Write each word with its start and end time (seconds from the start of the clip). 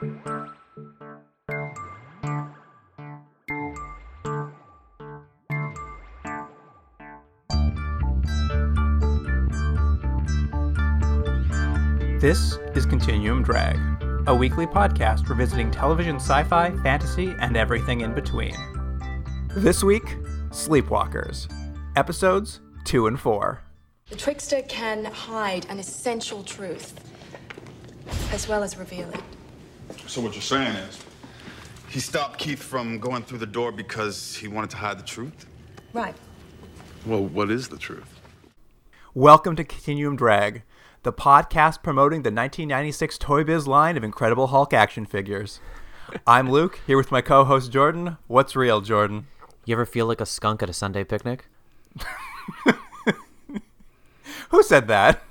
This 0.00 0.10
is 12.76 12.86
Continuum 12.86 13.42
Drag, 13.42 13.76
a 14.28 14.34
weekly 14.34 14.68
podcast 14.68 15.28
revisiting 15.28 15.72
television 15.72 16.14
sci 16.16 16.44
fi, 16.44 16.70
fantasy, 16.84 17.34
and 17.40 17.56
everything 17.56 18.02
in 18.02 18.14
between. 18.14 18.54
This 19.56 19.82
week, 19.82 20.04
Sleepwalkers, 20.50 21.52
episodes 21.96 22.60
2 22.84 23.08
and 23.08 23.18
4. 23.18 23.60
The 24.10 24.16
trickster 24.16 24.62
can 24.62 25.06
hide 25.06 25.66
an 25.68 25.80
essential 25.80 26.44
truth, 26.44 26.94
as 28.32 28.46
well 28.46 28.62
as 28.62 28.76
reveal 28.78 29.08
it. 29.10 29.20
So 30.08 30.20
what 30.22 30.32
you're 30.32 30.40
saying 30.40 30.74
is, 30.74 30.98
he 31.90 32.00
stopped 32.00 32.38
Keith 32.38 32.62
from 32.62 32.98
going 32.98 33.22
through 33.24 33.40
the 33.40 33.46
door 33.46 33.70
because 33.70 34.34
he 34.34 34.48
wanted 34.48 34.70
to 34.70 34.78
hide 34.78 34.98
the 34.98 35.04
truth? 35.04 35.44
Right. 35.92 36.14
Well, 37.04 37.26
what 37.26 37.50
is 37.50 37.68
the 37.68 37.76
truth? 37.76 38.18
Welcome 39.12 39.54
to 39.56 39.64
Continuum 39.64 40.16
Drag, 40.16 40.62
the 41.02 41.12
podcast 41.12 41.82
promoting 41.82 42.22
the 42.22 42.30
1996 42.30 43.18
Toy 43.18 43.44
Biz 43.44 43.68
line 43.68 43.98
of 43.98 44.02
Incredible 44.02 44.46
Hulk 44.46 44.72
action 44.72 45.04
figures. 45.04 45.60
I'm 46.26 46.50
Luke, 46.50 46.80
here 46.86 46.96
with 46.96 47.12
my 47.12 47.20
co 47.20 47.44
host 47.44 47.70
Jordan. 47.70 48.16
What's 48.28 48.56
real, 48.56 48.80
Jordan? 48.80 49.26
You 49.66 49.74
ever 49.74 49.84
feel 49.84 50.06
like 50.06 50.22
a 50.22 50.26
skunk 50.26 50.62
at 50.62 50.70
a 50.70 50.72
Sunday 50.72 51.04
picnic? 51.04 51.50
Who 54.48 54.62
said 54.62 54.88
that? 54.88 55.22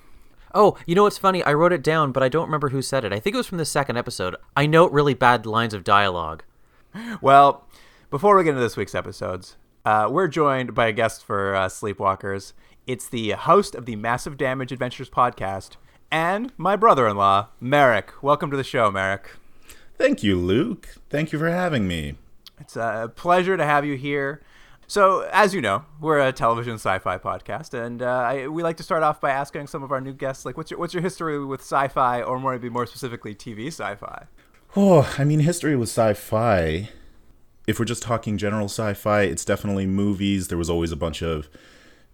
Oh, 0.60 0.76
you 0.88 0.96
know 0.96 1.04
what's 1.04 1.20
funny? 1.20 1.44
I 1.44 1.54
wrote 1.54 1.72
it 1.72 1.84
down, 1.84 2.12
but 2.12 2.24
I 2.24 2.30
don't 2.30 2.48
remember 2.48 2.70
who 2.70 2.82
said 2.82 3.06
it. 3.06 3.14
I 3.14 3.20
think 3.20 3.36
it 3.36 3.38
was 3.38 3.46
from 3.46 3.60
the 3.60 3.64
second 3.64 3.96
episode. 3.96 4.36
I 4.56 4.66
note 4.66 4.92
really 4.92 5.14
bad 5.14 5.46
lines 5.46 5.76
of 5.76 5.84
dialogue. 5.84 6.44
Well, 7.22 7.68
before 8.10 8.36
we 8.36 8.44
get 8.44 8.50
into 8.50 8.62
this 8.62 8.76
week's 8.76 8.96
episodes, 8.96 9.56
uh, 9.86 10.08
we're 10.10 10.28
joined 10.28 10.74
by 10.74 10.88
a 10.88 10.94
guest 10.94 11.24
for 11.24 11.54
uh, 11.54 11.68
Sleepwalkers. 11.68 12.54
It's 12.88 13.08
the 13.08 13.34
host 13.34 13.76
of 13.76 13.86
the 13.86 13.96
Massive 13.98 14.36
Damage 14.36 14.72
Adventures 14.72 15.12
podcast 15.12 15.74
and 16.10 16.52
my 16.58 16.76
brother 16.76 17.08
in 17.08 17.18
law, 17.18 17.50
Merrick. 17.62 18.12
Welcome 18.24 18.50
to 18.50 18.58
the 18.58 18.64
show, 18.64 18.90
Merrick. 18.90 19.30
Thank 19.96 20.24
you, 20.24 20.38
Luke. 20.38 20.96
Thank 21.12 21.32
you 21.32 21.38
for 21.38 21.52
having 21.52 21.88
me. 21.88 22.16
It's 22.60 22.76
a 22.76 23.12
pleasure 23.16 23.58
to 23.58 23.64
have 23.64 23.86
you 23.86 23.96
here. 23.96 24.42
So, 24.90 25.28
as 25.34 25.54
you 25.54 25.60
know, 25.60 25.84
we're 26.00 26.20
a 26.20 26.32
television 26.32 26.76
sci-fi 26.76 27.18
podcast, 27.18 27.74
and 27.74 28.02
uh, 28.02 28.06
I, 28.06 28.48
we 28.48 28.64
like 28.64 28.78
to 28.78 28.84
start 28.84 29.04
off 29.04 29.20
by 29.20 29.32
asking 29.32 29.68
some 29.68 29.84
of 29.84 29.92
our 29.92 30.00
new 30.00 30.14
guests, 30.14 30.46
like, 30.46 30.56
what's 30.56 30.72
your 30.72 30.80
what's 30.80 30.94
your 30.94 31.04
history 31.04 31.44
with 31.46 31.60
sci-fi, 31.60 32.22
or 32.22 32.40
more 32.40 32.54
maybe 32.54 32.70
more 32.70 32.86
specifically, 32.86 33.36
TV 33.36 33.68
sci-fi? 33.68 34.28
Oh, 34.78 35.14
I 35.18 35.26
mean, 35.26 35.42
history 35.42 35.76
with 35.76 35.90
sci-fi. 35.90 36.90
If 37.68 37.80
we're 37.80 37.86
just 37.86 38.02
talking 38.02 38.38
general 38.38 38.70
sci-fi, 38.70 39.24
it's 39.24 39.44
definitely 39.44 39.86
movies. 39.86 40.48
There 40.48 40.58
was 40.58 40.70
always 40.70 40.94
a 40.94 40.96
bunch 40.96 41.22
of 41.22 41.50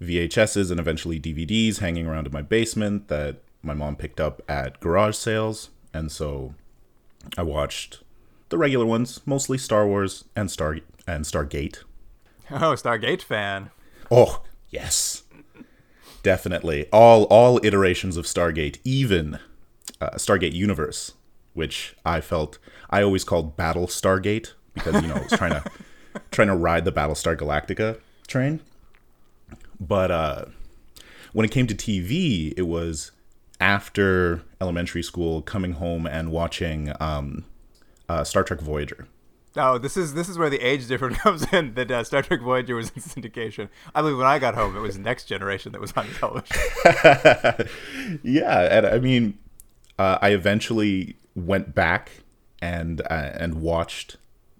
VHSs 0.01 0.71
and 0.71 0.79
eventually 0.79 1.19
DVDs 1.19 1.77
hanging 1.77 2.07
around 2.07 2.25
in 2.25 2.33
my 2.33 2.41
basement 2.41 3.07
that 3.07 3.43
my 3.61 3.75
mom 3.75 3.95
picked 3.95 4.19
up 4.19 4.41
at 4.49 4.79
garage 4.79 5.15
sales, 5.15 5.69
and 5.93 6.11
so 6.11 6.55
I 7.37 7.43
watched 7.43 8.01
the 8.49 8.57
regular 8.57 8.87
ones, 8.87 9.21
mostly 9.27 9.59
Star 9.59 9.85
Wars 9.85 10.25
and 10.35 10.49
Star 10.49 10.79
and 11.05 11.23
Stargate. 11.23 11.83
Oh, 12.51 12.73
Stargate 12.75 13.21
fan. 13.21 13.71
Oh, 14.11 14.41
yes. 14.69 15.23
Definitely. 16.23 16.87
All 16.91 17.23
all 17.25 17.59
iterations 17.65 18.15
of 18.15 18.25
Stargate, 18.25 18.79
even 18.83 19.39
uh, 19.99 20.11
Stargate 20.11 20.53
Universe, 20.53 21.13
which 21.53 21.95
I 22.05 22.21
felt 22.21 22.57
I 22.89 23.01
always 23.03 23.23
called 23.25 23.57
Battle 23.57 23.87
Stargate 23.87 24.53
because 24.73 25.01
you 25.01 25.07
know, 25.09 25.15
I 25.15 25.21
was 25.21 25.31
trying 25.33 25.51
to 25.51 25.63
trying 26.31 26.47
to 26.47 26.55
ride 26.55 26.85
the 26.85 26.91
Battlestar 26.93 27.35
Galactica 27.35 27.99
train. 28.27 28.61
But 29.79 30.11
uh 30.11 30.45
when 31.33 31.45
it 31.45 31.51
came 31.51 31.67
to 31.67 31.75
TV, 31.75 32.53
it 32.55 32.67
was 32.67 33.11
after 33.59 34.43
elementary 34.61 35.03
school 35.03 35.41
coming 35.41 35.73
home 35.73 36.05
and 36.07 36.31
watching 36.31 36.93
um 37.01 37.43
uh, 38.07 38.23
Star 38.23 38.43
Trek 38.43 38.61
Voyager. 38.61 39.07
Oh, 39.55 39.77
this 39.77 39.97
is 39.97 40.15
this 40.15 40.29
is 40.29 40.37
where 40.37 40.49
the 40.49 40.59
age 40.59 40.87
difference 40.87 41.17
comes 41.19 41.51
in. 41.53 41.75
That 41.75 41.91
uh, 41.91 42.03
Star 42.03 42.21
Trek 42.21 42.41
Voyager 42.41 42.75
was 42.75 42.89
in 42.89 43.01
syndication. 43.01 43.69
I 43.93 44.01
believe 44.01 44.17
when 44.17 44.27
I 44.27 44.39
got 44.39 44.55
home, 44.55 44.75
it 44.75 44.79
was 44.79 44.97
Next 44.97 45.25
Generation 45.25 45.71
that 45.73 45.81
was 45.81 45.93
on 45.93 46.07
television. 46.19 47.69
yeah, 48.23 48.77
and 48.77 48.87
I 48.87 48.99
mean, 48.99 49.37
uh, 49.99 50.17
I 50.21 50.29
eventually 50.29 51.15
went 51.35 51.75
back 51.75 52.11
and 52.61 53.01
uh, 53.01 53.31
and 53.35 53.61
watched 53.61 54.17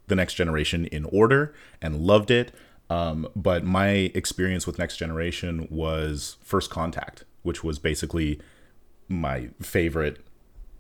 the 0.08 0.16
Next 0.16 0.36
Generation 0.36 0.86
in 0.88 1.06
order 1.06 1.54
and 1.82 2.02
loved 2.02 2.30
it. 2.30 2.54
Um, 2.90 3.28
but 3.36 3.64
my 3.64 4.12
experience 4.14 4.68
with 4.68 4.78
Next 4.78 4.98
Generation 4.98 5.68
was 5.72 6.38
First 6.44 6.70
Contact, 6.70 7.24
which 7.42 7.64
was 7.64 7.80
basically 7.80 8.40
my 9.08 9.50
favorite 9.62 10.24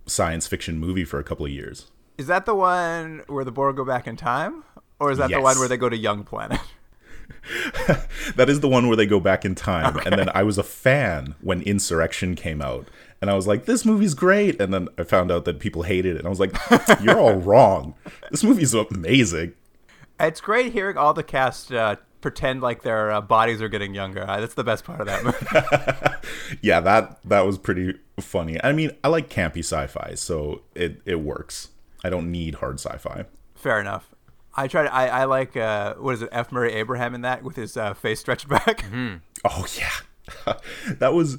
science 0.06 0.46
fiction 0.48 0.78
movie 0.78 1.06
for 1.06 1.18
a 1.18 1.24
couple 1.24 1.46
of 1.46 1.52
years. 1.52 1.88
Is 2.18 2.28
that 2.28 2.46
the 2.46 2.56
one 2.56 3.24
where 3.28 3.44
the 3.44 3.52
Borg 3.52 3.76
go 3.76 3.86
back 3.86 4.08
in 4.08 4.16
time, 4.16 4.64
or 5.00 5.12
is 5.12 5.18
that 5.18 5.30
the 5.32 5.42
one 5.42 5.58
where 5.60 5.68
they 5.68 5.78
go 5.78 5.90
to 5.90 5.98
Young 5.98 6.24
Planet? 6.24 6.60
that 8.36 8.50
is 8.50 8.60
the 8.60 8.70
one 8.70 8.88
where 8.88 8.96
they 8.96 9.06
go 9.06 9.20
back 9.20 9.46
in 9.46 9.56
time. 9.56 9.98
And 10.06 10.18
then 10.18 10.30
I 10.34 10.44
was 10.44 10.58
a 10.58 10.64
fan 10.64 11.36
when 11.42 11.62
Insurrection 11.62 12.36
came 12.36 12.62
out. 12.62 12.90
And 13.22 13.30
I 13.30 13.36
was 13.36 13.48
like, 13.48 13.66
this 13.66 13.86
movie's 13.86 14.14
great. 14.14 14.60
And 14.62 14.74
then 14.74 14.90
I 14.98 15.04
found 15.04 15.32
out 15.32 15.46
that 15.46 15.60
people 15.60 15.84
hated 15.84 16.16
it. 16.16 16.20
And 16.20 16.28
I 16.28 16.30
was 16.30 16.40
like, 16.40 16.56
you're 17.02 17.20
all 17.20 17.36
wrong. 17.36 17.96
This 18.32 18.44
movie's 18.44 18.74
amazing. 18.74 19.54
It's 20.20 20.42
great 20.42 20.74
hearing 20.74 20.98
all 20.98 21.14
the 21.14 21.24
cast 21.24 21.72
uh, 21.72 21.96
pretend 22.22 22.62
like 22.62 22.84
their 22.84 23.12
uh, 23.12 23.22
bodies 23.22 23.62
are 23.62 23.70
getting 23.70 23.94
younger. 23.94 24.28
Uh, 24.28 24.40
that's 24.40 24.54
the 24.56 24.64
best 24.64 24.84
part 24.84 25.02
of 25.02 25.08
that 25.08 25.24
movie. 25.24 26.18
Yeah, 26.62 26.80
that 26.80 27.20
that 27.26 27.46
was 27.46 27.58
pretty 27.58 27.96
funny. 28.20 28.58
I 28.64 28.72
mean, 28.72 28.92
I 29.04 29.10
like 29.10 29.30
campy 29.30 29.60
sci-fi, 29.60 30.16
so 30.16 30.62
it, 30.74 31.02
it 31.06 31.20
works. 31.20 31.70
I 32.04 32.10
don't 32.10 32.32
need 32.32 32.56
hard 32.56 32.80
sci-fi. 32.80 33.26
Fair 33.56 33.80
enough. 33.80 34.14
I 34.56 34.68
try 34.68 34.84
to. 34.84 34.94
I, 34.94 35.08
I 35.08 35.24
like 35.26 35.58
uh, 35.58 35.96
what 35.96 36.14
is 36.14 36.22
it? 36.22 36.30
F. 36.32 36.52
Murray 36.52 36.74
Abraham 36.74 37.16
in 37.16 37.22
that 37.22 37.44
with 37.44 37.56
his 37.56 37.76
uh, 37.76 37.94
face 37.94 38.20
stretched 38.20 38.48
back. 38.50 38.86
Oh 39.44 39.66
yeah. 39.78 40.54
that 41.00 41.14
was 41.14 41.38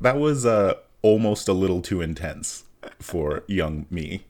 that 0.00 0.18
was 0.18 0.46
uh 0.46 0.74
almost 1.02 1.48
a 1.48 1.52
little 1.52 1.82
too 1.82 2.00
intense 2.00 2.64
for 3.00 3.42
young 3.46 3.86
me. 3.90 4.24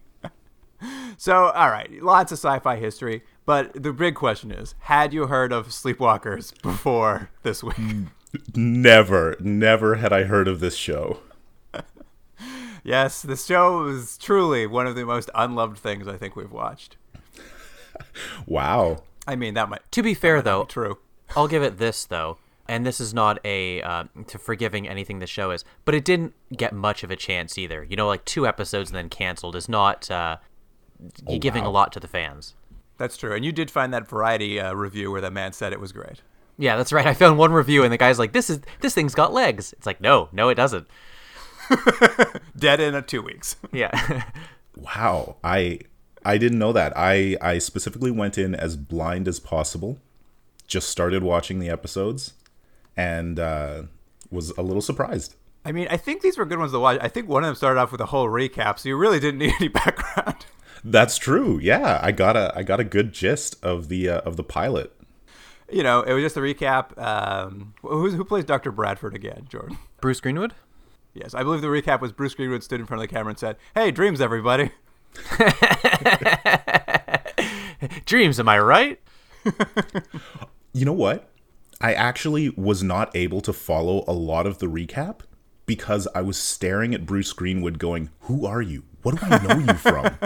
So, 1.17 1.47
all 1.49 1.71
right, 1.71 1.91
lots 2.03 2.31
of 2.31 2.39
sci-fi 2.39 2.77
history, 2.77 3.25
but 3.45 3.83
the 3.83 3.93
big 3.93 4.15
question 4.15 4.53
is: 4.53 4.77
Had 4.81 5.13
you 5.13 5.27
heard 5.27 5.53
of 5.53 5.69
Sleepwalkers 5.69 6.61
before 6.63 7.31
this 7.43 7.65
week? 7.65 7.77
Never, 8.55 9.37
never 9.41 9.97
had 9.97 10.13
I 10.13 10.25
heard 10.25 10.47
of 10.47 10.61
this 10.61 10.77
show. 10.77 11.21
Yes, 12.89 13.23
this 13.23 13.45
show 13.45 13.87
is 13.87 14.17
truly 14.19 14.67
one 14.67 14.87
of 14.87 14.97
the 14.97 15.05
most 15.05 15.31
unloved 15.35 15.79
things 15.79 16.09
I 16.09 16.17
think 16.17 16.35
we've 16.35 16.51
watched. 16.51 16.97
Wow. 18.47 19.03
I 19.27 19.37
mean, 19.37 19.55
that 19.55 19.69
might 19.69 19.91
To 19.93 20.03
be 20.03 20.15
fair, 20.15 20.41
though, 20.41 20.65
true. 20.65 20.99
I'll 21.37 21.49
give 21.49 21.63
it 21.63 21.79
this 21.79 22.07
though, 22.07 22.39
and 22.67 22.87
this 22.87 23.01
is 23.01 23.13
not 23.13 23.39
a 23.45 23.83
uh, 23.83 24.05
to 24.29 24.39
forgiving 24.39 24.89
anything 24.89 25.19
the 25.19 25.27
show 25.27 25.51
is, 25.51 25.65
but 25.85 25.95
it 25.95 26.05
didn't 26.05 26.35
get 26.57 26.73
much 26.73 27.03
of 27.03 27.11
a 27.11 27.17
chance 27.17 27.59
either. 27.59 27.85
You 27.85 27.97
know, 27.97 28.07
like 28.07 28.25
two 28.25 28.47
episodes 28.47 28.91
and 28.91 28.97
then 28.97 29.11
canceled 29.11 29.55
is 29.55 29.69
not 29.69 30.11
uh, 30.11 30.39
giving 31.39 31.65
a 31.65 31.71
lot 31.71 31.93
to 31.93 32.01
the 32.01 32.09
fans. 32.09 32.55
That's 32.97 33.17
true. 33.17 33.35
And 33.35 33.45
you 33.45 33.53
did 33.53 33.71
find 33.71 33.93
that 33.93 34.09
Variety 34.09 34.59
uh, 34.59 34.73
review 34.73 35.11
where 35.11 35.21
the 35.21 35.31
man 35.31 35.53
said 35.53 35.73
it 35.73 35.81
was 35.81 35.93
great. 35.93 36.23
Yeah, 36.57 36.77
that's 36.77 36.93
right. 36.93 37.07
I 37.07 37.15
found 37.15 37.39
one 37.39 37.53
review 37.53 37.85
and 37.85 37.93
the 37.93 37.99
guy's 37.99 38.19
like, 38.19 38.33
"This 38.33 38.49
is 38.51 38.61
this 38.81 38.95
thing's 38.95 39.15
got 39.15 39.33
legs." 39.33 39.73
It's 39.75 39.87
like, 39.87 40.01
no, 40.01 40.29
no, 40.33 40.49
it 40.49 40.57
doesn't. 40.57 40.89
Dead 42.59 42.81
in 42.81 42.95
uh, 42.95 43.03
two 43.03 43.23
weeks. 43.23 43.57
Yeah, 43.73 44.25
Wow. 44.77 45.37
I 45.45 45.81
I 46.25 46.39
didn't 46.39 46.59
know 46.59 46.73
that. 46.73 46.93
I 46.97 47.37
I 47.41 47.59
specifically 47.59 48.11
went 48.11 48.39
in 48.39 48.55
as 48.55 48.77
blind 48.77 49.29
as 49.29 49.41
possible. 49.41 49.99
Just 50.67 50.89
started 50.89 51.23
watching 51.23 51.59
the 51.59 51.69
episodes 51.71 52.35
and 52.97 53.39
uh 53.41 53.83
was 54.31 54.51
a 54.59 54.63
little 54.63 54.83
surprised. 54.83 55.35
I 55.65 55.73
mean, 55.73 55.89
I 55.91 55.97
think 55.97 56.23
these 56.23 56.39
were 56.39 56.45
good 56.47 56.59
ones 56.59 56.73
to 56.73 56.79
watch. 56.79 56.99
I 57.03 57.09
think 57.09 57.29
one 57.29 57.43
of 57.45 57.49
them 57.49 57.55
started 57.57 57.81
off 57.81 57.93
with 57.93 58.01
a 58.01 58.07
whole 58.07 58.27
recap, 58.29 58.79
so 58.79 58.89
you 58.89 58.97
really 58.97 59.21
didn't 59.21 59.39
need 59.45 59.53
any 59.61 59.69
background. 59.69 60.47
That's 60.85 61.19
true. 61.19 61.59
Yeah, 61.61 61.99
I 62.03 62.13
got 62.13 62.37
a 62.37 62.53
I 62.57 62.63
got 62.63 62.81
a 62.81 62.85
good 62.85 63.13
gist 63.13 63.63
of 63.65 63.89
the 63.89 64.09
uh, 64.09 64.21
of 64.21 64.37
the 64.37 64.45
pilot. 64.45 64.93
You 65.71 65.83
know, 65.83 66.01
it 66.03 66.15
was 66.15 66.23
just 66.23 66.37
a 66.37 66.41
recap. 66.41 66.97
Um, 66.97 67.75
who, 67.83 68.09
who 68.11 68.25
plays 68.25 68.45
Dr. 68.45 68.71
Bradford 68.73 69.15
again, 69.15 69.47
Jordan? 69.51 69.77
Bruce 70.01 70.21
Greenwood. 70.21 70.55
Yes, 71.21 71.35
I 71.35 71.43
believe 71.43 71.63
the 71.63 71.67
recap 71.67 72.01
was 72.01 72.13
Bruce 72.13 72.35
Greenwood 72.35 72.63
stood 72.63 72.79
in 72.79 72.87
front 72.87 73.03
of 73.03 73.09
the 73.09 73.13
camera 73.13 73.31
and 73.31 73.39
said, 73.39 73.57
"Hey, 73.75 73.91
dreams, 73.91 74.21
everybody." 74.21 74.71
Dreams, 78.07 78.39
am 78.39 78.49
I 78.49 78.59
right? 78.59 79.01
You 80.73 80.85
know 80.85 80.93
what? 80.93 81.31
I 81.81 81.95
actually 81.95 82.51
was 82.51 82.83
not 82.83 83.15
able 83.17 83.41
to 83.41 83.53
follow 83.53 84.05
a 84.07 84.13
lot 84.13 84.47
of 84.47 84.59
the 84.59 84.67
recap 84.67 85.21
because 85.67 86.07
I 86.15 86.23
was 86.23 86.37
staring 86.37 86.95
at 86.95 87.07
Bruce 87.07 87.33
Greenwood 87.33 87.81
going, 87.81 88.11
"Who 88.23 88.47
are 88.47 88.63
you? 88.63 88.85
What 89.03 89.19
do 89.19 89.27
I 89.27 89.39
know 89.39 89.59
you 89.59 89.75
from?" 89.75 90.17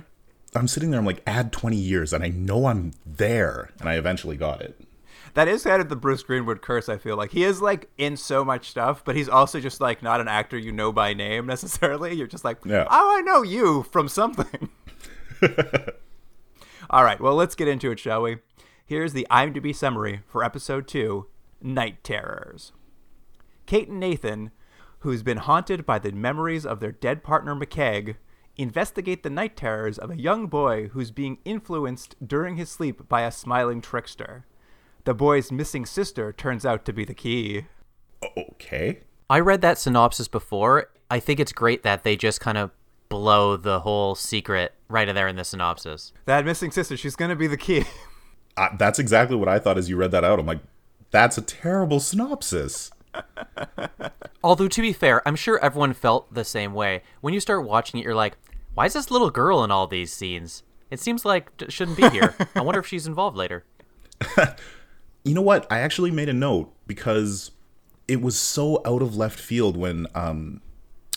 I'm 0.54 0.68
sitting 0.68 0.90
there. 0.90 1.00
I'm 1.00 1.06
like, 1.06 1.22
add 1.26 1.52
20 1.52 1.76
years, 1.76 2.12
and 2.12 2.24
I 2.24 2.28
know 2.28 2.66
I'm 2.66 2.92
there, 3.04 3.70
and 3.78 3.88
I 3.88 3.94
eventually 3.94 4.36
got 4.36 4.60
it. 4.62 4.80
That 5.36 5.48
is 5.48 5.64
kind 5.64 5.82
of 5.82 5.90
the 5.90 5.96
Bruce 5.96 6.22
Greenwood 6.22 6.62
curse. 6.62 6.88
I 6.88 6.96
feel 6.96 7.14
like 7.14 7.30
he 7.32 7.44
is 7.44 7.60
like 7.60 7.90
in 7.98 8.16
so 8.16 8.42
much 8.42 8.70
stuff, 8.70 9.04
but 9.04 9.14
he's 9.16 9.28
also 9.28 9.60
just 9.60 9.82
like 9.82 10.02
not 10.02 10.18
an 10.22 10.28
actor 10.28 10.56
you 10.56 10.72
know 10.72 10.92
by 10.92 11.12
name 11.12 11.44
necessarily. 11.54 12.14
You're 12.14 12.26
just 12.26 12.42
like, 12.42 12.64
Yeah. 12.64 12.86
oh, 12.90 13.16
I 13.18 13.20
know 13.20 13.42
you 13.42 13.82
from 13.82 14.08
something. 14.08 14.70
All 16.88 17.04
right, 17.04 17.20
well, 17.20 17.34
let's 17.34 17.54
get 17.54 17.68
into 17.68 17.90
it, 17.90 17.98
shall 17.98 18.22
we? 18.22 18.38
Here's 18.86 19.12
the 19.12 19.26
IMDb 19.30 19.74
summary 19.74 20.22
for 20.26 20.42
episode 20.42 20.88
two 20.88 21.26
Night 21.60 22.02
Terrors. 22.02 22.72
Kate 23.66 23.88
and 23.88 24.00
Nathan, 24.00 24.52
who's 25.00 25.22
been 25.22 25.36
haunted 25.38 25.84
by 25.84 25.98
the 25.98 26.12
memories 26.12 26.64
of 26.64 26.80
their 26.80 26.92
dead 26.92 27.22
partner 27.22 27.54
McKegg, 27.54 28.16
investigate 28.56 29.22
the 29.22 29.28
night 29.28 29.54
terrors 29.54 29.98
of 29.98 30.10
a 30.10 30.18
young 30.18 30.46
boy 30.46 30.88
who's 30.94 31.10
being 31.10 31.36
influenced 31.44 32.14
during 32.26 32.56
his 32.56 32.70
sleep 32.70 33.06
by 33.06 33.20
a 33.20 33.30
smiling 33.30 33.82
trickster. 33.82 34.46
The 35.06 35.14
boy's 35.14 35.52
missing 35.52 35.86
sister 35.86 36.32
turns 36.32 36.66
out 36.66 36.84
to 36.84 36.92
be 36.92 37.04
the 37.04 37.14
key. 37.14 37.66
Okay. 38.36 39.02
I 39.30 39.38
read 39.38 39.60
that 39.60 39.78
synopsis 39.78 40.26
before. 40.26 40.90
I 41.08 41.20
think 41.20 41.38
it's 41.38 41.52
great 41.52 41.84
that 41.84 42.02
they 42.02 42.16
just 42.16 42.40
kind 42.40 42.58
of 42.58 42.72
blow 43.08 43.56
the 43.56 43.78
whole 43.80 44.16
secret 44.16 44.74
right 44.88 45.08
in 45.08 45.14
there 45.14 45.28
in 45.28 45.36
the 45.36 45.44
synopsis. 45.44 46.12
That 46.24 46.44
missing 46.44 46.72
sister, 46.72 46.96
she's 46.96 47.14
gonna 47.14 47.36
be 47.36 47.46
the 47.46 47.56
key. 47.56 47.84
I, 48.56 48.74
that's 48.76 48.98
exactly 48.98 49.36
what 49.36 49.48
I 49.48 49.60
thought 49.60 49.78
as 49.78 49.88
you 49.88 49.96
read 49.96 50.10
that 50.10 50.24
out. 50.24 50.40
I'm 50.40 50.46
like, 50.46 50.58
that's 51.12 51.38
a 51.38 51.42
terrible 51.42 52.00
synopsis. 52.00 52.90
Although 54.42 54.66
to 54.66 54.82
be 54.82 54.92
fair, 54.92 55.26
I'm 55.26 55.36
sure 55.36 55.64
everyone 55.64 55.92
felt 55.92 56.34
the 56.34 56.44
same 56.44 56.74
way. 56.74 57.04
When 57.20 57.32
you 57.32 57.38
start 57.38 57.64
watching 57.64 58.00
it, 58.00 58.02
you're 58.02 58.16
like, 58.16 58.36
"Why 58.74 58.86
is 58.86 58.94
this 58.94 59.12
little 59.12 59.30
girl 59.30 59.62
in 59.62 59.70
all 59.70 59.86
these 59.86 60.12
scenes? 60.12 60.64
It 60.90 60.98
seems 60.98 61.24
like 61.24 61.52
it 61.60 61.72
shouldn't 61.72 61.96
be 61.96 62.08
here. 62.08 62.34
I 62.56 62.60
wonder 62.62 62.80
if 62.80 62.88
she's 62.88 63.06
involved 63.06 63.36
later." 63.36 63.64
You 65.26 65.34
know 65.34 65.42
what? 65.42 65.66
I 65.72 65.80
actually 65.80 66.12
made 66.12 66.28
a 66.28 66.32
note 66.32 66.72
because 66.86 67.50
it 68.06 68.20
was 68.22 68.38
so 68.38 68.80
out 68.86 69.02
of 69.02 69.16
left 69.16 69.40
field 69.40 69.76
when 69.76 70.06
um, 70.14 70.60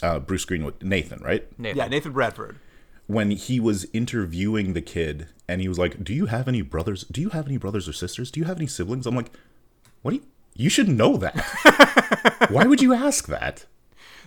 uh, 0.02 0.18
Bruce 0.18 0.46
Greenwood, 0.46 0.82
Nathan, 0.82 1.20
right? 1.22 1.48
Nathan. 1.60 1.78
yeah, 1.78 1.88
Nathan 1.88 2.12
Bradford. 2.12 2.58
When 3.06 3.30
he 3.30 3.60
was 3.60 3.86
interviewing 3.94 4.74
the 4.74 4.82
kid 4.82 5.28
and 5.48 5.62
he 5.62 5.68
was 5.68 5.78
like, 5.78 6.04
"Do 6.04 6.14
you 6.14 6.26
have 6.26 6.48
any 6.48 6.64
brothers? 6.64 7.04
Do 7.12 7.22
you 7.22 7.30
have 7.30 7.46
any 7.46 7.58
brothers 7.58 7.88
or 7.88 7.94
sisters? 7.94 8.32
Do 8.32 8.40
you 8.40 8.48
have 8.48 8.58
any 8.58 8.66
siblings?" 8.66 9.06
I'm 9.06 9.16
like, 9.16 9.32
"What? 10.02 10.12
Do 10.12 10.18
you, 10.18 10.24
you 10.56 10.70
should 10.70 10.90
know 10.90 11.16
that. 11.18 12.48
Why 12.50 12.66
would 12.66 12.82
you 12.82 12.94
ask 12.94 13.28
that?" 13.28 13.66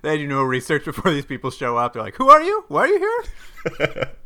They 0.03 0.17
do 0.19 0.29
no 0.29 0.43
research 0.45 0.85
before 0.85 1.13
these 1.13 1.27
people 1.27 1.51
show 1.51 1.77
up. 1.77 1.93
They're 1.93 2.03
like, 2.03 2.17
"Who 2.17 2.31
are 2.31 2.43
you? 2.43 2.65
Why 2.69 2.83
are 2.83 2.87
you 2.89 2.99
here?" 2.99 4.13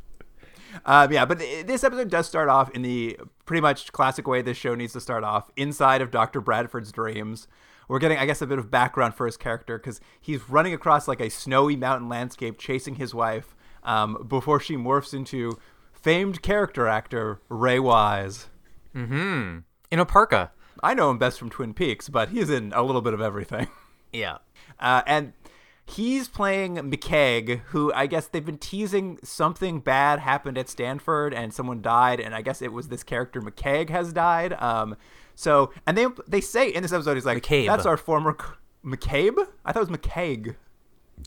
um, 0.86 1.12
yeah, 1.12 1.24
but 1.24 1.38
this 1.38 1.84
episode 1.84 2.08
does 2.08 2.26
start 2.26 2.48
off 2.48 2.70
in 2.70 2.82
the 2.82 3.18
pretty 3.44 3.60
much 3.60 3.92
classic 3.92 4.26
way 4.26 4.40
this 4.40 4.56
show 4.56 4.74
needs 4.74 4.92
to 4.94 5.00
start 5.00 5.24
off 5.24 5.50
inside 5.56 6.00
of 6.00 6.10
Dr. 6.10 6.40
Bradford's 6.40 6.92
dreams. 6.92 7.48
We're 7.88 7.98
getting, 7.98 8.18
I 8.18 8.26
guess, 8.26 8.40
a 8.40 8.46
bit 8.46 8.58
of 8.58 8.70
background 8.70 9.14
for 9.14 9.26
his 9.26 9.36
character 9.36 9.78
because 9.78 10.00
he's 10.20 10.48
running 10.48 10.72
across 10.72 11.06
like 11.06 11.20
a 11.20 11.28
snowy 11.28 11.76
mountain 11.76 12.08
landscape 12.08 12.58
chasing 12.58 12.96
his 12.96 13.14
wife 13.14 13.54
um, 13.84 14.24
before 14.26 14.58
she 14.60 14.76
morphs 14.76 15.12
into 15.12 15.58
famed 15.92 16.40
character 16.42 16.88
actor 16.88 17.40
Ray 17.48 17.78
Wise. 17.78 18.46
In 19.90 19.98
a 19.98 20.06
parka. 20.06 20.52
I 20.82 20.94
know 20.94 21.10
him 21.10 21.18
best 21.18 21.38
from 21.38 21.50
Twin 21.50 21.74
Peaks, 21.74 22.08
but 22.08 22.30
he's 22.30 22.50
in 22.50 22.72
a 22.74 22.82
little 22.82 23.02
bit 23.02 23.14
of 23.14 23.20
everything. 23.20 23.68
Yeah. 24.12 24.38
Uh, 24.80 25.02
and 25.06 25.34
he's 25.86 26.28
playing 26.28 26.76
McKegg, 26.76 27.60
who 27.66 27.92
I 27.94 28.06
guess 28.06 28.26
they've 28.26 28.44
been 28.44 28.58
teasing 28.58 29.18
something 29.22 29.80
bad 29.80 30.18
happened 30.18 30.58
at 30.58 30.68
Stanford 30.68 31.32
and 31.32 31.54
someone 31.54 31.80
died, 31.80 32.20
and 32.20 32.34
I 32.34 32.42
guess 32.42 32.60
it 32.60 32.72
was 32.72 32.88
this 32.88 33.02
character 33.02 33.40
McKegg 33.40 33.90
has 33.90 34.12
died. 34.12 34.52
Um, 34.54 34.96
so 35.34 35.72
and 35.86 35.96
they 35.96 36.06
they 36.26 36.40
say 36.40 36.68
in 36.68 36.82
this 36.82 36.92
episode 36.92 37.14
he's 37.14 37.26
like, 37.26 37.42
McCabe. 37.42 37.66
"That's 37.66 37.86
our 37.86 37.96
former 37.96 38.36
c- 38.38 38.46
McCabe." 38.84 39.46
I 39.64 39.72
thought 39.72 39.82
it 39.82 39.90
was 39.90 39.98
McKegg. 39.98 40.56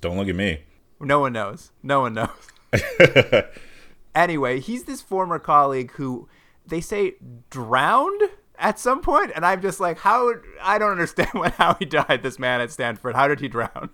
Don't 0.01 0.17
look 0.17 0.27
at 0.27 0.35
me. 0.35 0.63
No 0.99 1.19
one 1.19 1.33
knows. 1.33 1.71
No 1.81 2.01
one 2.01 2.13
knows. 2.13 2.29
anyway, 4.15 4.59
he's 4.59 4.83
this 4.83 5.01
former 5.01 5.39
colleague 5.39 5.91
who 5.93 6.27
they 6.65 6.81
say 6.81 7.15
drowned 7.49 8.21
at 8.57 8.77
some 8.77 9.01
point, 9.01 9.31
and 9.35 9.45
I'm 9.45 9.61
just 9.61 9.79
like, 9.79 9.99
how? 9.99 10.33
I 10.61 10.77
don't 10.77 10.91
understand 10.91 11.29
what, 11.33 11.53
how 11.53 11.75
he 11.75 11.85
died. 11.85 12.21
This 12.23 12.37
man 12.37 12.61
at 12.61 12.71
Stanford. 12.71 13.15
How 13.15 13.27
did 13.27 13.39
he 13.39 13.47
drown? 13.47 13.89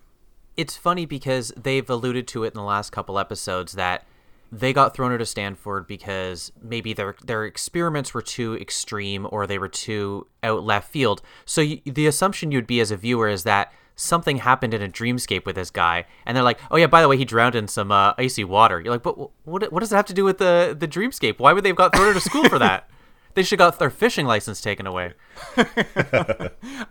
It's 0.57 0.77
funny 0.77 1.05
because 1.05 1.53
they've 1.57 1.89
alluded 1.89 2.27
to 2.29 2.43
it 2.43 2.47
in 2.47 2.53
the 2.53 2.63
last 2.63 2.91
couple 2.91 3.19
episodes 3.19 3.73
that 3.73 4.05
they 4.51 4.73
got 4.73 4.95
thrown 4.95 5.11
out 5.11 5.21
of 5.21 5.27
Stanford 5.27 5.87
because 5.87 6.51
maybe 6.61 6.93
their 6.93 7.15
their 7.23 7.45
experiments 7.45 8.13
were 8.13 8.21
too 8.21 8.55
extreme 8.57 9.27
or 9.31 9.45
they 9.45 9.57
were 9.57 9.67
too 9.67 10.27
out 10.43 10.63
left 10.63 10.89
field. 10.89 11.21
So 11.45 11.61
y 11.61 11.81
the 11.85 12.07
assumption 12.07 12.51
you'd 12.51 12.67
be 12.67 12.79
as 12.79 12.91
a 12.91 12.97
viewer 12.97 13.27
is 13.27 13.43
that 13.43 13.73
something 13.95 14.37
happened 14.37 14.73
in 14.73 14.81
a 14.81 14.89
dreamscape 14.89 15.45
with 15.45 15.55
this 15.55 15.71
guy, 15.71 16.05
and 16.25 16.35
they're 16.35 16.43
like, 16.43 16.59
"Oh 16.69 16.77
yeah, 16.77 16.87
by 16.87 17.01
the 17.01 17.07
way, 17.07 17.17
he 17.17 17.25
drowned 17.25 17.55
in 17.55 17.67
some 17.67 17.91
uh, 17.91 18.13
icy 18.17 18.43
water." 18.43 18.79
You're 18.79 18.93
like, 18.93 19.03
"But 19.03 19.17
what 19.45 19.71
what 19.71 19.79
does 19.79 19.91
it 19.91 19.95
have 19.95 20.05
to 20.05 20.13
do 20.13 20.23
with 20.23 20.37
the 20.37 20.75
the 20.77 20.87
dreamscape? 20.87 21.39
Why 21.39 21.53
would 21.53 21.63
they 21.63 21.69
have 21.69 21.77
got 21.77 21.95
thrown 21.95 22.09
out 22.09 22.15
of 22.15 22.23
school 22.23 22.47
for 22.49 22.59
that?" 22.59 22.89
They 23.35 23.43
should 23.43 23.59
have 23.59 23.71
got 23.73 23.79
their 23.79 23.89
fishing 23.89 24.25
license 24.25 24.61
taken 24.61 24.87
away. 24.87 25.11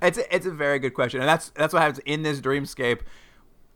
It's 0.03 0.19
a, 0.19 0.35
it's 0.35 0.45
a 0.45 0.51
very 0.51 0.79
good 0.79 0.93
question, 0.93 1.21
and 1.21 1.29
that's 1.29 1.49
that's 1.55 1.73
what 1.73 1.81
happens 1.81 2.01
in 2.05 2.23
this 2.23 2.41
dreamscape. 2.41 3.01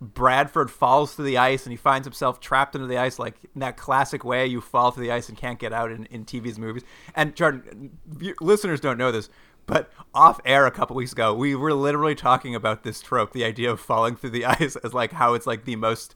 Bradford 0.01 0.71
falls 0.71 1.15
through 1.15 1.25
the 1.25 1.39
ice, 1.39 1.65
and 1.65 1.73
he 1.73 1.77
finds 1.77 2.07
himself 2.07 2.41
trapped 2.41 2.75
under 2.75 2.87
the 2.87 2.99
ice, 2.99 3.19
like 3.19 3.37
in 3.55 3.61
that 3.61 3.77
classic 3.77 4.25
way 4.25 4.47
you 4.47 4.61
fall 4.61 4.91
through 4.91 5.05
the 5.05 5.13
ice 5.13 5.29
and 5.29 5.37
can't 5.37 5.59
get 5.59 5.73
out 5.73 5.91
in, 5.91 6.07
in 6.07 6.25
TV's 6.25 6.59
movies. 6.59 6.85
And 7.15 7.35
Jordan, 7.35 7.99
listeners 8.41 8.81
don't 8.81 8.99
know 8.99 9.11
this, 9.11 9.29
but 9.67 9.91
off 10.15 10.41
air 10.45 10.67
a 10.67 10.71
couple 10.71 10.97
weeks 10.97 11.13
ago, 11.13 11.35
we 11.35 11.55
were 11.55 11.75
literally 11.75 12.15
talking 12.15 12.55
about 12.55 12.85
this 12.85 13.01
trope, 13.01 13.33
the 13.33 13.45
idea 13.45 13.71
of 13.71 13.81
falling 13.81 14.17
through 14.17 14.31
the 14.31 14.45
ice, 14.47 14.77
as 14.77 14.95
like 14.95 15.13
how 15.13 15.35
it's 15.35 15.47
like 15.47 15.65
the 15.65 15.77
most. 15.77 16.15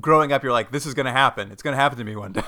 Growing 0.00 0.32
up, 0.32 0.42
you're 0.42 0.52
like, 0.52 0.72
this 0.72 0.86
is 0.86 0.94
going 0.94 1.06
to 1.06 1.12
happen. 1.12 1.52
It's 1.52 1.62
going 1.62 1.72
to 1.72 1.80
happen 1.80 1.96
to 1.98 2.04
me 2.04 2.16
one 2.16 2.32
day. 2.34 2.42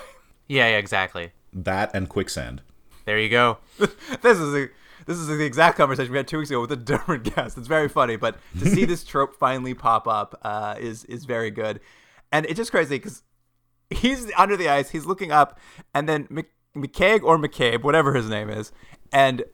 Yeah, 0.48 0.68
yeah, 0.68 0.78
exactly. 0.78 1.30
That 1.52 1.92
and 1.94 2.08
quicksand. 2.08 2.62
There 3.04 3.18
you 3.18 3.28
go. 3.28 3.58
this 3.78 4.38
is 4.38 4.54
a, 4.54 4.68
this 5.06 5.16
is 5.16 5.28
the 5.28 5.44
exact 5.44 5.76
conversation 5.76 6.12
we 6.12 6.18
had 6.18 6.28
two 6.28 6.38
weeks 6.38 6.50
ago 6.50 6.60
with 6.60 6.72
a 6.72 6.76
different 6.92 7.34
guest. 7.34 7.56
It's 7.56 7.68
very 7.68 7.88
funny, 7.88 8.16
but 8.16 8.36
to 8.58 8.66
see 8.68 8.84
this 8.86 9.04
trope 9.04 9.34
finally 9.36 9.74
pop 9.74 10.06
up 10.06 10.38
uh, 10.42 10.76
is 10.78 11.04
is 11.04 11.24
very 11.24 11.50
good, 11.50 11.80
and 12.30 12.44
it's 12.46 12.56
just 12.56 12.70
crazy 12.70 12.96
because 12.96 13.22
he's 13.90 14.30
under 14.36 14.56
the 14.56 14.68
ice, 14.68 14.90
he's 14.90 15.06
looking 15.06 15.32
up, 15.32 15.58
and 15.94 16.08
then 16.08 16.26
Mc, 16.28 16.46
McCaig 16.76 17.22
or 17.22 17.38
McCabe, 17.38 17.82
whatever 17.82 18.14
his 18.14 18.28
name 18.28 18.50
is, 18.50 18.72
and 19.12 19.44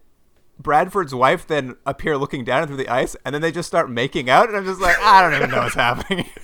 Bradford's 0.59 1.15
wife 1.15 1.47
then 1.47 1.77
appear 1.87 2.17
looking 2.17 2.45
down 2.45 2.67
through 2.67 2.77
the 2.77 2.89
ice, 2.89 3.17
and 3.25 3.35
then 3.35 3.43
they 3.43 3.53
just 3.53 3.69
start 3.69 3.91
making 3.91 4.31
out, 4.31 4.49
and 4.49 4.57
I'm 4.57 4.65
just 4.65 4.81
like, 4.81 4.99
I 5.01 5.23
don't 5.23 5.35
even 5.35 5.51
know 5.51 5.63
what's 5.63 5.75
happening. 5.75 6.27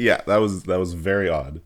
Yeah, 0.00 0.22
that 0.26 0.38
was 0.38 0.62
that 0.62 0.78
was 0.78 0.94
very 0.94 1.28
odd. 1.28 1.60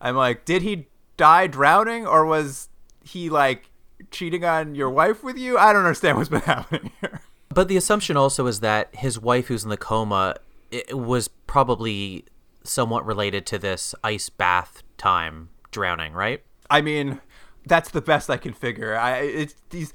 I'm 0.00 0.16
like, 0.16 0.44
did 0.44 0.62
he 0.62 0.88
die 1.16 1.46
drowning, 1.46 2.08
or 2.08 2.24
was 2.26 2.68
he 3.04 3.30
like 3.30 3.67
cheating 4.10 4.44
on 4.44 4.74
your 4.74 4.90
wife 4.90 5.22
with 5.22 5.36
you? 5.36 5.58
I 5.58 5.72
don't 5.72 5.84
understand 5.84 6.16
what's 6.16 6.28
been 6.28 6.40
happening 6.42 6.92
here. 7.00 7.20
But 7.48 7.68
the 7.68 7.76
assumption 7.76 8.16
also 8.16 8.46
is 8.46 8.60
that 8.60 8.94
his 8.94 9.18
wife, 9.18 9.46
who's 9.46 9.64
in 9.64 9.70
the 9.70 9.76
coma, 9.76 10.36
it 10.70 10.98
was 10.98 11.28
probably 11.28 12.24
somewhat 12.62 13.04
related 13.06 13.46
to 13.46 13.58
this 13.58 13.94
ice 14.04 14.28
bath 14.28 14.82
time 14.96 15.48
drowning, 15.70 16.12
right? 16.12 16.42
I 16.70 16.80
mean, 16.80 17.20
that's 17.66 17.90
the 17.90 18.00
best 18.00 18.30
I 18.30 18.36
can 18.36 18.52
figure. 18.52 18.96
I 18.96 19.18
it's 19.18 19.54
these. 19.70 19.92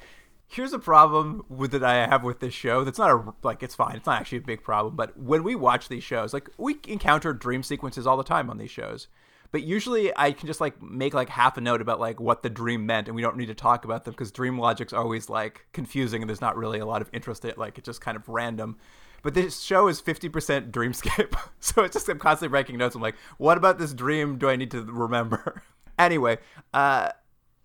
Here's 0.48 0.74
a 0.74 0.80
problem 0.80 1.44
with 1.50 1.72
that 1.72 1.84
I 1.84 2.06
have 2.06 2.24
with 2.24 2.40
this 2.40 2.54
show. 2.54 2.84
That's 2.84 3.00
not 3.00 3.12
a 3.12 3.34
like 3.44 3.64
it's 3.64 3.76
fine. 3.76 3.96
It's 3.96 4.06
not 4.06 4.20
actually 4.20 4.40
a 4.40 4.42
big 4.42 4.64
problem. 4.64 4.96
But 4.96 5.18
when 5.18 5.44
we 5.44 5.56
watch 5.56 5.90
these 5.90 6.04
shows, 6.04 6.34
like 6.34 6.50
we 6.58 6.78
encounter 6.88 7.34
dream 7.34 7.64
sequences 7.64 8.06
all 8.06 8.18
the 8.18 8.24
time 8.24 8.50
on 8.50 8.58
these 8.58 8.72
shows. 8.72 9.08
But 9.54 9.62
usually 9.62 10.12
I 10.18 10.32
can 10.32 10.48
just 10.48 10.60
like 10.60 10.82
make 10.82 11.14
like 11.14 11.30
half 11.30 11.58
a 11.58 11.62
note 11.62 11.80
about 11.80 12.00
like 12.00 12.20
what 12.20 12.42
the 12.42 12.50
dream 12.50 12.88
meant, 12.88 13.08
and 13.08 13.16
we 13.16 13.22
don't 13.22 13.38
need 13.38 13.46
to 13.46 13.54
talk 13.54 13.86
about 13.86 14.04
them 14.04 14.14
because 14.14 14.32
dream 14.32 14.58
logic's 14.58 14.94
always 14.94 15.30
like 15.30 15.68
confusing, 15.74 16.24
and 16.24 16.30
there's 16.30 16.42
not 16.42 16.58
really 16.58 16.80
a 16.80 16.88
lot 16.88 17.04
of 17.04 17.10
interest 17.14 17.46
in 17.46 17.52
it. 17.52 17.58
Like 17.60 17.78
it's 17.78 17.86
just 17.86 18.02
kind 18.02 18.18
of 18.18 18.28
random. 18.28 18.78
But 19.22 19.36
this 19.36 19.62
show 19.62 19.88
is 19.88 20.02
50% 20.02 20.72
dreamscape. 20.72 21.40
so 21.60 21.84
it's 21.84 21.94
just 21.94 22.10
I'm 22.10 22.18
constantly 22.18 22.52
writing 22.52 22.80
notes. 22.80 22.96
I'm 22.96 23.02
like, 23.02 23.16
what 23.38 23.60
about 23.60 23.78
this 23.78 23.94
dream 23.94 24.40
do 24.40 24.50
I 24.50 24.56
need 24.56 24.72
to 24.72 24.82
remember? 24.82 25.62
anyway, 26.00 26.40
uh, 26.74 27.12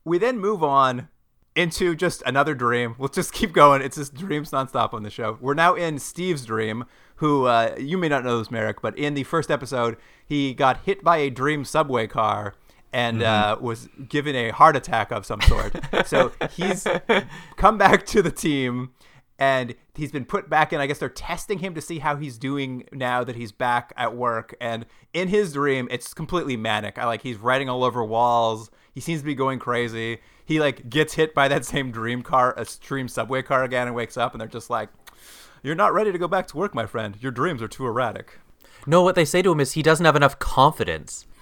we 0.04 0.18
then 0.18 0.38
move 0.38 0.62
on 0.62 1.08
into 1.58 1.96
just 1.96 2.22
another 2.24 2.54
dream. 2.54 2.94
Let's 3.00 3.16
just 3.16 3.32
keep 3.32 3.52
going. 3.52 3.82
It's 3.82 3.96
just 3.96 4.14
dreams 4.14 4.52
nonstop 4.52 4.94
on 4.94 5.02
the 5.02 5.10
show. 5.10 5.38
We're 5.40 5.54
now 5.54 5.74
in 5.74 5.98
Steve's 5.98 6.44
dream, 6.44 6.84
who 7.16 7.46
uh, 7.46 7.74
you 7.76 7.98
may 7.98 8.08
not 8.08 8.22
know 8.24 8.38
this, 8.38 8.48
Merrick, 8.48 8.80
but 8.80 8.96
in 8.96 9.14
the 9.14 9.24
first 9.24 9.50
episode, 9.50 9.96
he 10.24 10.54
got 10.54 10.84
hit 10.84 11.02
by 11.02 11.16
a 11.16 11.30
dream 11.30 11.64
subway 11.64 12.06
car 12.06 12.54
and 12.92 13.24
uh, 13.24 13.56
was 13.60 13.88
given 14.08 14.36
a 14.36 14.50
heart 14.50 14.76
attack 14.76 15.10
of 15.10 15.26
some 15.26 15.40
sort. 15.42 15.74
so 16.06 16.30
he's 16.52 16.86
come 17.56 17.76
back 17.76 18.06
to 18.06 18.22
the 18.22 18.30
team 18.30 18.92
and 19.36 19.74
he's 19.96 20.12
been 20.12 20.24
put 20.24 20.48
back 20.48 20.72
in. 20.72 20.80
I 20.80 20.86
guess 20.86 20.98
they're 20.98 21.08
testing 21.08 21.58
him 21.58 21.74
to 21.74 21.80
see 21.80 21.98
how 21.98 22.14
he's 22.14 22.38
doing 22.38 22.84
now 22.92 23.24
that 23.24 23.34
he's 23.34 23.50
back 23.50 23.92
at 23.96 24.14
work. 24.14 24.54
And 24.60 24.86
in 25.12 25.26
his 25.26 25.54
dream, 25.54 25.88
it's 25.90 26.14
completely 26.14 26.56
manic. 26.56 26.98
I 26.98 27.04
like 27.06 27.22
he's 27.22 27.36
writing 27.36 27.68
all 27.68 27.82
over 27.82 28.04
walls. 28.04 28.70
He 28.94 29.00
seems 29.00 29.20
to 29.22 29.26
be 29.26 29.34
going 29.34 29.58
crazy. 29.58 30.20
He 30.48 30.58
like 30.58 30.88
gets 30.88 31.12
hit 31.12 31.34
by 31.34 31.46
that 31.48 31.66
same 31.66 31.90
dream 31.90 32.22
car, 32.22 32.54
a 32.56 32.64
dream 32.80 33.06
subway 33.06 33.42
car 33.42 33.64
again, 33.64 33.86
and 33.86 33.94
wakes 33.94 34.16
up. 34.16 34.32
And 34.32 34.40
they're 34.40 34.48
just 34.48 34.70
like, 34.70 34.88
"You're 35.62 35.74
not 35.74 35.92
ready 35.92 36.10
to 36.10 36.16
go 36.16 36.26
back 36.26 36.46
to 36.48 36.56
work, 36.56 36.74
my 36.74 36.86
friend. 36.86 37.18
Your 37.20 37.30
dreams 37.30 37.60
are 37.60 37.68
too 37.68 37.86
erratic." 37.86 38.38
No, 38.86 39.02
what 39.02 39.14
they 39.14 39.26
say 39.26 39.42
to 39.42 39.52
him 39.52 39.60
is 39.60 39.72
he 39.72 39.82
doesn't 39.82 40.06
have 40.06 40.16
enough 40.16 40.38
confidence. 40.38 41.26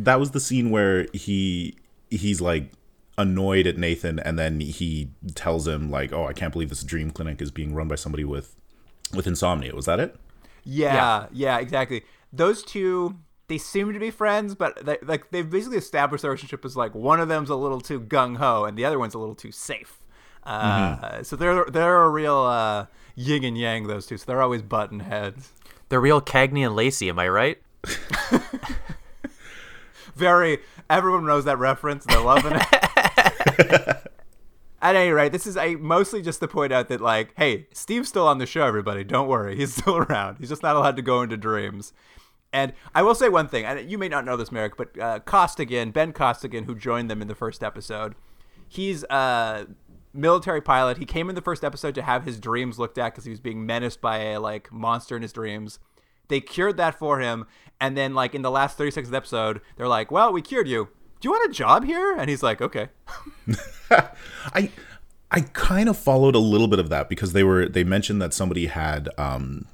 That 0.00 0.20
was 0.20 0.30
the 0.30 0.38
scene 0.38 0.70
where 0.70 1.08
he 1.12 1.76
he's 2.08 2.40
like 2.40 2.70
annoyed 3.16 3.66
at 3.66 3.76
Nathan 3.76 4.20
and 4.20 4.38
then 4.38 4.60
he 4.60 5.10
tells 5.34 5.66
him 5.66 5.90
like, 5.90 6.12
"Oh, 6.12 6.26
I 6.26 6.32
can't 6.32 6.52
believe 6.52 6.68
this 6.68 6.84
dream 6.84 7.10
clinic 7.10 7.42
is 7.42 7.50
being 7.50 7.74
run 7.74 7.88
by 7.88 7.96
somebody 7.96 8.22
with 8.22 8.54
with 9.12 9.26
insomnia." 9.26 9.74
Was 9.74 9.86
that 9.86 9.98
it? 9.98 10.14
Yeah, 10.62 11.26
yeah, 11.32 11.58
exactly. 11.58 12.04
Those 12.32 12.62
two, 12.62 13.16
they 13.48 13.58
seem 13.58 13.92
to 13.92 13.98
be 13.98 14.10
friends, 14.10 14.54
but 14.54 14.84
they, 14.84 14.98
like 15.02 15.30
they've 15.30 15.48
basically 15.48 15.78
established 15.78 16.22
their 16.22 16.30
relationship 16.30 16.64
as 16.64 16.76
like 16.76 16.94
one 16.94 17.20
of 17.20 17.28
them's 17.28 17.50
a 17.50 17.56
little 17.56 17.80
too 17.80 18.00
gung 18.00 18.36
ho 18.36 18.64
and 18.64 18.76
the 18.78 18.84
other 18.84 18.98
one's 18.98 19.14
a 19.14 19.18
little 19.18 19.34
too 19.34 19.52
safe. 19.52 19.98
Uh, 20.44 21.22
So 21.22 21.36
they're 21.36 21.64
they're 21.66 22.02
a 22.04 22.10
real 22.10 22.36
uh, 22.36 22.86
yin 23.14 23.44
and 23.44 23.58
yang. 23.58 23.86
Those 23.86 24.06
two, 24.06 24.16
so 24.16 24.24
they're 24.26 24.42
always 24.42 24.62
button 24.62 25.00
heads. 25.00 25.52
They're 25.88 26.00
real 26.00 26.20
Cagney 26.20 26.64
and 26.64 26.76
Lacey, 26.76 27.08
am 27.08 27.18
I 27.18 27.28
right? 27.28 27.58
Very. 30.14 30.58
Everyone 30.90 31.26
knows 31.26 31.44
that 31.44 31.58
reference. 31.58 32.04
They're 32.06 32.20
loving 32.20 32.52
it. 32.54 32.62
At 34.80 34.94
any 34.94 35.10
rate, 35.10 35.32
this 35.32 35.46
is 35.46 35.56
a 35.56 35.74
mostly 35.76 36.22
just 36.22 36.40
to 36.40 36.48
point 36.48 36.72
out 36.72 36.88
that 36.88 37.00
like, 37.00 37.32
hey, 37.36 37.66
Steve's 37.72 38.08
still 38.08 38.26
on 38.28 38.38
the 38.38 38.46
show. 38.46 38.64
Everybody, 38.64 39.04
don't 39.04 39.28
worry, 39.28 39.56
he's 39.56 39.74
still 39.74 39.96
around. 39.98 40.36
He's 40.38 40.48
just 40.48 40.62
not 40.62 40.76
allowed 40.76 40.96
to 40.96 41.02
go 41.02 41.22
into 41.22 41.36
dreams. 41.36 41.92
And 42.52 42.72
I 42.94 43.02
will 43.02 43.14
say 43.14 43.28
one 43.28 43.48
thing, 43.48 43.64
and 43.64 43.90
you 43.90 43.98
may 43.98 44.08
not 44.08 44.24
know 44.24 44.36
this, 44.36 44.50
Merrick, 44.50 44.76
but 44.76 44.98
uh, 44.98 45.18
Costigan, 45.20 45.90
Ben 45.90 46.12
Costigan, 46.12 46.64
who 46.64 46.74
joined 46.74 47.10
them 47.10 47.20
in 47.20 47.28
the 47.28 47.34
first 47.34 47.62
episode, 47.62 48.14
he's 48.66 49.04
a 49.04 49.66
military 50.14 50.60
pilot. 50.60 50.98
He 50.98 51.04
came 51.04 51.28
in 51.28 51.34
the 51.34 51.42
first 51.42 51.62
episode 51.62 51.94
to 51.94 52.02
have 52.02 52.24
his 52.24 52.40
dreams 52.40 52.78
looked 52.78 52.98
at 52.98 53.12
because 53.12 53.24
he 53.24 53.30
was 53.30 53.40
being 53.40 53.66
menaced 53.66 54.00
by 54.00 54.18
a 54.18 54.40
like 54.40 54.72
monster 54.72 55.14
in 55.16 55.22
his 55.22 55.32
dreams. 55.32 55.78
They 56.28 56.40
cured 56.40 56.76
that 56.76 56.98
for 56.98 57.20
him, 57.20 57.46
and 57.80 57.96
then 57.96 58.14
like 58.14 58.34
in 58.34 58.42
the 58.42 58.50
last 58.50 58.76
thirty 58.76 58.90
seconds 58.90 59.08
of 59.08 59.12
the 59.12 59.16
episode, 59.18 59.60
they're 59.76 59.88
like, 59.88 60.10
"Well, 60.10 60.32
we 60.32 60.42
cured 60.42 60.68
you. 60.68 60.88
Do 61.20 61.28
you 61.28 61.30
want 61.30 61.50
a 61.50 61.54
job 61.54 61.84
here?" 61.84 62.14
And 62.16 62.28
he's 62.28 62.42
like, 62.42 62.60
"Okay." 62.60 62.88
I 63.90 64.70
I 65.30 65.40
kind 65.52 65.88
of 65.88 65.96
followed 65.96 66.34
a 66.34 66.40
little 66.40 66.68
bit 66.68 66.78
of 66.78 66.88
that 66.90 67.08
because 67.08 67.32
they 67.32 67.44
were 67.44 67.68
they 67.68 67.84
mentioned 67.84 68.20
that 68.20 68.34
somebody 68.34 68.66
had 68.66 69.08
um 69.18 69.66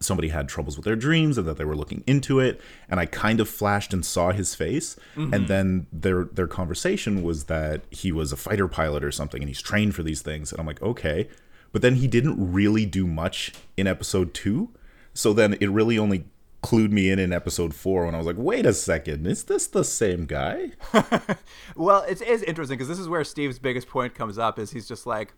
somebody 0.00 0.28
had 0.28 0.48
troubles 0.48 0.76
with 0.76 0.84
their 0.84 0.96
dreams 0.96 1.38
and 1.38 1.46
that 1.46 1.56
they 1.56 1.64
were 1.64 1.76
looking 1.76 2.02
into 2.06 2.40
it 2.40 2.60
and 2.88 2.98
I 2.98 3.06
kind 3.06 3.40
of 3.40 3.48
flashed 3.48 3.92
and 3.92 4.04
saw 4.04 4.32
his 4.32 4.54
face 4.54 4.96
mm-hmm. 5.14 5.32
and 5.32 5.48
then 5.48 5.86
their 5.92 6.24
their 6.24 6.46
conversation 6.46 7.22
was 7.22 7.44
that 7.44 7.82
he 7.90 8.12
was 8.12 8.32
a 8.32 8.36
fighter 8.36 8.68
pilot 8.68 9.04
or 9.04 9.12
something 9.12 9.42
and 9.42 9.48
he's 9.48 9.62
trained 9.62 9.94
for 9.94 10.02
these 10.02 10.22
things 10.22 10.52
and 10.52 10.60
I'm 10.60 10.66
like 10.66 10.82
okay 10.82 11.28
but 11.72 11.82
then 11.82 11.96
he 11.96 12.06
didn't 12.06 12.52
really 12.52 12.86
do 12.86 13.06
much 13.06 13.52
in 13.76 13.86
episode 13.86 14.34
2 14.34 14.70
so 15.14 15.32
then 15.32 15.54
it 15.60 15.70
really 15.70 15.98
only 15.98 16.26
clued 16.62 16.90
me 16.90 17.10
in 17.10 17.18
in 17.18 17.32
episode 17.32 17.74
4 17.74 18.06
when 18.06 18.14
I 18.14 18.18
was 18.18 18.26
like 18.26 18.36
wait 18.38 18.66
a 18.66 18.72
second 18.72 19.26
is 19.26 19.44
this 19.44 19.66
the 19.68 19.84
same 19.84 20.26
guy 20.26 20.72
Well, 21.76 22.02
it 22.02 22.22
is 22.22 22.42
interesting 22.42 22.78
because 22.78 22.88
this 22.88 22.98
is 22.98 23.08
where 23.08 23.24
Steve's 23.24 23.58
biggest 23.58 23.88
point 23.88 24.14
comes 24.14 24.38
up. 24.38 24.58
Is 24.58 24.70
he's 24.70 24.88
just 24.88 25.06
like, 25.06 25.34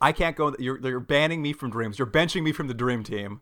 I 0.00 0.12
can't 0.12 0.36
go. 0.36 0.54
You're 0.58 0.78
you're 0.80 1.00
banning 1.00 1.42
me 1.42 1.52
from 1.52 1.70
dreams. 1.70 1.98
You're 1.98 2.06
benching 2.06 2.42
me 2.42 2.52
from 2.52 2.68
the 2.68 2.74
dream 2.74 3.02
team. 3.02 3.40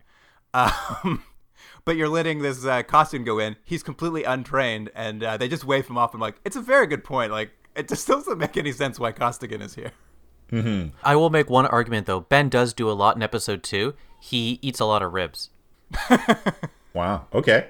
Um, 0.56 1.22
but 1.84 1.96
you're 1.96 2.08
letting 2.08 2.40
this 2.40 2.64
uh, 2.64 2.82
Costigan 2.82 3.24
go 3.24 3.38
in. 3.38 3.56
He's 3.64 3.82
completely 3.82 4.24
untrained, 4.24 4.90
and 4.94 5.22
uh, 5.22 5.36
they 5.36 5.48
just 5.48 5.64
wave 5.64 5.86
him 5.86 5.98
off. 5.98 6.14
I'm 6.14 6.20
like, 6.20 6.36
it's 6.44 6.56
a 6.56 6.60
very 6.60 6.86
good 6.86 7.04
point. 7.04 7.30
Like, 7.30 7.50
it 7.74 7.88
just 7.88 8.06
doesn't 8.08 8.38
make 8.38 8.56
any 8.56 8.72
sense 8.72 8.98
why 8.98 9.12
Costigan 9.12 9.60
is 9.62 9.74
here. 9.74 9.92
I 11.02 11.16
will 11.16 11.30
make 11.30 11.50
one 11.50 11.66
argument 11.66 12.06
though. 12.06 12.20
Ben 12.20 12.48
does 12.48 12.72
do 12.72 12.88
a 12.88 12.92
lot 12.92 13.16
in 13.16 13.22
episode 13.22 13.64
two. 13.64 13.94
He 14.20 14.60
eats 14.62 14.78
a 14.78 14.84
lot 14.84 15.02
of 15.02 15.12
ribs. 15.12 15.50
wow 16.94 17.26
okay 17.34 17.66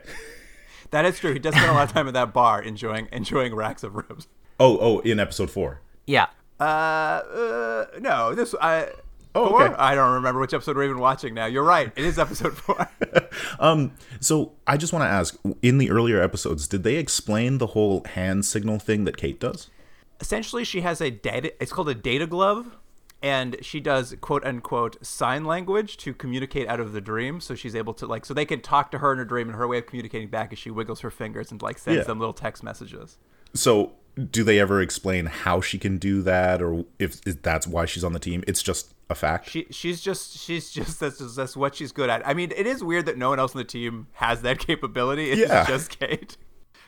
That 0.91 1.07
is 1.07 1.19
true. 1.19 1.33
He 1.33 1.39
does 1.39 1.55
spend 1.55 1.71
a 1.71 1.73
lot 1.75 1.89
of 1.89 1.95
time 1.95 2.07
at 2.07 2.13
that 2.13 2.35
bar 2.35 2.63
enjoying 2.63 3.09
enjoying 3.13 3.55
racks 3.55 3.83
of 3.83 3.95
ribs. 3.95 4.29
oh 4.61 4.77
oh 4.79 4.99
in 5.01 5.19
episode 5.19 5.51
4 5.51 5.81
Yeah. 6.07 6.27
Uh, 6.61 6.63
uh 6.63 7.87
no, 7.99 8.35
this 8.35 8.55
I. 8.61 8.91
Oh, 9.37 9.49
four? 9.51 9.63
okay. 9.65 9.75
I 9.79 9.95
don't 9.95 10.13
remember 10.15 10.41
which 10.41 10.55
episode 10.55 10.77
we're 10.77 10.85
even 10.85 10.99
watching 10.99 11.35
now. 11.35 11.47
You're 11.47 11.63
right. 11.65 11.93
It 11.95 12.05
is 12.05 12.19
episode 12.19 12.57
four. 12.65 12.89
um, 13.61 13.93
So 14.21 14.53
I 14.67 14.77
just 14.77 14.93
want 14.93 15.03
to 15.05 15.09
ask: 15.09 15.37
in 15.63 15.79
the 15.79 15.91
earlier 15.91 16.21
episodes, 16.23 16.67
did 16.69 16.83
they 16.83 16.97
explain 16.97 17.59
the 17.59 17.69
whole 17.69 18.03
hand 18.05 18.45
signal 18.45 18.79
thing 18.79 19.05
that 19.05 19.17
Kate 19.17 19.39
does? 19.41 19.71
essentially 20.19 20.65
she 20.65 20.81
has 20.81 21.03
a 21.03 21.11
data 21.11 21.53
it's 21.63 21.71
called 21.71 21.91
a 21.91 21.95
data 21.95 22.27
glove 22.27 22.79
and 23.23 23.55
she 23.61 23.81
does 23.81 24.17
quote 24.23 24.43
unquote 24.47 24.97
sign 25.05 25.45
language 25.45 25.99
to 25.99 26.15
communicate 26.15 26.67
out 26.69 26.81
of 26.81 26.95
the 26.95 27.03
dream 27.03 27.39
so 27.39 27.55
she's 27.55 27.77
able 27.77 27.93
to 27.93 28.07
like 28.07 28.25
so 28.25 28.33
they 28.33 28.47
can 28.47 28.59
talk 28.63 28.91
to 28.91 28.97
her 28.97 29.13
in 29.13 29.19
her 29.19 29.27
dream 29.27 29.47
and 29.47 29.59
her 29.59 29.69
way 29.69 29.77
of 29.77 29.85
communicating 29.85 30.29
back 30.29 30.55
is 30.55 30.59
she 30.59 30.71
wiggles 30.71 31.01
her 31.01 31.11
fingers 31.11 31.51
and 31.53 31.61
like 31.61 31.77
sends 31.77 31.99
Yeah. 31.99 32.05
them 32.05 32.19
little 32.19 32.33
text 32.33 32.63
messages 32.63 33.19
So 33.53 33.93
do 34.31 34.43
they 34.45 34.59
ever 34.59 34.81
explain 34.81 35.27
how 35.27 35.61
she 35.61 35.79
can 35.79 35.99
do 35.99 36.23
that, 36.23 36.63
or 36.63 36.85
if, 36.99 37.21
if 37.27 37.43
that's 37.43 37.67
why 37.67 37.85
she's 37.85 38.05
on 38.05 38.13
the 38.13 38.19
team? 38.19 38.43
It's 38.47 38.63
just 38.63 38.95
a 39.09 39.15
fact. 39.15 39.49
she 39.49 39.67
she's 39.71 40.01
just 40.01 40.37
she's 40.37 40.71
just 40.73 40.99
that's 40.99 41.19
just, 41.19 41.37
that's 41.37 41.57
what 41.57 41.77
she's 41.77 41.93
good 41.93 42.11
at 42.11 42.27
i 42.27 42.35
mean 42.35 42.51
it 42.57 42.67
is 42.67 42.83
weird 42.83 43.07
that 43.07 43.17
no 43.17 43.29
one 43.29 43.39
else 43.39 43.55
on 43.55 43.59
the 43.61 43.65
team 43.65 44.09
has 44.15 44.43
that 44.43 44.59
capability 44.67 45.31
it's 45.31 45.41
Yeah. 45.49 45.65
just 45.65 45.97
kate 45.97 46.37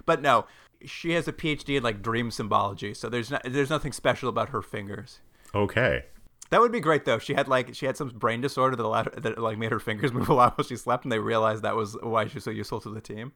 but 0.04 0.20
no 0.20 0.44
she 0.84 1.12
has 1.12 1.28
a 1.28 1.32
phd 1.32 1.76
in 1.76 1.84
like 1.84 2.02
dream 2.02 2.32
symbology 2.32 2.92
so 2.92 3.08
there's 3.08 3.30
not 3.30 3.42
there's 3.44 3.70
nothing 3.70 3.92
special 3.92 4.28
about 4.28 4.48
her 4.48 4.62
fingers 4.62 5.20
okay. 5.54 6.06
That 6.50 6.60
would 6.60 6.72
be 6.72 6.80
great 6.80 7.04
though. 7.04 7.18
She 7.20 7.34
had 7.34 7.46
like 7.46 7.74
she 7.76 7.86
had 7.86 7.96
some 7.96 8.08
brain 8.08 8.40
disorder 8.40 8.74
that 8.74 8.82
allowed 8.84 9.12
that 9.22 9.38
like 9.38 9.56
made 9.58 9.70
her 9.70 9.78
fingers 9.78 10.12
move 10.18 10.28
a 10.28 10.34
lot 10.34 10.56
while 10.58 10.66
she 10.66 10.74
slept, 10.76 11.04
and 11.04 11.12
they 11.12 11.18
realized 11.20 11.62
that 11.62 11.76
was 11.76 11.94
why 12.02 12.26
she 12.26 12.34
was 12.34 12.44
so 12.44 12.50
useful 12.50 12.80
to 12.80 12.88
the 12.90 13.00
team. 13.02 13.32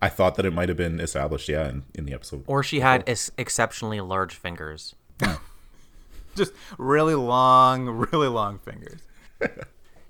I 0.00 0.08
thought 0.08 0.36
that 0.36 0.46
it 0.46 0.52
might 0.52 0.68
have 0.68 0.78
been 0.78 1.00
established, 1.00 1.48
yeah, 1.48 1.68
in, 1.68 1.84
in 1.94 2.04
the 2.04 2.12
episode. 2.14 2.44
Or 2.46 2.62
she 2.62 2.80
had 2.80 3.04
ex- 3.06 3.30
exceptionally 3.36 4.00
large 4.00 4.34
fingers. 4.34 4.94
Just 6.36 6.52
really 6.78 7.14
long, 7.14 7.88
really 7.88 8.28
long 8.28 8.58
fingers. 8.58 9.00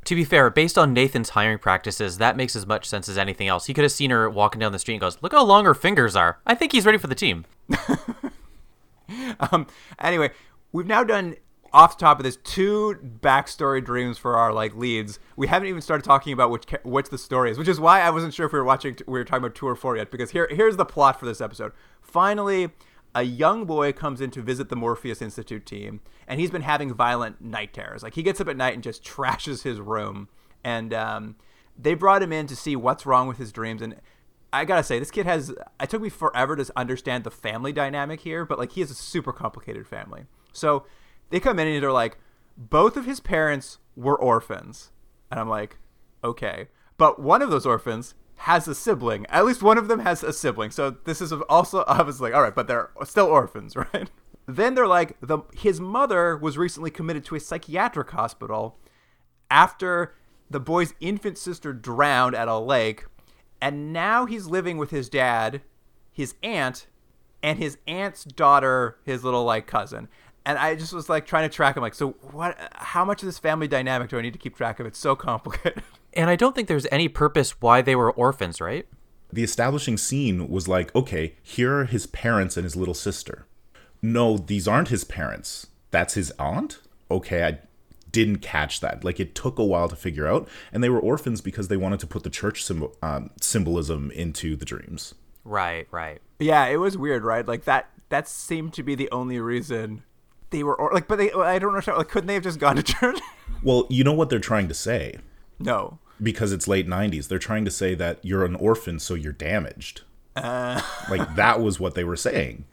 To 0.04 0.14
be 0.14 0.24
fair, 0.24 0.48
based 0.48 0.78
on 0.78 0.94
Nathan's 0.94 1.28
hiring 1.28 1.58
practices, 1.58 2.16
that 2.16 2.34
makes 2.34 2.56
as 2.56 2.66
much 2.66 2.88
sense 2.88 3.10
as 3.10 3.18
anything 3.18 3.46
else. 3.46 3.66
He 3.66 3.74
could 3.74 3.82
have 3.82 3.92
seen 3.92 4.08
her 4.08 4.30
walking 4.30 4.58
down 4.58 4.72
the 4.72 4.78
street 4.78 4.94
and 4.94 5.02
goes, 5.02 5.18
"Look 5.20 5.32
how 5.32 5.44
long 5.44 5.66
her 5.66 5.74
fingers 5.74 6.16
are. 6.16 6.38
I 6.46 6.54
think 6.54 6.72
he's 6.72 6.86
ready 6.86 6.96
for 6.96 7.08
the 7.08 7.14
team." 7.14 7.44
Um. 9.52 9.66
Anyway, 9.98 10.30
we've 10.72 10.86
now 10.86 11.04
done 11.04 11.36
off 11.72 11.98
the 11.98 12.04
top 12.04 12.18
of 12.18 12.24
this 12.24 12.36
two 12.36 12.96
backstory 13.20 13.84
dreams 13.84 14.18
for 14.18 14.36
our 14.36 14.52
like 14.52 14.74
leads. 14.74 15.18
We 15.36 15.46
haven't 15.46 15.68
even 15.68 15.80
started 15.80 16.04
talking 16.04 16.32
about 16.32 16.50
which 16.50 16.64
which 16.82 17.10
the 17.10 17.18
story 17.18 17.50
is, 17.50 17.58
which 17.58 17.68
is 17.68 17.80
why 17.80 18.00
I 18.00 18.10
wasn't 18.10 18.34
sure 18.34 18.46
if 18.46 18.52
we 18.52 18.58
were 18.58 18.64
watching. 18.64 18.96
We 19.06 19.18
were 19.18 19.24
talking 19.24 19.44
about 19.44 19.54
two 19.54 19.66
or 19.66 19.76
four 19.76 19.96
yet, 19.96 20.10
because 20.10 20.30
here 20.30 20.48
here's 20.50 20.76
the 20.76 20.84
plot 20.84 21.18
for 21.18 21.26
this 21.26 21.40
episode. 21.40 21.72
Finally, 22.00 22.70
a 23.14 23.22
young 23.22 23.64
boy 23.64 23.92
comes 23.92 24.20
in 24.20 24.30
to 24.32 24.42
visit 24.42 24.68
the 24.68 24.76
Morpheus 24.76 25.20
Institute 25.20 25.66
team, 25.66 26.00
and 26.26 26.40
he's 26.40 26.50
been 26.50 26.62
having 26.62 26.92
violent 26.92 27.40
night 27.40 27.72
terrors. 27.72 28.02
Like 28.02 28.14
he 28.14 28.22
gets 28.22 28.40
up 28.40 28.48
at 28.48 28.56
night 28.56 28.74
and 28.74 28.82
just 28.82 29.04
trashes 29.04 29.62
his 29.62 29.80
room, 29.80 30.28
and 30.64 30.94
um, 30.94 31.36
they 31.78 31.94
brought 31.94 32.22
him 32.22 32.32
in 32.32 32.46
to 32.46 32.56
see 32.56 32.76
what's 32.76 33.06
wrong 33.06 33.28
with 33.28 33.38
his 33.38 33.52
dreams 33.52 33.82
and. 33.82 33.96
I 34.50 34.64
gotta 34.64 34.82
say, 34.82 34.98
this 34.98 35.10
kid 35.10 35.26
has. 35.26 35.50
It 35.78 35.90
took 35.90 36.00
me 36.00 36.08
forever 36.08 36.56
to 36.56 36.72
understand 36.74 37.24
the 37.24 37.30
family 37.30 37.70
dynamic 37.70 38.20
here, 38.20 38.46
but 38.46 38.58
like 38.58 38.72
he 38.72 38.80
has 38.80 38.90
a 38.90 38.94
super 38.94 39.30
complicated 39.30 39.86
family. 39.86 40.24
So 40.54 40.86
they 41.30 41.40
come 41.40 41.58
in 41.58 41.68
and 41.68 41.82
they're 41.82 41.92
like, 41.92 42.18
both 42.56 42.96
of 42.96 43.04
his 43.04 43.20
parents 43.20 43.78
were 43.96 44.16
orphans, 44.16 44.90
and 45.30 45.38
I'm 45.38 45.48
like, 45.48 45.78
okay, 46.24 46.68
but 46.96 47.20
one 47.20 47.42
of 47.42 47.50
those 47.50 47.66
orphans 47.66 48.14
has 48.38 48.68
a 48.68 48.74
sibling. 48.74 49.26
At 49.26 49.44
least 49.44 49.62
one 49.62 49.78
of 49.78 49.88
them 49.88 50.00
has 50.00 50.22
a 50.22 50.32
sibling. 50.32 50.70
So 50.70 50.90
this 50.90 51.20
is 51.20 51.32
also 51.48 51.82
I 51.82 52.02
was 52.02 52.20
like, 52.20 52.34
all 52.34 52.42
right, 52.42 52.54
but 52.54 52.66
they're 52.66 52.90
still 53.04 53.26
orphans, 53.26 53.76
right? 53.94 54.10
Then 54.46 54.74
they're 54.74 54.86
like, 54.86 55.16
the 55.20 55.40
his 55.54 55.80
mother 55.80 56.36
was 56.36 56.58
recently 56.58 56.90
committed 56.90 57.24
to 57.26 57.34
a 57.34 57.40
psychiatric 57.40 58.10
hospital 58.10 58.78
after 59.50 60.14
the 60.50 60.60
boy's 60.60 60.94
infant 61.00 61.36
sister 61.36 61.72
drowned 61.72 62.34
at 62.34 62.48
a 62.48 62.58
lake, 62.58 63.04
and 63.60 63.92
now 63.92 64.24
he's 64.24 64.46
living 64.46 64.78
with 64.78 64.90
his 64.90 65.08
dad, 65.08 65.62
his 66.12 66.34
aunt, 66.42 66.86
and 67.42 67.58
his 67.58 67.76
aunt's 67.86 68.24
daughter, 68.24 68.98
his 69.04 69.24
little 69.24 69.44
like 69.44 69.66
cousin. 69.66 70.08
And 70.48 70.56
I 70.56 70.76
just 70.76 70.94
was 70.94 71.10
like 71.10 71.26
trying 71.26 71.46
to 71.46 71.54
track 71.54 71.76
him, 71.76 71.82
like, 71.82 71.92
so 71.92 72.12
what? 72.32 72.56
How 72.72 73.04
much 73.04 73.22
of 73.22 73.26
this 73.26 73.38
family 73.38 73.68
dynamic 73.68 74.08
do 74.08 74.18
I 74.18 74.22
need 74.22 74.32
to 74.32 74.38
keep 74.38 74.56
track 74.56 74.80
of? 74.80 74.86
It's 74.86 74.98
so 74.98 75.14
complicated. 75.14 75.82
And 76.14 76.30
I 76.30 76.36
don't 76.36 76.54
think 76.54 76.68
there's 76.68 76.86
any 76.90 77.06
purpose 77.06 77.60
why 77.60 77.82
they 77.82 77.94
were 77.94 78.10
orphans, 78.10 78.62
right? 78.62 78.88
The 79.30 79.44
establishing 79.44 79.98
scene 79.98 80.48
was 80.48 80.66
like, 80.66 80.92
okay, 80.96 81.34
here 81.42 81.80
are 81.80 81.84
his 81.84 82.06
parents 82.06 82.56
and 82.56 82.64
his 82.64 82.74
little 82.74 82.94
sister. 82.94 83.46
No, 84.00 84.38
these 84.38 84.66
aren't 84.66 84.88
his 84.88 85.04
parents. 85.04 85.66
That's 85.90 86.14
his 86.14 86.32
aunt? 86.38 86.80
Okay, 87.10 87.44
I 87.44 87.58
didn't 88.10 88.38
catch 88.38 88.80
that. 88.80 89.04
Like 89.04 89.20
it 89.20 89.34
took 89.34 89.58
a 89.58 89.64
while 89.64 89.86
to 89.86 89.94
figure 89.94 90.26
out, 90.26 90.48
and 90.72 90.82
they 90.82 90.88
were 90.88 90.98
orphans 90.98 91.42
because 91.42 91.68
they 91.68 91.76
wanted 91.76 92.00
to 92.00 92.06
put 92.06 92.24
the 92.24 92.30
church 92.30 92.64
symbol, 92.64 92.96
um, 93.02 93.30
symbolism 93.40 94.10
into 94.12 94.56
the 94.56 94.64
dreams. 94.64 95.14
Right, 95.44 95.86
right. 95.90 96.22
Yeah, 96.38 96.66
it 96.66 96.78
was 96.78 96.96
weird, 96.96 97.22
right? 97.22 97.46
Like 97.46 97.64
that. 97.64 97.90
That 98.08 98.26
seemed 98.26 98.72
to 98.72 98.82
be 98.82 98.94
the 98.94 99.10
only 99.12 99.38
reason 99.38 100.02
they 100.50 100.62
were 100.62 100.74
or, 100.74 100.92
like. 100.92 101.08
But 101.08 101.16
they, 101.16 101.32
I 101.32 101.58
don't 101.58 101.70
understand. 101.70 101.98
Like, 101.98 102.08
couldn't 102.08 102.26
they 102.26 102.34
have 102.34 102.42
just 102.42 102.58
gone 102.58 102.76
to 102.76 102.82
church? 102.94 103.20
Well, 103.62 103.86
you 103.90 104.04
know 104.04 104.12
what 104.12 104.30
they're 104.30 104.38
trying 104.38 104.68
to 104.68 104.74
say 104.74 105.16
no. 105.58 105.98
because 106.22 106.52
it's 106.52 106.68
late 106.68 106.86
'90s. 106.86 107.28
They're 107.28 107.38
trying 107.38 107.64
to 107.64 107.70
say 107.70 107.94
that 107.94 108.18
you're 108.22 108.44
an 108.44 108.54
orphan, 108.54 108.98
so 108.98 109.14
you're 109.14 109.32
damaged. 109.32 110.02
Uh... 110.36 110.80
like 111.10 111.34
that 111.36 111.60
was 111.60 111.78
what 111.80 111.94
they 111.94 112.04
were 112.04 112.16
saying. 112.16 112.64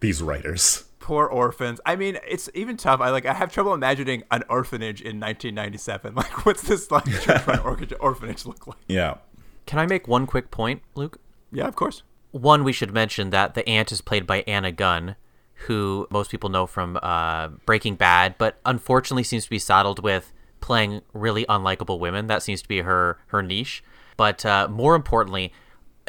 These 0.00 0.22
writers. 0.22 0.84
Poor 0.98 1.26
orphans. 1.26 1.80
I 1.84 1.96
mean, 1.96 2.18
it's 2.26 2.48
even 2.54 2.76
tough. 2.76 3.00
I 3.00 3.10
like. 3.10 3.26
I 3.26 3.34
have 3.34 3.52
trouble 3.52 3.74
imagining 3.74 4.22
an 4.30 4.44
orphanage 4.48 5.00
in 5.00 5.20
1997. 5.20 6.14
Like, 6.20 6.44
what's 6.46 6.62
this 6.62 6.90
like 6.90 7.04
church 7.06 7.46
run 7.46 7.58
orphanage, 7.60 7.98
orphanage 8.00 8.46
look 8.46 8.66
like? 8.66 8.78
Yeah. 8.88 9.16
Can 9.66 9.78
I 9.78 9.86
make 9.86 10.08
one 10.08 10.26
quick 10.26 10.50
point, 10.50 10.82
Luke? 10.94 11.20
Yeah, 11.52 11.66
of 11.66 11.76
course. 11.76 12.02
One, 12.32 12.64
we 12.64 12.72
should 12.72 12.92
mention 12.92 13.30
that 13.30 13.54
the 13.54 13.68
aunt 13.68 13.90
is 13.92 14.00
played 14.00 14.26
by 14.26 14.42
Anna 14.46 14.70
Gunn, 14.72 15.16
who 15.66 16.06
most 16.10 16.30
people 16.30 16.50
know 16.50 16.66
from 16.66 16.98
uh, 17.02 17.48
Breaking 17.66 17.94
Bad, 17.94 18.36
but 18.38 18.58
unfortunately 18.64 19.24
seems 19.24 19.44
to 19.44 19.50
be 19.50 19.58
saddled 19.58 20.02
with 20.02 20.32
playing 20.60 21.02
really 21.12 21.44
unlikable 21.46 21.98
women. 21.98 22.26
That 22.26 22.42
seems 22.42 22.62
to 22.62 22.68
be 22.68 22.80
her 22.80 23.18
her 23.28 23.42
niche. 23.42 23.82
But 24.16 24.44
uh, 24.44 24.68
more 24.68 24.94
importantly, 24.94 25.52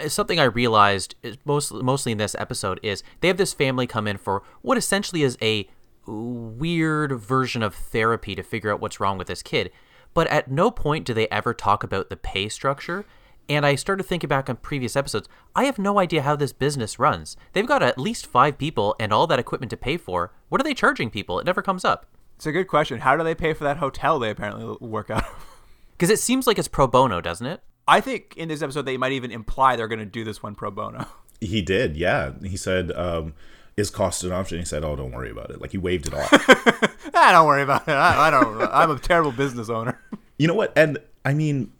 something 0.08 0.40
I 0.40 0.46
realized 0.46 1.16
most, 1.46 1.74
mostly 1.74 2.12
in 2.12 2.18
this 2.18 2.36
episode 2.36 2.80
is 2.84 3.04
they 3.20 3.28
have 3.28 3.38
this 3.38 3.54
family 3.54 3.88
come 3.88 4.08
in 4.08 4.18
for 4.18 4.44
what 4.62 4.78
essentially 4.78 5.24
is 5.24 5.38
a 5.42 5.70
weird 6.06 7.12
version 7.20 7.64
of 7.64 7.76
therapy 7.76 8.36
to 8.36 8.44
figure 8.44 8.72
out 8.72 8.82
what's 8.82 9.00
wrong 9.00 9.18
with 9.18 9.28
this 9.28 9.44
kid. 9.44 9.72
But 10.14 10.28
at 10.28 10.52
no 10.52 10.72
point 10.72 11.06
do 11.06 11.14
they 11.14 11.28
ever 11.30 11.54
talk 11.54 11.84
about 11.84 12.10
the 12.10 12.18
pay 12.18 12.50
structure. 12.50 13.06
And 13.50 13.66
I 13.66 13.76
started 13.76 14.04
thinking 14.04 14.28
back 14.28 14.50
on 14.50 14.58
previous 14.58 14.96
episodes. 14.96 15.28
I 15.56 15.66
have 15.66 15.78
no 15.78 16.00
idea 16.00 16.22
how 16.22 16.36
this 16.36 16.54
business 16.54 17.00
runs. 17.00 17.36
They've 17.54 17.68
got 17.68 17.84
at 17.84 17.98
least 17.98 18.26
five 18.26 18.58
people 18.58 18.96
and 19.00 19.12
all 19.12 19.28
that 19.28 19.40
equipment 19.40 19.70
to 19.72 19.78
pay 19.78 19.98
for. 19.98 20.32
What 20.50 20.62
are 20.62 20.64
they 20.64 20.74
charging 20.74 21.10
people? 21.10 21.40
It 21.40 21.46
never 21.46 21.62
comes 21.62 21.84
up. 21.84 22.06
It's 22.38 22.46
a 22.46 22.52
good 22.52 22.68
question. 22.68 23.00
How 23.00 23.16
do 23.18 23.24
they 23.24 23.36
pay 23.36 23.54
for 23.54 23.64
that 23.66 23.78
hotel 23.78 24.20
they 24.20 24.30
apparently 24.30 24.78
work 24.80 25.10
out 25.10 25.24
of? 25.24 25.48
Because 25.98 26.10
it 26.10 26.20
seems 26.20 26.48
like 26.48 26.58
it's 26.58 26.68
pro 26.68 26.88
bono, 26.88 27.22
doesn't 27.22 27.46
it? 27.46 27.62
I 27.88 28.02
think 28.02 28.34
in 28.36 28.48
this 28.50 28.64
episode 28.64 28.88
they 28.88 28.98
might 28.98 29.12
even 29.12 29.30
imply 29.30 29.76
they're 29.76 29.88
going 29.88 30.00
to 30.00 30.06
do 30.06 30.24
this 30.24 30.42
one 30.42 30.56
pro 30.56 30.72
bono. 30.72 31.06
He 31.40 31.62
did, 31.64 31.96
yeah. 31.98 32.34
He 32.44 32.56
said, 32.56 32.92
um, 32.92 33.34
"Is 33.76 33.90
cost 33.90 34.24
an 34.24 34.32
option?" 34.32 34.60
He 34.60 34.66
said, 34.66 34.84
"Oh, 34.84 34.96
don't 34.96 35.12
worry 35.12 35.32
about 35.32 35.50
it." 35.50 35.60
Like 35.60 35.72
he 35.72 35.78
waved 35.80 36.06
it 36.06 36.14
off. 36.14 36.32
ah, 37.16 37.32
don't 37.32 37.48
worry 37.48 37.64
about 37.64 37.88
it. 37.88 37.94
I, 37.94 38.28
I 38.28 38.30
don't. 38.30 38.62
I'm 38.62 38.92
a 38.92 39.00
terrible 39.00 39.32
business 39.32 39.68
owner. 39.68 40.00
you 40.38 40.48
know 40.48 40.54
what? 40.54 40.72
And 40.76 41.00
I 41.26 41.34
mean, 41.34 41.72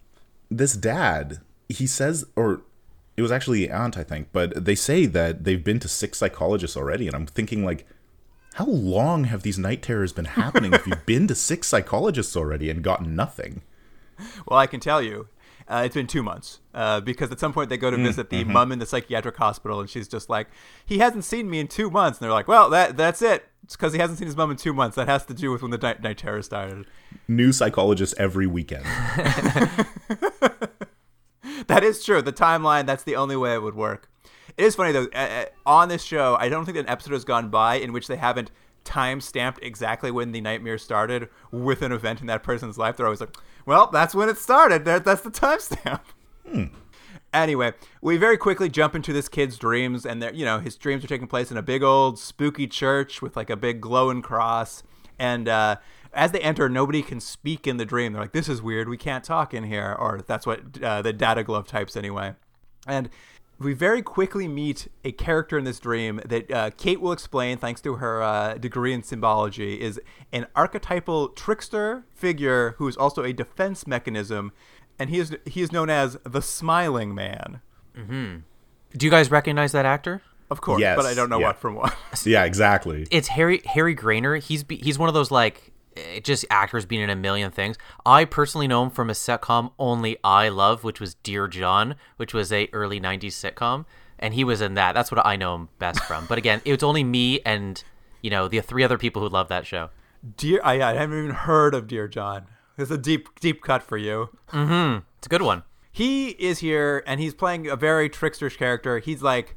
this 0.50 0.74
dad, 0.76 1.42
he 1.72 1.88
says, 1.88 2.26
or 2.36 2.62
it 3.18 3.22
was 3.22 3.32
actually 3.32 3.70
aunt, 3.70 3.98
I 3.98 4.04
think, 4.04 4.30
but 4.32 4.66
they 4.66 4.76
say 4.76 5.06
that 5.08 5.44
they've 5.44 5.64
been 5.64 5.80
to 5.80 5.88
six 5.88 6.18
psychologists 6.18 6.78
already, 6.78 7.08
and 7.08 7.16
I'm 7.16 7.28
thinking 7.28 7.66
like. 7.66 7.88
How 8.56 8.66
long 8.66 9.24
have 9.24 9.44
these 9.44 9.58
night 9.58 9.82
terrors 9.82 10.12
been 10.12 10.26
happening 10.26 10.74
if 10.74 10.86
you've 10.86 11.06
been 11.06 11.26
to 11.30 11.36
six 11.36 11.70
psychologists 11.70 12.36
already 12.36 12.70
and 12.70 12.84
gotten 12.84 13.16
nothing? 13.16 13.62
Well, 14.46 14.60
I 14.60 14.68
can 14.68 14.82
tell 14.82 15.02
you, 15.02 15.30
uh, 15.68 15.84
it's 15.86 15.96
been 15.96 16.08
two 16.08 16.22
months 16.24 16.60
uh, 16.74 17.00
because 17.00 17.32
at 17.32 17.40
some 17.40 17.54
point 17.54 17.70
they 17.70 17.78
go 17.78 17.90
to 17.90 17.98
visit 17.98 18.30
the 18.30 18.44
mom 18.44 18.72
in 18.74 18.80
the 18.80 18.86
psychiatric 18.86 19.38
hospital, 19.38 19.80
and 19.80 19.90
she's 19.90 20.08
just 20.08 20.30
like, 20.30 20.48
"He 20.86 20.98
hasn't 20.98 21.24
seen 21.24 21.50
me 21.50 21.60
in 21.60 21.68
two 21.68 21.90
months," 21.90 22.20
and 22.20 22.26
they're 22.26 22.34
like, 22.34 22.48
"Well, 22.48 22.70
that 22.72 22.98
that's 22.98 23.22
it. 23.22 23.46
It's 23.64 23.78
because 23.78 23.94
he 23.94 24.00
hasn't 24.00 24.20
seen 24.20 24.26
his 24.26 24.36
mom 24.36 24.52
in 24.52 24.58
two 24.58 24.74
months. 24.74 24.96
That 24.96 25.08
has 25.08 25.26
to 25.28 25.34
do 25.34 25.52
with 25.52 25.62
when 25.62 25.72
the 25.72 25.78
night, 25.78 26.02
night 26.02 26.18
terror 26.18 26.42
started." 26.42 26.88
New 27.28 27.54
psychologists 27.54 28.16
every 28.18 28.48
weekend. 28.48 28.86
That 31.82 31.88
is 31.88 32.04
true. 32.04 32.22
The 32.22 32.32
timeline, 32.32 32.86
that's 32.86 33.06
the 33.06 33.16
only 33.16 33.36
way 33.36 33.56
it 33.56 33.64
would 33.64 33.74
work. 33.74 34.08
It 34.56 34.66
is 34.66 34.76
funny, 34.76 34.92
though. 34.92 35.08
Uh, 35.16 35.46
on 35.66 35.90
this 35.90 36.04
show, 36.04 36.38
I 36.40 36.48
don't 36.48 36.64
think 36.64 36.78
an 36.78 36.88
episode 36.88 37.14
has 37.14 37.26
gone 37.26 37.50
by 37.50 37.74
in 37.78 37.92
which 37.92 38.06
they 38.06 38.18
haven't 38.18 38.52
time 38.84 39.20
stamped 39.20 39.58
exactly 39.64 40.12
when 40.12 40.32
the 40.32 40.42
nightmare 40.42 40.78
started 40.78 41.28
with 41.52 41.82
an 41.82 41.92
event 41.92 42.22
in 42.22 42.28
that 42.28 42.44
person's 42.44 42.78
life. 42.78 42.98
They're 42.98 43.08
always 43.08 43.20
like, 43.20 43.36
well, 43.66 43.88
that's 43.88 44.14
when 44.14 44.30
it 44.30 44.38
started. 44.38 44.86
That, 44.86 45.06
that's 45.06 45.24
the 45.24 45.32
timestamp. 45.32 46.02
Hmm. 46.48 46.66
Anyway, 47.34 47.74
we 48.00 48.16
very 48.16 48.38
quickly 48.38 48.70
jump 48.70 48.94
into 48.94 49.12
this 49.12 49.28
kid's 49.28 49.58
dreams, 49.58 50.06
and 50.06 50.24
you 50.36 50.46
know, 50.46 50.60
his 50.60 50.76
dreams 50.76 51.04
are 51.04 51.08
taking 51.08 51.28
place 51.28 51.50
in 51.50 51.58
a 51.58 51.64
big 51.64 51.82
old 51.82 52.20
spooky 52.20 52.68
church 52.68 53.24
with 53.24 53.36
like 53.36 53.50
a 53.50 53.58
big 53.58 53.82
glowing 53.82 54.22
cross. 54.22 54.84
And 55.18 55.50
uh, 55.50 55.78
as 56.14 56.32
they 56.32 56.40
enter, 56.40 56.70
nobody 56.70 57.02
can 57.02 57.20
speak 57.20 57.68
in 57.68 57.78
the 57.78 57.86
dream. 57.86 58.14
They're 58.14 58.22
like, 58.22 58.34
"This 58.34 58.50
is 58.50 58.62
weird. 58.62 58.90
We 58.90 58.98
can't 58.98 59.24
talk 59.24 59.54
in 59.54 59.64
here," 59.64 59.96
or 59.98 60.22
that's 60.26 60.46
what 60.46 60.82
uh, 60.82 61.02
the 61.02 61.14
Data 61.14 61.44
Glove 61.44 61.68
types 61.68 61.96
anyway. 61.96 62.36
And 62.88 63.10
we 63.60 63.74
very 63.74 64.02
quickly 64.02 64.48
meet 64.48 64.88
a 65.04 65.12
character 65.12 65.58
in 65.58 65.64
this 65.64 65.80
dream 65.80 66.22
that 66.26 66.52
uh, 66.52 66.72
Kate 66.78 67.00
will 67.00 67.12
explain, 67.12 67.58
thanks 67.58 67.80
to 67.82 67.96
her 67.96 68.22
uh, 68.22 68.56
degree 68.56 68.94
in 68.94 69.04
symbology, 69.04 69.80
is 69.80 70.02
an 70.32 70.48
archetypal 70.56 71.30
trickster 71.30 72.06
figure 72.14 72.76
who 72.78 72.88
is 72.88 72.98
also 72.98 73.24
a 73.24 73.34
defense 73.34 73.86
mechanism, 73.86 74.52
and 74.98 75.10
he 75.10 75.20
is 75.20 75.36
he 75.46 75.62
is 75.62 75.72
known 75.72 75.90
as 75.90 76.18
the 76.24 76.42
Smiling 76.42 77.14
Man. 77.14 77.62
Hmm. 77.96 78.38
Do 78.96 79.06
you 79.06 79.12
guys 79.12 79.32
recognize 79.32 79.72
that 79.72 79.86
actor? 79.86 80.22
Of 80.50 80.60
course, 80.60 80.82
Yes, 80.82 80.98
but 80.98 81.06
I 81.06 81.14
don't 81.14 81.30
know 81.30 81.40
yeah. 81.40 81.48
what 81.48 81.60
from 81.60 81.76
what. 81.76 81.96
yeah, 82.26 82.44
exactly. 82.44 83.08
It's 83.10 83.30
Harry 83.30 83.62
Harry 83.66 83.96
Groener. 83.96 84.42
He's 84.42 84.64
be, 84.64 84.78
he's 84.78 85.00
one 85.00 85.08
of 85.08 85.16
those 85.16 85.32
like 85.32 85.72
eh, 85.98 86.20
just 86.22 86.46
actors 86.50 86.86
being 86.86 87.02
in 87.02 87.10
a 87.10 87.16
million 87.16 87.52
things. 87.52 87.78
I 88.06 88.26
personally 88.26 88.68
know 88.68 88.84
him 88.84 88.90
from 88.90 89.10
a 89.10 89.14
sitcom 89.14 89.72
only 89.80 90.18
I 90.24 90.50
love, 90.50 90.84
which 90.84 91.00
was 91.00 91.16
Dear 91.16 91.48
John, 91.48 91.96
which 92.18 92.34
was 92.34 92.52
a 92.52 92.70
early 92.74 93.00
'90s 93.00 93.28
sitcom, 93.34 93.86
and 94.20 94.34
he 94.34 94.44
was 94.44 94.62
in 94.62 94.74
that. 94.76 94.94
That's 94.94 95.12
what 95.12 95.26
I 95.26 95.36
know 95.36 95.56
him 95.56 95.70
best 95.80 96.00
from. 96.04 96.26
But 96.28 96.38
again, 96.38 96.62
it 96.66 96.72
was 96.72 96.84
only 96.84 97.04
me 97.04 97.40
and 97.46 97.84
you 98.22 98.30
know 98.30 98.48
the 98.48 98.62
three 98.62 98.84
other 98.84 98.98
people 98.98 99.22
who 99.22 99.30
love 99.30 99.48
that 99.50 99.66
show. 99.66 99.90
Dear, 100.38 100.62
I, 100.64 100.82
I 100.82 100.94
haven't 100.94 101.18
even 101.18 101.32
heard 101.32 101.74
of 101.74 101.88
Dear 101.88 102.08
John. 102.08 102.46
It's 102.78 102.92
a 102.92 102.98
deep 102.98 103.28
deep 103.40 103.62
cut 103.62 103.84
for 103.84 103.98
you. 103.98 104.30
It's 105.18 105.28
a 105.28 105.30
good 105.30 105.42
one. 105.42 105.64
he 105.92 106.30
is 106.30 106.60
here 106.60 107.04
and 107.06 107.20
he's 107.20 107.34
playing 107.34 107.68
a 107.68 107.76
very 107.76 108.10
tricksterish 108.10 108.58
character. 108.58 109.00
He's 109.00 109.22
like 109.22 109.56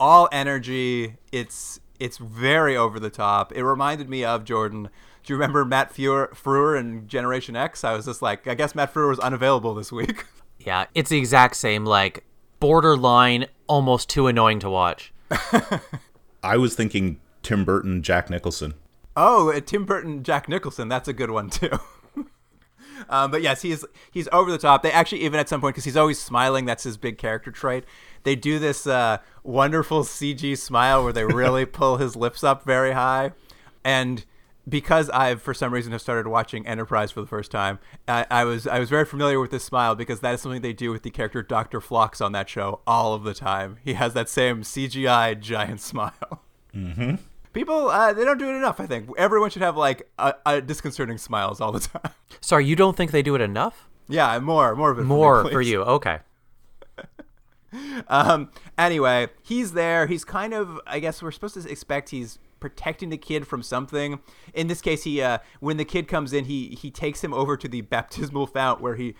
all 0.00 0.28
energy. 0.32 1.16
It's 1.32 1.80
it's 1.98 2.18
very 2.18 2.76
over 2.76 2.98
the 3.00 3.10
top. 3.10 3.52
It 3.52 3.64
reminded 3.64 4.08
me 4.08 4.24
of 4.24 4.44
Jordan. 4.44 4.88
Do 5.26 5.32
you 5.32 5.36
remember 5.38 5.64
Matt 5.64 5.92
Frewer, 5.92 6.30
Frewer 6.30 6.78
in 6.78 7.08
Generation 7.08 7.56
X? 7.56 7.82
I 7.82 7.94
was 7.94 8.04
just 8.04 8.22
like, 8.22 8.46
I 8.46 8.54
guess 8.54 8.76
Matt 8.76 8.94
Frewer 8.94 9.08
was 9.08 9.18
unavailable 9.18 9.74
this 9.74 9.92
week. 9.92 10.24
Yeah, 10.58 10.86
it's 10.96 11.10
the 11.10 11.18
exact 11.18 11.54
same 11.54 11.84
like 11.84 12.24
borderline, 12.58 13.46
almost 13.68 14.08
too 14.08 14.26
annoying 14.26 14.58
to 14.60 14.70
watch. 14.70 15.12
I 16.42 16.56
was 16.56 16.74
thinking 16.74 17.20
Tim 17.44 17.64
Burton, 17.64 18.02
Jack 18.02 18.30
Nicholson. 18.30 18.74
Oh, 19.16 19.52
uh, 19.52 19.60
Tim 19.60 19.84
Burton, 19.84 20.24
Jack 20.24 20.48
Nicholson. 20.48 20.88
That's 20.88 21.06
a 21.06 21.12
good 21.12 21.30
one 21.30 21.50
too. 21.50 21.78
um, 23.08 23.30
but 23.30 23.42
yes, 23.42 23.62
he's 23.62 23.84
he's 24.10 24.28
over 24.32 24.50
the 24.50 24.58
top. 24.58 24.82
They 24.82 24.90
actually 24.90 25.20
even 25.20 25.38
at 25.38 25.48
some 25.48 25.60
point 25.60 25.76
because 25.76 25.84
he's 25.84 25.96
always 25.96 26.18
smiling. 26.18 26.64
That's 26.64 26.82
his 26.82 26.96
big 26.96 27.16
character 27.16 27.52
trait. 27.52 27.84
They 28.24 28.34
do 28.34 28.58
this 28.58 28.88
uh, 28.88 29.18
wonderful 29.44 30.02
CG 30.02 30.58
smile 30.58 31.04
where 31.04 31.12
they 31.12 31.26
really 31.26 31.64
pull 31.64 31.98
his 31.98 32.16
lips 32.16 32.42
up 32.42 32.64
very 32.64 32.92
high, 32.92 33.30
and 33.84 34.24
because 34.68 35.08
I've 35.10 35.40
for 35.42 35.54
some 35.54 35.72
reason 35.72 35.92
have 35.92 36.00
started 36.00 36.28
watching 36.28 36.66
Enterprise 36.66 37.10
for 37.12 37.20
the 37.20 37.26
first 37.26 37.50
time, 37.50 37.78
I, 38.08 38.26
I 38.30 38.44
was 38.44 38.66
I 38.66 38.78
was 38.78 38.90
very 38.90 39.04
familiar 39.04 39.38
with 39.40 39.50
this 39.50 39.64
smile 39.64 39.94
because 39.94 40.20
that 40.20 40.34
is 40.34 40.40
something 40.40 40.60
they 40.62 40.72
do 40.72 40.90
with 40.90 41.02
the 41.02 41.10
character 41.10 41.42
Doctor 41.42 41.80
Phlox 41.80 42.20
on 42.20 42.32
that 42.32 42.48
show 42.48 42.80
all 42.86 43.14
of 43.14 43.22
the 43.24 43.34
time. 43.34 43.76
He 43.84 43.94
has 43.94 44.14
that 44.14 44.28
same 44.28 44.62
CGI 44.62 45.38
giant 45.40 45.80
smile. 45.92 46.42
People, 47.52 47.88
uh, 47.88 48.12
they 48.12 48.24
don't 48.24 48.36
do 48.38 48.50
it 48.50 48.54
enough. 48.54 48.80
I 48.80 48.86
think 48.86 49.08
everyone 49.16 49.48
should 49.48 49.62
have 49.62 49.76
like 49.78 50.10
a, 50.18 50.34
a 50.44 50.60
disconcerting 50.60 51.16
smiles 51.16 51.58
all 51.60 51.72
the 51.72 51.80
time. 51.88 52.12
Sorry, 52.42 52.66
you 52.66 52.76
don't 52.76 52.96
think 52.96 53.12
they 53.12 53.22
do 53.22 53.34
it 53.34 53.40
enough? 53.40 53.88
yeah, 54.08 54.38
more, 54.40 54.76
more 54.76 54.90
of 54.90 54.98
it. 54.98 55.02
for 55.02 55.06
me, 55.06 55.14
More 55.14 55.48
for 55.50 55.62
you. 55.62 55.82
Okay. 55.82 56.18
Um. 58.08 58.50
Anyway, 58.78 59.28
he's 59.42 59.72
there. 59.72 60.06
He's 60.06 60.24
kind 60.24 60.54
of. 60.54 60.80
I 60.86 60.98
guess 60.98 61.22
we're 61.22 61.30
supposed 61.32 61.54
to 61.60 61.68
expect 61.68 62.08
he's 62.10 62.38
protecting 62.60 63.10
the 63.10 63.16
kid 63.18 63.46
from 63.46 63.62
something. 63.62 64.20
In 64.54 64.66
this 64.68 64.80
case, 64.80 65.04
he 65.04 65.20
uh, 65.22 65.38
when 65.60 65.76
the 65.76 65.84
kid 65.84 66.08
comes 66.08 66.32
in, 66.32 66.44
he 66.46 66.76
he 66.80 66.90
takes 66.90 67.22
him 67.22 67.32
over 67.34 67.56
to 67.56 67.68
the 67.68 67.80
baptismal 67.94 68.46
fount 68.46 68.80
where 68.80 68.94
he 68.96 69.14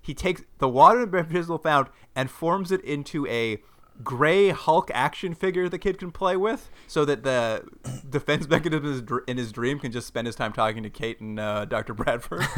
he 0.00 0.14
takes 0.14 0.42
the 0.58 0.68
water 0.68 1.02
in 1.02 1.10
the 1.10 1.22
baptismal 1.22 1.58
fount 1.58 1.88
and 2.14 2.30
forms 2.30 2.72
it 2.72 2.80
into 2.82 3.26
a 3.28 3.62
gray 4.02 4.48
Hulk 4.48 4.90
action 4.94 5.34
figure 5.34 5.68
the 5.68 5.78
kid 5.78 5.98
can 5.98 6.10
play 6.10 6.36
with, 6.36 6.70
so 6.86 7.04
that 7.04 7.22
the 7.24 7.62
defense 8.10 8.48
mechanism 8.48 8.84
in 8.86 8.92
his 8.92 9.02
dr- 9.02 9.24
in 9.28 9.36
his 9.36 9.52
dream 9.52 9.78
can 9.78 9.92
just 9.92 10.06
spend 10.06 10.26
his 10.26 10.34
time 10.34 10.52
talking 10.52 10.82
to 10.82 10.90
Kate 10.90 11.20
and 11.20 11.38
uh, 11.38 11.64
Dr. 11.66 11.94
Bradford. 11.94 12.42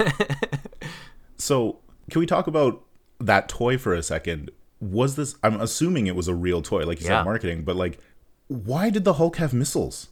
So, 1.36 1.80
can 2.10 2.20
we 2.20 2.26
talk 2.26 2.46
about 2.46 2.84
that 3.18 3.48
toy 3.48 3.76
for 3.76 3.92
a 3.92 4.02
second? 4.02 4.50
Was 4.80 5.16
this? 5.16 5.36
I'm 5.42 5.60
assuming 5.60 6.06
it 6.06 6.14
was 6.16 6.28
a 6.28 6.34
real 6.34 6.62
toy, 6.62 6.84
like 6.86 7.00
you 7.00 7.06
Yeah. 7.06 7.20
said, 7.20 7.24
marketing. 7.24 7.64
But 7.64 7.76
like, 7.76 7.98
why 8.46 8.88
did 8.90 9.04
the 9.04 9.14
Hulk 9.14 9.36
have 9.36 9.52
missiles? 9.52 10.08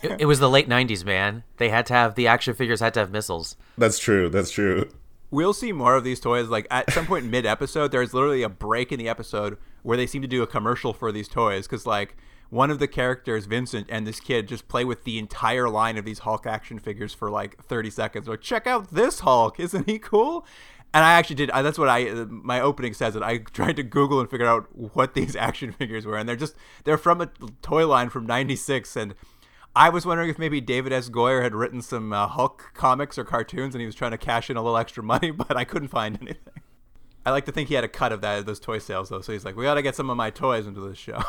It, 0.00 0.20
it 0.20 0.24
was 0.26 0.38
the 0.38 0.48
late 0.48 0.68
'90s, 0.68 1.04
man. 1.04 1.42
They 1.56 1.70
had 1.70 1.86
to 1.86 1.94
have 1.94 2.14
the 2.14 2.28
action 2.28 2.54
figures 2.54 2.80
had 2.80 2.94
to 2.94 3.00
have 3.00 3.10
missiles. 3.10 3.56
That's 3.76 3.98
true. 3.98 4.28
That's 4.28 4.50
true. 4.50 4.88
We'll 5.30 5.52
see 5.52 5.72
more 5.72 5.96
of 5.96 6.04
these 6.04 6.20
toys. 6.20 6.48
Like 6.48 6.66
at 6.70 6.92
some 6.92 7.06
point 7.06 7.26
mid 7.26 7.44
episode, 7.44 7.90
there's 7.90 8.14
literally 8.14 8.42
a 8.42 8.48
break 8.48 8.92
in 8.92 8.98
the 8.98 9.08
episode 9.08 9.58
where 9.82 9.96
they 9.96 10.06
seem 10.06 10.22
to 10.22 10.28
do 10.28 10.42
a 10.42 10.46
commercial 10.46 10.92
for 10.92 11.10
these 11.10 11.28
toys 11.28 11.66
because 11.66 11.84
like 11.84 12.16
one 12.50 12.70
of 12.70 12.78
the 12.78 12.88
characters, 12.88 13.46
Vincent, 13.46 13.88
and 13.90 14.06
this 14.06 14.20
kid 14.20 14.48
just 14.48 14.68
play 14.68 14.84
with 14.84 15.04
the 15.04 15.18
entire 15.18 15.68
line 15.68 15.98
of 15.98 16.04
these 16.04 16.20
Hulk 16.20 16.46
action 16.46 16.78
figures 16.78 17.12
for 17.12 17.30
like 17.30 17.62
30 17.62 17.90
seconds. 17.90 18.28
Like, 18.28 18.40
check 18.40 18.66
out 18.66 18.90
this 18.90 19.20
Hulk, 19.20 19.60
isn't 19.60 19.88
he 19.88 19.98
cool? 19.98 20.46
And 20.94 21.04
I 21.04 21.12
actually 21.12 21.36
did. 21.36 21.50
That's 21.50 21.78
what 21.78 21.88
I. 21.88 22.04
My 22.28 22.60
opening 22.60 22.94
says 22.94 23.14
it. 23.14 23.22
I 23.22 23.38
tried 23.52 23.76
to 23.76 23.82
Google 23.82 24.20
and 24.20 24.30
figure 24.30 24.46
out 24.46 24.68
what 24.74 25.14
these 25.14 25.36
action 25.48 25.72
figures 25.72 26.06
were, 26.06 26.16
and 26.16 26.28
they're 26.28 26.36
just 26.36 26.54
they're 26.84 26.98
from 26.98 27.20
a 27.20 27.30
toy 27.62 27.86
line 27.86 28.08
from 28.08 28.26
'96, 28.26 28.96
and 28.96 29.14
I 29.76 29.90
was 29.90 30.06
wondering 30.06 30.30
if 30.30 30.38
maybe 30.38 30.60
David 30.60 30.92
S. 30.92 31.08
Goyer 31.08 31.42
had 31.42 31.54
written 31.54 31.82
some 31.82 32.12
uh, 32.12 32.26
Hulk 32.26 32.72
comics 32.74 33.18
or 33.18 33.24
cartoons, 33.24 33.74
and 33.74 33.80
he 33.80 33.86
was 33.86 33.94
trying 33.94 34.12
to 34.12 34.18
cash 34.18 34.50
in 34.50 34.56
a 34.56 34.62
little 34.62 34.78
extra 34.78 35.02
money, 35.04 35.30
but 35.30 35.56
I 35.56 35.64
couldn't 35.64 35.88
find 35.88 36.18
anything. 36.20 36.62
I 37.26 37.30
like 37.30 37.44
to 37.44 37.52
think 37.52 37.68
he 37.68 37.74
had 37.74 37.84
a 37.84 37.88
cut 37.88 38.12
of 38.12 38.22
that 38.22 38.46
those 38.46 38.60
toy 38.60 38.78
sales 38.78 39.10
though, 39.10 39.20
so 39.20 39.32
he's 39.32 39.44
like, 39.44 39.56
"We 39.56 39.64
got 39.64 39.74
to 39.74 39.82
get 39.82 39.94
some 39.94 40.08
of 40.08 40.16
my 40.16 40.30
toys 40.30 40.66
into 40.66 40.80
this 40.80 40.98
show." 40.98 41.22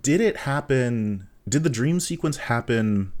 Did 0.00 0.20
it 0.20 0.38
happen? 0.38 1.28
Did 1.48 1.64
the 1.64 1.70
dream 1.70 1.98
sequence 1.98 2.36
happen 2.36 3.12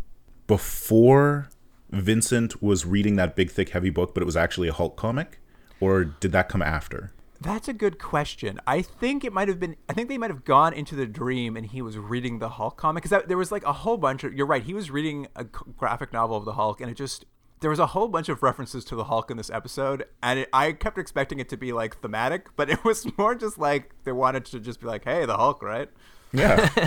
before 0.46 1.48
Vincent 1.90 2.62
was 2.62 2.84
reading 2.84 3.16
that 3.16 3.34
big, 3.34 3.50
thick, 3.50 3.70
heavy 3.70 3.90
book, 3.90 4.14
but 4.14 4.22
it 4.22 4.26
was 4.26 4.36
actually 4.36 4.68
a 4.68 4.72
Hulk 4.72 4.96
comic, 4.96 5.40
or 5.80 6.04
did 6.04 6.32
that 6.32 6.48
come 6.48 6.62
after? 6.62 7.12
That's 7.40 7.68
a 7.68 7.72
good 7.72 7.98
question. 8.00 8.60
I 8.66 8.82
think 8.82 9.24
it 9.24 9.32
might 9.32 9.46
have 9.46 9.60
been. 9.60 9.76
I 9.88 9.92
think 9.92 10.08
they 10.08 10.18
might 10.18 10.30
have 10.30 10.44
gone 10.44 10.72
into 10.72 10.96
the 10.96 11.06
dream, 11.06 11.56
and 11.56 11.66
he 11.66 11.80
was 11.80 11.96
reading 11.96 12.40
the 12.40 12.48
Hulk 12.48 12.76
comic 12.76 13.04
because 13.04 13.22
there 13.26 13.36
was 13.36 13.52
like 13.52 13.64
a 13.64 13.72
whole 13.72 13.96
bunch 13.96 14.24
of. 14.24 14.34
You're 14.34 14.46
right. 14.46 14.62
He 14.62 14.74
was 14.74 14.90
reading 14.90 15.28
a 15.36 15.44
graphic 15.44 16.12
novel 16.12 16.36
of 16.36 16.44
the 16.44 16.54
Hulk, 16.54 16.80
and 16.80 16.90
it 16.90 16.94
just 16.94 17.26
there 17.60 17.70
was 17.70 17.78
a 17.78 17.86
whole 17.86 18.08
bunch 18.08 18.28
of 18.28 18.42
references 18.42 18.84
to 18.86 18.96
the 18.96 19.04
Hulk 19.04 19.30
in 19.30 19.36
this 19.36 19.50
episode, 19.50 20.04
and 20.22 20.40
it, 20.40 20.48
I 20.52 20.72
kept 20.72 20.98
expecting 20.98 21.38
it 21.38 21.48
to 21.50 21.56
be 21.56 21.72
like 21.72 22.00
thematic, 22.00 22.48
but 22.56 22.68
it 22.70 22.82
was 22.84 23.06
more 23.16 23.34
just 23.36 23.58
like 23.58 23.94
they 24.04 24.12
wanted 24.12 24.44
to 24.46 24.58
just 24.58 24.80
be 24.80 24.86
like, 24.86 25.04
"Hey, 25.04 25.24
the 25.24 25.36
Hulk, 25.36 25.62
right?" 25.62 25.88
Yeah. 26.32 26.68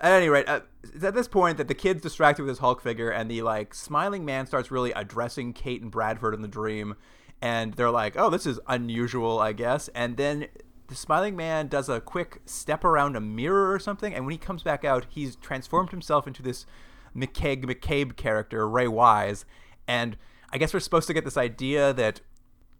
At 0.00 0.12
any 0.12 0.28
rate, 0.28 0.46
uh, 0.46 0.60
it's 0.82 1.02
at 1.02 1.14
this 1.14 1.28
point 1.28 1.56
that 1.56 1.66
the 1.66 1.74
kid's 1.74 2.02
distracted 2.02 2.42
with 2.42 2.50
his 2.50 2.58
Hulk 2.58 2.82
figure, 2.82 3.08
and 3.08 3.30
the 3.30 3.40
like 3.40 3.72
smiling 3.72 4.26
man 4.26 4.46
starts 4.46 4.70
really 4.70 4.92
addressing 4.92 5.54
Kate 5.54 5.80
and 5.80 5.90
Bradford 5.90 6.34
in 6.34 6.42
the 6.42 6.48
dream, 6.48 6.96
and 7.44 7.74
they're 7.74 7.90
like, 7.90 8.14
"Oh, 8.16 8.30
this 8.30 8.46
is 8.46 8.58
unusual, 8.66 9.38
I 9.38 9.52
guess." 9.52 9.88
And 9.88 10.16
then 10.16 10.46
the 10.88 10.94
smiling 10.94 11.36
man 11.36 11.68
does 11.68 11.90
a 11.90 12.00
quick 12.00 12.40
step 12.46 12.84
around 12.84 13.16
a 13.16 13.20
mirror 13.20 13.70
or 13.70 13.78
something, 13.78 14.14
and 14.14 14.24
when 14.24 14.32
he 14.32 14.38
comes 14.38 14.62
back 14.62 14.82
out, 14.82 15.06
he's 15.10 15.36
transformed 15.36 15.90
himself 15.90 16.26
into 16.26 16.42
this 16.42 16.64
McCabe 17.14 17.66
McCabe 17.66 18.16
character, 18.16 18.66
Ray 18.66 18.88
Wise, 18.88 19.44
and 19.86 20.16
I 20.50 20.56
guess 20.56 20.72
we're 20.72 20.80
supposed 20.80 21.06
to 21.08 21.12
get 21.12 21.26
this 21.26 21.36
idea 21.36 21.92
that 21.92 22.22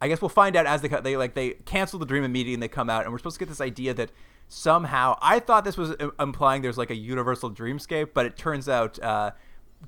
I 0.01 0.07
guess 0.07 0.19
we'll 0.19 0.29
find 0.29 0.55
out 0.55 0.65
as 0.65 0.81
they 0.81 0.87
they 0.87 1.15
like 1.15 1.35
they 1.35 1.51
cancel 1.65 1.99
the 1.99 2.05
dream 2.07 2.23
immediately 2.23 2.55
and 2.55 2.63
they 2.63 2.67
come 2.67 2.89
out, 2.89 3.03
and 3.03 3.11
we're 3.11 3.19
supposed 3.19 3.35
to 3.35 3.45
get 3.45 3.49
this 3.49 3.61
idea 3.61 3.93
that 3.93 4.11
somehow 4.47 5.15
I 5.21 5.39
thought 5.39 5.63
this 5.63 5.77
was 5.77 5.93
implying 6.19 6.63
there's 6.63 6.77
like 6.77 6.89
a 6.89 6.95
universal 6.95 7.51
dreamscape, 7.51 8.09
but 8.15 8.25
it 8.25 8.35
turns 8.35 8.67
out 8.67 8.97
uh, 8.97 9.31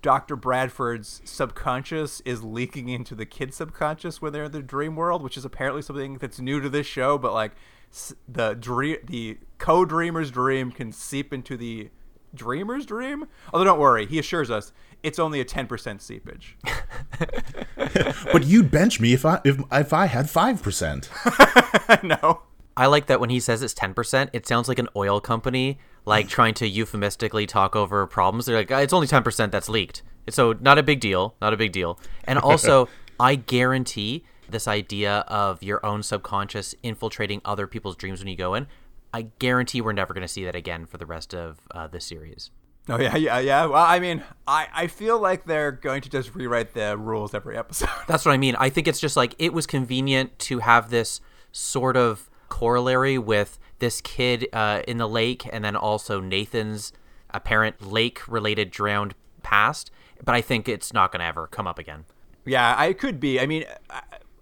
Dr. 0.01 0.35
Bradford's 0.35 1.21
subconscious 1.25 2.21
is 2.21 2.43
leaking 2.43 2.89
into 2.89 3.15
the 3.15 3.25
kid's 3.25 3.57
subconscious 3.57 4.21
when 4.21 4.33
they're 4.33 4.45
in 4.45 4.51
the 4.51 4.61
dream 4.61 4.95
world, 4.95 5.23
which 5.23 5.37
is 5.37 5.45
apparently 5.45 5.81
something 5.81 6.17
that's 6.17 6.39
new 6.39 6.59
to 6.59 6.69
this 6.69 6.85
show. 6.85 7.17
But 7.17 7.33
like 7.33 7.53
the 8.27 8.53
dream, 8.53 8.97
the 9.03 9.37
co-dreamer's 9.57 10.31
dream 10.31 10.71
can 10.71 10.91
seep 10.91 11.33
into 11.33 11.57
the 11.57 11.89
dreamer's 12.33 12.85
dream. 12.85 13.25
Although 13.51 13.65
don't 13.65 13.79
worry, 13.79 14.05
he 14.05 14.19
assures 14.19 14.51
us 14.51 14.71
it's 15.03 15.19
only 15.19 15.39
a 15.39 15.45
ten 15.45 15.67
percent 15.67 16.01
seepage. 16.01 16.57
but 18.31 18.45
you'd 18.45 18.71
bench 18.71 18.99
me 18.99 19.13
if 19.13 19.25
I 19.25 19.41
if 19.43 19.59
if 19.71 19.93
I 19.93 20.05
had 20.05 20.29
five 20.29 20.61
percent. 20.61 21.09
no. 22.03 22.43
I 22.77 22.85
like 22.85 23.07
that 23.07 23.19
when 23.19 23.31
he 23.31 23.39
says 23.39 23.63
it's 23.63 23.73
10%, 23.73 24.29
it 24.33 24.45
sounds 24.45 24.67
like 24.67 24.77
an 24.77 24.87
oil 24.95 25.19
company 25.19 25.79
like 26.07 26.29
trying 26.29 26.53
to 26.55 26.67
euphemistically 26.67 27.45
talk 27.45 27.75
over 27.75 28.07
problems. 28.07 28.45
They're 28.45 28.57
like, 28.57 28.71
it's 28.71 28.93
only 28.93 29.07
10% 29.07 29.51
that's 29.51 29.67
leaked. 29.67 30.03
So 30.29 30.53
not 30.53 30.77
a 30.77 30.83
big 30.83 31.01
deal, 31.01 31.35
not 31.41 31.53
a 31.53 31.57
big 31.57 31.73
deal. 31.73 31.99
And 32.23 32.39
also, 32.39 32.87
I 33.19 33.35
guarantee 33.35 34.23
this 34.49 34.67
idea 34.67 35.25
of 35.27 35.61
your 35.61 35.85
own 35.85 36.03
subconscious 36.03 36.73
infiltrating 36.81 37.41
other 37.43 37.67
people's 37.67 37.97
dreams 37.97 38.19
when 38.19 38.29
you 38.29 38.37
go 38.37 38.53
in, 38.53 38.67
I 39.13 39.23
guarantee 39.39 39.81
we're 39.81 39.93
never 39.93 40.13
going 40.13 40.21
to 40.21 40.27
see 40.27 40.45
that 40.45 40.55
again 40.55 40.85
for 40.85 40.97
the 40.97 41.05
rest 41.05 41.33
of 41.33 41.59
uh, 41.71 41.87
the 41.87 41.99
series. 41.99 42.51
Oh 42.89 42.99
yeah, 42.99 43.17
yeah, 43.17 43.39
yeah. 43.39 43.65
Well, 43.65 43.83
I 43.83 43.99
mean, 43.99 44.23
I, 44.47 44.67
I 44.73 44.87
feel 44.87 45.19
like 45.19 45.45
they're 45.45 45.73
going 45.73 46.01
to 46.03 46.09
just 46.09 46.33
rewrite 46.33 46.73
the 46.73 46.97
rules 46.97 47.33
every 47.33 47.57
episode. 47.57 47.89
That's 48.07 48.25
what 48.25 48.31
I 48.31 48.37
mean. 48.37 48.55
I 48.57 48.69
think 48.69 48.87
it's 48.87 49.01
just 49.01 49.17
like 49.17 49.35
it 49.39 49.51
was 49.51 49.67
convenient 49.67 50.39
to 50.39 50.59
have 50.59 50.89
this 50.89 51.19
sort 51.51 51.97
of 51.97 52.29
corollary 52.47 53.17
with 53.17 53.59
this 53.79 54.01
kid 54.01 54.47
uh, 54.53 54.81
in 54.87 54.97
the 54.97 55.07
lake 55.07 55.47
and 55.51 55.63
then 55.63 55.75
also 55.75 56.19
Nathan's 56.19 56.91
apparent 57.29 57.81
lake 57.81 58.27
related 58.27 58.71
drowned 58.71 59.15
past. 59.43 59.91
But 60.23 60.35
I 60.35 60.41
think 60.41 60.67
it's 60.67 60.93
not 60.93 61.11
going 61.11 61.19
to 61.19 61.25
ever 61.25 61.47
come 61.47 61.67
up 61.67 61.77
again. 61.77 62.05
Yeah, 62.45 62.75
I 62.77 62.93
could 62.93 63.19
be. 63.19 63.39
I 63.39 63.45
mean, 63.45 63.65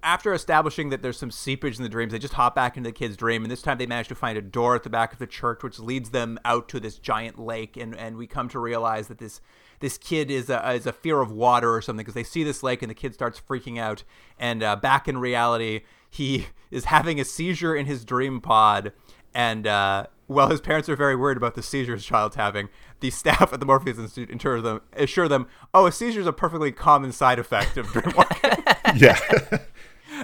after 0.06 0.34
establishing 0.34 0.90
that 0.90 1.02
there's 1.02 1.18
some 1.18 1.32
seepage 1.32 1.78
in 1.78 1.84
the 1.84 1.90
dreams, 1.90 2.12
they 2.12 2.20
just 2.20 2.36
hop 2.36 2.54
back 2.54 2.78
into 2.78 2.90
the 2.90 2.94
kid's 2.94 3.18
dream, 3.18 3.44
and 3.44 3.52
this 3.52 3.64
time 3.64 3.80
they 3.80 3.88
manage 3.88 4.08
to 4.10 4.16
find 4.16 4.38
a 4.38 4.42
door 4.42 4.76
at 4.76 4.84
the 4.84 4.90
back 4.90 5.12
of 5.12 5.18
the 5.18 5.26
church, 5.26 5.64
which 5.64 5.80
leads 5.80 6.12
them 6.12 6.40
out 6.46 6.70
to 6.70 6.80
this 6.80 7.00
giant 7.00 7.40
lake, 7.40 7.76
and, 7.76 7.98
and 7.98 8.16
we 8.16 8.28
come 8.28 8.48
to 8.50 8.60
realize 8.60 9.08
that 9.08 9.18
this 9.18 9.42
this 9.82 9.98
kid 9.98 10.32
is 10.32 10.50
a, 10.50 10.72
is 10.72 10.86
a 10.86 10.94
fear 10.94 11.20
of 11.20 11.32
water 11.32 11.74
or 11.74 11.82
something 11.82 12.04
because 12.04 12.14
they 12.14 12.24
see 12.24 12.46
this 12.46 12.64
lake 12.64 12.82
and 12.82 12.90
the 12.90 12.96
kid 12.96 13.14
starts 13.14 13.42
freaking 13.42 13.80
out, 13.80 14.04
and 14.38 14.62
uh, 14.62 14.76
back 14.76 15.08
in 15.08 15.18
reality, 15.18 15.82
he 16.08 16.48
is 16.72 16.86
having 16.86 17.20
a 17.20 17.26
seizure 17.26 17.76
in 17.76 17.88
his 17.88 18.06
dream 18.06 18.40
pod, 18.40 18.94
and 19.36 19.68
uh, 19.68 20.08
well, 20.28 20.50
his 20.50 20.62
parents 20.62 20.90
are 20.90 20.96
very 20.96 21.16
worried 21.16 21.38
about 21.38 21.54
the 21.54 21.62
seizures 21.62 22.02
his 22.02 22.06
child's 22.06 22.38
having. 22.38 22.70
The 23.02 23.12
staff 23.12 23.54
at 23.54 23.60
the 23.60 23.66
Morpheus 23.66 24.00
Institute 24.00 24.34
assure 24.34 24.62
them, 24.62 24.82
assure 24.94 25.28
them, 25.28 25.48
oh, 25.74 25.86
a 25.86 25.92
seizure 25.92 26.22
is 26.22 26.28
a 26.28 26.34
perfectly 26.34 26.72
common 26.72 27.12
side 27.12 27.38
effect 27.38 27.78
of 27.78 27.86
dreamwalking. 27.88 28.96
yeah. 29.00 29.20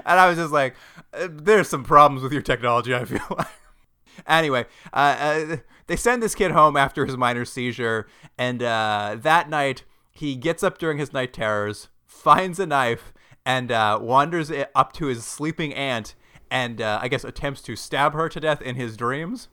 and 0.06 0.20
I 0.20 0.28
was 0.28 0.38
just 0.38 0.54
like, 0.54 0.76
uh, 1.14 1.28
there's 1.30 1.68
some 1.68 1.84
problems 1.84 2.24
with 2.24 2.32
your 2.32 2.42
technology, 2.42 2.96
I 2.96 3.06
feel 3.06 3.22
like. 3.38 3.48
anyway, 4.26 4.66
uh, 4.94 4.96
uh, 5.20 5.58
they 5.88 5.98
send 5.98 6.24
this 6.24 6.34
kid 6.34 6.52
home 6.52 6.78
after 6.78 7.06
his 7.06 7.18
minor 7.18 7.44
seizure, 7.44 8.08
and 8.38 8.64
uh, 8.64 9.18
that 9.20 9.50
night 9.50 9.84
he 10.12 10.36
gets 10.36 10.64
up 10.64 10.78
during 10.78 10.98
his 10.98 11.12
night 11.12 11.34
terrors, 11.34 11.90
finds 12.06 12.60
a 12.60 12.66
knife, 12.66 13.14
and 13.46 13.72
uh, 13.72 14.00
wanders 14.02 14.52
up 14.74 14.94
to 14.94 15.08
his 15.08 15.26
sleeping 15.26 15.74
aunt 15.74 16.16
and 16.52 16.82
uh, 16.82 17.00
I 17.02 17.08
guess 17.08 17.24
attempts 17.24 17.62
to 17.64 17.76
stab 17.78 18.14
her 18.14 18.28
to 18.30 18.40
death 18.40 18.62
in 18.62 18.76
his 18.76 18.98
dreams. 18.98 19.48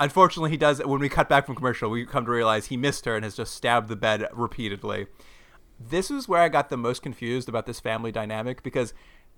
Unfortunately, 0.00 0.50
he 0.50 0.56
does. 0.56 0.78
When 0.78 1.00
we 1.00 1.08
cut 1.08 1.28
back 1.28 1.46
from 1.46 1.56
commercial, 1.56 1.90
we 1.90 2.06
come 2.06 2.24
to 2.24 2.30
realize 2.30 2.66
he 2.66 2.76
missed 2.76 3.04
her 3.04 3.16
and 3.16 3.24
has 3.24 3.36
just 3.36 3.54
stabbed 3.54 3.88
the 3.88 3.96
bed 3.96 4.26
repeatedly. 4.32 5.08
This 5.78 6.10
is 6.10 6.28
where 6.28 6.40
I 6.40 6.48
got 6.48 6.70
the 6.70 6.76
most 6.76 7.02
confused 7.02 7.48
about 7.48 7.66
this 7.66 7.80
family 7.80 8.12
dynamic 8.12 8.62
because 8.62 8.94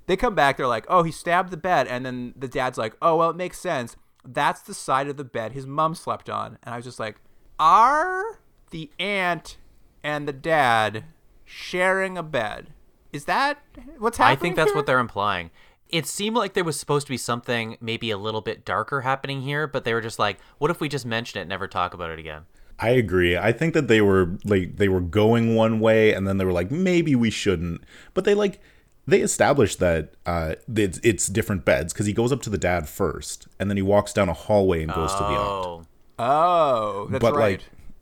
they 0.07 0.17
come 0.17 0.35
back, 0.35 0.57
they're 0.57 0.67
like, 0.67 0.87
"Oh, 0.89 1.03
he 1.03 1.11
stabbed 1.11 1.51
the 1.51 1.57
bed," 1.57 1.89
and 1.89 2.07
then 2.07 2.35
the 2.37 2.49
dad's 2.49 2.79
like, 2.79 2.95
"Oh, 3.03 3.17
well, 3.17 3.31
it 3.31 3.37
makes 3.37 3.59
sense. 3.59 3.97
That's 4.25 4.61
the 4.61 4.75
side 4.75 5.09
of 5.09 5.17
the 5.17 5.25
bed 5.25 5.53
his 5.53 5.67
mom 5.67 5.95
slept 5.95 6.31
on." 6.31 6.59
And 6.63 6.75
I 6.75 6.77
was 6.77 6.85
just 6.85 7.01
like, 7.01 7.17
"Are 7.59 8.41
the 8.71 8.91
aunt 8.99 9.57
and 10.05 10.29
the 10.29 10.33
dad 10.35 11.05
sharing 11.45 12.19
a 12.19 12.23
bed?" 12.23 12.73
Is 13.13 13.25
that 13.25 13.59
what's 13.99 14.19
happening? 14.19 14.39
I 14.39 14.41
think 14.41 14.57
that's 14.57 14.71
here? 14.71 14.77
what 14.77 14.87
they're 14.87 14.99
implying. 14.99 15.51
It 15.89 16.07
seemed 16.07 16.37
like 16.37 16.55
there 16.55 16.65
was 16.65 16.79
supposed 16.79 17.07
to 17.07 17.13
be 17.13 17.17
something 17.17 17.77
maybe 17.81 18.11
a 18.11 18.19
little 18.19 18.41
bit 18.41 18.65
darker 18.65 19.03
happening 19.03 19.43
here, 19.43 19.67
but 19.67 19.85
they 19.85 19.95
were 19.95 20.01
just 20.01 20.19
like, 20.19 20.39
"What 20.59 20.71
if 20.71 20.81
we 20.81 20.89
just 20.89 21.07
mention 21.07 21.39
it, 21.39 21.43
and 21.43 21.49
never 21.49 21.69
talk 21.69 21.95
about 21.95 22.11
it 22.11 22.19
again?" 22.19 22.43
I 22.79 22.91
agree. 22.91 23.37
I 23.37 23.53
think 23.53 23.75
that 23.75 23.89
they 23.89 24.01
were 24.01 24.37
like 24.45 24.77
they 24.77 24.89
were 24.89 25.01
going 25.01 25.55
one 25.55 25.81
way, 25.81 26.13
and 26.13 26.27
then 26.27 26.39
they 26.39 26.45
were 26.45 26.53
like, 26.53 26.71
maybe 26.71 27.15
we 27.15 27.31
shouldn't. 27.31 27.83
But 28.13 28.25
they 28.25 28.35
like 28.35 28.61
they 29.07 29.21
established 29.21 29.79
that 29.79 30.15
uh, 30.27 30.57
it's, 30.75 30.99
it's 31.03 31.27
different 31.27 31.65
beds 31.65 31.93
because 31.93 32.07
he 32.07 32.13
goes 32.13 32.33
up 32.33 32.43
to 32.43 32.51
the 32.51 32.59
dad 32.59 32.89
first, 32.89 33.47
and 33.59 33.71
then 33.71 33.77
he 33.77 33.83
walks 33.83 34.13
down 34.13 34.29
a 34.29 34.33
hallway 34.35 34.83
and 34.83 34.93
goes 34.93 35.11
oh. 35.15 35.19
to 35.19 35.23
the 35.23 35.41
aunt. 35.41 35.87
Oh, 36.19 37.09
that's 37.11 37.23
but 37.23 37.35
right. 37.35 37.61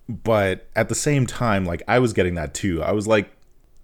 like, 0.08 0.22
but 0.22 0.66
at 0.74 0.88
the 0.88 0.94
same 0.94 1.26
time, 1.26 1.64
like 1.64 1.82
I 1.86 1.98
was 1.98 2.12
getting 2.12 2.34
that 2.34 2.54
too. 2.54 2.82
I 2.82 2.92
was 2.92 3.06
like, 3.06 3.30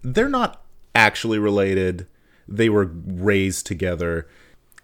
they're 0.01 0.29
not 0.29 0.63
actually 0.95 1.39
related. 1.39 2.07
They 2.55 2.69
were 2.69 2.85
raised 2.85 3.65
together. 3.65 4.27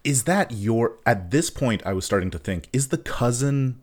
Is 0.03 0.23
that 0.23 0.51
your 0.51 0.97
at 1.05 1.31
this 1.31 1.49
point 1.49 1.81
I 1.85 1.93
was 1.93 2.05
starting 2.05 2.31
to 2.31 2.39
think, 2.39 2.69
is 2.71 2.87
the 2.89 2.97
cousin 2.97 3.81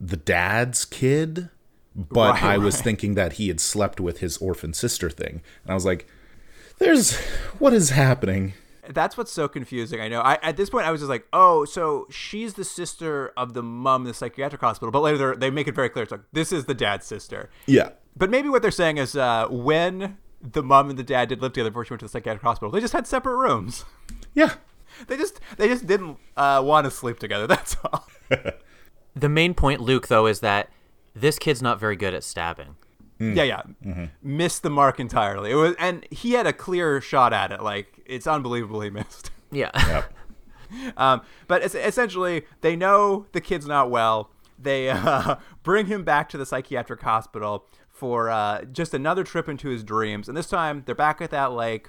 the 0.00 0.16
dad's 0.16 0.84
kid? 0.84 1.50
But 1.94 2.34
right, 2.34 2.42
I 2.42 2.58
was 2.58 2.76
right. 2.76 2.84
thinking 2.84 3.14
that 3.14 3.34
he 3.34 3.48
had 3.48 3.58
slept 3.58 4.00
with 4.00 4.18
his 4.18 4.36
orphan 4.36 4.74
sister 4.74 5.08
thing. 5.08 5.40
And 5.62 5.70
I 5.70 5.74
was 5.74 5.86
like, 5.86 6.06
there's 6.78 7.16
what 7.58 7.72
is 7.72 7.90
happening? 7.90 8.52
That's 8.88 9.16
what's 9.16 9.32
so 9.32 9.48
confusing. 9.48 10.00
I 10.00 10.08
know. 10.08 10.20
I 10.20 10.38
at 10.42 10.56
this 10.56 10.68
point 10.70 10.86
I 10.86 10.90
was 10.90 11.00
just 11.00 11.08
like, 11.08 11.26
oh, 11.32 11.64
so 11.64 12.06
she's 12.10 12.54
the 12.54 12.64
sister 12.64 13.32
of 13.36 13.54
the 13.54 13.62
mom 13.62 14.02
in 14.02 14.08
the 14.08 14.14
psychiatric 14.14 14.60
hospital. 14.60 14.90
But 14.92 15.00
later 15.00 15.34
they 15.34 15.50
make 15.50 15.68
it 15.68 15.74
very 15.74 15.88
clear. 15.88 16.02
It's 16.02 16.12
like 16.12 16.20
this 16.32 16.52
is 16.52 16.66
the 16.66 16.74
dad's 16.74 17.06
sister. 17.06 17.50
Yeah. 17.66 17.90
But 18.16 18.30
maybe 18.30 18.48
what 18.48 18.62
they're 18.62 18.70
saying 18.70 18.98
is 18.98 19.16
uh, 19.16 19.46
when 19.48 20.16
the 20.52 20.62
mom 20.62 20.90
and 20.90 20.98
the 20.98 21.02
dad 21.02 21.28
did 21.28 21.42
live 21.42 21.52
together 21.52 21.70
before 21.70 21.84
she 21.84 21.92
went 21.92 22.00
to 22.00 22.06
the 22.06 22.10
psychiatric 22.10 22.42
hospital, 22.42 22.70
they 22.70 22.80
just 22.80 22.92
had 22.92 23.06
separate 23.06 23.36
rooms. 23.36 23.84
Yeah. 24.34 24.54
They 25.08 25.18
just 25.18 25.40
they 25.58 25.68
just 25.68 25.86
didn't 25.86 26.16
uh, 26.38 26.62
want 26.64 26.86
to 26.86 26.90
sleep 26.90 27.18
together. 27.18 27.46
That's 27.54 27.76
all. 27.84 28.06
The 29.14 29.28
main 29.28 29.52
point, 29.52 29.80
Luke, 29.80 30.08
though, 30.08 30.26
is 30.26 30.40
that 30.40 30.70
this 31.14 31.38
kid's 31.38 31.60
not 31.60 31.78
very 31.80 31.96
good 31.96 32.12
at 32.14 32.22
stabbing. 32.22 32.76
Yeah, 33.18 33.42
yeah. 33.82 34.06
Missed 34.22 34.62
the 34.62 34.68
mark 34.70 35.00
entirely. 35.00 35.50
It 35.50 35.54
was, 35.54 35.74
and 35.78 36.06
he 36.10 36.32
had 36.32 36.46
a 36.46 36.52
clear 36.52 37.00
shot 37.00 37.32
at 37.32 37.50
it. 37.50 37.62
Like 37.62 38.00
it's 38.06 38.26
unbelievable 38.26 38.80
he 38.82 38.90
missed. 38.90 39.30
Yeah. 39.50 39.70
Yep. 39.74 40.12
Um, 40.98 41.22
but 41.46 41.62
es- 41.62 41.74
essentially, 41.74 42.44
they 42.60 42.76
know 42.76 43.26
the 43.32 43.40
kid's 43.40 43.66
not 43.66 43.90
well. 43.90 44.30
They 44.58 44.90
uh, 44.90 45.36
bring 45.62 45.86
him 45.86 46.04
back 46.04 46.28
to 46.30 46.38
the 46.38 46.46
psychiatric 46.46 47.00
hospital 47.02 47.66
for 47.96 48.28
uh, 48.28 48.64
just 48.64 48.92
another 48.92 49.24
trip 49.24 49.48
into 49.48 49.68
his 49.70 49.82
dreams. 49.82 50.28
And 50.28 50.36
this 50.36 50.48
time, 50.48 50.82
they're 50.84 50.94
back 50.94 51.22
at 51.22 51.30
that 51.30 51.52
lake. 51.52 51.88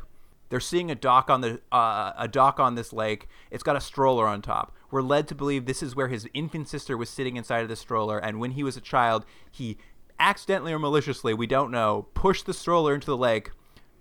They're 0.49 0.61
seeing 0.61 0.89
a 0.89 0.95
dock 0.95 1.29
on 1.29 1.41
the 1.41 1.61
uh, 1.71 2.13
a 2.17 2.29
dock 2.29 2.59
on 2.59 2.75
this 2.75 2.93
lake. 2.93 3.27
It's 3.51 3.63
got 3.63 3.75
a 3.75 3.81
stroller 3.81 4.25
on 4.25 4.41
top. 4.41 4.73
We're 4.89 5.01
led 5.01 5.27
to 5.27 5.35
believe 5.35 5.65
this 5.65 5.83
is 5.83 5.97
where 5.97 6.07
his 6.07 6.25
infant 6.33 6.69
sister 6.69 6.95
was 6.95 7.09
sitting 7.09 7.35
inside 7.35 7.63
of 7.63 7.67
the 7.67 7.75
stroller. 7.75 8.17
And 8.17 8.39
when 8.39 8.51
he 8.51 8.63
was 8.63 8.77
a 8.77 8.81
child, 8.81 9.25
he 9.51 9.77
accidentally 10.17 10.71
or 10.71 10.79
maliciously, 10.79 11.33
we 11.33 11.45
don't 11.45 11.71
know, 11.71 12.07
pushed 12.13 12.45
the 12.45 12.53
stroller 12.53 12.95
into 12.95 13.07
the 13.07 13.17
lake, 13.17 13.51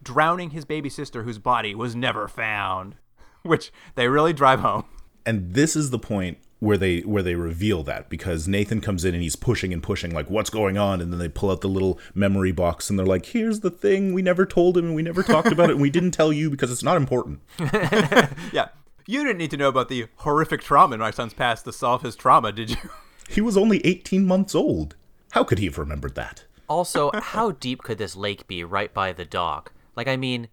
drowning 0.00 0.50
his 0.50 0.64
baby 0.64 0.88
sister, 0.88 1.24
whose 1.24 1.38
body 1.38 1.74
was 1.74 1.96
never 1.96 2.28
found. 2.28 2.94
Which 3.42 3.72
they 3.96 4.06
really 4.06 4.32
drive 4.32 4.60
home. 4.60 4.84
and 5.24 5.54
this 5.54 5.74
is 5.74 5.90
the 5.90 5.98
point 5.98 6.38
where 6.58 6.78
they 6.78 7.00
where 7.00 7.22
they 7.22 7.34
reveal 7.34 7.82
that 7.82 8.08
because 8.08 8.48
Nathan 8.48 8.80
comes 8.80 9.04
in 9.04 9.14
and 9.14 9.22
he's 9.22 9.36
pushing 9.36 9.72
and 9.72 9.82
pushing 9.82 10.12
like 10.12 10.30
what's 10.30 10.48
going 10.50 10.78
on 10.78 11.00
and 11.00 11.12
then 11.12 11.18
they 11.18 11.28
pull 11.28 11.50
out 11.50 11.60
the 11.60 11.68
little 11.68 11.98
memory 12.14 12.52
box 12.52 12.88
and 12.88 12.98
they're 12.98 13.06
like 13.06 13.26
here's 13.26 13.60
the 13.60 13.70
thing 13.70 14.14
we 14.14 14.22
never 14.22 14.46
told 14.46 14.76
him 14.78 14.86
and 14.86 14.94
we 14.94 15.02
never 15.02 15.22
talked 15.22 15.52
about 15.52 15.68
it 15.68 15.72
and 15.72 15.82
we 15.82 15.90
didn't 15.90 16.12
tell 16.12 16.32
you 16.32 16.48
because 16.50 16.70
it's 16.70 16.82
not 16.82 16.96
important. 16.96 17.40
Yeah. 18.52 18.68
You 19.08 19.22
didn't 19.22 19.38
need 19.38 19.52
to 19.52 19.56
know 19.56 19.68
about 19.68 19.88
the 19.88 20.06
horrific 20.16 20.62
trauma 20.62 20.94
in 20.94 21.00
my 21.00 21.12
son's 21.12 21.32
past 21.32 21.64
to 21.64 21.72
solve 21.72 22.02
his 22.02 22.16
trauma, 22.16 22.52
did 22.52 22.70
you? 22.70 22.76
He 23.28 23.40
was 23.40 23.56
only 23.56 23.84
18 23.84 24.24
months 24.24 24.54
old. 24.54 24.94
How 25.32 25.42
could 25.42 25.58
he 25.58 25.64
have 25.66 25.78
remembered 25.78 26.14
that? 26.14 26.44
Also, 26.68 27.10
how 27.14 27.50
deep 27.52 27.82
could 27.82 27.98
this 27.98 28.14
lake 28.14 28.46
be 28.46 28.62
right 28.62 28.92
by 28.94 29.12
the 29.12 29.24
dock? 29.24 29.72
Like, 29.96 30.06
I 30.06 30.16
mean, 30.16 30.48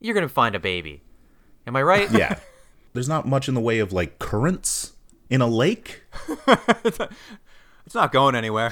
you're 0.00 0.14
going 0.14 0.26
to 0.26 0.32
find 0.32 0.54
a 0.54 0.60
baby. 0.60 1.02
Am 1.66 1.74
I 1.74 1.82
right? 1.82 2.10
Yeah. 2.10 2.38
There's 2.92 3.08
not 3.08 3.26
much 3.26 3.48
in 3.48 3.54
the 3.54 3.60
way 3.60 3.80
of 3.80 3.92
like 3.92 4.18
currents 4.18 4.92
in 5.30 5.40
a 5.40 5.46
lake. 5.46 6.02
It's 7.88 7.94
not 7.94 8.12
going 8.12 8.34
anywhere. 8.34 8.70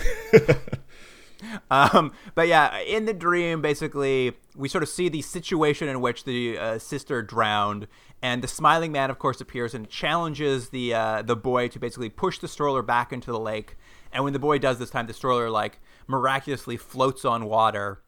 um, 1.71 2.13
but 2.35 2.49
yeah, 2.49 2.81
in 2.81 3.07
the 3.07 3.15
dream, 3.15 3.63
basically, 3.63 4.35
we 4.55 4.69
sort 4.69 4.83
of 4.83 4.91
see 4.91 5.09
the 5.09 5.23
situation 5.23 5.89
in 5.89 6.03
which 6.03 6.25
the 6.25 6.59
uh, 6.59 6.79
sister 6.79 7.23
drowned, 7.23 7.87
and 8.21 8.43
the 8.43 8.49
smiling 8.49 8.93
man, 8.93 9.09
of 9.09 9.19
course, 9.19 9.41
appears 9.41 9.73
and 9.73 9.89
challenges 9.89 10.69
the 10.69 10.93
uh, 10.93 11.23
the 11.23 11.35
boy 11.35 11.69
to 11.69 11.79
basically 11.79 12.11
push 12.11 12.39
the 12.41 12.47
stroller 12.47 12.83
back 12.83 13.11
into 13.11 13.33
the 13.33 13.41
lake. 13.41 13.77
And 14.13 14.23
when 14.23 14.35
the 14.35 14.39
boy 14.39 14.59
does 14.59 14.79
this 14.79 14.91
time, 14.91 15.07
the 15.07 15.15
stroller 15.15 15.49
like 15.49 15.81
miraculously 16.07 16.77
floats 16.77 17.25
on 17.25 17.47
water. 17.47 18.03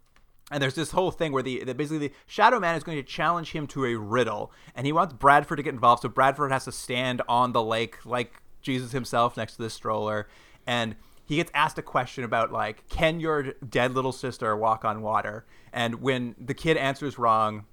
And 0.50 0.62
there's 0.62 0.74
this 0.74 0.92
whole 0.92 1.10
thing 1.10 1.32
where 1.32 1.42
the, 1.42 1.64
the 1.64 1.74
basically 1.74 2.08
the 2.08 2.14
Shadow 2.26 2.58
Man 2.58 2.74
is 2.74 2.82
going 2.82 2.96
to 2.96 3.02
challenge 3.02 3.52
him 3.52 3.66
to 3.68 3.84
a 3.84 3.96
riddle, 3.96 4.50
and 4.74 4.86
he 4.86 4.92
wants 4.92 5.12
Bradford 5.12 5.58
to 5.58 5.62
get 5.62 5.74
involved. 5.74 6.02
So 6.02 6.08
Bradford 6.08 6.50
has 6.52 6.64
to 6.64 6.72
stand 6.72 7.22
on 7.28 7.52
the 7.52 7.62
lake 7.62 8.04
like 8.06 8.42
Jesus 8.62 8.92
himself 8.92 9.36
next 9.36 9.56
to 9.56 9.62
the 9.62 9.70
stroller, 9.70 10.28
and 10.66 10.96
he 11.28 11.36
gets 11.36 11.50
asked 11.52 11.78
a 11.78 11.82
question 11.82 12.24
about 12.24 12.50
like, 12.50 12.88
can 12.88 13.20
your 13.20 13.52
dead 13.52 13.94
little 13.94 14.12
sister 14.12 14.56
walk 14.56 14.84
on 14.84 15.02
water? 15.02 15.44
And 15.74 15.96
when 15.96 16.34
the 16.40 16.54
kid 16.54 16.78
answers 16.78 17.18
wrong, 17.18 17.66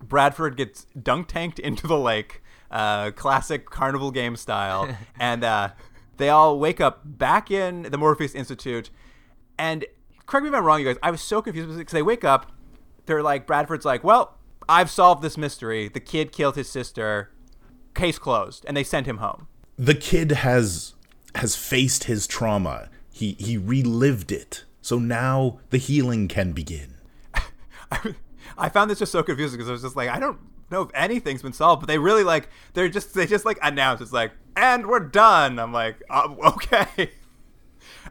Bradford 0.00 0.56
gets 0.56 0.86
dunk 1.00 1.26
tanked 1.26 1.58
into 1.58 1.88
the 1.88 1.98
lake, 1.98 2.42
uh, 2.70 3.10
classic 3.10 3.68
carnival 3.68 4.12
game 4.12 4.36
style, 4.36 4.96
and 5.18 5.42
uh, 5.42 5.70
they 6.18 6.28
all 6.28 6.58
wake 6.60 6.80
up 6.80 7.00
back 7.04 7.50
in 7.50 7.82
the 7.82 7.98
Morpheus 7.98 8.34
Institute. 8.34 8.90
And 9.58 9.84
correct 10.30 10.44
me 10.44 10.48
if 10.48 10.54
I'm 10.54 10.64
wrong, 10.64 10.78
you 10.78 10.86
guys. 10.86 10.96
I 11.02 11.10
was 11.10 11.20
so 11.20 11.42
confused 11.42 11.76
because 11.76 11.92
they 11.92 12.02
wake 12.02 12.24
up, 12.24 12.52
they're 13.06 13.22
like, 13.22 13.46
Bradford's 13.46 13.84
like, 13.84 14.04
well, 14.04 14.38
I've 14.68 14.88
solved 14.88 15.22
this 15.22 15.36
mystery. 15.36 15.88
The 15.88 16.00
kid 16.00 16.30
killed 16.30 16.54
his 16.54 16.70
sister. 16.70 17.32
Case 17.94 18.20
closed, 18.20 18.64
and 18.68 18.76
they 18.76 18.84
sent 18.84 19.06
him 19.06 19.16
home. 19.16 19.48
The 19.76 19.96
kid 19.96 20.30
has 20.30 20.94
has 21.34 21.56
faced 21.56 22.04
his 22.04 22.28
trauma. 22.28 22.88
He 23.12 23.36
he 23.38 23.56
relived 23.58 24.30
it. 24.30 24.64
So 24.80 25.00
now 25.00 25.58
the 25.70 25.78
healing 25.78 26.28
can 26.28 26.52
begin. 26.52 26.94
I 28.56 28.68
found 28.68 28.90
this 28.90 29.00
just 29.00 29.10
so 29.10 29.24
confusing 29.24 29.58
because 29.58 29.68
I 29.68 29.72
was 29.72 29.82
just 29.82 29.96
like, 29.96 30.08
I 30.08 30.20
don't 30.20 30.38
know 30.70 30.82
if 30.82 30.90
anything's 30.94 31.42
been 31.42 31.52
solved, 31.52 31.80
but 31.80 31.88
they 31.88 31.98
really 31.98 32.22
like 32.22 32.48
they're 32.74 32.88
just 32.88 33.12
they 33.12 33.26
just 33.26 33.44
like 33.44 33.58
announce 33.62 34.00
it's 34.00 34.12
like, 34.12 34.30
and 34.54 34.86
we're 34.86 35.00
done. 35.00 35.58
I'm 35.58 35.72
like, 35.72 36.00
uh, 36.08 36.32
okay. 36.46 37.10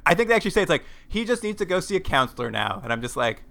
I 0.09 0.15
think 0.15 0.27
they 0.27 0.33
actually 0.33 0.51
say 0.51 0.63
it's 0.63 0.69
like 0.69 0.85
he 1.07 1.23
just 1.23 1.43
needs 1.43 1.59
to 1.59 1.65
go 1.65 1.79
see 1.79 1.95
a 1.95 1.99
counselor 1.99 2.49
now, 2.49 2.81
and 2.83 2.91
I'm 2.91 2.99
just 2.99 3.15
like, 3.15 3.43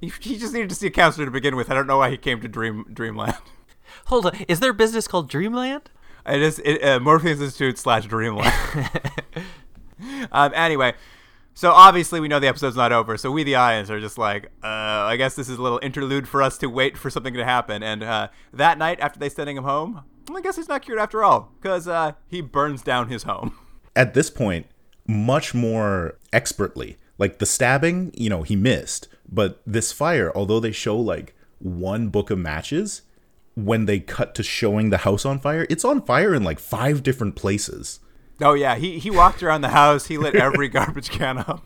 he, 0.00 0.12
he 0.20 0.38
just 0.38 0.54
needed 0.54 0.70
to 0.70 0.76
see 0.76 0.86
a 0.86 0.90
counselor 0.90 1.24
to 1.24 1.30
begin 1.32 1.56
with. 1.56 1.70
I 1.70 1.74
don't 1.74 1.88
know 1.88 1.98
why 1.98 2.10
he 2.10 2.16
came 2.16 2.40
to 2.40 2.48
Dream 2.48 2.86
Dreamland. 2.92 3.36
Hold 4.06 4.26
on. 4.26 4.36
Is 4.48 4.60
there 4.60 4.70
a 4.70 4.74
business 4.74 5.08
called 5.08 5.28
Dreamland? 5.28 5.90
It 6.26 6.40
is 6.40 6.60
it, 6.60 6.82
uh, 6.82 7.00
Morpheus 7.00 7.40
Institute 7.40 7.78
slash 7.78 8.06
Dreamland. 8.06 8.52
um, 10.32 10.52
anyway, 10.54 10.94
so 11.52 11.72
obviously 11.72 12.20
we 12.20 12.28
know 12.28 12.38
the 12.38 12.46
episode's 12.46 12.76
not 12.76 12.92
over, 12.92 13.16
so 13.16 13.32
we 13.32 13.42
the 13.42 13.56
audience 13.56 13.90
are 13.90 14.00
just 14.00 14.16
like, 14.16 14.46
uh, 14.62 14.66
I 15.08 15.16
guess 15.16 15.34
this 15.34 15.48
is 15.48 15.58
a 15.58 15.62
little 15.62 15.80
interlude 15.82 16.28
for 16.28 16.42
us 16.42 16.56
to 16.58 16.68
wait 16.68 16.96
for 16.96 17.10
something 17.10 17.34
to 17.34 17.44
happen. 17.44 17.82
And 17.82 18.04
uh, 18.04 18.28
that 18.52 18.78
night, 18.78 19.00
after 19.00 19.18
they 19.18 19.28
sending 19.28 19.56
him 19.56 19.64
home, 19.64 20.04
I 20.32 20.40
guess 20.40 20.56
he's 20.56 20.68
not 20.68 20.82
cured 20.82 21.00
after 21.00 21.24
all, 21.24 21.52
because 21.60 21.88
uh, 21.88 22.12
he 22.28 22.40
burns 22.40 22.82
down 22.82 23.08
his 23.08 23.24
home. 23.24 23.58
At 23.96 24.14
this 24.14 24.30
point, 24.30 24.66
much 25.06 25.54
more 25.54 26.18
expertly. 26.32 26.96
Like 27.18 27.38
the 27.38 27.46
stabbing, 27.46 28.12
you 28.14 28.28
know, 28.28 28.42
he 28.42 28.56
missed, 28.56 29.08
but 29.28 29.60
this 29.66 29.92
fire, 29.92 30.32
although 30.34 30.60
they 30.60 30.72
show 30.72 30.98
like 30.98 31.34
one 31.58 32.08
book 32.08 32.30
of 32.30 32.38
matches, 32.38 33.02
when 33.54 33.86
they 33.86 34.00
cut 34.00 34.34
to 34.34 34.42
showing 34.42 34.90
the 34.90 34.98
house 34.98 35.24
on 35.24 35.38
fire, 35.38 35.66
it's 35.70 35.84
on 35.84 36.02
fire 36.02 36.34
in 36.34 36.42
like 36.42 36.58
five 36.58 37.02
different 37.02 37.36
places. 37.36 38.00
Oh 38.40 38.54
yeah, 38.54 38.74
he 38.74 38.98
he 38.98 39.10
walked 39.10 39.42
around 39.42 39.60
the 39.60 39.68
house. 39.68 40.06
He 40.06 40.18
lit 40.18 40.34
every 40.34 40.68
garbage 40.68 41.10
can 41.10 41.38
up. 41.38 41.64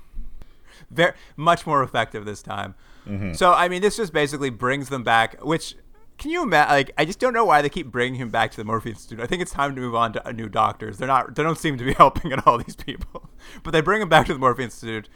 Very 0.90 1.12
much 1.36 1.66
more 1.66 1.82
effective 1.82 2.24
this 2.24 2.42
time. 2.42 2.74
Mm-hmm. 3.06 3.32
So 3.32 3.52
I 3.52 3.68
mean, 3.68 3.80
this 3.80 3.96
just 3.96 4.12
basically 4.12 4.50
brings 4.50 4.90
them 4.90 5.02
back. 5.02 5.42
Which 5.44 5.76
can 6.18 6.30
you 6.30 6.42
imagine? 6.42 6.72
Like, 6.72 6.90
I 6.98 7.04
just 7.04 7.20
don't 7.20 7.32
know 7.32 7.44
why 7.44 7.62
they 7.62 7.68
keep 7.68 7.90
bringing 7.90 8.20
him 8.20 8.28
back 8.28 8.50
to 8.50 8.56
the 8.56 8.64
Morpheus 8.64 8.96
Institute. 8.98 9.20
I 9.20 9.26
think 9.26 9.40
it's 9.40 9.52
time 9.52 9.74
to 9.76 9.80
move 9.80 9.94
on 9.94 10.12
to 10.14 10.28
uh, 10.28 10.32
new 10.32 10.48
doctors. 10.48 10.98
They're 10.98 11.08
not. 11.08 11.34
They 11.34 11.42
don't 11.42 11.58
seem 11.58 11.78
to 11.78 11.84
be 11.84 11.92
helping 11.98 12.32
at 12.32 12.46
all. 12.46 12.58
These 12.58 12.76
people, 12.76 13.30
but 13.62 13.70
they 13.70 13.80
bring 13.80 14.02
him 14.02 14.08
back 14.08 14.26
to 14.26 14.32
the 14.32 14.38
Morpheus 14.38 14.64
Institute. 14.64 15.08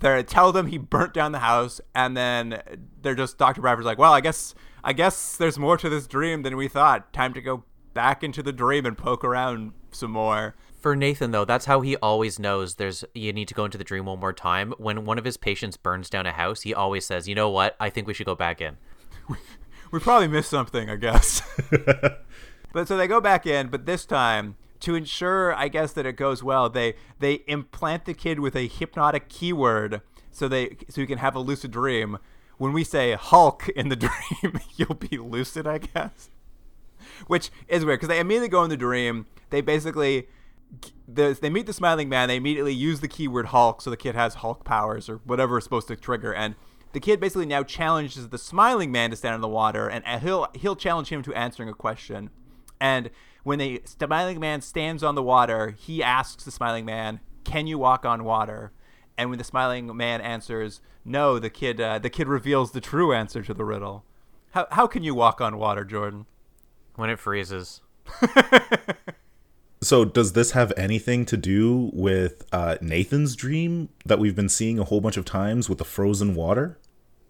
They 0.00 0.22
tell 0.24 0.50
them 0.50 0.66
he 0.66 0.78
burnt 0.78 1.14
down 1.14 1.32
the 1.32 1.38
house, 1.38 1.80
and 1.94 2.16
then 2.16 2.60
they're 3.02 3.14
just 3.14 3.38
Doctor 3.38 3.60
Bradford's 3.60 3.86
like, 3.86 3.98
well, 3.98 4.12
I 4.12 4.20
guess 4.20 4.54
I 4.82 4.92
guess 4.92 5.36
there's 5.36 5.58
more 5.58 5.76
to 5.76 5.88
this 5.88 6.06
dream 6.06 6.42
than 6.42 6.56
we 6.56 6.66
thought. 6.66 7.12
Time 7.12 7.34
to 7.34 7.40
go 7.40 7.64
back 7.94 8.24
into 8.24 8.42
the 8.42 8.52
dream 8.52 8.86
and 8.86 8.96
poke 8.96 9.24
around 9.24 9.72
some 9.90 10.10
more. 10.10 10.56
For 10.80 10.96
Nathan, 10.96 11.30
though, 11.30 11.44
that's 11.44 11.66
how 11.66 11.82
he 11.82 11.96
always 11.98 12.40
knows 12.40 12.74
there's 12.74 13.04
you 13.14 13.32
need 13.32 13.46
to 13.48 13.54
go 13.54 13.66
into 13.66 13.78
the 13.78 13.84
dream 13.84 14.06
one 14.06 14.18
more 14.18 14.32
time. 14.32 14.74
When 14.78 15.04
one 15.04 15.18
of 15.18 15.24
his 15.24 15.36
patients 15.36 15.76
burns 15.76 16.10
down 16.10 16.26
a 16.26 16.32
house, 16.32 16.62
he 16.62 16.74
always 16.74 17.06
says, 17.06 17.28
"You 17.28 17.34
know 17.34 17.50
what? 17.50 17.76
I 17.78 17.90
think 17.90 18.08
we 18.08 18.14
should 18.14 18.26
go 18.26 18.34
back 18.34 18.60
in." 18.60 18.78
we 19.92 20.00
probably 20.00 20.26
missed 20.26 20.50
something, 20.50 20.90
I 20.90 20.96
guess. 20.96 21.42
but 22.72 22.88
so 22.88 22.96
they 22.96 23.06
go 23.06 23.20
back 23.20 23.46
in, 23.46 23.68
but 23.68 23.86
this 23.86 24.04
time 24.04 24.56
to 24.80 24.96
ensure, 24.96 25.54
I 25.54 25.68
guess, 25.68 25.92
that 25.92 26.06
it 26.06 26.16
goes 26.16 26.42
well, 26.42 26.68
they 26.68 26.94
they 27.20 27.44
implant 27.46 28.06
the 28.06 28.14
kid 28.14 28.40
with 28.40 28.56
a 28.56 28.66
hypnotic 28.66 29.28
keyword 29.28 30.00
so 30.32 30.48
they 30.48 30.76
so 30.88 31.00
you 31.00 31.06
can 31.06 31.18
have 31.18 31.36
a 31.36 31.40
lucid 31.40 31.70
dream. 31.70 32.18
When 32.58 32.72
we 32.72 32.84
say 32.84 33.12
Hulk 33.12 33.68
in 33.70 33.88
the 33.88 33.96
dream, 34.42 34.60
you'll 34.76 34.94
be 34.94 35.18
lucid, 35.18 35.66
I 35.66 35.78
guess. 35.78 36.30
Which 37.26 37.50
is 37.68 37.84
weird 37.84 38.00
because 38.00 38.08
they 38.08 38.18
immediately 38.18 38.48
go 38.48 38.64
in 38.64 38.70
the 38.70 38.76
dream. 38.76 39.26
They 39.50 39.60
basically 39.60 40.26
the, 41.06 41.36
they 41.40 41.50
meet 41.50 41.66
the 41.66 41.72
smiling 41.72 42.08
man. 42.08 42.28
They 42.28 42.36
immediately 42.36 42.74
use 42.74 43.00
the 43.00 43.08
keyword 43.08 43.46
Hulk, 43.46 43.82
so 43.82 43.90
the 43.90 43.96
kid 43.96 44.14
has 44.14 44.34
Hulk 44.34 44.64
powers 44.64 45.08
or 45.08 45.16
whatever 45.24 45.58
is 45.58 45.64
supposed 45.64 45.88
to 45.88 45.96
trigger. 45.96 46.32
And 46.32 46.54
the 46.92 47.00
kid 47.00 47.20
basically 47.20 47.46
now 47.46 47.62
challenges 47.62 48.28
the 48.28 48.38
smiling 48.38 48.92
man 48.92 49.10
to 49.10 49.16
stand 49.16 49.34
in 49.34 49.40
the 49.40 49.48
water, 49.48 49.88
and 49.88 50.04
he'll 50.22 50.48
he'll 50.54 50.76
challenge 50.76 51.08
him 51.08 51.22
to 51.22 51.34
answering 51.34 51.68
a 51.68 51.74
question. 51.74 52.30
And 52.80 53.10
when 53.44 53.58
the 53.58 53.82
smiling 53.86 54.40
man 54.40 54.60
stands 54.60 55.02
on 55.02 55.14
the 55.14 55.22
water, 55.22 55.74
he 55.78 56.02
asks 56.02 56.44
the 56.44 56.50
smiling 56.50 56.84
man, 56.84 57.20
"Can 57.44 57.66
you 57.66 57.78
walk 57.78 58.04
on 58.04 58.24
water?" 58.24 58.72
And 59.16 59.30
when 59.30 59.38
the 59.38 59.44
smiling 59.44 59.94
man 59.96 60.20
answers 60.20 60.80
no, 61.04 61.38
the 61.38 61.50
kid 61.50 61.80
uh, 61.80 61.98
the 61.98 62.10
kid 62.10 62.28
reveals 62.28 62.72
the 62.72 62.80
true 62.80 63.12
answer 63.12 63.42
to 63.42 63.54
the 63.54 63.64
riddle. 63.64 64.04
How 64.52 64.66
how 64.70 64.86
can 64.86 65.02
you 65.02 65.14
walk 65.14 65.40
on 65.40 65.58
water, 65.58 65.84
Jordan? 65.84 66.26
when 66.96 67.10
it 67.10 67.18
freezes. 67.18 67.80
So, 69.82 70.04
does 70.04 70.34
this 70.34 70.52
have 70.52 70.72
anything 70.76 71.26
to 71.26 71.36
do 71.36 71.90
with 71.92 72.44
uh, 72.52 72.76
Nathan's 72.80 73.34
dream 73.34 73.88
that 74.06 74.20
we've 74.20 74.36
been 74.36 74.48
seeing 74.48 74.78
a 74.78 74.84
whole 74.84 75.00
bunch 75.00 75.16
of 75.16 75.24
times 75.24 75.68
with 75.68 75.78
the 75.78 75.84
frozen 75.84 76.36
water? 76.36 76.78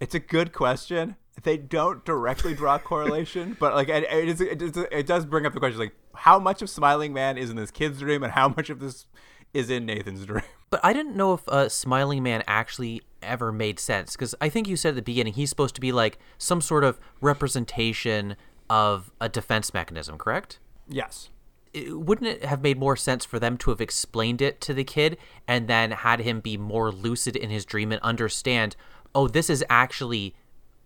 It's 0.03 0.17
a 0.17 0.19
good 0.19 0.53
question. 0.53 1.15
They 1.45 1.57
don't 1.57 2.05
directly 2.05 2.55
draw 2.55 2.77
correlation, 2.91 3.57
but 3.61 3.75
like 3.77 3.89
it, 3.89 4.03
it, 4.03 4.29
is, 4.29 4.41
it, 4.41 4.61
is, 4.61 4.77
it 4.77 5.07
does 5.07 5.25
bring 5.25 5.47
up 5.47 5.55
the 5.55 5.61
question 5.61 5.79
like 5.79 5.95
how 6.13 6.41
much 6.41 6.61
of 6.61 6.69
Smiling 6.69 7.13
Man 7.13 7.39
is 7.39 7.51
in 7.51 7.57
this 7.57 7.71
kid's 7.71 8.01
dream 8.01 8.25
and 8.25 8.33
how 8.33 8.49
much 8.49 8.69
of 8.69 8.81
this 8.81 9.07
is 9.55 9.71
in 9.71 9.87
Nathan's 9.87 10.27
dream. 10.27 10.43
But 10.71 10.81
I 10.83 10.95
didn't 10.95 11.17
know 11.17 11.35
if 11.35 11.47
uh, 11.51 11.69
Smiling 11.69 12.23
Man 12.23 12.43
actually 12.47 13.03
ever 13.21 13.53
made 13.53 13.79
sense 13.79 14.13
because 14.13 14.35
I 14.41 14.49
think 14.49 14.67
you 14.67 14.77
said 14.77 14.91
at 14.91 14.95
the 14.97 15.03
beginning 15.03 15.35
he's 15.35 15.51
supposed 15.51 15.75
to 15.75 15.83
be 15.83 15.93
like 15.93 16.19
some 16.39 16.63
sort 16.63 16.83
of 16.83 16.99
representation 17.21 18.37
of 18.71 19.13
a 19.21 19.29
defense 19.29 19.75
mechanism, 19.75 20.17
correct? 20.17 20.59
Yes. 20.89 21.29
It- 21.75 21.99
wouldn't 21.99 22.27
it 22.27 22.45
have 22.47 22.63
made 22.63 22.79
more 22.79 22.97
sense 22.97 23.25
for 23.27 23.39
them 23.39 23.59
to 23.59 23.71
have 23.71 23.83
explained 23.83 24.41
it 24.41 24.63
to 24.63 24.73
the 24.73 24.83
kid 24.83 25.19
and 25.47 25.69
then 25.69 25.91
had 25.91 26.21
him 26.21 26.41
be 26.41 26.57
more 26.57 26.91
lucid 26.91 27.37
in 27.37 27.51
his 27.51 27.67
dream 27.67 27.93
and 27.93 28.01
understand, 28.01 28.75
oh, 29.15 29.29
this 29.29 29.51
is 29.51 29.65
actually 29.69 30.35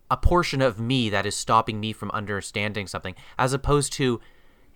a 0.09 0.17
portion 0.17 0.61
of 0.61 0.79
me 0.79 1.09
that 1.09 1.25
is 1.25 1.35
stopping 1.35 1.79
me 1.79 1.93
from 1.93 2.11
understanding 2.11 2.87
something, 2.87 3.15
as 3.37 3.53
opposed 3.53 3.93
to 3.93 4.21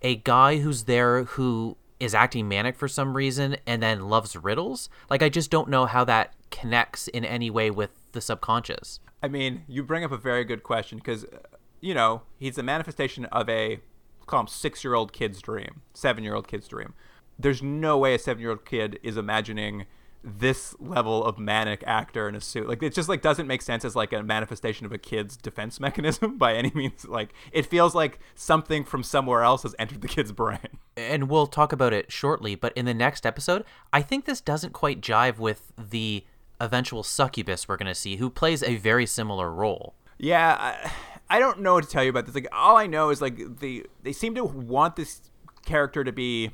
a 0.02 0.16
guy 0.16 0.58
who's 0.58 0.84
there 0.84 1.24
who 1.24 1.76
is 2.02 2.14
acting 2.14 2.48
manic 2.48 2.76
for 2.76 2.88
some 2.88 3.16
reason 3.16 3.56
and 3.64 3.82
then 3.82 4.08
loves 4.08 4.36
riddles? 4.36 4.88
Like, 5.08 5.22
I 5.22 5.28
just 5.28 5.50
don't 5.50 5.68
know 5.68 5.86
how 5.86 6.04
that 6.04 6.34
connects 6.50 7.06
in 7.08 7.24
any 7.24 7.48
way 7.48 7.70
with 7.70 7.90
the 8.10 8.20
subconscious. 8.20 8.98
I 9.22 9.28
mean, 9.28 9.62
you 9.68 9.84
bring 9.84 10.02
up 10.02 10.10
a 10.10 10.16
very 10.16 10.42
good 10.44 10.64
question 10.64 10.98
because, 10.98 11.24
uh, 11.24 11.38
you 11.80 11.94
know, 11.94 12.22
he's 12.38 12.58
a 12.58 12.62
manifestation 12.62 13.26
of 13.26 13.48
a, 13.48 13.80
call 14.26 14.48
six 14.48 14.82
year 14.82 14.94
old 14.94 15.12
kid's 15.12 15.40
dream, 15.40 15.82
seven 15.94 16.24
year 16.24 16.34
old 16.34 16.48
kid's 16.48 16.66
dream. 16.66 16.94
There's 17.38 17.62
no 17.62 17.98
way 17.98 18.14
a 18.14 18.18
seven 18.18 18.40
year 18.40 18.50
old 18.50 18.64
kid 18.64 18.98
is 19.02 19.16
imagining 19.16 19.86
this 20.24 20.74
level 20.78 21.24
of 21.24 21.38
manic 21.38 21.82
actor 21.86 22.28
in 22.28 22.34
a 22.34 22.40
suit. 22.40 22.68
Like, 22.68 22.82
it 22.82 22.94
just 22.94 23.08
like 23.08 23.22
doesn't 23.22 23.46
make 23.46 23.62
sense 23.62 23.84
as 23.84 23.96
like 23.96 24.12
a 24.12 24.22
manifestation 24.22 24.86
of 24.86 24.92
a 24.92 24.98
kid's 24.98 25.36
defense 25.36 25.80
mechanism 25.80 26.38
by 26.38 26.54
any 26.54 26.70
means. 26.74 27.04
Like, 27.06 27.34
it 27.52 27.66
feels 27.66 27.94
like 27.94 28.20
something 28.34 28.84
from 28.84 29.02
somewhere 29.02 29.42
else 29.42 29.62
has 29.62 29.74
entered 29.78 30.00
the 30.00 30.08
kid's 30.08 30.32
brain. 30.32 30.58
and 30.96 31.28
we'll 31.28 31.46
talk 31.46 31.72
about 31.72 31.92
it 31.92 32.12
shortly, 32.12 32.54
but 32.54 32.72
in 32.76 32.84
the 32.84 32.94
next 32.94 33.26
episode, 33.26 33.64
I 33.92 34.02
think 34.02 34.24
this 34.24 34.40
doesn't 34.40 34.72
quite 34.72 35.00
jive 35.00 35.38
with 35.38 35.72
the 35.76 36.24
eventual 36.60 37.02
succubus 37.02 37.66
we're 37.66 37.76
going 37.76 37.86
to 37.86 37.94
see, 37.94 38.16
who 38.16 38.30
plays 38.30 38.62
a 38.62 38.76
very 38.76 39.06
similar 39.06 39.50
role. 39.50 39.94
Yeah, 40.18 40.56
I, 40.58 40.92
I 41.28 41.38
don't 41.38 41.60
know 41.60 41.74
what 41.74 41.84
to 41.84 41.90
tell 41.90 42.04
you 42.04 42.10
about 42.10 42.26
this. 42.26 42.34
Like, 42.34 42.48
all 42.52 42.76
I 42.76 42.86
know 42.86 43.10
is 43.10 43.20
like 43.20 43.58
the 43.58 43.86
they 44.02 44.12
seem 44.12 44.34
to 44.36 44.44
want 44.44 44.96
this 44.96 45.22
character 45.64 46.04
to 46.04 46.12
be. 46.12 46.50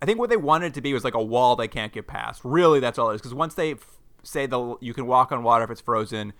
I 0.00 0.06
think 0.06 0.18
what 0.18 0.30
they 0.30 0.36
wanted 0.36 0.74
to 0.74 0.80
be 0.80 0.94
was 0.94 1.04
like 1.04 1.14
a 1.14 1.22
wall 1.22 1.56
they 1.56 1.68
can't 1.68 1.92
get 1.92 2.06
past. 2.06 2.42
Really, 2.44 2.80
that's 2.80 2.98
all 2.98 3.10
it 3.10 3.16
is. 3.16 3.20
Because 3.20 3.34
once 3.34 3.54
they 3.54 3.72
f- 3.72 3.98
say 4.22 4.46
the 4.46 4.76
you 4.80 4.94
can 4.94 5.06
walk 5.06 5.32
on 5.32 5.42
water 5.42 5.64
if 5.64 5.70
it's 5.70 5.80
frozen, 5.80 6.32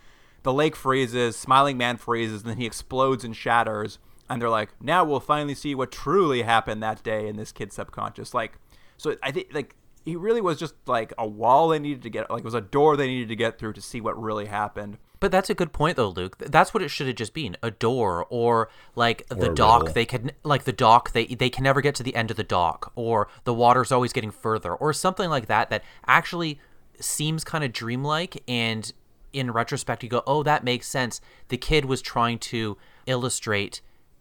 the 0.42 0.52
lake 0.52 0.76
freezes, 0.76 1.36
Smiling 1.36 1.76
Man 1.76 1.96
freezes, 1.96 2.42
and 2.42 2.50
then 2.50 2.58
he 2.58 2.66
explodes 2.66 3.24
and 3.24 3.34
shatters. 3.34 3.98
And 4.30 4.40
they're 4.40 4.50
like, 4.50 4.70
now 4.80 5.04
we'll 5.04 5.20
finally 5.20 5.54
see 5.54 5.74
what 5.74 5.90
truly 5.90 6.42
happened 6.42 6.82
that 6.82 7.02
day 7.02 7.26
in 7.28 7.36
this 7.36 7.50
kid's 7.50 7.74
subconscious. 7.74 8.34
Like, 8.34 8.58
so 8.96 9.16
I 9.22 9.32
think 9.32 9.48
like 9.52 9.74
he 10.04 10.16
really 10.16 10.40
was 10.40 10.58
just 10.58 10.74
like 10.86 11.12
a 11.18 11.26
wall 11.26 11.68
they 11.68 11.78
needed 11.78 12.02
to 12.02 12.10
get, 12.10 12.30
like 12.30 12.40
it 12.40 12.44
was 12.44 12.54
a 12.54 12.60
door 12.60 12.96
they 12.96 13.06
needed 13.06 13.28
to 13.28 13.36
get 13.36 13.58
through 13.58 13.72
to 13.72 13.82
see 13.82 14.00
what 14.00 14.20
really 14.20 14.46
happened. 14.46 14.98
But 15.20 15.32
that's 15.32 15.50
a 15.50 15.54
good 15.54 15.72
point, 15.72 15.96
though, 15.96 16.10
Luke. 16.10 16.38
That's 16.38 16.72
what 16.72 16.82
it 16.82 16.90
should 16.90 17.06
have 17.06 17.16
just 17.16 17.34
been: 17.34 17.56
a 17.62 17.70
door, 17.70 18.26
or 18.30 18.68
like 18.94 19.26
the 19.28 19.48
dock. 19.48 19.80
riddle. 19.82 19.94
They 19.94 20.04
can, 20.06 20.30
like 20.44 20.64
the 20.64 20.72
dock. 20.72 21.12
They 21.12 21.26
they 21.26 21.50
can 21.50 21.64
never 21.64 21.80
get 21.80 21.94
to 21.96 22.02
the 22.02 22.14
end 22.14 22.30
of 22.30 22.36
the 22.36 22.44
dock, 22.44 22.92
or 22.94 23.28
the 23.44 23.54
water's 23.54 23.90
always 23.90 24.12
getting 24.12 24.30
further, 24.30 24.74
or 24.74 24.92
something 24.92 25.28
like 25.28 25.46
that. 25.46 25.70
That 25.70 25.82
actually 26.06 26.60
seems 27.00 27.44
kind 27.44 27.64
of 27.64 27.72
dreamlike, 27.72 28.42
and 28.46 28.92
in 29.32 29.50
retrospect, 29.50 30.02
you 30.02 30.08
go, 30.08 30.22
"Oh, 30.26 30.42
that 30.42 30.64
makes 30.64 30.86
sense." 30.86 31.20
The 31.48 31.56
kid 31.58 31.84
was 31.84 32.00
trying 32.00 32.38
to 32.40 32.76
illustrate 33.06 33.80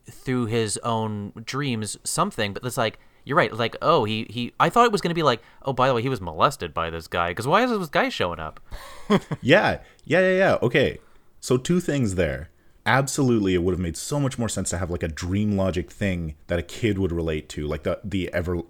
through 0.09 0.45
his 0.45 0.77
own 0.79 1.33
dreams 1.45 1.97
something, 2.03 2.53
but 2.53 2.63
it's 2.65 2.77
like 2.77 2.99
you're 3.27 3.37
right. 3.37 3.53
Like, 3.53 3.75
oh, 3.81 4.05
he 4.05 4.25
he. 4.29 4.53
I 4.59 4.69
thought 4.69 4.85
it 4.85 4.91
was 4.91 5.01
going 5.01 5.09
to 5.09 5.15
be 5.15 5.23
like, 5.23 5.41
oh, 5.63 5.73
by 5.73 5.87
the 5.87 5.93
way, 5.93 6.01
he 6.01 6.09
was 6.09 6.21
molested 6.21 6.73
by 6.73 6.89
this 6.89 7.07
guy. 7.07 7.29
Because 7.29 7.45
why 7.45 7.63
is 7.63 7.71
this 7.71 7.89
guy 7.89 8.09
showing 8.09 8.39
up? 8.39 8.59
Yeah, 9.41 9.79
yeah, 10.03 10.19
yeah, 10.19 10.37
yeah. 10.37 10.57
Okay. 10.61 10.99
So 11.39 11.57
two 11.57 11.79
things 11.79 12.15
there. 12.15 12.49
Absolutely, 12.85 13.53
it 13.53 13.63
would 13.63 13.73
have 13.73 13.79
made 13.79 13.95
so 13.95 14.19
much 14.19 14.37
more 14.37 14.49
sense 14.49 14.69
to 14.71 14.77
have 14.77 14.89
like 14.89 15.03
a 15.03 15.07
dream 15.07 15.57
logic 15.57 15.91
thing 15.91 16.35
that 16.47 16.59
a 16.59 16.63
kid 16.63 16.97
would 16.97 17.11
relate 17.11 17.49
to, 17.49 17.67
like 17.67 17.83
the 17.83 17.99
the 18.03 18.33
ever 18.33 18.61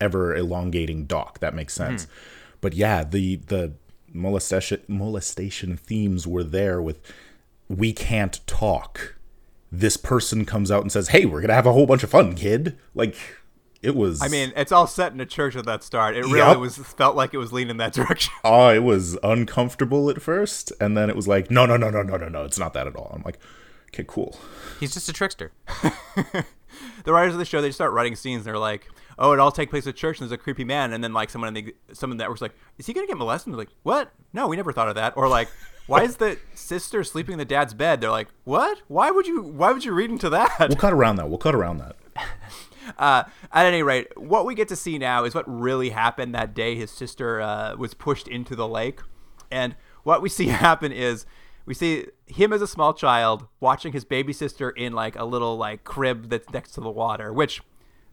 ever 0.00 0.34
elongating 0.34 1.06
dock. 1.06 1.40
That 1.40 1.54
makes 1.54 1.76
mm-hmm. 1.76 1.92
sense. 1.92 2.06
But 2.60 2.74
yeah, 2.74 3.04
the 3.04 3.36
the 3.36 3.74
molestation 4.12 4.80
molestation 4.88 5.76
themes 5.76 6.26
were 6.26 6.44
there 6.44 6.80
with 6.80 7.00
we 7.68 7.92
can't 7.92 8.44
talk. 8.46 9.16
This 9.70 9.96
person 9.96 10.44
comes 10.44 10.70
out 10.70 10.82
and 10.82 10.92
says, 10.92 11.08
"Hey, 11.08 11.24
we're 11.24 11.40
gonna 11.40 11.54
have 11.54 11.66
a 11.66 11.72
whole 11.72 11.86
bunch 11.86 12.04
of 12.04 12.10
fun, 12.10 12.34
kid." 12.34 12.78
Like 12.94 13.16
it 13.84 13.94
was. 13.94 14.22
I 14.22 14.28
mean, 14.28 14.52
it's 14.56 14.72
all 14.72 14.86
set 14.86 15.12
in 15.12 15.20
a 15.20 15.26
church 15.26 15.54
at 15.56 15.66
that 15.66 15.84
start. 15.84 16.16
It 16.16 16.24
really 16.24 16.38
Yup. 16.38 16.58
was 16.58 16.78
felt 16.78 17.16
like 17.16 17.34
it 17.34 17.38
was 17.38 17.52
leaning 17.52 17.76
that 17.76 17.92
direction. 17.94 18.32
oh, 18.42 18.68
it 18.70 18.82
was 18.82 19.18
uncomfortable 19.22 20.08
at 20.10 20.22
first, 20.22 20.72
and 20.80 20.96
then 20.96 21.10
it 21.10 21.16
was 21.16 21.28
like, 21.28 21.50
no, 21.50 21.66
no, 21.66 21.76
no, 21.76 21.90
no, 21.90 22.02
no, 22.02 22.16
no, 22.16 22.28
no, 22.28 22.44
it's 22.44 22.58
not 22.58 22.72
that 22.74 22.86
at 22.86 22.96
all. 22.96 23.12
I'm 23.14 23.22
like, 23.22 23.38
okay, 23.92 24.04
cool. 24.06 24.38
He's 24.80 24.94
just 24.94 25.08
a 25.08 25.12
trickster. 25.12 25.52
the 27.04 27.12
writers 27.12 27.34
of 27.34 27.38
the 27.38 27.44
show 27.44 27.60
they 27.60 27.70
start 27.70 27.92
writing 27.92 28.16
scenes. 28.16 28.40
And 28.40 28.46
they're 28.46 28.58
like, 28.58 28.88
"Oh, 29.18 29.32
it 29.32 29.38
all 29.38 29.52
take 29.52 29.70
place 29.70 29.86
at 29.86 29.96
church, 29.96 30.20
and 30.20 30.28
there's 30.28 30.38
a 30.38 30.42
creepy 30.42 30.64
man." 30.64 30.92
And 30.92 31.02
then 31.02 31.12
like 31.12 31.30
someone 31.30 31.54
in 31.56 31.64
the 31.64 31.74
someone 31.92 32.18
that 32.18 32.30
was 32.30 32.42
like, 32.42 32.52
"Is 32.78 32.86
he 32.86 32.92
gonna 32.92 33.06
get 33.06 33.16
molested?" 33.18 33.48
And 33.48 33.54
they're 33.54 33.66
like, 33.66 33.74
"What? 33.82 34.12
No, 34.32 34.48
we 34.48 34.56
never 34.56 34.72
thought 34.72 34.88
of 34.88 34.94
that." 34.96 35.16
Or 35.16 35.28
like, 35.28 35.48
"Why 35.86 36.02
is 36.02 36.16
the 36.16 36.38
sister 36.54 37.04
sleeping 37.04 37.34
in 37.34 37.38
the 37.38 37.44
dad's 37.44 37.74
bed?" 37.74 38.00
They're 38.00 38.10
like, 38.10 38.28
"What? 38.44 38.82
Why 38.88 39.10
would 39.10 39.26
you? 39.26 39.42
Why 39.42 39.72
would 39.72 39.84
you 39.84 39.92
read 39.92 40.10
into 40.10 40.28
that?" 40.30 40.56
We'll 40.58 40.76
cut 40.76 40.92
around 40.92 41.16
that. 41.16 41.28
We'll 41.28 41.38
cut 41.38 41.54
around 41.54 41.78
that. 41.78 41.96
Uh, 42.98 43.24
at 43.52 43.66
any 43.66 43.82
rate, 43.82 44.08
what 44.16 44.46
we 44.46 44.54
get 44.54 44.68
to 44.68 44.76
see 44.76 44.98
now 44.98 45.24
is 45.24 45.34
what 45.34 45.44
really 45.46 45.90
happened 45.90 46.34
that 46.34 46.54
day 46.54 46.74
his 46.74 46.90
sister 46.90 47.40
uh, 47.40 47.76
was 47.76 47.94
pushed 47.94 48.28
into 48.28 48.54
the 48.54 48.68
lake. 48.68 49.00
And 49.50 49.76
what 50.02 50.22
we 50.22 50.28
see 50.30 50.46
happen 50.46 50.92
is 50.92 51.26
we 51.66 51.74
see 51.74 52.06
him 52.26 52.52
as 52.52 52.62
a 52.62 52.66
small 52.66 52.94
child 52.94 53.46
watching 53.60 53.92
his 53.92 54.04
baby 54.04 54.32
sister 54.32 54.70
in 54.70 54.92
like 54.92 55.16
a 55.16 55.24
little 55.24 55.56
like 55.56 55.84
crib 55.84 56.28
that's 56.28 56.50
next 56.50 56.72
to 56.72 56.80
the 56.80 56.90
water, 56.90 57.32
which 57.32 57.62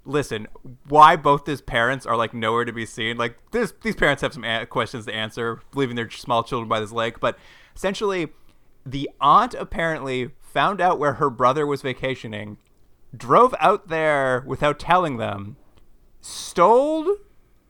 listen, 0.06 0.48
why 0.88 1.16
both 1.16 1.46
his 1.46 1.62
parents 1.62 2.06
are 2.06 2.16
like 2.16 2.34
nowhere 2.34 2.66
to 2.66 2.74
be 2.74 2.86
seen. 2.86 3.18
Like 3.18 3.38
this, 3.52 3.74
these 3.84 3.96
parents 3.96 4.22
have 4.22 4.34
some 4.34 4.44
a- 4.44 4.66
questions 4.66 5.06
to 5.06 5.14
answer, 5.14 5.62
leaving 5.74 5.96
their 5.96 6.10
small 6.10 6.44
children 6.44 6.68
by 6.68 6.80
this 6.80 6.92
lake. 6.92 7.20
But 7.20 7.38
essentially, 7.76 8.30
the 8.86 9.10
aunt 9.20 9.54
apparently 9.54 10.32
found 10.40 10.82
out 10.82 11.00
where 11.00 11.14
her 11.14 11.30
brother 11.30 11.66
was 11.68 11.82
vacationing, 11.82 12.58
drove 13.16 13.56
out 13.60 13.88
there 13.88 14.44
without 14.46 14.80
telling 14.80 15.18
them, 15.18 15.58
stole 16.22 17.18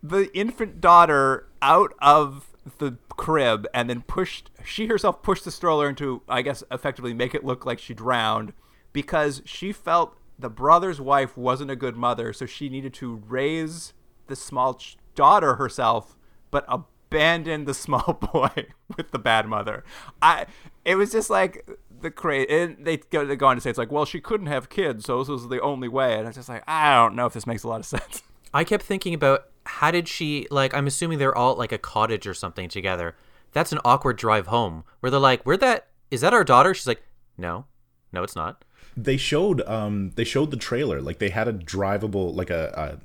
the 0.04 0.36
infant 0.38 0.82
daughter 0.82 1.48
out 1.62 1.94
of 2.00 2.48
the 2.78 2.98
crib 3.18 3.68
and 3.74 3.90
then 3.90 4.02
pushed 4.02 4.52
she 4.64 4.86
herself 4.86 5.24
pushed 5.24 5.46
the 5.46 5.52
stroller 5.52 5.90
into 5.90 6.22
I 6.30 6.44
guess 6.44 6.64
effectively 6.70 7.14
make 7.14 7.34
it 7.34 7.44
look 7.44 7.66
like 7.66 7.80
she 7.80 7.96
drowned 7.96 8.54
because 8.94 9.42
she 9.46 9.72
felt 9.72 10.16
the 10.38 10.50
brother's 10.50 11.02
wife 11.02 11.36
wasn't 11.36 11.72
a 11.72 11.76
good 11.76 11.96
mother 11.96 12.34
so 12.34 12.46
she 12.46 12.70
needed 12.70 12.94
to 12.96 13.24
raise 13.28 13.94
the 14.28 14.36
small 14.36 14.76
ch- 14.76 14.98
daughter 15.16 15.56
herself 15.56 16.16
but 16.52 16.66
abandon 17.12 17.66
the 17.66 17.74
small 17.86 18.14
boy 18.32 18.68
with 18.96 19.12
the 19.12 19.20
bad 19.20 19.46
mother. 19.46 19.84
I 20.22 20.46
it 20.86 20.96
was 20.96 21.12
just 21.12 21.30
like 21.30 21.68
the 22.02 22.12
crazy 22.12 22.48
and 22.50 22.86
they 22.86 22.98
go, 22.98 23.26
they 23.26 23.36
go 23.36 23.48
on 23.48 23.56
to 23.56 23.62
say 23.62 23.70
it's 23.70 23.80
like 23.80 23.92
well 23.92 24.06
she 24.06 24.20
couldn't 24.20 24.48
have 24.48 24.70
kids 24.70 25.06
so 25.06 25.20
this 25.20 25.28
was 25.28 25.48
the 25.48 25.62
only 25.62 25.88
way 25.88 26.14
and 26.14 26.24
I 26.24 26.30
was 26.30 26.36
just 26.36 26.50
like 26.50 26.64
I 26.68 26.96
don't 26.96 27.16
know 27.16 27.26
if 27.26 27.34
this 27.34 27.48
makes 27.48 27.64
a 27.64 27.68
lot 27.68 27.80
of 27.80 27.86
sense 27.86 28.24
I 28.54 28.64
kept 28.64 28.84
thinking 28.84 29.14
about 29.14 29.46
how 29.66 29.92
did 29.92 30.08
she 30.08 30.48
like 30.52 30.74
I'm 30.74 30.88
assuming 30.88 31.20
they're 31.20 31.38
all 31.38 31.54
at, 31.54 31.58
like 31.58 31.72
a 31.72 31.78
cottage 31.78 32.28
or 32.28 32.34
something 32.34 32.70
together. 32.70 33.16
That's 33.54 33.72
an 33.72 33.80
awkward 33.84 34.18
drive 34.18 34.48
home 34.48 34.84
where 35.00 35.10
they're 35.10 35.20
like, 35.20 35.44
"Where 35.44 35.58
that 35.58 35.88
is 36.10 36.22
that 36.22 36.34
our 36.34 36.44
daughter?" 36.44 36.74
She's 36.74 36.88
like, 36.88 37.04
"No. 37.38 37.66
No, 38.12 38.24
it's 38.24 38.36
not." 38.36 38.64
They 38.98 39.18
showed 39.18 39.62
um 39.62 40.12
they 40.16 40.24
showed 40.24 40.52
the 40.52 40.58
trailer 40.58 41.02
like 41.02 41.20
they 41.20 41.30
had 41.30 41.48
a 41.48 41.54
drivable 41.54 42.36
like 42.36 42.50
a, 42.50 43.00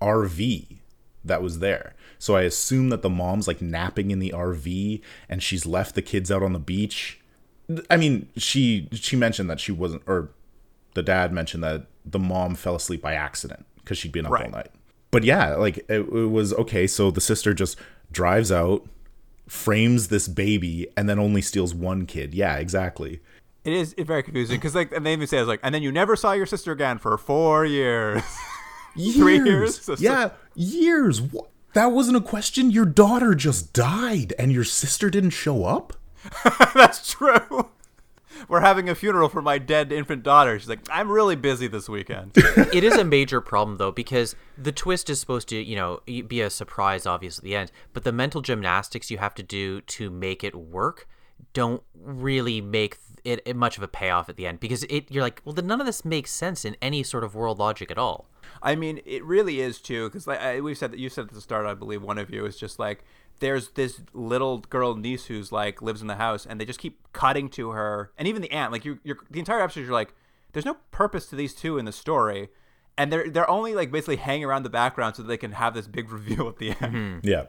a 0.00 0.04
RV 0.04 0.78
that 1.24 1.42
was 1.42 1.58
there. 1.58 1.94
So 2.18 2.36
I 2.36 2.42
assume 2.42 2.88
that 2.90 3.02
the 3.02 3.10
mom's 3.10 3.48
like 3.48 3.60
napping 3.60 4.10
in 4.10 4.20
the 4.20 4.32
RV 4.34 5.00
and 5.28 5.42
she's 5.42 5.66
left 5.66 5.94
the 5.94 6.02
kids 6.02 6.30
out 6.30 6.42
on 6.42 6.52
the 6.52 6.58
beach. 6.58 7.20
I 7.90 7.96
mean, 7.96 8.28
she 8.36 8.88
she 8.92 9.16
mentioned 9.16 9.50
that 9.50 9.60
she 9.60 9.72
wasn't 9.72 10.02
or 10.06 10.30
the 10.94 11.02
dad 11.02 11.32
mentioned 11.32 11.62
that 11.64 11.86
the 12.04 12.18
mom 12.18 12.54
fell 12.54 12.76
asleep 12.76 13.02
by 13.02 13.14
accident 13.14 13.66
because 13.76 13.98
she'd 13.98 14.12
been 14.12 14.26
up 14.26 14.32
all 14.32 14.50
night. 14.50 14.70
But 15.10 15.24
yeah, 15.24 15.54
like 15.56 15.78
it, 15.78 16.00
it 16.00 16.30
was 16.30 16.52
okay. 16.54 16.86
So 16.86 17.10
the 17.10 17.20
sister 17.20 17.54
just 17.54 17.76
drives 18.12 18.52
out, 18.52 18.86
frames 19.48 20.08
this 20.08 20.28
baby, 20.28 20.88
and 20.96 21.08
then 21.08 21.18
only 21.18 21.42
steals 21.42 21.74
one 21.74 22.06
kid. 22.06 22.34
Yeah, 22.34 22.56
exactly. 22.56 23.20
It 23.64 23.72
is 23.72 23.94
very 23.98 24.22
confusing 24.22 24.56
because 24.58 24.74
like 24.74 24.92
and 24.92 25.04
they 25.04 25.12
even 25.12 25.26
say 25.26 25.38
it's 25.38 25.48
like 25.48 25.60
and 25.62 25.74
then 25.74 25.82
you 25.82 25.90
never 25.90 26.14
saw 26.14 26.32
your 26.32 26.46
sister 26.46 26.72
again 26.72 26.98
for 26.98 27.16
four 27.18 27.64
years. 27.64 28.22
Three 28.94 29.42
years? 29.44 29.80
So- 29.80 29.96
yeah, 29.98 30.30
years. 30.54 31.20
What? 31.20 31.50
That 31.74 31.92
wasn't 31.92 32.16
a 32.16 32.20
question. 32.22 32.70
Your 32.70 32.86
daughter 32.86 33.34
just 33.34 33.74
died, 33.74 34.32
and 34.38 34.50
your 34.50 34.64
sister 34.64 35.10
didn't 35.10 35.30
show 35.30 35.64
up. 35.64 35.92
That's 36.74 37.10
true. 37.10 37.70
We're 38.48 38.60
having 38.60 38.88
a 38.88 38.94
funeral 38.94 39.28
for 39.28 39.40
my 39.40 39.58
dead 39.58 39.92
infant 39.92 40.22
daughter. 40.22 40.58
She's 40.58 40.68
like, 40.68 40.80
I'm 40.90 41.10
really 41.10 41.36
busy 41.36 41.68
this 41.68 41.88
weekend. 41.88 42.32
it 42.36 42.84
is 42.84 42.94
a 42.94 43.04
major 43.04 43.40
problem 43.40 43.78
though 43.78 43.92
because 43.92 44.36
the 44.58 44.72
twist 44.72 45.08
is 45.08 45.18
supposed 45.20 45.48
to 45.48 45.56
you 45.56 45.76
know 45.76 46.00
be 46.06 46.40
a 46.40 46.50
surprise 46.50 47.06
obviously 47.06 47.40
at 47.40 47.44
the 47.44 47.56
end 47.56 47.72
but 47.92 48.04
the 48.04 48.12
mental 48.12 48.42
gymnastics 48.42 49.10
you 49.10 49.18
have 49.18 49.34
to 49.34 49.42
do 49.42 49.80
to 49.82 50.10
make 50.10 50.44
it 50.44 50.54
work 50.54 51.08
don't 51.52 51.82
really 51.94 52.60
make 52.60 52.98
it, 53.24 53.40
it 53.44 53.56
much 53.56 53.76
of 53.76 53.82
a 53.82 53.88
payoff 53.88 54.28
at 54.28 54.36
the 54.36 54.46
end 54.46 54.60
because 54.60 54.84
it 54.84 55.10
you're 55.10 55.22
like 55.22 55.40
well 55.44 55.54
then 55.54 55.66
none 55.66 55.80
of 55.80 55.86
this 55.86 56.04
makes 56.04 56.30
sense 56.30 56.64
in 56.64 56.76
any 56.80 57.02
sort 57.02 57.24
of 57.24 57.34
world 57.34 57.58
logic 57.58 57.90
at 57.90 57.98
all 57.98 58.28
I 58.62 58.74
mean, 58.74 59.00
it 59.04 59.24
really 59.24 59.60
is 59.60 59.80
too, 59.80 60.08
because 60.08 60.26
like 60.26 60.40
I, 60.40 60.60
we've 60.60 60.78
said 60.78 60.92
that 60.92 60.98
you 60.98 61.08
said 61.08 61.26
at 61.26 61.32
the 61.32 61.40
start, 61.40 61.66
I 61.66 61.74
believe 61.74 62.02
one 62.02 62.18
of 62.18 62.30
you 62.30 62.46
is 62.46 62.56
just 62.56 62.78
like 62.78 63.04
there's 63.40 63.70
this 63.70 64.00
little 64.12 64.58
girl 64.58 64.94
niece 64.94 65.26
who's 65.26 65.52
like 65.52 65.82
lives 65.82 66.00
in 66.00 66.08
the 66.08 66.16
house, 66.16 66.46
and 66.46 66.60
they 66.60 66.64
just 66.64 66.78
keep 66.78 67.12
cutting 67.12 67.48
to 67.50 67.70
her, 67.70 68.12
and 68.18 68.26
even 68.28 68.42
the 68.42 68.50
aunt. 68.50 68.72
Like 68.72 68.84
you, 68.84 68.98
you're 69.04 69.18
the 69.30 69.38
entire 69.38 69.60
episode, 69.60 69.80
you're 69.80 69.92
like, 69.92 70.14
there's 70.52 70.64
no 70.64 70.76
purpose 70.90 71.26
to 71.26 71.36
these 71.36 71.54
two 71.54 71.78
in 71.78 71.84
the 71.84 71.92
story, 71.92 72.48
and 72.96 73.12
they're 73.12 73.28
they're 73.30 73.50
only 73.50 73.74
like 73.74 73.90
basically 73.90 74.16
hanging 74.16 74.44
around 74.44 74.62
the 74.62 74.70
background 74.70 75.16
so 75.16 75.22
that 75.22 75.28
they 75.28 75.36
can 75.36 75.52
have 75.52 75.74
this 75.74 75.86
big 75.86 76.10
reveal 76.12 76.48
at 76.48 76.58
the 76.58 76.74
end. 76.80 77.20
Yeah, 77.24 77.44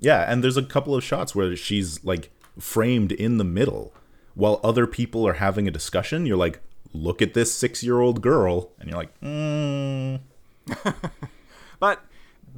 yeah. 0.00 0.30
And 0.30 0.42
there's 0.42 0.56
a 0.56 0.62
couple 0.62 0.94
of 0.94 1.04
shots 1.04 1.34
where 1.34 1.54
she's 1.56 2.04
like 2.04 2.30
framed 2.58 3.12
in 3.12 3.38
the 3.38 3.44
middle, 3.44 3.92
while 4.34 4.60
other 4.62 4.86
people 4.86 5.26
are 5.26 5.34
having 5.34 5.68
a 5.68 5.70
discussion. 5.70 6.26
You're 6.26 6.36
like, 6.36 6.60
look 6.92 7.20
at 7.20 7.34
this 7.34 7.52
six-year-old 7.54 8.22
girl, 8.22 8.70
and 8.78 8.88
you're 8.88 8.98
like, 8.98 9.20
mm. 9.20 10.20
But 11.78 12.04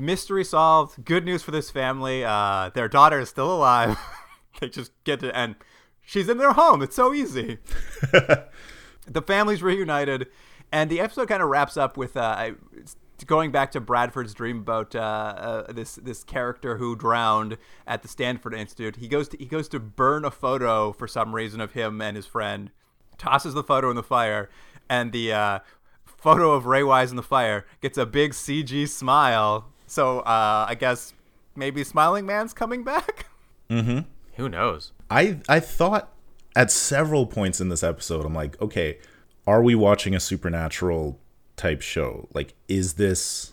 mystery 0.01 0.44
solved. 0.44 1.05
Good 1.05 1.24
news 1.24 1.42
for 1.42 1.51
this 1.51 1.70
family. 1.70 2.24
Uh, 2.24 2.70
their 2.74 2.88
daughter 2.88 3.20
is 3.20 3.28
still 3.28 3.55
alive. 3.55 3.99
they 4.61 4.68
just 4.68 4.92
get 5.05 5.20
to 5.20 5.36
and 5.36 5.57
she's 6.03 6.28
in 6.28 6.38
their 6.38 6.53
home. 6.53 6.82
It's 6.82 6.96
so 6.96 7.14
easy. 7.14 7.59
the 8.12 9.22
family's 9.26 9.62
reunited, 9.62 10.26
and 10.72 10.90
the 10.90 11.01
episode 11.01 11.28
kind 11.28 11.42
of 11.42 11.49
wraps 11.49 11.76
up 11.76 11.96
with 11.96 12.16
uh, 12.16 12.53
going 13.26 13.51
back 13.51 13.72
to 13.72 13.80
Bradford's 13.80 14.34
dream 14.34 14.59
about 14.59 14.94
uh, 14.94 15.01
uh, 15.01 15.72
this 15.72 15.96
this 15.96 16.24
character 16.24 16.78
who 16.78 16.96
drowned 16.96 17.59
at 17.86 18.03
the 18.03 18.09
Stanford 18.09 18.55
Institute. 18.55 18.96
He 18.96 19.09
goes 19.09 19.28
to 19.28 19.36
he 19.36 19.46
goes 19.46 19.68
to 19.68 19.78
burn 19.78 20.24
a 20.24 20.30
photo 20.30 20.92
for 20.92 21.07
some 21.07 21.34
reason 21.34 21.61
of 21.61 21.72
him 21.72 22.01
and 22.01 22.16
his 22.16 22.26
friend, 22.26 22.70
tosses 23.18 23.55
the 23.55 23.62
photo 23.62 23.90
in 23.90 23.96
the 23.96 24.03
fire, 24.03 24.49
and 24.88 25.12
the 25.12 25.32
uh, 25.32 25.59
photo 26.05 26.53
of 26.53 26.66
Ray 26.66 26.82
Wise 26.82 27.11
in 27.11 27.16
the 27.16 27.22
fire 27.22 27.66
gets 27.80 27.99
a 27.99 28.07
big 28.07 28.32
CG 28.32 28.88
smile. 28.88 29.66
So 29.89 30.20
uh, 30.20 30.66
I 30.68 30.74
guess 30.74 31.12
maybe 31.57 31.82
Smiling 31.84 32.26
Man's 32.26 32.53
coming 32.53 32.84
back. 32.84 33.26
who 33.68 34.49
knows 34.49 34.93
I 35.11 35.39
I 35.49 35.61
thought 35.61 36.11
at 36.57 36.70
several 36.70 37.26
points 37.26 37.61
in 37.61 37.68
this 37.68 37.82
episode, 37.82 38.24
I'm 38.24 38.34
like, 38.34 38.61
okay, 38.61 38.99
are 39.47 39.62
we 39.62 39.74
watching 39.74 40.14
a 40.14 40.20
supernatural 40.20 41.18
type 41.57 41.82
show? 41.82 42.28
Like, 42.34 42.55
is 42.68 42.95
this 42.95 43.53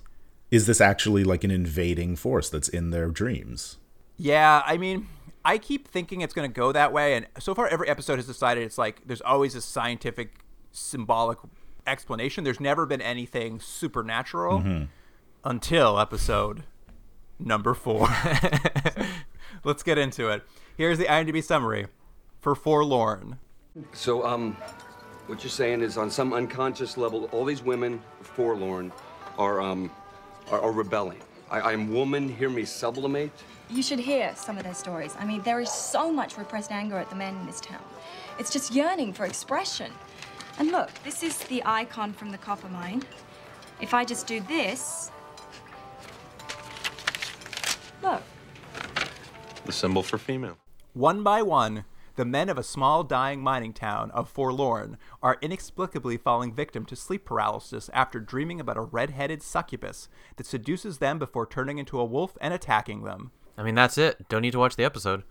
is 0.52 0.68
this 0.68 0.82
actually 0.82 1.24
like 1.24 1.44
an 1.44 1.52
invading 1.52 2.16
force 2.16 2.50
that's 2.50 2.70
in 2.70 2.92
their 2.92 3.10
dreams? 3.10 3.78
Yeah, 4.18 4.64
I 4.66 4.78
mean, 4.78 5.08
I 5.44 5.58
keep 5.58 5.88
thinking 5.88 6.22
it's 6.22 6.34
going 6.34 6.50
to 6.50 6.54
go 6.54 6.72
that 6.72 6.94
way, 6.94 7.16
and 7.16 7.28
so 7.40 7.54
far 7.54 7.68
every 7.68 7.90
episode 7.90 8.18
has 8.18 8.28
decided 8.28 8.64
it's 8.64 8.78
like 8.78 9.02
there's 9.06 9.22
always 9.22 9.56
a 9.56 9.62
scientific, 9.62 10.36
symbolic 10.72 11.38
explanation. 11.86 12.44
There's 12.44 12.60
never 12.60 12.86
been 12.86 13.02
anything 13.02 13.60
supernatural 13.60 14.88
until 15.46 16.00
episode 16.00 16.64
number 17.40 17.74
four. 17.74 18.08
Let's 19.64 19.84
get 19.84 19.98
into 19.98 20.30
it. 20.30 20.44
Here's 20.76 20.98
the 20.98 21.06
IMDb 21.06 21.44
summary 21.44 21.88
for 22.42 22.56
Forlorn. 22.56 23.38
So, 23.94 24.26
um, 24.26 24.58
what 25.28 25.44
you're 25.44 25.52
saying 25.52 25.82
is 25.82 25.98
on 25.98 26.10
some 26.10 26.34
unconscious 26.34 26.98
level, 26.98 27.26
all 27.32 27.46
these 27.46 27.62
women, 27.64 28.02
forlorn, 28.22 28.92
are, 29.38 29.62
um, 29.62 29.92
are, 30.52 30.62
are 30.62 30.72
rebelling. 30.72 31.20
I, 31.50 31.62
I'm 31.62 31.94
woman, 31.94 32.30
hear 32.30 32.50
me 32.50 32.64
sublimate. 32.64 33.32
You 33.70 33.82
should 33.82 34.00
hear 34.00 34.34
some 34.36 34.58
of 34.58 34.64
their 34.64 34.74
stories. 34.74 35.16
I 35.20 35.26
mean, 35.26 35.42
there 35.42 35.60
is 35.60 35.72
so 35.72 36.12
much 36.12 36.38
repressed 36.38 36.72
anger 36.72 36.98
at 36.98 37.10
the 37.10 37.16
men 37.16 37.36
in 37.38 37.46
this 37.46 37.60
town. 37.60 37.84
It's 38.40 38.52
just 38.52 38.74
yearning 38.74 39.14
for 39.14 39.26
expression. 39.26 39.92
And 40.60 40.72
look, 40.72 40.92
this 41.04 41.24
is 41.24 41.38
the 41.46 41.62
icon 41.66 42.14
from 42.14 42.32
the 42.32 42.38
copper 42.38 42.70
mine. 42.70 43.04
If 43.82 43.94
I 43.94 44.06
just 44.06 44.28
do 44.28 44.40
this. 44.42 45.12
Look, 48.06 48.22
The 49.66 49.72
symbol 49.72 50.04
for 50.04 50.20
female. 50.20 50.58
One 50.94 51.24
by 51.24 51.42
one, 51.42 51.86
the 52.18 52.24
men 52.24 52.50
of 52.50 52.58
a 52.60 52.64
small 52.64 53.04
dying 53.04 53.42
mining 53.42 53.74
town 53.74 54.12
of 54.12 54.30
Forlorn 54.30 54.98
are 55.24 55.40
inexplicably 55.42 56.16
falling 56.16 56.54
victim 56.54 56.86
to 56.86 56.96
sleep 56.96 57.26
paralysis 57.26 57.90
after 57.94 58.20
dreaming 58.20 58.60
about 58.60 58.78
a 58.78 58.82
red-headed 58.82 59.42
succubus 59.42 60.08
that 60.36 60.46
seduces 60.46 61.00
them 61.00 61.18
before 61.18 61.48
turning 61.48 61.80
into 61.80 62.00
a 62.00 62.06
wolf 62.06 62.38
and 62.40 62.54
attacking 62.54 63.04
them. 63.06 63.32
i 63.58 63.64
mean 63.64 63.74
that's 63.76 63.98
it 63.98 64.30
don't 64.30 64.44
need 64.44 64.52
to 64.52 64.60
watch 64.60 64.76
the 64.76 64.84
episode 64.86 65.24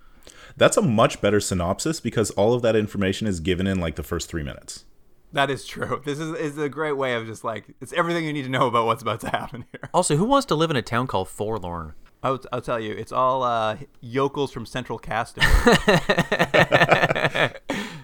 That's 0.56 0.76
a 0.76 0.82
much 0.82 1.20
better 1.20 1.38
synopsis 1.38 2.00
because 2.00 2.30
all 2.32 2.54
of 2.54 2.62
that 2.62 2.74
information 2.74 3.26
is 3.28 3.38
given 3.40 3.66
in 3.68 3.78
like 3.78 3.94
the 3.96 4.02
first 4.02 4.28
three 4.28 4.42
minutes. 4.42 4.84
That 5.32 5.50
is 5.50 5.66
true. 5.66 6.00
This 6.04 6.18
is, 6.18 6.30
is 6.38 6.56
a 6.58 6.68
great 6.68 6.96
way 6.96 7.14
of 7.14 7.26
just 7.26 7.44
like 7.44 7.64
it's 7.80 7.92
everything 7.92 8.24
you 8.24 8.32
need 8.32 8.44
to 8.44 8.48
know 8.48 8.66
about 8.66 8.86
what's 8.86 9.02
about 9.02 9.20
to 9.20 9.28
happen 9.30 9.64
here. 9.72 9.88
also 9.94 10.16
who 10.16 10.24
wants 10.24 10.46
to 10.46 10.54
live 10.54 10.70
in 10.70 10.76
a 10.76 10.82
town 10.82 11.06
called 11.06 11.28
forlorn 11.28 11.94
I'll, 12.24 12.40
I'll 12.52 12.62
tell 12.62 12.80
you, 12.80 12.92
it's 12.94 13.12
all 13.12 13.42
uh, 13.42 13.76
yokels 14.00 14.50
from 14.50 14.64
Central 14.64 14.98
Casting. 14.98 15.44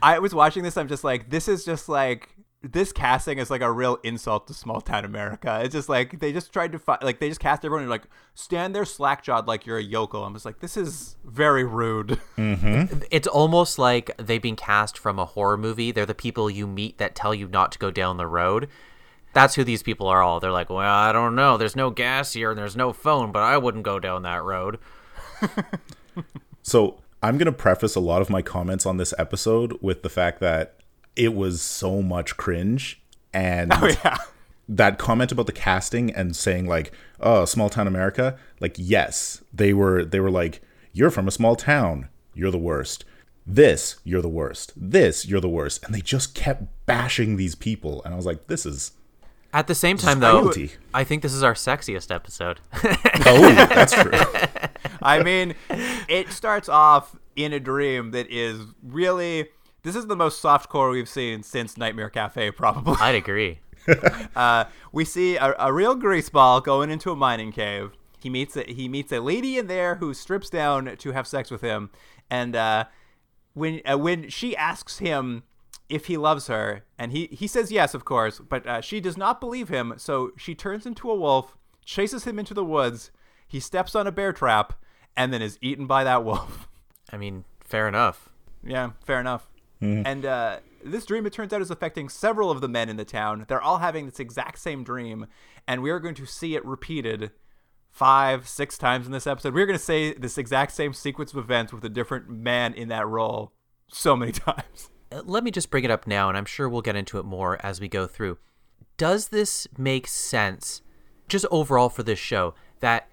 I 0.03 0.19
was 0.21 0.35
watching 0.35 0.63
this. 0.63 0.77
I'm 0.77 0.89
just 0.89 1.05
like, 1.05 1.31
this 1.31 1.49
is 1.49 1.65
just 1.65 1.89
like 1.89 2.29
this 2.63 2.93
casting 2.93 3.39
is 3.39 3.49
like 3.51 3.63
a 3.63 3.73
real 3.73 3.99
insult 4.03 4.47
to 4.49 4.53
small 4.53 4.83
town 4.83 5.07
America. 5.07 5.63
It's 5.65 5.73
just 5.75 5.89
like 5.89 6.21
they 6.21 6.31
just 6.35 6.53
tried 6.53 6.73
to 6.73 6.79
find, 6.79 7.03
like 7.03 7.19
they 7.19 7.29
just 7.29 7.41
cast 7.41 7.65
everyone 7.65 7.85
and 7.85 7.91
like 7.91 8.03
stand 8.35 8.75
there 8.75 8.85
slack 8.85 9.25
jawed 9.25 9.47
like 9.49 9.65
you're 9.65 9.79
a 9.79 9.83
yokel. 9.83 10.23
I'm 10.23 10.35
just 10.35 10.45
like, 10.45 10.61
this 10.61 10.77
is 10.77 11.17
very 11.25 11.65
rude. 11.65 12.21
it's 13.11 13.27
almost 13.27 13.79
like 13.79 14.15
they've 14.19 14.43
been 14.43 14.57
cast 14.57 14.99
from 14.99 15.19
a 15.19 15.25
horror 15.25 15.57
movie 15.57 15.93
they're 15.93 16.05
the 16.07 16.15
people 16.15 16.51
you 16.51 16.67
meet 16.67 16.99
that 16.99 17.15
tell 17.15 17.35
you 17.35 17.49
not 17.49 17.73
to 17.73 17.79
go 17.79 17.91
down 17.91 18.17
the 18.17 18.27
road 18.27 18.69
that's 19.33 19.55
who 19.55 19.65
these 19.65 19.83
people 19.83 20.07
are 20.07 20.23
all 20.23 20.41
they're 20.41 20.53
like 20.53 20.71
well 20.71 20.79
i 20.79 21.13
don't 21.13 21.35
know 21.35 21.57
there's 21.57 21.77
no 21.77 21.91
gas 21.91 22.33
here 22.33 22.51
and 22.51 22.59
there's 22.59 22.77
no 22.77 22.93
phone 22.93 23.33
but 23.33 23.43
i 23.43 23.57
wouldn't 23.57 23.85
go 23.85 23.99
down 23.99 24.23
that 24.23 24.43
road 24.43 24.79
So 26.63 27.01
I'm 27.23 27.37
going 27.39 27.47
to 27.47 27.53
preface 27.53 27.97
a 27.97 28.01
lot 28.01 28.23
of 28.23 28.31
my 28.31 28.43
comments 28.43 28.87
on 28.87 28.97
this 28.97 29.15
episode 29.19 29.79
with 29.81 30.03
the 30.03 30.09
fact 30.09 30.41
that 30.41 30.77
it 31.17 31.35
was 31.35 31.63
so 31.63 32.03
much 32.03 32.37
cringe. 32.37 33.03
And 33.33 33.73
oh 33.75 33.87
yeah. 34.05 34.19
that 34.69 34.99
comment 34.99 35.33
about 35.33 35.47
the 35.47 35.53
casting 35.53 36.13
and 36.13 36.35
saying 36.35 36.67
like, 36.67 36.93
"Oh, 37.21 37.45
small 37.45 37.71
town 37.71 37.87
America," 37.87 38.37
like 38.61 38.75
yes, 38.77 39.43
they 39.53 39.73
were 39.73 40.05
they 40.05 40.21
were 40.21 40.31
like, 40.31 40.63
"You're 40.93 41.11
from 41.11 41.29
a 41.29 41.33
small 41.33 41.57
town. 41.57 42.09
You're 42.35 42.51
the 42.51 42.59
worst." 42.59 43.05
This, 43.47 43.97
you're 44.05 44.23
the 44.23 44.29
worst. 44.29 44.73
This, 44.77 45.27
you're 45.27 45.41
the 45.41 45.49
worst. 45.49 45.83
And 45.85 45.93
they 45.93 46.01
just 46.01 46.35
kept 46.37 46.65
bashing 46.87 47.37
these 47.37 47.57
people 47.57 48.01
and 48.05 48.13
I 48.13 48.17
was 48.17 48.27
like, 48.27 48.47
this 48.47 48.65
is 48.65 48.93
At 49.53 49.67
the 49.67 49.75
same 49.75 49.97
time, 49.97 50.21
though, 50.21 50.41
cruelty. 50.41 50.73
I 50.95 51.05
think 51.05 51.23
this 51.23 51.33
is 51.33 51.43
our 51.43 51.55
sexiest 51.55 52.15
episode. 52.15 52.61
Oh, 53.27 53.53
that's 53.55 53.93
true. 53.93 54.13
I 55.03 55.23
mean, 55.23 55.55
it 56.09 56.31
starts 56.33 56.69
off 56.69 57.17
in 57.37 57.53
a 57.53 57.61
dream 57.61 58.13
that 58.13 58.31
is 58.31 58.61
really. 58.83 59.49
This 59.83 59.95
is 59.95 60.07
the 60.07 60.17
most 60.17 60.43
softcore 60.43 60.91
we've 60.91 61.09
seen 61.09 61.43
since 61.43 61.77
Nightmare 61.77 62.11
Cafe, 62.11 62.51
probably. 62.53 62.97
I'd 63.01 63.15
agree. 63.15 63.61
Uh, 64.37 64.65
we 64.93 65.05
see 65.05 65.37
a, 65.37 65.55
a 65.59 65.73
real 65.73 65.97
greaseball 65.97 66.63
going 66.63 66.91
into 66.91 67.11
a 67.11 67.17
mining 67.17 67.51
cave. 67.51 67.91
He 68.21 68.31
meets 68.31 68.57
a, 68.57 68.63
he 68.63 68.89
meets 68.89 69.11
a 69.11 69.21
lady 69.21 69.59
in 69.59 69.67
there 69.67 69.97
who 69.97 70.15
strips 70.15 70.49
down 70.51 70.97
to 70.99 71.13
have 71.13 71.27
sex 71.27 71.51
with 71.51 71.63
him, 71.63 71.91
and 72.31 72.55
uh, 72.55 72.85
when 73.55 73.81
uh, 73.91 73.99
when 73.99 74.29
she 74.29 74.57
asks 74.57 74.99
him 74.99 75.43
if 75.91 76.07
he 76.07 76.17
loves 76.17 76.47
her, 76.47 76.85
and 76.99 77.13
he 77.13 77.27
he 77.27 77.47
says 77.47 77.71
yes, 77.71 77.95
of 77.95 78.05
course, 78.05 78.39
but 78.39 78.67
uh, 78.67 78.81
she 78.81 79.01
does 79.01 79.17
not 79.17 79.41
believe 79.41 79.69
him. 79.69 79.95
So 79.97 80.33
she 80.37 80.55
turns 80.55 80.87
into 80.87 81.11
a 81.11 81.15
wolf, 81.15 81.57
chases 81.85 82.25
him 82.25 82.39
into 82.39 82.55
the 82.55 82.65
woods. 82.65 83.11
He 83.47 83.61
steps 83.61 83.95
on 83.95 84.07
a 84.07 84.13
bear 84.13 84.33
trap, 84.33 84.75
and 85.17 85.33
then 85.33 85.43
is 85.43 85.59
eaten 85.61 85.87
by 85.87 86.05
that 86.05 86.25
wolf. 86.31 86.69
I 87.13 87.17
mean, 87.17 87.45
fair 87.61 87.89
enough. 87.89 88.31
Yeah, 88.65 88.91
fair 89.05 89.21
enough. 89.21 89.51
And 90.07 90.27
uh, 90.27 90.59
this 90.85 91.07
dream, 91.07 91.25
it 91.25 91.33
turns 91.33 91.53
out, 91.55 91.63
is 91.63 91.71
affecting 91.71 92.11
several 92.11 92.51
of 92.51 92.61
the 92.61 92.69
men 92.69 92.91
in 92.91 92.97
the 92.97 93.05
town. 93.05 93.47
They're 93.49 93.63
all 93.63 93.79
having 93.79 94.05
this 94.05 94.21
exact 94.21 94.59
same 94.59 94.85
dream, 94.85 95.27
and 95.67 95.83
we 95.83 95.91
are 95.91 95.99
going 95.99 96.15
to 96.17 96.27
see 96.27 96.55
it 96.55 96.65
repeated 96.67 97.31
five, 97.91 98.47
six 98.47 98.79
times 98.79 99.07
in 99.07 99.13
this 99.13 99.27
episode. 99.27 99.55
We're 99.55 99.67
going 99.67 99.79
to 99.79 99.85
say 99.85 100.13
this 100.13 100.39
exact 100.39 100.73
same 100.73 100.93
sequence 100.93 101.33
of 101.33 101.39
events 101.39 101.73
with 101.73 101.85
a 101.85 101.89
different 101.89 102.29
man 102.29 102.75
in 102.75 102.89
that 102.89 103.07
role 103.07 103.53
so 103.89 104.15
many 104.17 104.33
times. 104.49 104.91
Let 105.11 105.45
me 105.45 105.51
just 105.51 105.71
bring 105.71 105.85
it 105.85 105.91
up 105.91 106.07
now, 106.07 106.29
and 106.29 106.39
I'm 106.39 106.45
sure 106.45 106.69
we'll 106.69 106.83
get 106.83 106.97
into 106.97 107.19
it 107.19 107.25
more 107.25 107.59
as 107.65 107.81
we 107.81 107.89
go 107.89 108.07
through. 108.07 108.39
Does 108.97 109.29
this 109.29 109.67
make 109.77 110.07
sense, 110.07 110.83
just 111.29 111.47
overall 111.51 111.89
for 111.89 112.03
this 112.03 112.19
show, 112.19 112.55
that 112.81 113.09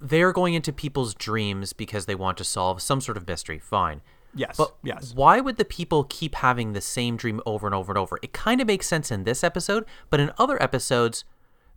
they're 0.00 0.32
going 0.32 0.54
into 0.54 0.72
people's 0.72 1.14
dreams 1.14 1.72
because 1.72 2.06
they 2.06 2.14
want 2.14 2.38
to 2.38 2.44
solve 2.44 2.80
some 2.80 3.00
sort 3.00 3.16
of 3.16 3.26
mystery? 3.26 3.58
Fine. 3.58 4.00
Yes. 4.34 4.56
But 4.56 4.74
yes. 4.82 5.14
why 5.14 5.40
would 5.40 5.56
the 5.56 5.64
people 5.64 6.04
keep 6.04 6.36
having 6.36 6.72
the 6.72 6.80
same 6.80 7.16
dream 7.16 7.40
over 7.46 7.66
and 7.66 7.74
over 7.74 7.92
and 7.92 7.98
over? 7.98 8.18
It 8.22 8.32
kind 8.32 8.60
of 8.60 8.66
makes 8.66 8.86
sense 8.86 9.10
in 9.10 9.24
this 9.24 9.44
episode, 9.44 9.84
but 10.10 10.20
in 10.20 10.32
other 10.38 10.60
episodes, 10.62 11.24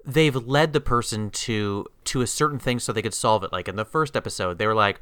they've 0.05 0.35
led 0.35 0.73
the 0.73 0.81
person 0.81 1.29
to 1.29 1.85
to 2.05 2.21
a 2.21 2.27
certain 2.27 2.59
thing 2.59 2.79
so 2.79 2.93
they 2.93 3.01
could 3.01 3.13
solve 3.13 3.43
it. 3.43 3.51
Like 3.51 3.67
in 3.67 3.75
the 3.75 3.85
first 3.85 4.15
episode, 4.15 4.57
they 4.57 4.65
were 4.65 4.75
like, 4.75 5.01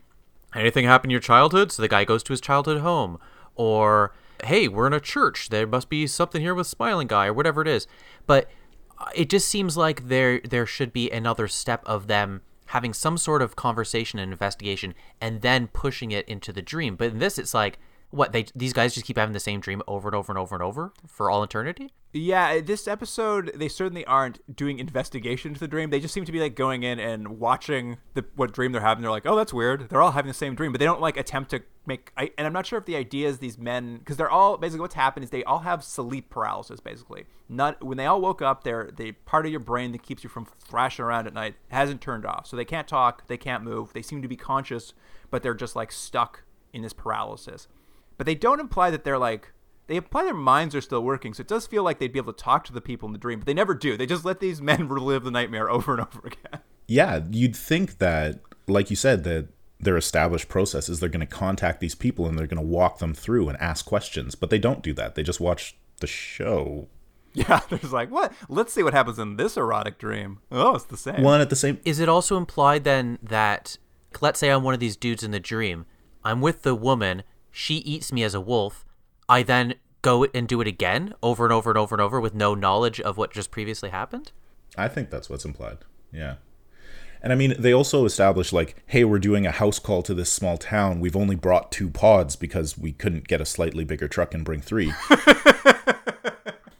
"Anything 0.54 0.86
happened 0.86 1.12
in 1.12 1.14
your 1.14 1.22
childhood?" 1.22 1.72
So 1.72 1.82
the 1.82 1.88
guy 1.88 2.04
goes 2.04 2.24
to 2.24 2.34
his 2.34 2.42
childhood 2.42 2.82
home, 2.82 3.20
or 3.56 4.14
"Hey, 4.46 4.68
we're 4.68 4.88
in 4.88 4.94
a 4.94 5.00
church. 5.00 5.50
There 5.50 5.68
must 5.68 5.90
be 5.90 6.08
something 6.08 6.42
here 6.42 6.56
with 6.56 6.68
smiling 6.68 7.08
guy 7.08 7.28
or 7.28 7.34
whatever 7.34 7.62
it 7.62 7.68
is." 7.68 7.88
But 8.26 8.50
uh, 8.98 9.06
it 9.14 9.30
just 9.30 9.48
seems 9.48 9.76
like 9.78 10.08
there 10.08 10.40
there 10.42 10.66
should 10.66 10.94
be 10.94 11.10
another 11.12 11.48
step 11.48 11.84
of 11.86 12.08
them 12.08 12.42
having 12.68 12.94
some 12.94 13.18
sort 13.18 13.42
of 13.42 13.56
conversation 13.56 14.20
and 14.20 14.32
investigation 14.32 14.94
and 15.22 15.42
then 15.42 15.68
pushing 15.68 16.12
it 16.12 16.28
into 16.28 16.52
the 16.52 16.62
dream. 16.62 16.96
But 16.96 17.12
in 17.12 17.20
this, 17.20 17.38
it's 17.38 17.54
like 17.54 17.80
what 18.12 18.32
they 18.32 18.46
these 18.56 18.74
guys 18.74 18.94
just 18.94 19.06
keep 19.06 19.18
having 19.18 19.34
the 19.34 19.40
same 19.40 19.60
dream 19.60 19.82
over 19.88 20.08
and 20.08 20.16
over 20.16 20.32
and 20.32 20.40
over 20.40 20.56
and 20.56 20.64
over 20.64 20.94
for 21.08 21.30
all 21.30 21.44
eternity. 21.44 21.92
Yeah, 22.14 22.48
uh, 22.52 22.62
this 22.64 22.88
episode 22.88 23.52
they 23.56 23.68
certainly 23.68 24.06
aren't 24.06 24.56
doing 24.56 24.80
investigation 24.80 25.50
into 25.50 25.60
the 25.60 25.68
dream. 25.68 25.90
They 25.90 26.00
just 26.00 26.14
seem 26.14 26.24
to 26.24 26.32
be 26.32 26.40
like 26.40 26.56
going 26.56 26.84
in 26.84 26.98
and 26.98 27.40
watching 27.40 27.98
the 28.14 28.24
what 28.36 28.54
dream 28.54 28.72
they're 28.72 28.82
having. 28.82 29.02
They're 29.02 29.12
like, 29.12 29.26
"Oh, 29.26 29.36
that's 29.36 29.54
weird." 29.54 29.90
They're 29.90 30.02
all 30.02 30.12
having 30.12 30.30
the 30.30 30.34
same 30.34 30.56
dream, 30.56 30.72
but 30.72 30.80
they 30.80 30.86
don't 30.86 31.02
like 31.02 31.18
attempt 31.18 31.52
to 31.52 31.62
make. 31.86 32.14
I, 32.16 32.32
and 32.38 32.48
I'm 32.48 32.54
not 32.54 32.66
sure 32.66 32.80
if 32.80 32.86
the 32.86 32.96
idea 32.96 33.28
is 33.28 33.40
these 33.40 33.58
men 33.58 33.98
because 33.98 34.16
they're 34.16 34.30
all 34.30 34.58
basically 34.58 34.82
what's 34.82 34.96
happened 34.96 35.26
is 35.26 35.30
they 35.30 35.44
all 35.44 35.60
have 35.60 35.84
sleep 35.84 36.30
paralysis. 36.30 36.80
Basically, 36.80 37.26
not 37.50 37.84
when 37.84 37.98
they 37.98 38.06
all 38.06 38.22
woke 38.22 38.42
up, 38.42 38.64
they're 38.64 38.92
the 38.96 39.12
part 39.12 39.46
of 39.46 39.52
your 39.52 39.60
brain 39.60 39.92
that 39.92 40.04
keeps 40.04 40.24
you 40.24 40.30
from 40.30 40.46
thrashing 40.46 41.04
around 41.04 41.28
at 41.28 41.34
night 41.34 41.56
hasn't 41.70 42.00
turned 42.00 42.26
off, 42.26 42.48
so 42.48 42.56
they 42.56 42.66
can't 42.66 42.88
talk, 42.88 43.28
they 43.28 43.38
can't 43.38 43.64
move, 43.64 43.92
they 43.92 44.02
seem 44.02 44.22
to 44.22 44.28
be 44.28 44.38
conscious, 44.38 44.94
but 45.30 45.44
they're 45.44 45.54
just 45.54 45.76
like 45.76 45.92
stuck 45.92 46.44
in 46.72 46.82
this 46.82 46.94
paralysis. 46.94 47.68
But 48.18 48.26
they 48.26 48.36
don't 48.36 48.60
imply 48.60 48.90
that 48.92 49.04
they're 49.04 49.18
like 49.18 49.52
they 49.88 49.98
imply 49.98 50.24
their 50.24 50.34
minds 50.34 50.74
are 50.74 50.82
still 50.82 51.04
working, 51.04 51.34
so 51.34 51.42
it 51.42 51.48
does 51.48 51.68
feel 51.68 51.84
like 51.84 52.00
they'd 52.00 52.12
be 52.12 52.20
able 52.20 52.34
to 52.34 52.44
talk 52.44 52.64
to 52.66 52.74
the 52.74 52.82
people 52.82 53.08
in 53.08 53.14
the 53.14 53.20
dream, 53.20 53.40
but 53.40 53.46
they 53.46 53.54
never 53.54 53.76
do. 53.76 53.96
They 53.96 54.08
just 54.08 54.26
let 54.26 54.40
these 54.40 54.62
men 54.62 54.88
relive 54.88 55.24
the 55.24 55.32
nightmare 55.32 55.70
over 55.70 55.94
and 55.94 56.02
over 56.02 56.22
again. 56.26 56.62
Yeah, 56.88 57.22
you'd 57.30 57.56
think 57.56 58.00
that, 58.00 58.40
like 58.68 58.90
you 58.90 58.96
said, 58.96 59.24
that 59.26 59.50
their 59.80 59.98
established 59.98 60.48
process 60.48 60.90
is 60.90 61.00
they're 61.00 61.10
going 61.10 61.20
to 61.20 61.26
contact 61.26 61.80
these 61.80 61.96
people 61.96 62.26
and 62.26 62.38
they're 62.38 62.48
going 62.48 62.62
to 62.62 62.68
walk 62.68 63.00
them 63.00 63.14
through 63.14 63.50
and 63.50 63.60
ask 63.62 63.86
questions, 63.86 64.34
but 64.34 64.50
they 64.50 64.60
don't 64.60 64.82
do 64.82 64.94
that. 64.94 65.16
They 65.16 65.24
just 65.24 65.40
watch 65.40 65.76
the 66.00 66.08
show. 66.08 66.88
Yeah, 67.34 67.60
there's 67.70 67.92
like, 67.92 68.10
what? 68.10 68.34
Let's 68.50 68.74
see 68.74 68.82
what 68.82 68.94
happens 68.94 69.20
in 69.20 69.36
this 69.36 69.58
erotic 69.58 70.00
dream. 70.00 70.40
Oh, 70.52 70.76
it's 70.76 70.86
the 70.86 70.98
same. 70.98 71.22
One 71.22 71.42
at 71.42 71.50
the 71.50 71.56
same. 71.56 71.80
Is 71.86 72.00
it 72.00 72.10
also 72.10 72.38
implied 72.38 72.84
then 72.84 73.20
that 73.22 73.78
let's 74.22 74.40
say 74.40 74.50
I'm 74.50 74.64
one 74.64 74.74
of 74.74 74.80
these 74.80 74.98
dudes 74.98 75.24
in 75.24 75.32
the 75.32 75.40
dream, 75.40 75.86
I'm 76.24 76.42
with 76.42 76.64
the 76.64 76.76
woman, 76.76 77.24
she 77.56 77.76
eats 77.76 78.12
me 78.12 78.22
as 78.22 78.34
a 78.34 78.42
wolf, 78.42 78.86
I 79.30 79.42
then 79.42 79.76
go 80.02 80.26
and 80.26 80.46
do 80.46 80.60
it 80.60 80.68
again 80.68 81.14
over 81.24 81.46
and 81.46 81.54
over 81.54 81.72
and 81.72 81.78
over 81.78 81.96
and 81.96 82.02
over 82.02 82.20
with 82.20 82.36
no 82.36 82.54
knowledge 82.54 83.00
of 83.00 83.18
what 83.18 83.32
just 83.32 83.50
previously 83.50 83.90
happened? 83.90 84.34
I 84.78 84.90
think 84.90 85.10
that's 85.10 85.30
what's 85.30 85.46
implied. 85.46 85.78
Yeah. 86.12 86.36
And 87.22 87.32
I 87.32 87.36
mean, 87.38 87.56
they 87.58 87.74
also 87.74 88.04
established, 88.04 88.52
like, 88.52 88.76
hey, 88.88 89.06
we're 89.06 89.20
doing 89.20 89.48
a 89.48 89.52
house 89.52 89.80
call 89.80 90.04
to 90.04 90.14
this 90.14 90.30
small 90.30 90.58
town. 90.58 91.00
We've 91.00 91.16
only 91.16 91.38
brought 91.38 91.72
two 91.72 91.90
pods 91.90 92.36
because 92.36 92.78
we 92.78 92.92
couldn't 92.92 93.30
get 93.30 93.40
a 93.40 93.46
slightly 93.46 93.86
bigger 93.86 94.10
truck 94.10 94.34
and 94.34 94.44
bring 94.44 94.60
three. 94.60 94.92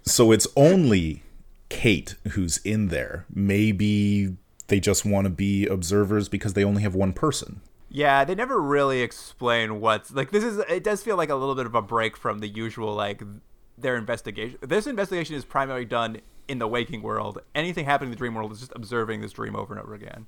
so 0.04 0.34
it's 0.34 0.46
only 0.58 1.24
Kate 1.70 2.16
who's 2.32 2.58
in 2.58 2.90
there. 2.90 3.26
Maybe 3.34 4.36
they 4.68 4.82
just 4.82 5.06
want 5.06 5.24
to 5.24 5.32
be 5.32 5.68
observers 5.68 6.28
because 6.28 6.54
they 6.54 6.66
only 6.66 6.84
have 6.84 6.96
one 6.96 7.14
person. 7.14 7.62
Yeah, 7.96 8.26
they 8.26 8.36
never 8.36 8.62
really 8.62 9.00
explain 9.00 9.80
what's 9.80 10.12
like. 10.12 10.32
This 10.32 10.44
is 10.44 10.58
it 10.68 10.84
does 10.84 11.02
feel 11.02 11.16
like 11.16 11.30
a 11.30 11.36
little 11.36 11.56
bit 11.56 11.66
of 11.66 11.76
a 11.76 11.82
break 11.82 12.18
from 12.18 12.40
the 12.40 12.48
usual 12.50 12.94
like 12.94 13.24
their 13.78 13.96
investigation. 13.96 14.58
This 14.60 14.86
investigation 14.86 15.34
is 15.34 15.46
primarily 15.46 15.86
done 15.86 16.20
in 16.50 16.60
the 16.60 16.68
waking 16.68 17.04
world. 17.04 17.40
Anything 17.56 17.86
happening 17.86 18.10
in 18.10 18.12
the 18.12 18.18
dream 18.18 18.36
world 18.36 18.52
is 18.52 18.60
just 18.60 18.74
observing 18.76 19.22
this 19.22 19.32
dream 19.32 19.56
over 19.56 19.74
and 19.74 19.82
over 19.82 19.94
again. 19.94 20.26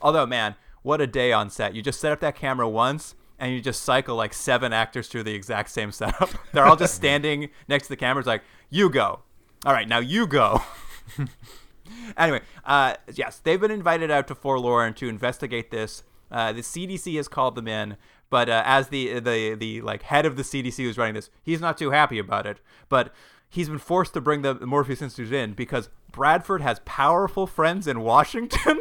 Although, 0.00 0.24
man, 0.24 0.54
what 0.80 1.02
a 1.02 1.06
day 1.06 1.32
on 1.32 1.50
set! 1.50 1.74
You 1.74 1.82
just 1.82 2.00
set 2.00 2.12
up 2.12 2.20
that 2.20 2.34
camera 2.34 2.66
once. 2.66 3.14
And 3.38 3.52
you 3.52 3.60
just 3.60 3.82
cycle 3.82 4.14
like 4.14 4.32
seven 4.32 4.72
actors 4.72 5.08
through 5.08 5.24
the 5.24 5.34
exact 5.34 5.70
same 5.70 5.90
setup. 5.90 6.30
They're 6.52 6.64
all 6.64 6.76
just 6.76 6.94
standing 6.94 7.50
next 7.66 7.88
to 7.88 7.88
the 7.88 7.96
cameras, 7.96 8.24
like, 8.24 8.42
you 8.70 8.88
go. 8.88 9.20
All 9.66 9.72
right, 9.72 9.88
now 9.88 9.98
you 9.98 10.28
go. 10.28 10.62
anyway, 12.16 12.40
uh, 12.64 12.94
yes, 13.12 13.40
they've 13.40 13.60
been 13.60 13.72
invited 13.72 14.12
out 14.12 14.28
to 14.28 14.36
Forlorn 14.36 14.94
to 14.94 15.08
investigate 15.08 15.72
this. 15.72 16.04
Uh, 16.32 16.52
the 16.52 16.62
CDC 16.62 17.16
has 17.16 17.28
called 17.28 17.54
them 17.54 17.68
in, 17.68 17.96
but 18.30 18.48
uh, 18.48 18.62
as 18.64 18.88
the 18.88 19.20
the 19.20 19.54
the 19.54 19.82
like 19.82 20.02
head 20.02 20.26
of 20.26 20.36
the 20.36 20.42
CDC 20.42 20.76
who's 20.78 20.98
running 20.98 21.14
this, 21.14 21.30
he's 21.42 21.60
not 21.60 21.78
too 21.78 21.90
happy 21.90 22.18
about 22.18 22.46
it. 22.46 22.58
But 22.88 23.12
he's 23.48 23.68
been 23.68 23.78
forced 23.78 24.14
to 24.14 24.20
bring 24.20 24.42
the 24.42 24.54
Morpheus 24.54 25.02
Institute 25.02 25.32
in 25.32 25.52
because 25.52 25.90
Bradford 26.10 26.62
has 26.62 26.80
powerful 26.84 27.46
friends 27.46 27.86
in 27.86 28.00
Washington. 28.00 28.80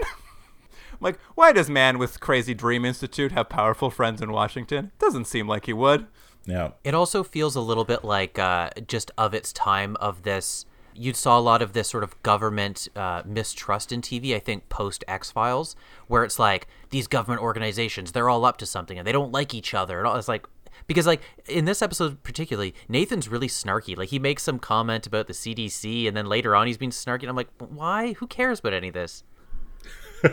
like, 1.02 1.20
why 1.36 1.52
does 1.52 1.70
man 1.70 2.00
with 2.00 2.20
crazy 2.20 2.54
dream 2.54 2.86
institute 2.86 3.34
have 3.34 3.50
powerful 3.50 3.90
friends 3.90 4.22
in 4.22 4.32
Washington? 4.32 4.92
Doesn't 4.98 5.26
seem 5.26 5.48
like 5.48 5.66
he 5.66 5.74
would. 5.74 6.08
Yeah. 6.46 6.72
It 6.84 6.94
also 6.94 7.24
feels 7.24 7.56
a 7.56 7.62
little 7.62 7.86
bit 7.86 8.04
like 8.04 8.40
uh, 8.40 8.70
just 8.88 9.12
of 9.18 9.34
its 9.34 9.52
time 9.54 9.96
of 9.98 10.24
this. 10.24 10.66
You 10.94 11.14
saw 11.14 11.38
a 11.38 11.42
lot 11.42 11.62
of 11.62 11.74
this 11.74 11.88
sort 11.88 12.04
of 12.04 12.22
government 12.24 12.88
uh, 12.96 13.24
mistrust 13.26 13.92
in 13.92 14.02
TV, 14.02 14.36
I 14.36 14.40
think, 14.40 14.70
post 14.70 15.04
X 15.08 15.32
Files, 15.32 15.76
where 16.08 16.24
it's 16.24 16.40
like 16.40 16.68
these 16.90 17.08
government 17.08 17.42
organizations, 17.42 18.12
they're 18.12 18.30
all 18.30 18.46
up 18.46 18.58
to 18.58 18.66
something 18.66 18.98
and 18.98 19.08
they 19.08 19.12
don't 19.12 19.32
like 19.32 19.54
each 19.54 19.74
other. 19.74 20.00
And 20.00 20.08
all, 20.08 20.16
it's 20.16 20.28
like, 20.28 20.46
because 20.88 21.08
like 21.08 21.22
in 21.48 21.66
this 21.66 21.82
episode 21.82 22.24
particularly, 22.24 22.74
Nathan's 22.90 23.28
really 23.28 23.48
snarky. 23.48 23.98
Like 23.98 24.10
he 24.10 24.20
makes 24.20 24.44
some 24.44 24.60
comment 24.60 25.08
about 25.08 25.28
the 25.28 25.34
CDC 25.34 26.08
and 26.08 26.18
then 26.18 26.26
later 26.26 26.56
on 26.56 26.68
he's 26.68 26.78
being 26.78 26.92
snarky. 26.92 27.22
And 27.22 27.30
I'm 27.30 27.36
like, 27.36 27.50
why? 27.60 28.14
Who 28.14 28.28
cares 28.28 28.60
about 28.60 28.74
any 28.74 28.90
of 28.90 28.94
this? 28.94 29.24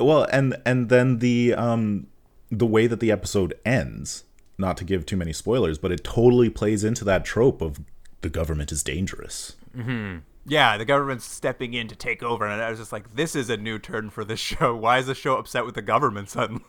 Well, 0.00 0.26
and 0.30 0.56
and 0.64 0.88
then 0.88 1.18
the 1.18 1.54
um 1.54 2.06
the 2.50 2.66
way 2.66 2.86
that 2.86 3.00
the 3.00 3.10
episode 3.10 3.54
ends, 3.64 4.24
not 4.56 4.76
to 4.78 4.84
give 4.84 5.04
too 5.04 5.16
many 5.16 5.32
spoilers, 5.32 5.78
but 5.78 5.92
it 5.92 6.04
totally 6.04 6.48
plays 6.48 6.84
into 6.84 7.04
that 7.04 7.24
trope 7.24 7.60
of 7.60 7.80
the 8.22 8.30
government 8.30 8.72
is 8.72 8.82
dangerous. 8.82 9.56
Yeah, 10.46 10.78
the 10.78 10.86
government's 10.86 11.26
stepping 11.26 11.74
in 11.74 11.88
to 11.88 11.96
take 11.96 12.22
over, 12.22 12.46
and 12.46 12.62
I 12.62 12.70
was 12.70 12.78
just 12.78 12.90
like, 12.90 13.14
this 13.14 13.36
is 13.36 13.50
a 13.50 13.56
new 13.56 13.78
turn 13.78 14.08
for 14.08 14.24
this 14.24 14.40
show. 14.50 14.74
Why 14.74 14.98
is 14.98 15.06
the 15.06 15.14
show 15.14 15.36
upset 15.36 15.66
with 15.66 15.74
the 15.74 15.82
government 15.82 16.30
suddenly? 16.30 16.64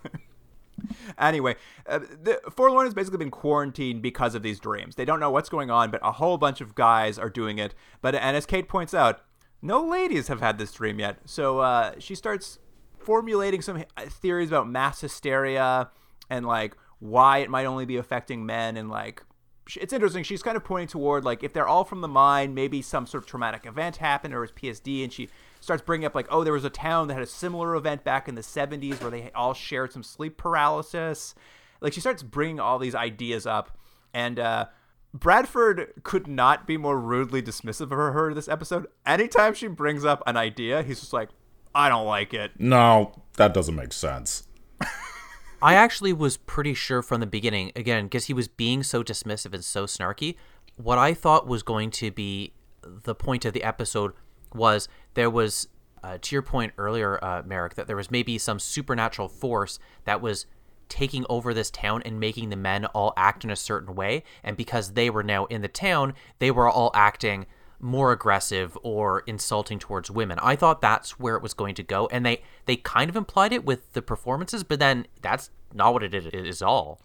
anyway, 1.17 1.55
uh, 1.87 1.99
the 1.99 2.41
Forlorn 2.55 2.85
has 2.85 2.93
basically 2.93 3.17
been 3.17 3.31
quarantined 3.31 4.01
because 4.01 4.35
of 4.35 4.43
these 4.43 4.59
dreams. 4.59 4.95
They 4.95 5.05
don't 5.05 5.19
know 5.19 5.31
what's 5.31 5.49
going 5.49 5.71
on, 5.71 5.91
but 5.91 6.01
a 6.03 6.11
whole 6.11 6.37
bunch 6.37 6.61
of 6.61 6.75
guys 6.75 7.17
are 7.17 7.29
doing 7.29 7.57
it. 7.57 7.73
But 8.01 8.15
and 8.15 8.35
as 8.35 8.45
Kate 8.45 8.67
points 8.67 8.93
out, 8.93 9.21
no 9.61 9.83
ladies 9.83 10.27
have 10.27 10.41
had 10.41 10.57
this 10.57 10.71
dream 10.71 10.99
yet. 10.99 11.19
So 11.25 11.59
uh, 11.59 11.93
she 11.99 12.15
starts 12.15 12.59
formulating 12.97 13.61
some 13.61 13.83
uh, 13.97 14.05
theories 14.07 14.49
about 14.49 14.69
mass 14.69 15.01
hysteria 15.01 15.89
and 16.29 16.45
like 16.45 16.75
why 16.99 17.39
it 17.39 17.49
might 17.49 17.65
only 17.65 17.85
be 17.85 17.97
affecting 17.97 18.45
men 18.45 18.77
and 18.77 18.89
like 18.89 19.23
it's 19.77 19.93
interesting 19.93 20.23
she's 20.23 20.43
kind 20.43 20.57
of 20.57 20.63
pointing 20.63 20.87
toward 20.87 21.23
like 21.23 21.43
if 21.43 21.53
they're 21.53 21.67
all 21.67 21.83
from 21.83 22.01
the 22.01 22.07
mind 22.07 22.55
maybe 22.55 22.81
some 22.81 23.05
sort 23.05 23.23
of 23.23 23.29
traumatic 23.29 23.65
event 23.65 23.97
happened 23.97 24.33
or 24.33 24.43
it's 24.43 24.53
psd 24.53 25.03
and 25.03 25.13
she 25.13 25.29
starts 25.59 25.81
bringing 25.81 26.05
up 26.05 26.15
like 26.15 26.27
oh 26.29 26.43
there 26.43 26.53
was 26.53 26.65
a 26.65 26.69
town 26.69 27.07
that 27.07 27.13
had 27.15 27.23
a 27.23 27.27
similar 27.27 27.75
event 27.75 28.03
back 28.03 28.27
in 28.27 28.35
the 28.35 28.41
70s 28.41 29.01
where 29.01 29.11
they 29.11 29.31
all 29.35 29.53
shared 29.53 29.91
some 29.91 30.03
sleep 30.03 30.37
paralysis 30.37 31.35
like 31.81 31.93
she 31.93 31.99
starts 31.99 32.23
bringing 32.23 32.59
all 32.59 32.79
these 32.79 32.95
ideas 32.95 33.45
up 33.45 33.77
and 34.13 34.39
uh 34.39 34.65
Bradford 35.13 35.93
could 36.03 36.27
not 36.27 36.67
be 36.67 36.77
more 36.77 36.99
rudely 36.99 37.41
dismissive 37.41 37.83
of 37.83 37.89
her 37.89 38.33
this 38.33 38.47
episode. 38.47 38.85
Anytime 39.05 39.55
she 39.55 39.67
brings 39.67 40.05
up 40.05 40.21
an 40.27 40.37
idea, 40.37 40.83
he's 40.83 40.99
just 40.99 41.13
like, 41.13 41.29
I 41.73 41.89
don't 41.89 42.05
like 42.05 42.33
it. 42.33 42.51
No, 42.59 43.23
that 43.37 43.53
doesn't 43.53 43.75
make 43.75 43.93
sense. 43.93 44.43
I 45.61 45.73
actually 45.73 46.13
was 46.13 46.37
pretty 46.37 46.73
sure 46.73 47.01
from 47.01 47.19
the 47.19 47.27
beginning, 47.27 47.71
again, 47.75 48.05
because 48.05 48.25
he 48.25 48.33
was 48.33 48.47
being 48.47 48.83
so 48.83 49.03
dismissive 49.03 49.53
and 49.53 49.63
so 49.63 49.85
snarky. 49.85 50.35
What 50.77 50.97
I 50.97 51.13
thought 51.13 51.47
was 51.47 51.63
going 51.63 51.91
to 51.91 52.11
be 52.11 52.53
the 52.81 53.15
point 53.15 53.43
of 53.43 53.53
the 53.53 53.63
episode 53.63 54.13
was 54.53 54.87
there 55.15 55.29
was, 55.29 55.67
uh, 56.03 56.17
to 56.21 56.35
your 56.35 56.41
point 56.41 56.73
earlier, 56.77 57.23
uh, 57.23 57.43
Merrick, 57.45 57.75
that 57.75 57.87
there 57.87 57.97
was 57.97 58.09
maybe 58.09 58.37
some 58.37 58.59
supernatural 58.59 59.27
force 59.27 59.79
that 60.05 60.21
was 60.21 60.45
taking 60.87 61.25
over 61.29 61.53
this 61.53 61.69
town 61.69 62.01
and 62.05 62.19
making 62.19 62.49
the 62.49 62.55
men 62.55 62.85
all 62.85 63.13
act 63.17 63.43
in 63.43 63.51
a 63.51 63.55
certain 63.55 63.95
way. 63.95 64.23
And 64.43 64.55
because 64.55 64.93
they 64.93 65.09
were 65.09 65.23
now 65.23 65.45
in 65.45 65.61
the 65.61 65.67
town, 65.67 66.13
they 66.39 66.51
were 66.51 66.69
all 66.69 66.91
acting 66.93 67.45
more 67.79 68.11
aggressive 68.11 68.77
or 68.83 69.21
insulting 69.21 69.79
towards 69.79 70.11
women. 70.11 70.39
I 70.41 70.55
thought 70.55 70.81
that's 70.81 71.19
where 71.19 71.35
it 71.35 71.43
was 71.43 71.53
going 71.53 71.75
to 71.75 71.83
go, 71.83 72.07
and 72.07 72.25
they 72.25 72.41
they 72.65 72.75
kind 72.75 73.09
of 73.09 73.15
implied 73.15 73.53
it 73.53 73.65
with 73.65 73.93
the 73.93 74.01
performances, 74.01 74.63
but 74.63 74.79
then 74.79 75.07
that's 75.21 75.49
not 75.73 75.93
what 75.93 76.03
it 76.03 76.13
is 76.13 76.61
all. 76.61 77.01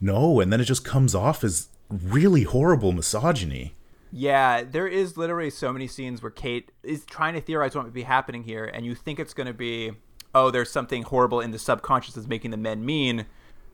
No, 0.00 0.40
and 0.40 0.52
then 0.52 0.60
it 0.60 0.64
just 0.64 0.84
comes 0.84 1.14
off 1.14 1.44
as 1.44 1.68
really 1.88 2.42
horrible 2.42 2.92
misogyny. 2.92 3.74
Yeah, 4.10 4.62
there 4.62 4.86
is 4.86 5.16
literally 5.16 5.48
so 5.48 5.72
many 5.72 5.86
scenes 5.86 6.22
where 6.22 6.30
Kate 6.30 6.70
is 6.82 7.04
trying 7.06 7.34
to 7.34 7.40
theorize 7.40 7.74
what 7.74 7.84
might 7.84 7.94
be 7.94 8.02
happening 8.02 8.44
here, 8.44 8.64
and 8.64 8.84
you 8.84 8.94
think 8.94 9.18
it's 9.18 9.32
going 9.32 9.46
to 9.46 9.54
be, 9.54 9.92
oh, 10.34 10.50
there's 10.50 10.70
something 10.70 11.02
horrible 11.02 11.40
in 11.40 11.50
the 11.50 11.58
subconscious 11.58 12.14
that's 12.14 12.26
making 12.26 12.50
the 12.50 12.56
men 12.56 12.84
mean. 12.84 13.26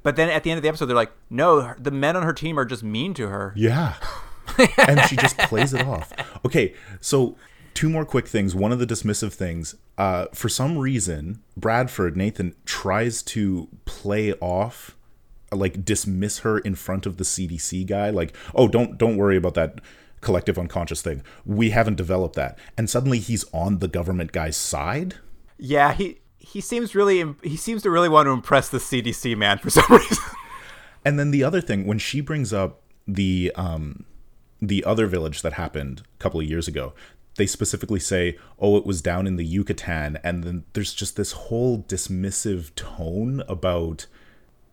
But 0.05 0.15
then 0.15 0.29
at 0.29 0.45
the 0.45 0.51
end 0.51 0.59
of 0.59 0.63
the 0.63 0.69
episode, 0.69 0.87
they're 0.87 0.95
like, 0.95 1.13
no, 1.29 1.75
the 1.77 1.91
men 1.91 2.15
on 2.15 2.23
her 2.23 2.33
team 2.33 2.59
are 2.59 2.65
just 2.65 2.85
mean 2.85 3.15
to 3.15 3.29
her. 3.29 3.53
Yeah. 3.57 3.95
and 4.79 5.01
she 5.09 5.17
just 5.17 5.39
plays 5.39 5.75
it 5.75 5.87
off. 5.87 6.13
Okay, 6.45 6.75
so 7.01 7.37
two 7.75 7.89
more 7.89 8.05
quick 8.05 8.27
things. 8.27 8.55
One 8.55 8.73
of 8.73 8.79
the 8.79 8.87
dismissive 8.87 9.33
things, 9.33 9.75
uh, 9.97 10.27
for 10.33 10.49
some 10.49 10.79
reason, 10.79 11.43
Bradford, 11.57 12.17
Nathan, 12.17 12.55
tries 12.65 13.23
to 13.25 13.69
play 13.85 14.33
off 14.35 14.97
like 15.51 15.83
dismiss 15.83 16.41
her 16.41 16.59
in 16.59 16.75
front 16.75 17.07
of 17.07 17.17
the 17.17 17.25
CDC 17.25 17.87
guy 17.87 18.11
like 18.11 18.37
oh 18.55 18.69
don't 18.69 18.99
don't 18.99 19.17
worry 19.17 19.35
about 19.35 19.55
that 19.55 19.81
collective 20.21 20.59
unconscious 20.59 21.01
thing 21.01 21.23
we 21.47 21.71
haven't 21.71 21.95
developed 21.95 22.37
that 22.37 22.59
and 22.77 22.91
suddenly 22.91 23.19
he's 23.19 23.47
on 23.55 23.79
the 23.79 23.89
government 23.89 24.31
guy's 24.31 24.59
side 24.59 25.15
Yeah, 25.59 25.93
he 25.93 26.21
he 26.39 26.61
seems 26.61 26.95
really 26.95 27.35
he 27.43 27.57
seems 27.57 27.83
to 27.83 27.91
really 27.91 28.09
want 28.09 28.27
to 28.27 28.31
impress 28.31 28.69
the 28.69 28.79
CDC 28.79 29.37
man 29.37 29.59
for 29.59 29.71
some 29.71 29.85
reason. 29.91 30.25
And 31.05 31.19
then 31.19 31.31
the 31.31 31.45
other 31.45 31.61
thing, 31.61 31.87
when 31.87 31.99
she 31.99 32.21
brings 32.21 32.53
up 32.53 32.83
the 33.07 33.53
um, 33.55 34.05
the 34.61 34.85
other 34.85 35.07
village 35.07 35.43
that 35.43 35.55
happened 35.55 36.03
a 36.19 36.23
couple 36.23 36.41
of 36.41 36.47
years 36.47 36.67
ago, 36.69 36.93
they 37.37 37.47
specifically 37.47 38.01
say, 38.01 38.37
"Oh, 38.59 38.77
it 38.77 38.85
was 38.87 39.01
down 39.03 39.27
in 39.27 39.37
the 39.37 39.45
Yucatan," 39.45 40.19
and 40.25 40.43
then 40.45 40.65
there's 40.73 40.93
just 40.93 41.17
this 41.17 41.33
whole 41.33 41.83
dismissive 41.85 42.75
tone 42.75 43.43
about 43.49 44.07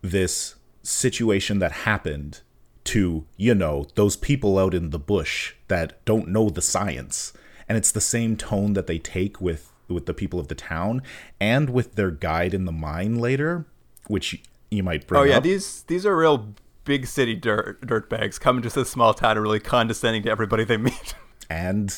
this 0.02 0.56
situation 0.82 1.58
that 1.58 1.72
happened 1.72 2.40
to 2.84 3.24
you 3.36 3.54
know 3.54 3.86
those 3.96 4.16
people 4.16 4.58
out 4.58 4.72
in 4.74 4.90
the 4.90 4.98
bush 4.98 5.54
that 5.68 6.04
don't 6.04 6.28
know 6.28 6.48
the 6.50 6.62
science, 6.62 7.32
and 7.68 7.76
it's 7.78 7.92
the 7.92 8.00
same 8.00 8.36
tone 8.36 8.72
that 8.74 8.86
they 8.86 8.98
take 8.98 9.40
with 9.40 9.72
with 9.88 10.06
the 10.06 10.14
people 10.14 10.40
of 10.40 10.48
the 10.48 10.54
town 10.56 11.00
and 11.40 11.70
with 11.70 11.94
their 11.94 12.10
guide 12.10 12.52
in 12.54 12.64
the 12.64 12.72
mine 12.72 13.16
later, 13.18 13.64
which 14.08 14.42
you 14.70 14.82
might 14.82 15.06
bring 15.06 15.20
Oh 15.20 15.24
yeah, 15.24 15.36
up. 15.36 15.44
these 15.44 15.82
these 15.84 16.04
are 16.04 16.16
real 16.16 16.54
big 16.86 17.06
city 17.06 17.34
dirt 17.34 17.82
dirtbags 17.82 18.40
coming 18.40 18.62
to 18.62 18.70
this 18.70 18.88
small 18.88 19.12
town 19.12 19.32
and 19.32 19.42
really 19.42 19.60
condescending 19.60 20.22
to 20.22 20.30
everybody 20.30 20.64
they 20.64 20.78
meet. 20.78 21.14
and 21.50 21.94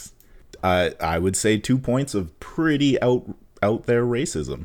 uh, 0.64 0.91
I 1.01 1.20
would 1.20 1.36
say 1.36 1.59
two 1.59 1.78
points 1.78 2.14
of 2.14 2.39
pretty 2.41 3.01
out 3.01 3.36
out 3.62 3.84
there 3.84 4.05
racism. 4.05 4.64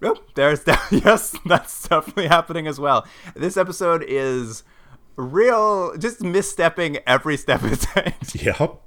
Yep, 0.00 0.18
there's 0.34 0.60
de- 0.64 0.78
yes, 0.90 1.34
that's 1.44 1.88
definitely 1.88 2.28
happening 2.28 2.68
as 2.68 2.78
well. 2.78 3.04
This 3.34 3.56
episode 3.56 4.04
is 4.06 4.62
real, 5.16 5.96
just 5.96 6.20
misstepping 6.20 7.00
every 7.06 7.36
step 7.36 7.62
it 7.64 7.80
takes. 7.80 8.34
Yep. 8.42 8.80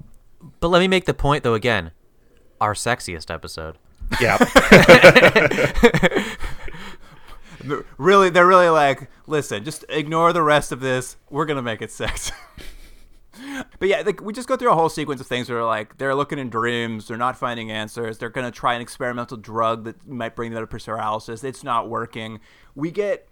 But 0.60 0.68
let 0.68 0.80
me 0.80 0.88
make 0.88 1.04
the 1.06 1.14
point 1.14 1.42
though 1.42 1.54
again. 1.54 1.90
Our 2.60 2.72
sexiest 2.72 3.32
episode. 3.32 3.76
Yeah. 4.20 4.38
Really, 7.98 8.30
they're 8.30 8.46
really 8.46 8.68
like, 8.68 9.08
listen, 9.26 9.64
just 9.64 9.84
ignore 9.88 10.32
the 10.32 10.42
rest 10.42 10.72
of 10.72 10.80
this. 10.80 11.16
We're 11.30 11.46
gonna 11.46 11.62
make 11.62 11.82
it 11.82 11.90
sex. 11.90 12.32
but 13.78 13.88
yeah, 13.88 14.02
like 14.04 14.20
we 14.20 14.32
just 14.32 14.48
go 14.48 14.56
through 14.56 14.70
a 14.70 14.74
whole 14.74 14.88
sequence 14.88 15.20
of 15.20 15.26
things 15.26 15.48
where 15.48 15.64
like 15.64 15.98
they're 15.98 16.14
looking 16.14 16.38
in 16.38 16.50
dreams, 16.50 17.08
they're 17.08 17.16
not 17.16 17.36
finding 17.36 17.70
answers, 17.70 18.18
they're 18.18 18.30
gonna 18.30 18.50
try 18.50 18.74
an 18.74 18.80
experimental 18.80 19.36
drug 19.36 19.84
that 19.84 20.06
might 20.06 20.36
bring 20.36 20.52
them 20.52 20.62
to 20.62 20.66
paralysis. 20.66 21.44
It's 21.44 21.64
not 21.64 21.88
working. 21.88 22.40
We 22.74 22.90
get 22.90 23.28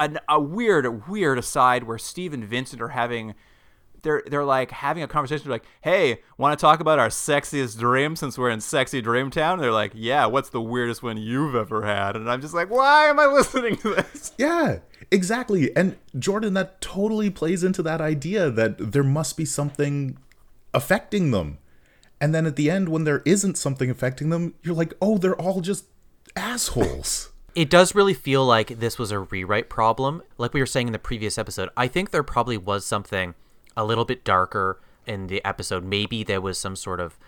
an, 0.00 0.18
a 0.28 0.40
weird, 0.40 1.08
weird 1.08 1.38
aside 1.38 1.84
where 1.84 1.98
Steve 1.98 2.32
and 2.32 2.44
Vincent 2.44 2.80
are 2.80 2.88
having. 2.88 3.34
They're, 4.02 4.22
they're 4.26 4.44
like 4.44 4.70
having 4.70 5.02
a 5.02 5.08
conversation 5.08 5.44
they're 5.44 5.54
like 5.56 5.66
hey 5.80 6.20
want 6.36 6.56
to 6.56 6.60
talk 6.60 6.78
about 6.80 6.98
our 6.98 7.08
sexiest 7.08 7.78
dream 7.78 8.14
since 8.14 8.38
we're 8.38 8.50
in 8.50 8.60
sexy 8.60 9.00
dream 9.00 9.30
town 9.30 9.54
and 9.54 9.62
they're 9.62 9.72
like 9.72 9.92
yeah 9.94 10.26
what's 10.26 10.50
the 10.50 10.60
weirdest 10.60 11.02
one 11.02 11.16
you've 11.16 11.56
ever 11.56 11.82
had 11.82 12.14
and 12.14 12.30
i'm 12.30 12.40
just 12.40 12.54
like 12.54 12.70
why 12.70 13.06
am 13.06 13.18
i 13.18 13.26
listening 13.26 13.76
to 13.76 13.94
this 13.94 14.28
yeah, 14.38 14.78
exactly. 15.10 15.74
And 15.76 15.96
Jordan, 16.18 16.54
that 16.54 16.80
totally 16.80 17.30
plays 17.30 17.64
into 17.64 17.82
that 17.82 18.00
idea 18.00 18.50
that 18.50 18.92
there 18.92 19.02
must 19.02 19.36
be 19.36 19.44
something 19.44 20.18
affecting 20.72 21.32
them. 21.32 21.58
And 22.20 22.34
then 22.34 22.46
at 22.46 22.56
the 22.56 22.70
end, 22.70 22.88
when 22.88 23.04
there 23.04 23.22
isn't 23.24 23.58
something 23.58 23.90
affecting 23.90 24.30
them, 24.30 24.54
you're 24.62 24.74
like, 24.74 24.94
oh, 25.00 25.18
they're 25.18 25.40
all 25.40 25.60
just 25.60 25.86
assholes. 26.36 27.30
It 27.54 27.70
does 27.70 27.92
really 27.92 28.14
feel 28.14 28.44
like 28.46 28.78
this 28.78 28.98
was 28.98 29.10
a 29.10 29.18
rewrite 29.18 29.68
problem. 29.68 30.22
Like 30.36 30.54
we 30.54 30.60
were 30.60 30.66
saying 30.66 30.86
in 30.86 30.92
the 30.92 30.98
previous 30.98 31.38
episode, 31.38 31.70
I 31.76 31.88
think 31.88 32.10
there 32.10 32.22
probably 32.22 32.56
was 32.56 32.84
something 32.84 33.34
a 33.78 33.84
little 33.84 34.04
bit 34.04 34.24
darker 34.24 34.80
in 35.06 35.28
the 35.28 35.42
episode. 35.44 35.84
Maybe 35.84 36.24
there 36.24 36.40
was 36.40 36.58
some 36.58 36.76
sort 36.76 37.00
of 37.00 37.18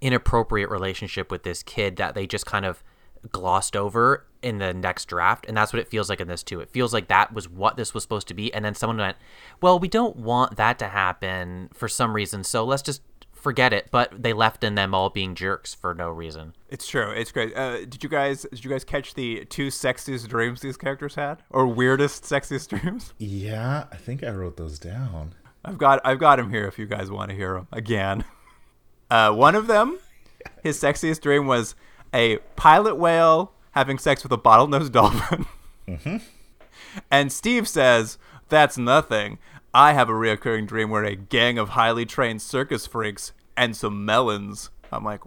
inappropriate 0.00 0.68
relationship 0.68 1.30
with 1.30 1.44
this 1.44 1.62
kid 1.62 1.96
that 1.96 2.14
they 2.14 2.26
just 2.26 2.44
kind 2.44 2.66
of 2.66 2.82
glossed 3.30 3.76
over 3.76 4.26
in 4.42 4.58
the 4.58 4.74
next 4.74 5.06
draft. 5.06 5.46
And 5.46 5.56
that's 5.56 5.72
what 5.72 5.80
it 5.80 5.88
feels 5.88 6.08
like 6.10 6.20
in 6.20 6.28
this, 6.28 6.42
too. 6.42 6.60
It 6.60 6.70
feels 6.70 6.92
like 6.92 7.08
that 7.08 7.32
was 7.32 7.48
what 7.48 7.76
this 7.76 7.94
was 7.94 8.02
supposed 8.02 8.28
to 8.28 8.34
be. 8.34 8.52
And 8.52 8.64
then 8.64 8.74
someone 8.74 8.98
went, 8.98 9.16
well, 9.62 9.78
we 9.78 9.88
don't 9.88 10.16
want 10.16 10.56
that 10.56 10.78
to 10.80 10.88
happen 10.88 11.70
for 11.72 11.88
some 11.88 12.14
reason. 12.14 12.44
So 12.44 12.64
let's 12.64 12.82
just 12.82 13.02
forget 13.32 13.72
it. 13.72 13.88
But 13.90 14.22
they 14.22 14.32
left 14.32 14.64
in 14.64 14.74
them 14.74 14.94
all 14.94 15.10
being 15.10 15.34
jerks 15.34 15.74
for 15.74 15.94
no 15.94 16.08
reason. 16.10 16.54
It's 16.68 16.88
true. 16.88 17.10
It's 17.10 17.32
great. 17.32 17.56
Uh, 17.56 17.78
did 17.80 18.02
you 18.02 18.08
guys 18.08 18.46
did 18.50 18.64
you 18.64 18.70
guys 18.70 18.84
catch 18.84 19.14
the 19.14 19.44
two 19.46 19.68
sexiest 19.68 20.28
dreams 20.28 20.60
these 20.60 20.76
characters 20.76 21.14
had, 21.14 21.42
or 21.50 21.66
weirdest 21.66 22.24
sexiest 22.24 22.68
dreams? 22.80 23.12
Yeah, 23.18 23.86
I 23.90 23.96
think 23.96 24.22
I 24.22 24.30
wrote 24.30 24.56
those 24.56 24.78
down. 24.78 25.34
I've 25.64 25.78
got 25.78 26.00
I've 26.04 26.18
got 26.18 26.36
them 26.36 26.50
here 26.50 26.66
if 26.66 26.78
you 26.78 26.86
guys 26.86 27.10
want 27.10 27.30
to 27.30 27.36
hear 27.36 27.54
them 27.54 27.68
again. 27.72 28.24
Uh, 29.10 29.32
one 29.32 29.56
of 29.56 29.66
them, 29.66 29.98
his 30.62 30.80
sexiest 30.80 31.20
dream 31.20 31.46
was 31.46 31.74
a 32.14 32.38
pilot 32.54 32.94
whale 32.96 33.52
having 33.72 33.98
sex 33.98 34.22
with 34.22 34.32
a 34.32 34.38
bottlenose 34.38 34.90
dolphin. 34.92 35.46
And 37.10 37.32
Steve 37.32 37.68
says 37.68 38.18
that's 38.48 38.78
nothing. 38.78 39.38
I 39.72 39.92
have 39.92 40.08
a 40.08 40.12
reoccurring 40.12 40.66
dream 40.66 40.90
where 40.90 41.04
a 41.04 41.14
gang 41.14 41.58
of 41.58 41.70
highly 41.70 42.04
trained 42.04 42.42
circus 42.42 42.86
freaks 42.86 43.32
and 43.56 43.76
some 43.76 44.04
melons. 44.04 44.70
I'm 44.92 45.04
like, 45.04 45.20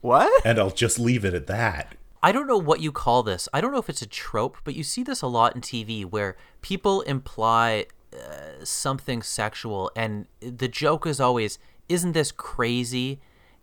what? 0.00 0.44
And 0.44 0.58
I'll 0.58 0.70
just 0.70 0.98
leave 0.98 1.24
it 1.24 1.34
at 1.34 1.46
that. 1.46 1.96
I 2.22 2.32
don't 2.32 2.46
know 2.46 2.58
what 2.58 2.80
you 2.80 2.92
call 2.92 3.22
this. 3.22 3.48
I 3.52 3.60
don't 3.60 3.72
know 3.72 3.78
if 3.78 3.88
it's 3.88 4.02
a 4.02 4.06
trope, 4.06 4.58
but 4.64 4.74
you 4.74 4.82
see 4.82 5.02
this 5.02 5.22
a 5.22 5.26
lot 5.26 5.54
in 5.54 5.62
TV 5.62 6.04
where 6.04 6.36
people 6.60 7.00
imply 7.02 7.86
something 8.64 9.22
sexual, 9.22 9.90
and 9.96 10.26
the 10.40 10.68
joke 10.68 11.06
is 11.06 11.20
always, 11.20 11.58
"Isn't 11.88 12.12
this 12.12 12.32
crazy?" 12.32 13.20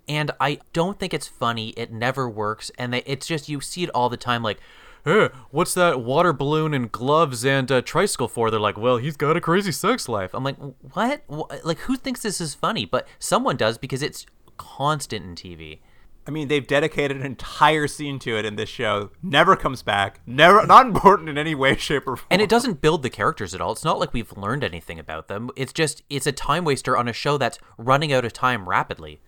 And 0.10 0.32
I 0.40 0.60
don't 0.72 0.98
think 1.00 1.14
it's 1.14 1.28
funny. 1.28 1.70
It 1.70 1.92
never 1.92 2.30
works, 2.30 2.72
and 2.78 2.94
they, 2.94 3.04
it's 3.06 3.28
just 3.28 3.50
you 3.50 3.60
see 3.60 3.84
it 3.84 3.90
all 3.90 4.08
the 4.10 4.16
time. 4.18 4.42
Like, 4.42 4.60
hey, 5.04 5.30
what's 5.52 5.74
that 5.74 6.00
water 6.02 6.32
balloon 6.32 6.74
and 6.74 6.90
gloves 6.92 7.44
and 7.46 7.70
uh, 7.72 7.82
tricycle 7.82 8.30
for? 8.30 8.50
They're 8.50 8.60
like, 8.60 8.78
well, 8.78 8.98
he's 8.98 9.18
got 9.18 9.36
a 9.36 9.42
crazy 9.42 9.74
sex 9.74 10.08
life. 10.08 10.34
I'm 10.34 10.46
like, 10.46 10.56
what? 10.94 11.24
Wh- 11.30 11.66
Like, 11.66 11.80
who 11.80 11.98
thinks 11.98 12.22
this 12.22 12.40
is 12.40 12.54
funny? 12.56 12.86
But 12.86 13.06
someone 13.20 13.58
does 13.58 13.78
because 13.78 14.02
it's 14.02 14.26
constant 14.56 15.26
in 15.26 15.36
TV. 15.36 15.80
I 16.28 16.32
mean, 16.32 16.50
they've 16.50 16.68
dedicated 16.68 17.16
an 17.16 17.26
entire 17.26 17.88
scene 17.88 18.20
to 18.20 18.38
it 18.38 18.44
in 18.44 18.58
this 18.58 18.68
show. 18.68 19.12
Never 19.24 19.56
comes 19.56 19.82
back. 19.82 20.20
Never, 20.26 20.66
not 20.68 20.86
important 20.86 21.30
in 21.30 21.38
any 21.38 21.56
way, 21.56 21.78
shape, 21.78 22.06
or 22.06 22.18
form. 22.18 22.28
and 22.30 22.42
it 22.42 22.50
doesn't 22.50 22.82
build 22.82 23.02
the 23.02 23.10
characters 23.10 23.56
at 23.56 23.62
all. 23.62 23.72
It's 23.72 23.86
not 23.86 23.98
like 23.98 24.14
we've 24.14 24.36
learned 24.36 24.64
anything 24.66 25.00
about 25.00 25.30
them. 25.30 25.50
It's 25.56 25.72
just 25.72 26.04
it's 26.10 26.28
a 26.28 26.34
time 26.34 26.66
waster 26.66 26.98
on 26.98 27.08
a 27.08 27.14
show 27.14 27.38
that's 27.38 27.60
running 27.78 28.12
out 28.12 28.26
of 28.26 28.34
time 28.34 28.68
rapidly. 28.68 29.22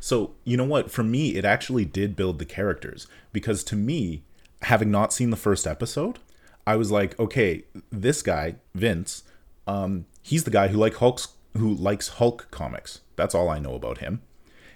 So, 0.00 0.36
you 0.44 0.56
know 0.56 0.64
what? 0.64 0.90
For 0.90 1.02
me, 1.02 1.34
it 1.34 1.44
actually 1.44 1.84
did 1.84 2.16
build 2.16 2.38
the 2.38 2.44
characters 2.46 3.08
because 3.32 3.62
to 3.64 3.76
me, 3.76 4.22
having 4.62 4.90
not 4.90 5.12
seen 5.12 5.30
the 5.30 5.36
first 5.36 5.66
episode, 5.66 6.18
I 6.66 6.76
was 6.76 6.90
like, 6.90 7.18
okay, 7.18 7.64
this 7.90 8.22
guy, 8.22 8.56
Vince, 8.74 9.24
um, 9.66 10.06
he's 10.22 10.44
the 10.44 10.50
guy 10.50 10.68
who 10.68 10.78
like 10.78 10.94
Hulk's 10.94 11.28
who 11.56 11.74
likes 11.74 12.08
Hulk 12.08 12.48
comics. 12.50 13.00
That's 13.16 13.34
all 13.34 13.48
I 13.48 13.58
know 13.58 13.74
about 13.74 13.98
him. 13.98 14.22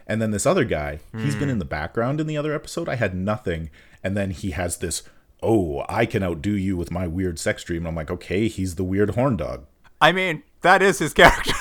And 0.07 0.21
then 0.21 0.31
this 0.31 0.47
other 0.47 0.65
guy, 0.65 1.01
he's 1.17 1.35
been 1.35 1.45
hmm. 1.45 1.53
in 1.53 1.59
the 1.59 1.65
background 1.65 2.21
in 2.21 2.27
the 2.27 2.37
other 2.37 2.55
episode. 2.55 2.89
I 2.89 2.97
had 2.97 3.15
nothing. 3.15 3.71
And 4.03 4.17
then 4.17 4.31
he 4.31 4.51
has 4.51 4.79
this, 4.79 5.03
oh, 5.43 5.85
I 5.89 6.07
can 6.07 6.23
outdo 6.23 6.53
you 6.53 6.77
with 6.77 6.91
my 6.91 7.07
weird 7.07 7.39
sex 7.39 7.63
dream. 7.65 7.83
And 7.83 7.89
I'm 7.89 7.95
like, 7.95 8.11
okay, 8.11 8.49
he's 8.49 8.75
the 8.75 8.85
weird 8.85 9.11
horn 9.11 9.37
dog. 9.37 9.67
I 10.01 10.13
mean, 10.13 10.43
that 10.63 10.83
is 10.83 10.99
his 10.99 11.13
character. 11.15 11.55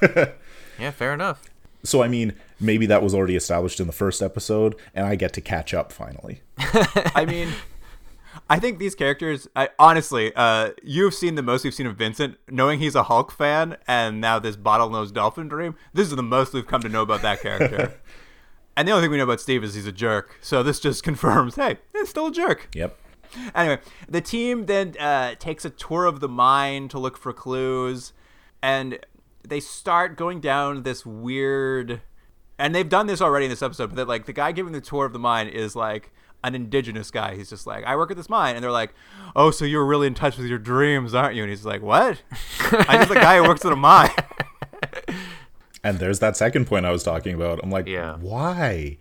Yeah, 0.78 0.92
fair 0.92 1.12
enough. 1.12 1.42
So, 1.82 2.02
I 2.02 2.08
mean, 2.08 2.34
maybe 2.60 2.86
that 2.86 3.02
was 3.02 3.14
already 3.14 3.36
established 3.36 3.80
in 3.80 3.86
the 3.86 3.92
first 3.92 4.22
episode, 4.22 4.76
and 4.94 5.06
I 5.06 5.16
get 5.16 5.32
to 5.34 5.40
catch 5.40 5.74
up 5.74 5.92
finally. 5.92 6.42
I 6.58 7.24
mean, 7.26 7.48
I 8.50 8.58
think 8.58 8.78
these 8.78 8.94
characters. 8.94 9.46
I, 9.54 9.68
honestly, 9.78 10.32
uh, 10.34 10.70
you've 10.82 11.14
seen 11.14 11.34
the 11.34 11.42
most 11.42 11.64
we've 11.64 11.74
seen 11.74 11.86
of 11.86 11.96
Vincent. 11.96 12.38
Knowing 12.48 12.78
he's 12.78 12.94
a 12.94 13.04
Hulk 13.04 13.30
fan, 13.30 13.76
and 13.86 14.20
now 14.20 14.38
this 14.38 14.56
bottlenose 14.56 15.12
dolphin 15.12 15.48
dream. 15.48 15.76
This 15.92 16.08
is 16.08 16.16
the 16.16 16.22
most 16.22 16.54
we've 16.54 16.66
come 16.66 16.80
to 16.80 16.88
know 16.88 17.02
about 17.02 17.22
that 17.22 17.40
character. 17.40 18.00
and 18.76 18.88
the 18.88 18.92
only 18.92 19.04
thing 19.04 19.10
we 19.10 19.16
know 19.18 19.24
about 19.24 19.40
Steve 19.40 19.62
is 19.64 19.74
he's 19.74 19.86
a 19.86 19.92
jerk. 19.92 20.38
So 20.40 20.62
this 20.62 20.80
just 20.80 21.02
confirms, 21.04 21.56
hey, 21.56 21.78
he's 21.92 22.08
still 22.08 22.28
a 22.28 22.32
jerk. 22.32 22.68
Yep. 22.74 22.98
Anyway, 23.54 23.78
the 24.08 24.22
team 24.22 24.64
then 24.64 24.94
uh, 24.98 25.34
takes 25.34 25.66
a 25.66 25.70
tour 25.70 26.06
of 26.06 26.20
the 26.20 26.28
mine 26.28 26.88
to 26.88 26.98
look 26.98 27.18
for 27.18 27.34
clues, 27.34 28.14
and 28.62 28.98
they 29.46 29.60
start 29.60 30.16
going 30.16 30.40
down 30.40 30.82
this 30.82 31.04
weird 31.04 32.00
and 32.58 32.74
they've 32.74 32.88
done 32.88 33.06
this 33.06 33.22
already 33.22 33.46
in 33.46 33.50
this 33.50 33.62
episode, 33.62 33.88
but 33.88 33.96
that 33.96 34.08
like 34.08 34.26
the 34.26 34.32
guy 34.32 34.52
giving 34.52 34.72
the 34.72 34.80
tour 34.80 35.06
of 35.06 35.12
the 35.12 35.18
mine 35.18 35.48
is 35.48 35.76
like 35.76 36.12
an 36.44 36.54
indigenous 36.54 37.10
guy. 37.10 37.34
He's 37.36 37.50
just 37.50 37.66
like, 37.66 37.84
I 37.84 37.96
work 37.96 38.10
at 38.10 38.16
this 38.16 38.28
mine, 38.28 38.54
and 38.54 38.62
they're 38.62 38.70
like, 38.70 38.94
Oh, 39.36 39.50
so 39.50 39.64
you're 39.64 39.84
really 39.84 40.06
in 40.06 40.14
touch 40.14 40.36
with 40.38 40.46
your 40.46 40.58
dreams, 40.58 41.14
aren't 41.14 41.34
you? 41.34 41.42
And 41.42 41.50
he's 41.50 41.66
like, 41.66 41.82
What? 41.82 42.22
I'm 42.60 42.98
just 43.00 43.10
a 43.10 43.14
guy 43.14 43.36
who 43.38 43.44
works 43.48 43.64
at 43.64 43.72
a 43.72 43.76
mine. 43.90 44.10
And 45.84 45.98
there's 45.98 46.18
that 46.18 46.36
second 46.36 46.66
point 46.66 46.86
I 46.86 46.90
was 46.90 47.02
talking 47.02 47.34
about. 47.34 47.60
I'm 47.62 47.70
like, 47.70 47.86
Yeah. 47.86 48.16
why? 48.16 48.98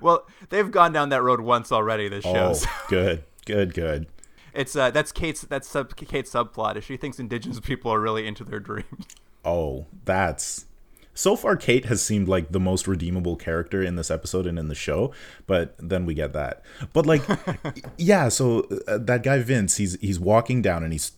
well, 0.00 0.26
they've 0.50 0.70
gone 0.70 0.92
down 0.92 1.08
that 1.08 1.22
road 1.22 1.40
once 1.40 1.72
already. 1.72 2.08
This 2.08 2.24
Oh, 2.26 2.32
shows. 2.32 2.66
good, 2.88 3.24
good, 3.46 3.74
good. 3.74 4.06
It's 4.52 4.76
uh, 4.76 4.90
that's 4.92 5.10
Kate's 5.10 5.40
that's 5.42 5.66
sub 5.66 5.96
Kate's 5.96 6.30
subplot. 6.30 6.76
Is 6.76 6.84
she 6.84 6.96
thinks 6.96 7.18
indigenous 7.18 7.58
people 7.58 7.90
are 7.92 7.98
really 7.98 8.24
into 8.26 8.44
their 8.44 8.60
dreams. 8.60 9.04
Oh, 9.44 9.86
that's 10.04 10.66
so 11.14 11.36
far. 11.36 11.56
Kate 11.56 11.86
has 11.86 12.02
seemed 12.02 12.28
like 12.28 12.50
the 12.50 12.60
most 12.60 12.86
redeemable 12.86 13.36
character 13.36 13.82
in 13.82 13.96
this 13.96 14.10
episode 14.10 14.46
and 14.46 14.58
in 14.58 14.68
the 14.68 14.74
show, 14.74 15.12
but 15.46 15.74
then 15.78 16.04
we 16.04 16.14
get 16.14 16.32
that. 16.32 16.62
But 16.92 17.06
like, 17.06 17.22
yeah. 17.96 18.28
So 18.28 18.68
uh, 18.86 18.98
that 18.98 19.22
guy 19.22 19.40
Vince, 19.40 19.76
he's 19.76 19.98
he's 20.00 20.20
walking 20.20 20.60
down 20.60 20.82
and 20.82 20.92
he's 20.92 21.12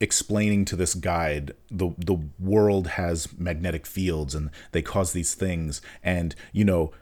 explaining 0.00 0.64
to 0.64 0.76
this 0.76 0.94
guide 0.94 1.52
the 1.70 1.94
the 1.96 2.18
world 2.40 2.88
has 2.88 3.28
magnetic 3.38 3.86
fields 3.86 4.34
and 4.34 4.50
they 4.72 4.82
cause 4.82 5.12
these 5.12 5.34
things, 5.34 5.80
and 6.02 6.34
you 6.52 6.64
know 6.64 6.92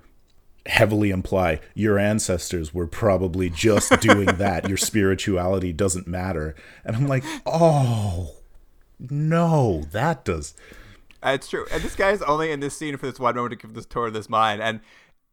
heavily 0.66 1.10
imply 1.10 1.58
your 1.74 1.98
ancestors 1.98 2.72
were 2.72 2.86
probably 2.86 3.50
just 3.50 3.90
doing 4.00 4.26
that. 4.26 4.68
Your 4.68 4.76
spirituality 4.76 5.72
doesn't 5.72 6.06
matter. 6.06 6.54
And 6.84 6.94
I'm 6.96 7.08
like, 7.08 7.24
oh 7.46 8.36
no, 8.98 9.82
that 9.90 10.24
does. 10.24 10.54
Uh, 11.24 11.30
it's 11.30 11.48
true. 11.48 11.66
And 11.70 11.82
this 11.82 11.94
guy's 11.94 12.22
only 12.22 12.50
in 12.50 12.60
this 12.60 12.76
scene 12.76 12.96
for 12.96 13.06
this 13.06 13.18
one 13.18 13.34
moment 13.34 13.52
to 13.52 13.66
give 13.66 13.74
this 13.74 13.86
tour 13.86 14.06
of 14.08 14.12
this 14.12 14.28
mine. 14.28 14.60
And 14.60 14.80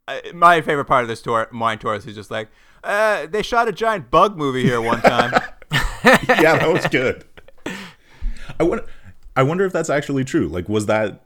uh, 0.07 0.19
my 0.33 0.61
favorite 0.61 0.85
part 0.85 1.03
of 1.03 1.07
this 1.07 1.21
tour, 1.21 1.47
mine 1.51 1.79
tour, 1.79 1.95
is 1.95 2.03
he's 2.03 2.15
just 2.15 2.31
like, 2.31 2.49
uh, 2.83 3.27
they 3.27 3.41
shot 3.41 3.67
a 3.67 3.71
giant 3.71 4.11
bug 4.11 4.37
movie 4.37 4.63
here 4.63 4.81
one 4.81 5.01
time. 5.01 5.31
yeah, 6.03 6.57
that 6.57 6.69
was 6.71 6.87
good. 6.87 7.25
I 8.59 8.63
wonder, 8.63 8.85
I 9.35 9.43
wonder 9.43 9.65
if 9.65 9.73
that's 9.73 9.89
actually 9.89 10.23
true. 10.23 10.47
Like, 10.47 10.69
was 10.69 10.85
that 10.85 11.23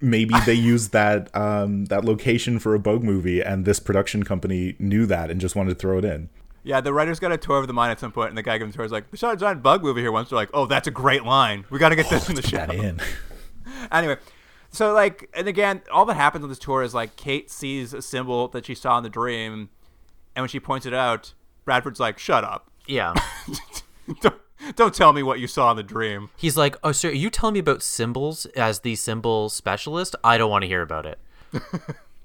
maybe 0.00 0.34
they 0.44 0.54
used 0.54 0.92
that 0.92 1.34
um, 1.34 1.86
that 1.86 2.04
location 2.04 2.58
for 2.58 2.74
a 2.74 2.78
bug 2.78 3.02
movie, 3.02 3.40
and 3.40 3.64
this 3.64 3.80
production 3.80 4.22
company 4.22 4.76
knew 4.78 5.06
that 5.06 5.30
and 5.30 5.40
just 5.40 5.56
wanted 5.56 5.70
to 5.70 5.76
throw 5.76 5.98
it 5.98 6.04
in? 6.04 6.28
yeah, 6.64 6.80
the 6.80 6.92
writers 6.92 7.20
got 7.20 7.30
a 7.30 7.36
tour 7.36 7.58
of 7.58 7.66
the 7.66 7.74
mine 7.74 7.90
at 7.90 8.00
some 8.00 8.10
point, 8.10 8.30
and 8.30 8.38
the 8.38 8.42
guy 8.42 8.56
giving 8.56 8.70
the 8.70 8.76
tour 8.76 8.86
is 8.86 8.92
like, 8.92 9.10
they 9.10 9.18
shot 9.18 9.34
a 9.34 9.36
giant 9.36 9.62
bug 9.62 9.82
movie 9.82 10.00
here 10.00 10.10
once. 10.10 10.30
They're 10.30 10.38
like, 10.38 10.48
oh, 10.54 10.64
that's 10.64 10.88
a 10.88 10.90
great 10.90 11.22
line. 11.24 11.66
We 11.70 11.78
got 11.78 11.90
to 11.90 11.96
get 11.96 12.08
this 12.08 12.28
in 12.30 12.34
the 12.34 12.42
show. 12.42 12.56
That 12.56 12.74
in. 12.74 13.00
anyway, 13.92 14.16
so 14.70 14.92
like, 14.92 15.30
and 15.34 15.48
again, 15.48 15.82
all 15.92 16.04
that 16.06 16.14
happens 16.14 16.42
on 16.42 16.48
this 16.48 16.58
tour 16.58 16.82
is 16.82 16.94
like 16.94 17.16
Kate 17.16 17.50
sees 17.50 17.94
a 17.94 18.02
symbol 18.02 18.48
that 18.48 18.66
she 18.66 18.74
saw 18.74 18.96
in 18.98 19.04
the 19.04 19.10
dream, 19.10 19.70
and 20.34 20.42
when 20.42 20.48
she 20.48 20.60
points 20.60 20.86
it 20.86 20.94
out, 20.94 21.34
Bradford's 21.64 22.00
like, 22.00 22.18
"Shut 22.18 22.44
up! 22.44 22.70
Yeah. 22.86 23.14
don't, 24.20 24.36
don't 24.74 24.94
tell 24.94 25.12
me 25.12 25.22
what 25.22 25.40
you 25.40 25.46
saw 25.46 25.70
in 25.70 25.76
the 25.76 25.82
dream." 25.82 26.30
He's 26.36 26.56
like, 26.56 26.76
"Oh, 26.82 26.92
sir, 26.92 27.08
are 27.08 27.12
you 27.12 27.30
telling 27.30 27.54
me 27.54 27.60
about 27.60 27.82
symbols 27.82 28.46
as 28.56 28.80
the 28.80 28.94
symbol 28.96 29.48
specialist? 29.48 30.16
I 30.24 30.38
don't 30.38 30.50
want 30.50 30.62
to 30.62 30.68
hear 30.68 30.82
about 30.82 31.06
it." 31.06 31.18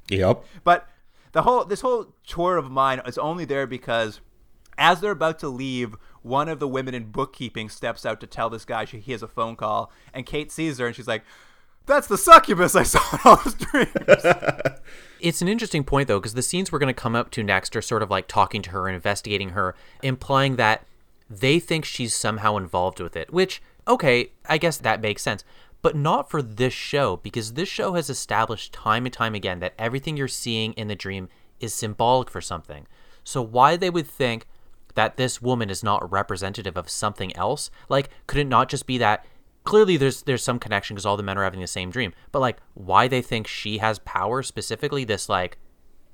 Yep. 0.09 0.43
But 0.63 0.87
the 1.31 1.43
whole 1.43 1.63
this 1.65 1.81
whole 1.81 2.13
tour 2.25 2.57
of 2.57 2.69
mine 2.71 3.01
is 3.05 3.17
only 3.17 3.45
there 3.45 3.67
because 3.67 4.19
as 4.77 5.01
they're 5.01 5.11
about 5.11 5.39
to 5.39 5.49
leave, 5.49 5.95
one 6.21 6.49
of 6.49 6.59
the 6.59 6.67
women 6.67 6.93
in 6.93 7.11
bookkeeping 7.11 7.69
steps 7.69 8.05
out 8.05 8.19
to 8.21 8.27
tell 8.27 8.49
this 8.49 8.65
guy 8.65 8.85
she, 8.85 8.99
he 8.99 9.11
has 9.11 9.21
a 9.21 9.27
phone 9.27 9.55
call, 9.55 9.91
and 10.13 10.25
Kate 10.25 10.51
sees 10.51 10.79
her 10.79 10.87
and 10.87 10.95
she's 10.95 11.07
like, 11.07 11.23
"That's 11.89 12.07
the 12.07 12.17
succubus 12.17 12.75
I 12.75 12.83
saw 12.83 13.01
in 13.11 13.19
all 13.25 13.35
his 13.37 13.55
dreams." 13.55 13.91
It's 15.21 15.41
an 15.41 15.49
interesting 15.49 15.83
point 15.83 16.07
though, 16.07 16.19
because 16.19 16.33
the 16.33 16.41
scenes 16.41 16.71
we're 16.71 16.79
going 16.79 16.87
to 16.87 16.93
come 16.93 17.15
up 17.15 17.29
to 17.31 17.43
next 17.43 17.75
are 17.75 17.81
sort 17.81 18.01
of 18.01 18.09
like 18.09 18.27
talking 18.27 18.61
to 18.61 18.69
her 18.69 18.87
and 18.87 18.95
investigating 18.95 19.49
her, 19.49 19.75
implying 20.01 20.55
that 20.55 20.85
they 21.29 21.59
think 21.59 21.85
she's 21.85 22.15
somehow 22.15 22.55
involved 22.55 22.99
with 22.99 23.15
it. 23.15 23.31
Which, 23.33 23.61
okay, 23.87 24.31
I 24.47 24.57
guess 24.57 24.77
that 24.77 25.01
makes 25.01 25.21
sense, 25.21 25.43
but 25.81 25.95
not 25.95 26.29
for 26.29 26.41
this 26.41 26.73
show, 26.73 27.17
because 27.17 27.53
this 27.53 27.69
show 27.69 27.93
has 27.93 28.09
established 28.09 28.73
time 28.73 29.05
and 29.05 29.13
time 29.13 29.35
again 29.35 29.59
that 29.59 29.73
everything 29.77 30.17
you're 30.17 30.27
seeing 30.27 30.73
in 30.73 30.87
the 30.87 30.95
dream 30.95 31.29
is 31.59 31.73
symbolic 31.73 32.29
for 32.29 32.41
something. 32.41 32.87
So 33.23 33.41
why 33.41 33.75
they 33.75 33.89
would 33.89 34.07
think 34.07 34.47
that 34.95 35.17
this 35.17 35.41
woman 35.41 35.69
is 35.69 35.83
not 35.83 36.09
representative 36.09 36.77
of 36.77 36.89
something 36.89 37.35
else? 37.35 37.69
Like, 37.89 38.09
could 38.25 38.39
it 38.39 38.47
not 38.47 38.69
just 38.69 38.87
be 38.87 38.97
that? 38.97 39.25
Clearly, 39.69 39.97
there's 39.97 40.23
there's 40.23 40.43
some 40.43 40.57
connection 40.59 40.95
because 40.95 41.05
all 41.05 41.15
the 41.15 41.23
men 41.23 41.37
are 41.37 41.43
having 41.43 41.61
the 41.61 41.67
same 41.67 41.91
dream. 41.91 42.11
But 42.31 42.39
like, 42.39 42.57
why 42.73 43.07
they 43.07 43.21
think 43.21 43.45
she 43.47 43.77
has 43.77 43.99
power 43.99 44.41
specifically? 44.43 45.03
This 45.03 45.29
like 45.29 45.57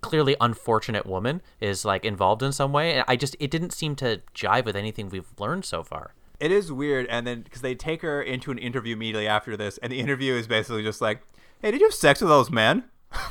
clearly 0.01 0.35
unfortunate 0.41 1.05
woman 1.05 1.41
is 1.59 1.85
like 1.85 2.03
involved 2.05 2.43
in 2.43 2.51
some 2.51 2.73
way. 2.73 3.01
I 3.07 3.15
just 3.15 3.35
it 3.39 3.49
didn't 3.49 3.71
seem 3.71 3.95
to 3.95 4.21
jive 4.35 4.65
with 4.65 4.75
anything 4.75 5.09
we've 5.09 5.31
learned 5.39 5.63
so 5.65 5.83
far. 5.83 6.13
it 6.39 6.51
is 6.51 6.69
weird, 6.71 7.07
and 7.07 7.25
then 7.25 7.41
because 7.43 7.61
they 7.61 7.75
take 7.75 8.01
her 8.01 8.21
into 8.21 8.51
an 8.51 8.57
interview 8.57 8.93
immediately 8.93 9.27
after 9.27 9.55
this, 9.55 9.77
and 9.79 9.89
the 9.91 9.99
interview 10.01 10.33
is 10.33 10.47
basically 10.47 10.83
just 10.83 10.99
like, 11.01 11.21
"Hey, 11.61 11.71
did 11.71 11.79
you 11.79 11.87
have 11.87 11.93
sex 11.93 12.19
with 12.21 12.29
those 12.29 12.51
men?" 12.51 12.83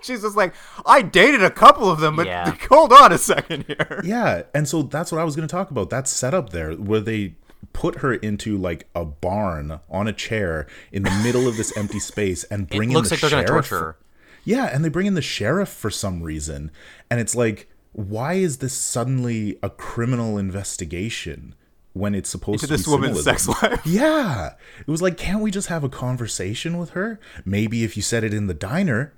She's 0.00 0.22
just 0.22 0.36
like, 0.36 0.54
"I 0.86 1.02
dated 1.02 1.42
a 1.44 1.50
couple 1.50 1.88
of 1.90 2.00
them, 2.00 2.16
but 2.16 2.26
Yeah. 2.26 2.56
hold 2.70 2.92
on 2.92 3.12
a 3.12 3.18
second 3.18 3.66
here." 3.66 4.00
Yeah, 4.02 4.44
and 4.54 4.66
so 4.66 4.82
that's 4.82 5.12
what 5.12 5.20
I 5.20 5.24
was 5.24 5.36
going 5.36 5.46
to 5.46 5.52
talk 5.52 5.70
about. 5.70 5.90
That 5.90 6.08
setup 6.08 6.50
there, 6.50 6.72
where 6.72 6.98
they 7.00 7.34
put 7.72 7.96
her 7.98 8.14
into 8.14 8.56
like 8.56 8.88
a 8.94 9.04
barn 9.04 9.80
on 9.90 10.08
a 10.08 10.12
chair 10.12 10.66
in 10.90 11.02
the 11.02 11.10
middle 11.22 11.48
of 11.48 11.56
this 11.56 11.76
empty 11.76 12.00
space 12.00 12.44
and 12.44 12.68
bring 12.68 12.90
in 12.90 12.94
looks 12.94 13.08
the 13.08 13.14
like 13.14 13.20
they're 13.20 13.30
gonna 13.30 13.46
torture 13.46 13.78
her. 13.78 13.96
Yeah, 14.44 14.66
and 14.66 14.84
they 14.84 14.88
bring 14.88 15.06
in 15.06 15.14
the 15.14 15.22
sheriff 15.22 15.68
for 15.68 15.90
some 15.90 16.22
reason, 16.22 16.72
and 17.10 17.20
it's 17.20 17.36
like, 17.36 17.68
why 17.92 18.34
is 18.34 18.58
this 18.58 18.72
suddenly 18.72 19.58
a 19.62 19.70
criminal 19.70 20.36
investigation 20.36 21.54
when 21.92 22.14
it's 22.14 22.28
supposed 22.28 22.62
Into 22.62 22.68
to 22.68 22.76
this 22.78 22.86
be 22.86 22.90
woman's 22.90 23.22
sex 23.22 23.48
life. 23.48 23.82
Yeah, 23.86 24.54
it 24.80 24.88
was 24.88 25.02
like, 25.02 25.16
can't 25.16 25.40
we 25.40 25.50
just 25.50 25.68
have 25.68 25.84
a 25.84 25.88
conversation 25.88 26.78
with 26.78 26.90
her? 26.90 27.20
Maybe 27.44 27.84
if 27.84 27.96
you 27.96 28.02
said 28.02 28.24
it 28.24 28.32
in 28.32 28.46
the 28.46 28.54
diner, 28.54 29.12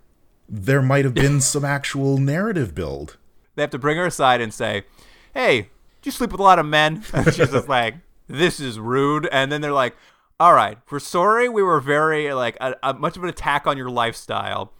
there 0.48 0.82
might 0.82 1.04
have 1.04 1.14
been 1.14 1.40
some 1.40 1.64
actual 1.64 2.18
narrative 2.18 2.74
build. 2.74 3.16
They 3.54 3.62
have 3.62 3.70
to 3.70 3.78
bring 3.78 3.96
her 3.96 4.06
aside 4.06 4.40
and 4.40 4.52
say, 4.52 4.84
"Hey, 5.32 5.62
do 5.62 5.68
you 6.08 6.10
sleep 6.10 6.32
with 6.32 6.40
a 6.40 6.44
lot 6.44 6.58
of 6.58 6.66
men?" 6.66 7.04
And 7.12 7.26
she's 7.32 7.50
just 7.52 7.68
like, 7.68 7.94
"This 8.26 8.60
is 8.60 8.78
rude." 8.78 9.26
And 9.32 9.50
then 9.50 9.60
they're 9.60 9.72
like, 9.72 9.96
"All 10.38 10.54
right, 10.54 10.78
we're 10.90 10.98
sorry. 10.98 11.48
We 11.48 11.62
were 11.62 11.80
very 11.80 12.32
like 12.32 12.56
a, 12.60 12.74
a 12.82 12.94
much 12.94 13.16
of 13.16 13.22
an 13.22 13.28
attack 13.28 13.66
on 13.66 13.76
your 13.76 13.90
lifestyle. 13.90 14.72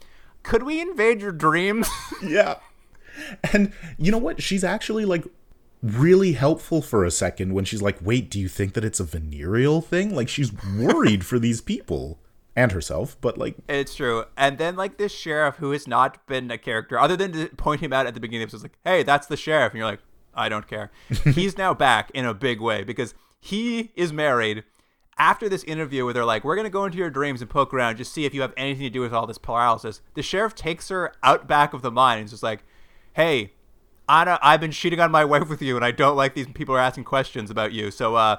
Could 0.43 0.63
we 0.63 0.81
invade 0.81 1.21
your 1.21 1.33
dreams?" 1.33 1.89
Yeah. 2.23 2.57
And 3.53 3.73
you 3.97 4.11
know 4.11 4.19
what? 4.19 4.43
She's 4.43 4.65
actually 4.65 5.05
like 5.05 5.25
really 5.85 6.33
helpful 6.33 6.81
for 6.81 7.05
a 7.05 7.11
second 7.11 7.53
when 7.53 7.65
she's 7.65 7.83
like, 7.83 7.99
wait, 8.01 8.31
do 8.31 8.41
you 8.41 8.49
think 8.49 8.73
that 8.73 8.85
it's 8.85 9.01
a 9.01 9.05
venereal 9.05 9.81
thing? 9.81 10.15
Like 10.15 10.29
she's 10.29 10.51
worried 10.77 11.25
for 11.27 11.39
these 11.39 11.61
people 11.61 12.19
and 12.57 12.73
herself, 12.73 13.17
but 13.21 13.37
like, 13.37 13.57
It's 13.69 13.95
true. 13.95 14.25
And 14.37 14.59
then 14.59 14.77
like 14.77 14.97
this 14.97 15.13
sheriff 15.13 15.57
who 15.57 15.73
has 15.73 15.87
not 15.87 16.27
been 16.27 16.51
a 16.51 16.59
character 16.59 16.99
other 16.99 17.17
than 17.17 17.33
to 17.33 17.49
point 17.57 17.83
him 17.83 17.93
out 17.93 18.07
at 18.07 18.15
the 18.15 18.21
beginning 18.21 18.45
of 18.45 18.49
episode, 18.49 18.63
like, 18.63 18.79
hey, 18.85 19.03
that's 19.03 19.27
the 19.27 19.37
sheriff. 19.37 19.73
And 19.73 19.79
you're 19.79 19.87
like, 19.87 20.01
I 20.35 20.49
don't 20.49 20.67
care. 20.67 20.91
He's 21.25 21.59
now 21.59 21.75
back 21.75 22.11
in 22.15 22.25
a 22.25 22.35
big 22.35 22.61
way 22.61 22.83
because 22.83 23.15
he 23.45 23.93
is 23.95 24.11
married. 24.11 24.65
After 25.19 25.51
this 25.51 25.63
interview 25.65 26.07
where 26.07 26.15
they're 26.15 26.25
like, 26.25 26.45
we're 26.45 26.57
going 26.57 26.65
to 26.65 26.71
go 26.71 26.87
into 26.87 26.97
your 26.97 27.11
dreams 27.11 27.43
and 27.43 27.51
poke 27.51 27.75
around, 27.75 27.99
just 27.99 28.11
see 28.11 28.25
if 28.25 28.33
you 28.33 28.41
have 28.41 28.55
anything 28.57 28.85
to 28.85 28.91
do 28.91 29.03
with 29.03 29.13
all 29.13 29.27
this 29.27 29.37
paralysis, 29.37 30.01
the 30.15 30.23
sheriff 30.23 30.55
takes 30.55 30.89
her 30.89 31.13
out 31.23 31.47
back 31.47 31.75
of 31.75 31.83
the 31.83 31.91
mine 31.91 32.19
and 32.19 32.25
is 32.25 32.31
just 32.31 32.43
like, 32.43 32.65
hey, 33.13 33.53
Anna, 34.09 34.39
I've 34.41 34.63
been 34.63 34.71
cheating 34.71 34.99
on 34.99 35.13
my 35.13 35.27
wife 35.27 35.51
with 35.51 35.61
you 35.61 35.77
and 35.77 35.85
I 35.85 35.91
don't 35.91 36.17
like 36.17 36.35
these 36.35 36.47
people 36.49 36.75
are 36.75 36.81
asking 36.81 37.05
questions 37.05 37.51
about 37.51 37.73
you. 37.73 37.91
So 37.91 38.15
uh, 38.17 38.39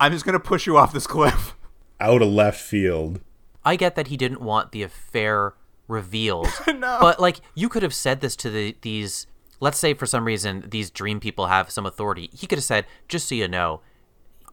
I'm 0.00 0.10
just 0.10 0.24
going 0.24 0.32
to 0.32 0.40
push 0.40 0.66
you 0.66 0.78
off 0.78 0.90
this 0.90 1.06
cliff. 1.06 1.54
out 2.00 2.22
of 2.22 2.28
left 2.28 2.60
field. 2.60 3.20
I 3.62 3.76
get 3.76 3.94
that 3.94 4.06
he 4.06 4.16
didn't 4.16 4.40
want 4.40 4.72
the 4.72 4.82
affair 4.82 5.52
revealed. 5.86 6.48
No. 6.66 6.98
But 7.00 7.20
like 7.20 7.40
you 7.54 7.68
could 7.68 7.82
have 7.82 7.94
said 7.94 8.22
this 8.22 8.34
to 8.36 8.50
the 8.50 8.74
these 8.80 9.26
let's 9.60 9.78
say 9.78 9.92
for 9.94 10.06
some 10.06 10.24
reason 10.24 10.64
these 10.68 10.90
dream 10.90 11.20
people 11.20 11.46
have 11.48 11.70
some 11.70 11.84
authority. 11.84 12.30
He 12.32 12.46
could 12.46 12.58
have 12.58 12.64
said, 12.64 12.86
just 13.06 13.28
so 13.28 13.34
you 13.34 13.48
know, 13.48 13.80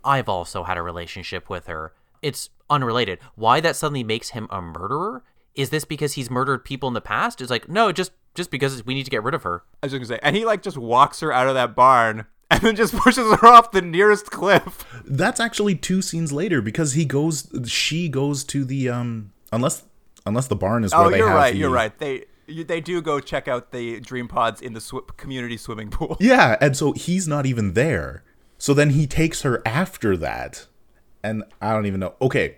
I've 0.03 0.29
also 0.29 0.63
had 0.63 0.77
a 0.77 0.81
relationship 0.81 1.49
with 1.49 1.67
her. 1.67 1.93
It's 2.21 2.49
unrelated. 2.69 3.19
Why 3.35 3.59
that 3.61 3.75
suddenly 3.75 4.03
makes 4.03 4.29
him 4.29 4.47
a 4.49 4.61
murderer? 4.61 5.23
Is 5.55 5.69
this 5.69 5.85
because 5.85 6.13
he's 6.13 6.29
murdered 6.31 6.65
people 6.65 6.87
in 6.87 6.93
the 6.93 7.01
past? 7.01 7.39
It's 7.41 7.51
like, 7.51 7.69
no, 7.69 7.91
just 7.91 8.11
just 8.33 8.49
because 8.49 8.83
we 8.85 8.93
need 8.95 9.03
to 9.03 9.11
get 9.11 9.21
rid 9.23 9.35
of 9.35 9.43
her. 9.43 9.63
I 9.81 9.85
was 9.85 9.93
going 9.93 10.01
to 10.01 10.07
say, 10.07 10.19
and 10.23 10.35
he 10.35 10.43
like 10.45 10.63
just 10.63 10.77
walks 10.77 11.19
her 11.19 11.31
out 11.31 11.47
of 11.47 11.53
that 11.53 11.75
barn 11.75 12.25
and 12.51 12.61
then 12.61 12.75
just 12.75 12.95
pushes 12.95 13.25
her 13.39 13.45
off 13.47 13.71
the 13.71 13.81
nearest 13.81 14.31
cliff. 14.31 14.85
That's 15.05 15.39
actually 15.39 15.75
two 15.75 16.01
scenes 16.01 16.31
later 16.31 16.59
because 16.61 16.93
he 16.93 17.05
goes, 17.05 17.47
she 17.67 18.09
goes 18.09 18.43
to 18.45 18.65
the, 18.65 18.89
um, 18.89 19.31
unless, 19.51 19.83
unless 20.25 20.47
the 20.47 20.55
barn 20.55 20.83
is 20.83 20.91
where 20.93 21.01
Oh, 21.05 21.09
they 21.11 21.17
you're 21.19 21.27
right. 21.27 21.51
the- 21.53 21.59
You're 21.59 21.69
right. 21.69 21.95
They 21.99 22.25
you, 22.47 22.63
they 22.63 22.81
do 22.81 23.01
go 23.01 23.19
check 23.19 23.47
out 23.47 23.71
the 23.71 23.99
dream 24.01 24.27
pods 24.27 24.61
in 24.61 24.73
the 24.73 24.81
sw- 24.81 25.05
community 25.17 25.55
swimming 25.57 25.89
pool. 25.91 26.17
Yeah, 26.19 26.57
and 26.59 26.75
so 26.75 26.91
he's 26.93 27.27
not 27.27 27.45
even 27.45 27.73
there. 27.73 28.23
So 28.57 28.73
then 28.73 28.91
he 28.91 29.07
takes 29.07 29.41
her 29.41 29.61
after 29.65 30.15
that. 30.17 30.67
And 31.23 31.43
I 31.61 31.73
don't 31.73 31.85
even 31.85 31.99
know. 31.99 32.15
Okay. 32.21 32.57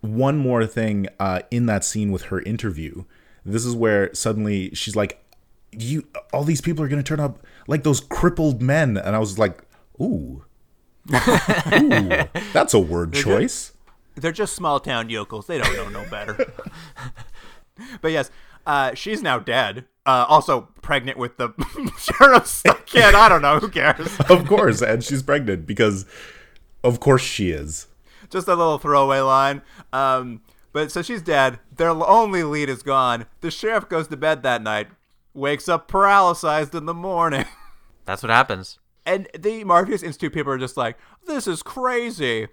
one 0.00 0.36
more 0.38 0.66
thing 0.66 1.08
uh, 1.18 1.40
in 1.50 1.66
that 1.66 1.84
scene 1.84 2.12
with 2.12 2.24
her 2.24 2.40
interview. 2.42 3.04
This 3.44 3.64
is 3.64 3.74
where 3.74 4.12
suddenly 4.14 4.70
she's 4.74 4.96
like, 4.96 5.22
"You, 5.72 6.06
all 6.32 6.44
these 6.44 6.60
people 6.60 6.84
are 6.84 6.88
going 6.88 7.02
to 7.02 7.08
turn 7.08 7.20
up 7.20 7.44
like 7.66 7.82
those 7.82 8.00
crippled 8.00 8.60
men," 8.62 8.96
and 8.96 9.14
I 9.16 9.18
was 9.18 9.38
like, 9.38 9.62
"Ooh, 10.00 10.44
ooh 11.12 12.08
that's 12.52 12.74
a 12.74 12.78
word 12.78 13.12
choice." 13.12 13.72
They're 14.16 14.32
just 14.32 14.54
small 14.54 14.80
town 14.80 15.10
yokels. 15.10 15.46
They 15.46 15.58
don't 15.58 15.74
know 15.76 15.88
no 16.02 16.08
better. 16.10 16.52
but 18.00 18.12
yes, 18.12 18.30
uh, 18.66 18.94
she's 18.94 19.22
now 19.22 19.38
dead. 19.38 19.86
Uh, 20.06 20.24
also 20.28 20.68
pregnant 20.82 21.18
with 21.18 21.36
the 21.36 21.52
sheriff's 21.98 22.62
kid. 22.86 23.14
I 23.14 23.28
don't 23.28 23.42
know. 23.42 23.58
Who 23.58 23.68
cares? 23.68 24.18
of 24.30 24.46
course, 24.46 24.80
and 24.80 25.02
she's 25.02 25.22
pregnant 25.22 25.66
because, 25.66 26.06
of 26.84 27.00
course, 27.00 27.22
she 27.22 27.50
is. 27.50 27.88
Just 28.30 28.46
a 28.46 28.54
little 28.54 28.78
throwaway 28.78 29.18
line. 29.18 29.62
Um, 29.92 30.42
but 30.72 30.92
so 30.92 31.02
she's 31.02 31.22
dead. 31.22 31.58
Their 31.74 31.90
only 31.90 32.42
lead 32.44 32.68
is 32.68 32.82
gone. 32.82 33.26
The 33.40 33.50
sheriff 33.50 33.88
goes 33.88 34.08
to 34.08 34.16
bed 34.16 34.42
that 34.42 34.62
night, 34.62 34.88
wakes 35.34 35.68
up 35.68 35.88
paralyzed 35.88 36.74
in 36.74 36.86
the 36.86 36.94
morning. 36.94 37.46
That's 38.04 38.22
what 38.22 38.30
happens. 38.30 38.78
And 39.04 39.28
the 39.36 39.64
Morpheus 39.64 40.02
Institute 40.02 40.34
people 40.34 40.52
are 40.52 40.58
just 40.58 40.76
like, 40.76 40.98
this 41.26 41.46
is 41.46 41.62
crazy. 41.62 42.48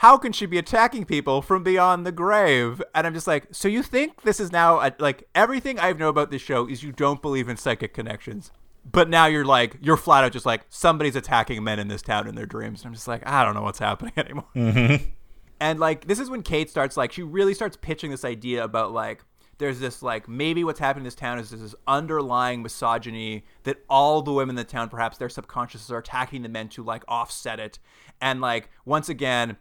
How 0.00 0.16
can 0.16 0.32
she 0.32 0.46
be 0.46 0.56
attacking 0.56 1.04
people 1.04 1.42
from 1.42 1.62
beyond 1.62 2.06
the 2.06 2.12
grave? 2.12 2.80
And 2.94 3.06
I'm 3.06 3.12
just 3.12 3.26
like, 3.26 3.48
so 3.52 3.68
you 3.68 3.82
think 3.82 4.22
this 4.22 4.40
is 4.40 4.50
now 4.50 4.80
a, 4.80 4.94
like 4.98 5.28
everything 5.34 5.78
I 5.78 5.92
know 5.92 6.08
about 6.08 6.30
this 6.30 6.40
show 6.40 6.66
is 6.66 6.82
you 6.82 6.90
don't 6.90 7.20
believe 7.20 7.50
in 7.50 7.58
psychic 7.58 7.92
connections, 7.92 8.50
but 8.90 9.10
now 9.10 9.26
you're 9.26 9.44
like 9.44 9.76
you're 9.82 9.98
flat 9.98 10.24
out 10.24 10.32
just 10.32 10.46
like 10.46 10.62
somebody's 10.70 11.16
attacking 11.16 11.62
men 11.62 11.78
in 11.78 11.88
this 11.88 12.00
town 12.00 12.26
in 12.26 12.34
their 12.34 12.46
dreams. 12.46 12.80
And 12.80 12.86
I'm 12.86 12.94
just 12.94 13.08
like, 13.08 13.28
I 13.28 13.44
don't 13.44 13.52
know 13.52 13.60
what's 13.60 13.78
happening 13.78 14.14
anymore. 14.16 14.46
Mm-hmm. 14.56 15.04
And 15.60 15.78
like 15.78 16.06
this 16.06 16.18
is 16.18 16.30
when 16.30 16.42
Kate 16.42 16.70
starts 16.70 16.96
like 16.96 17.12
she 17.12 17.22
really 17.22 17.52
starts 17.52 17.76
pitching 17.76 18.10
this 18.10 18.24
idea 18.24 18.64
about 18.64 18.92
like 18.92 19.22
there's 19.58 19.80
this 19.80 20.02
like 20.02 20.26
maybe 20.26 20.64
what's 20.64 20.80
happening 20.80 21.02
in 21.02 21.08
this 21.08 21.14
town 21.14 21.38
is 21.38 21.50
this 21.50 21.74
underlying 21.86 22.62
misogyny 22.62 23.44
that 23.64 23.76
all 23.90 24.22
the 24.22 24.32
women 24.32 24.54
in 24.54 24.56
the 24.56 24.64
town 24.64 24.88
perhaps 24.88 25.18
their 25.18 25.28
subconsciouses 25.28 25.90
are 25.90 25.98
attacking 25.98 26.40
the 26.40 26.48
men 26.48 26.70
to 26.70 26.82
like 26.82 27.04
offset 27.06 27.60
it 27.60 27.78
and 28.22 28.40
like 28.40 28.70
once 28.86 29.10
again 29.10 29.58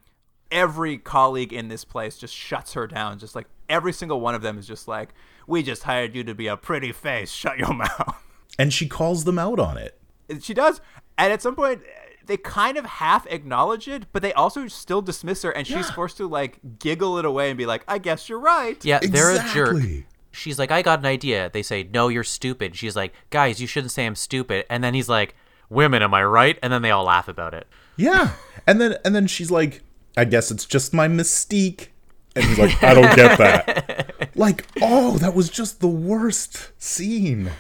every 0.52 0.98
colleague 0.98 1.54
in 1.54 1.68
this 1.68 1.86
place 1.86 2.18
just 2.18 2.34
shuts 2.34 2.74
her 2.74 2.88
down 2.88 3.20
just 3.20 3.36
like 3.36 3.48
every 3.68 3.94
single 3.94 4.20
one 4.20 4.36
of 4.36 4.42
them 4.42 4.58
is 4.58 4.68
just 4.68 4.88
like 4.88 5.10
we 5.48 5.62
just 5.62 5.84
hired 5.84 6.16
you 6.16 6.24
to 6.24 6.34
be 6.34 6.48
a 6.48 6.58
pretty 6.58 6.92
face 6.92 7.32
shut 7.32 7.58
your 7.58 7.74
mouth 7.74 8.16
and 8.58 8.74
she 8.74 8.88
calls 8.88 9.24
them 9.24 9.38
out 9.38 9.60
on 9.60 9.78
it 9.78 10.00
she 10.42 10.54
does 10.54 10.82
and 11.18 11.32
at 11.32 11.42
some 11.42 11.56
point 11.56 11.82
they 12.30 12.38
kind 12.38 12.78
of 12.78 12.86
half 12.86 13.26
acknowledge 13.28 13.88
it, 13.88 14.06
but 14.14 14.22
they 14.22 14.32
also 14.34 14.68
still 14.68 15.02
dismiss 15.02 15.42
her, 15.42 15.50
and 15.50 15.66
she's 15.66 15.76
yeah. 15.88 15.94
forced 15.94 16.16
to 16.18 16.28
like 16.28 16.60
giggle 16.78 17.18
it 17.18 17.26
away 17.26 17.50
and 17.50 17.58
be 17.58 17.66
like, 17.66 17.84
"I 17.88 17.98
guess 17.98 18.30
you're 18.30 18.40
right." 18.40 18.84
Yeah, 18.86 19.00
they're 19.00 19.36
a 19.36 19.44
jerk. 19.52 19.84
She's 20.32 20.60
like, 20.60 20.70
"I 20.70 20.84
got 20.84 21.00
an 21.00 21.08
idea." 21.08 21.50
They 21.52 21.64
say, 21.64 21.90
"No, 21.92 22.08
you're 22.08 22.24
stupid." 22.24 22.76
She's 22.76 22.96
like, 22.96 23.14
"Guys, 23.32 23.60
you 23.60 23.66
shouldn't 23.66 23.92
say 23.92 24.06
I'm 24.06 24.16
stupid." 24.16 24.66
And 24.70 24.84
then 24.84 24.94
he's 24.94 25.10
like, 25.10 25.36
"Women, 25.70 26.04
am 26.04 26.14
I 26.14 26.24
right?" 26.24 26.60
And 26.62 26.72
then 26.72 26.84
they 26.84 26.92
all 26.92 27.06
laugh 27.06 27.28
about 27.28 27.56
it. 27.56 27.68
Yeah, 27.98 28.34
and 28.68 28.80
then 28.80 28.98
and 29.04 29.16
then 29.16 29.26
she's 29.26 29.50
like, 29.50 29.82
"I 30.18 30.26
guess 30.26 30.52
it's 30.52 30.66
just 30.66 30.94
my 30.94 31.08
mystique." 31.08 31.88
And 32.36 32.46
he's 32.46 32.60
like, 32.60 32.84
"I 32.84 32.94
don't 32.94 33.16
get 33.16 33.38
that." 33.38 34.30
like, 34.36 34.66
oh, 34.82 35.18
that 35.18 35.34
was 35.34 35.50
just 35.50 35.80
the 35.82 35.88
worst 35.88 36.72
scene. 36.82 37.52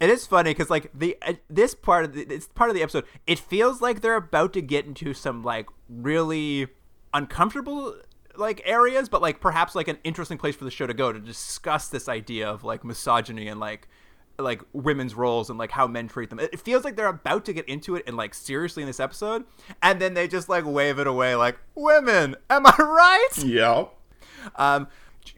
It 0.00 0.10
is 0.10 0.26
funny 0.26 0.50
because 0.50 0.70
like 0.70 0.90
the 0.94 1.16
uh, 1.22 1.34
this 1.48 1.74
part 1.74 2.04
of 2.04 2.12
the, 2.12 2.24
this 2.24 2.46
part 2.48 2.70
of 2.70 2.76
the 2.76 2.82
episode, 2.82 3.04
it 3.26 3.38
feels 3.38 3.80
like 3.80 4.00
they're 4.00 4.16
about 4.16 4.52
to 4.52 4.62
get 4.62 4.86
into 4.86 5.14
some 5.14 5.42
like 5.42 5.66
really 5.88 6.68
uncomfortable 7.12 7.96
like 8.36 8.62
areas, 8.64 9.08
but 9.08 9.20
like 9.20 9.40
perhaps 9.40 9.74
like 9.74 9.88
an 9.88 9.98
interesting 10.04 10.38
place 10.38 10.54
for 10.54 10.64
the 10.64 10.70
show 10.70 10.86
to 10.86 10.94
go 10.94 11.12
to 11.12 11.18
discuss 11.18 11.88
this 11.88 12.08
idea 12.08 12.48
of 12.48 12.64
like 12.64 12.84
misogyny 12.84 13.48
and 13.48 13.58
like 13.58 13.88
like 14.38 14.62
women's 14.72 15.14
roles 15.14 15.50
and 15.50 15.58
like 15.58 15.70
how 15.70 15.86
men 15.86 16.08
treat 16.08 16.30
them. 16.30 16.38
It 16.38 16.60
feels 16.60 16.84
like 16.84 16.96
they're 16.96 17.08
about 17.08 17.44
to 17.46 17.52
get 17.52 17.68
into 17.68 17.96
it 17.96 18.04
and 18.06 18.16
like 18.16 18.34
seriously 18.34 18.82
in 18.82 18.86
this 18.86 19.00
episode, 19.00 19.44
and 19.82 20.00
then 20.00 20.14
they 20.14 20.28
just 20.28 20.48
like 20.48 20.64
wave 20.64 20.98
it 20.98 21.06
away 21.06 21.34
like 21.34 21.58
women. 21.74 22.36
Am 22.48 22.66
I 22.66 22.74
right? 22.78 23.44
Yeah. 23.44 23.86
Um, 24.56 24.88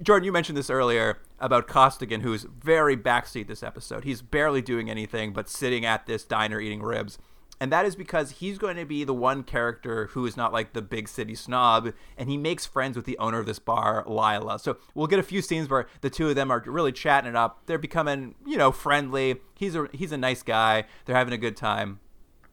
Jordan, 0.03 0.24
you 0.24 0.32
mentioned 0.32 0.57
this 0.57 0.70
earlier 0.70 1.18
about 1.38 1.66
Costigan, 1.66 2.20
who's 2.20 2.44
very 2.44 2.96
backseat 2.96 3.48
this 3.48 3.62
episode. 3.62 4.05
He's 4.05 4.22
barely 4.22 4.62
doing 4.62 4.90
anything 4.90 5.32
but 5.32 5.48
sitting 5.48 5.84
at 5.84 6.07
this 6.07 6.24
diner 6.24 6.61
eating 6.61 6.82
ribs. 6.82 7.18
And 7.61 7.70
that 7.70 7.84
is 7.84 7.94
because 7.94 8.30
he's 8.30 8.56
going 8.56 8.76
to 8.76 8.86
be 8.86 9.04
the 9.04 9.12
one 9.12 9.42
character 9.42 10.06
who 10.12 10.24
is 10.24 10.34
not 10.34 10.50
like 10.50 10.72
the 10.72 10.80
big 10.80 11.08
city 11.08 11.34
snob, 11.34 11.92
and 12.16 12.30
he 12.30 12.38
makes 12.38 12.64
friends 12.64 12.96
with 12.96 13.04
the 13.04 13.18
owner 13.18 13.38
of 13.38 13.44
this 13.44 13.58
bar, 13.58 14.02
Lila. 14.06 14.58
So 14.58 14.78
we'll 14.94 15.06
get 15.06 15.18
a 15.18 15.22
few 15.22 15.42
scenes 15.42 15.68
where 15.68 15.86
the 16.00 16.08
two 16.08 16.30
of 16.30 16.36
them 16.36 16.50
are 16.50 16.62
really 16.64 16.90
chatting 16.90 17.28
it 17.28 17.36
up. 17.36 17.66
They're 17.66 17.76
becoming, 17.76 18.34
you 18.46 18.56
know, 18.56 18.72
friendly. 18.72 19.36
He's 19.54 19.76
a 19.76 19.88
he's 19.92 20.11
a 20.11 20.16
nice 20.16 20.42
guy. 20.42 20.84
They're 21.04 21.16
having 21.16 21.34
a 21.34 21.38
good 21.38 21.54
time. 21.54 22.00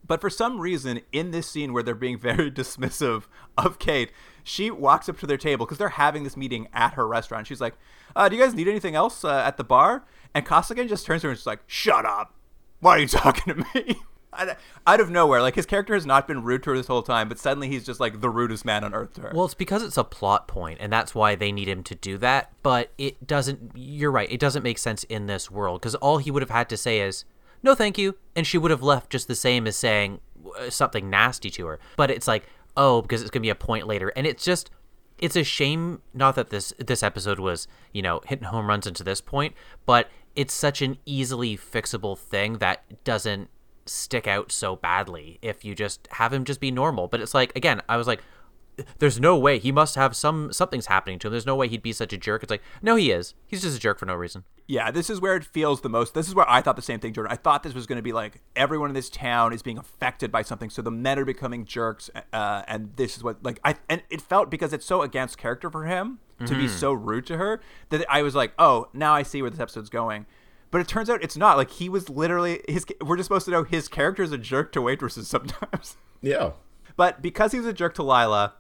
But 0.06 0.22
for 0.22 0.30
some 0.30 0.60
reason, 0.60 1.02
in 1.12 1.32
this 1.32 1.50
scene 1.50 1.72
where 1.74 1.84
they're 1.84 1.96
being 1.96 2.20
very 2.20 2.52
dismissive 2.52 3.24
of 3.58 3.80
Kate, 3.80 4.12
she 4.44 4.70
walks 4.70 5.08
up 5.08 5.20
to 5.20 5.28
their 5.28 5.38
table 5.38 5.66
because 5.66 5.78
they're 5.78 5.90
having 5.90 6.26
this 6.26 6.36
meeting 6.36 6.68
at 6.74 6.94
her 6.96 7.08
restaurant. 7.08 7.48
She's 7.48 7.62
like, 7.62 7.76
uh, 8.14 8.28
"Do 8.28 8.36
you 8.36 8.44
guys 8.44 8.54
need 8.54 8.68
anything 8.68 8.96
else 8.96 9.24
uh, 9.24 9.44
at 9.46 9.56
the 9.56 9.64
bar?" 9.64 10.06
And 10.34 10.46
Costigan 10.46 10.90
just 10.90 11.06
turns 11.06 11.22
to 11.22 11.28
her 11.28 11.32
and 11.32 11.40
she's 11.40 11.48
like, 11.48 11.62
"Shut 11.66 12.06
up! 12.06 12.34
Why 12.82 12.98
are 12.98 13.00
you 13.00 13.08
talking 13.08 13.56
to 13.56 13.66
me?" 13.74 14.02
out 14.86 15.00
of 15.00 15.10
nowhere, 15.10 15.42
like 15.42 15.56
his 15.56 15.66
character 15.66 15.94
has 15.94 16.06
not 16.06 16.28
been 16.28 16.44
rude 16.44 16.64
to 16.64 16.72
her 16.72 16.78
this 16.78 16.88
whole 16.88 17.02
time, 17.02 17.30
but 17.30 17.40
suddenly 17.40 17.68
he's 17.70 17.86
just 17.86 18.00
like 18.00 18.22
the 18.22 18.30
rudest 18.30 18.66
man 18.66 18.84
on 18.84 18.94
earth 18.94 19.14
to 19.14 19.22
her. 19.22 19.32
Well, 19.34 19.46
it's 19.46 19.54
because 19.54 19.84
it's 19.84 19.98
a 19.98 20.04
plot 20.04 20.48
point, 20.48 20.80
and 20.82 20.92
that's 20.92 21.16
why 21.16 21.36
they 21.36 21.52
need 21.52 21.68
him 21.68 21.84
to 21.84 21.96
do 21.96 22.18
that. 22.20 22.52
But 22.64 22.92
it 22.98 23.26
doesn't. 23.26 23.72
You're 23.76 24.12
right. 24.12 24.32
It 24.32 24.40
doesn't 24.40 24.64
make 24.64 24.78
sense 24.78 25.04
in 25.06 25.28
this 25.28 25.50
world 25.50 25.82
because 25.82 25.96
all 25.96 26.18
he 26.18 26.32
would 26.32 26.42
have 26.42 26.50
had 26.50 26.70
to 26.70 26.78
say 26.78 27.00
is, 27.00 27.26
"No, 27.64 27.74
thank 27.74 27.98
you," 27.98 28.16
and 28.36 28.46
she 28.46 28.58
would 28.58 28.72
have 28.72 28.84
left 28.84 29.10
just 29.10 29.28
the 29.28 29.36
same 29.36 29.66
as 29.66 29.76
saying 29.76 30.20
uh, 30.60 30.70
something 30.70 31.10
nasty 31.10 31.50
to 31.52 31.66
her. 31.66 31.80
But 31.96 32.12
it's 32.12 32.28
like, 32.28 32.48
oh, 32.76 33.02
because 33.02 33.22
it's 33.22 33.32
gonna 33.32 33.42
be 33.42 33.50
a 33.50 33.56
point 33.56 33.88
later, 33.88 34.10
and 34.16 34.28
it's 34.28 34.44
just 34.44 34.70
it's 35.20 35.36
a 35.36 35.44
shame 35.44 36.02
not 36.14 36.36
that 36.36 36.50
this 36.50 36.74
this 36.78 37.02
episode 37.02 37.40
was 37.40 37.68
you 37.92 38.02
know 38.02 38.22
hitting 38.26 38.46
home 38.46 38.68
runs 38.68 38.86
into 38.86 39.04
this 39.04 39.20
point 39.20 39.56
but 39.88 40.10
it's 40.36 40.54
such 40.54 40.84
an 40.84 40.96
easily 41.08 41.58
fixable 41.58 42.16
thing 42.16 42.60
that 42.60 42.84
doesn't 43.04 43.50
stick 43.88 44.28
out 44.28 44.52
so 44.52 44.76
badly 44.76 45.40
if 45.42 45.64
you 45.66 45.76
just 45.76 46.08
have 46.12 46.34
him 46.34 46.44
just 46.44 46.60
be 46.60 46.72
normal 46.72 47.08
but 47.08 47.20
it's 47.22 47.34
like 47.34 47.56
again 47.56 47.82
i 47.90 47.98
was 47.98 48.08
like 48.08 48.22
there's 49.00 49.20
no 49.20 49.38
way 49.38 49.60
he 49.60 49.72
must 49.72 49.96
have 49.96 50.16
some 50.16 50.54
something's 50.54 50.86
happening 50.86 51.20
to 51.20 51.28
him. 51.28 51.32
There's 51.32 51.46
no 51.46 51.56
way 51.56 51.68
he'd 51.68 51.82
be 51.82 51.94
such 51.94 52.14
a 52.14 52.18
jerk. 52.18 52.44
It's 52.44 52.52
like, 52.52 52.62
no, 52.82 52.96
he 52.96 53.12
is. 53.12 53.34
He's 53.48 53.62
just 53.62 53.78
a 53.78 53.80
jerk 53.80 54.00
for 54.00 54.06
no 54.06 54.16
reason. 54.16 54.44
Yeah, 54.68 54.92
this 54.92 55.10
is 55.10 55.22
where 55.22 55.36
it 55.36 55.46
feels 55.46 55.82
the 55.82 55.90
most. 55.90 56.14
This 56.14 56.28
is 56.28 56.36
where 56.36 56.50
I 56.50 56.62
thought 56.62 56.76
the 56.76 56.82
same 56.82 57.00
thing, 57.00 57.14
Jordan. 57.14 57.32
I 57.32 57.38
thought 57.38 57.64
this 57.64 57.74
was 57.74 57.88
going 57.88 57.98
to 57.98 58.04
be 58.04 58.14
like 58.14 58.42
everyone 58.56 58.90
in 58.90 58.94
this 58.94 59.10
town 59.10 59.54
is 59.54 59.62
being 59.62 59.78
affected 59.78 60.32
by 60.32 60.42
something, 60.42 60.70
so 60.70 60.82
the 60.82 60.92
men 60.92 61.18
are 61.18 61.26
becoming 61.26 61.66
jerks, 61.66 62.10
uh, 62.34 62.64
and 62.68 62.96
this 62.98 63.18
is 63.18 63.24
what 63.24 63.44
like 63.44 63.60
I 63.64 63.76
and 63.90 64.04
it 64.10 64.22
felt 64.22 64.52
because 64.52 64.74
it's 64.74 64.86
so 64.86 65.02
against 65.02 65.38
character 65.38 65.70
for 65.70 65.86
him 65.86 66.20
to 66.40 66.46
mm-hmm. 66.46 66.62
be 66.62 66.68
so 66.68 66.92
rude 66.92 67.26
to 67.26 67.38
her 67.38 67.60
that 67.90 68.06
I 68.10 68.22
was 68.22 68.36
like, 68.36 68.54
oh, 68.60 68.90
now 68.94 69.14
I 69.16 69.24
see 69.24 69.42
where 69.42 69.50
this 69.50 69.60
episode's 69.60 69.90
going. 69.90 70.28
But 70.70 70.82
it 70.82 70.88
turns 70.88 71.10
out 71.10 71.24
it's 71.24 71.38
not. 71.38 71.58
Like 71.58 71.72
he 71.72 71.90
was 71.90 72.10
literally 72.10 72.62
his. 72.68 72.86
We're 73.02 73.18
just 73.18 73.28
supposed 73.28 73.46
to 73.46 73.52
know 73.52 73.64
his 73.64 73.88
character 73.88 74.24
is 74.24 74.32
a 74.32 74.38
jerk 74.38 74.72
to 74.74 74.82
waitresses 74.82 75.28
sometimes. 75.28 75.98
Yeah. 76.20 76.54
But 76.96 77.22
because 77.22 77.52
he 77.52 77.60
was 77.60 77.68
a 77.68 77.74
jerk 77.74 77.94
to 77.94 78.02
Lila, 78.02 78.56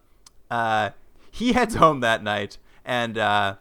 uh, 0.52 0.92
he 1.32 1.54
heads 1.54 1.74
home 1.74 2.02
that 2.02 2.22
night, 2.22 2.60
and 2.86 3.18
uh, 3.18 3.56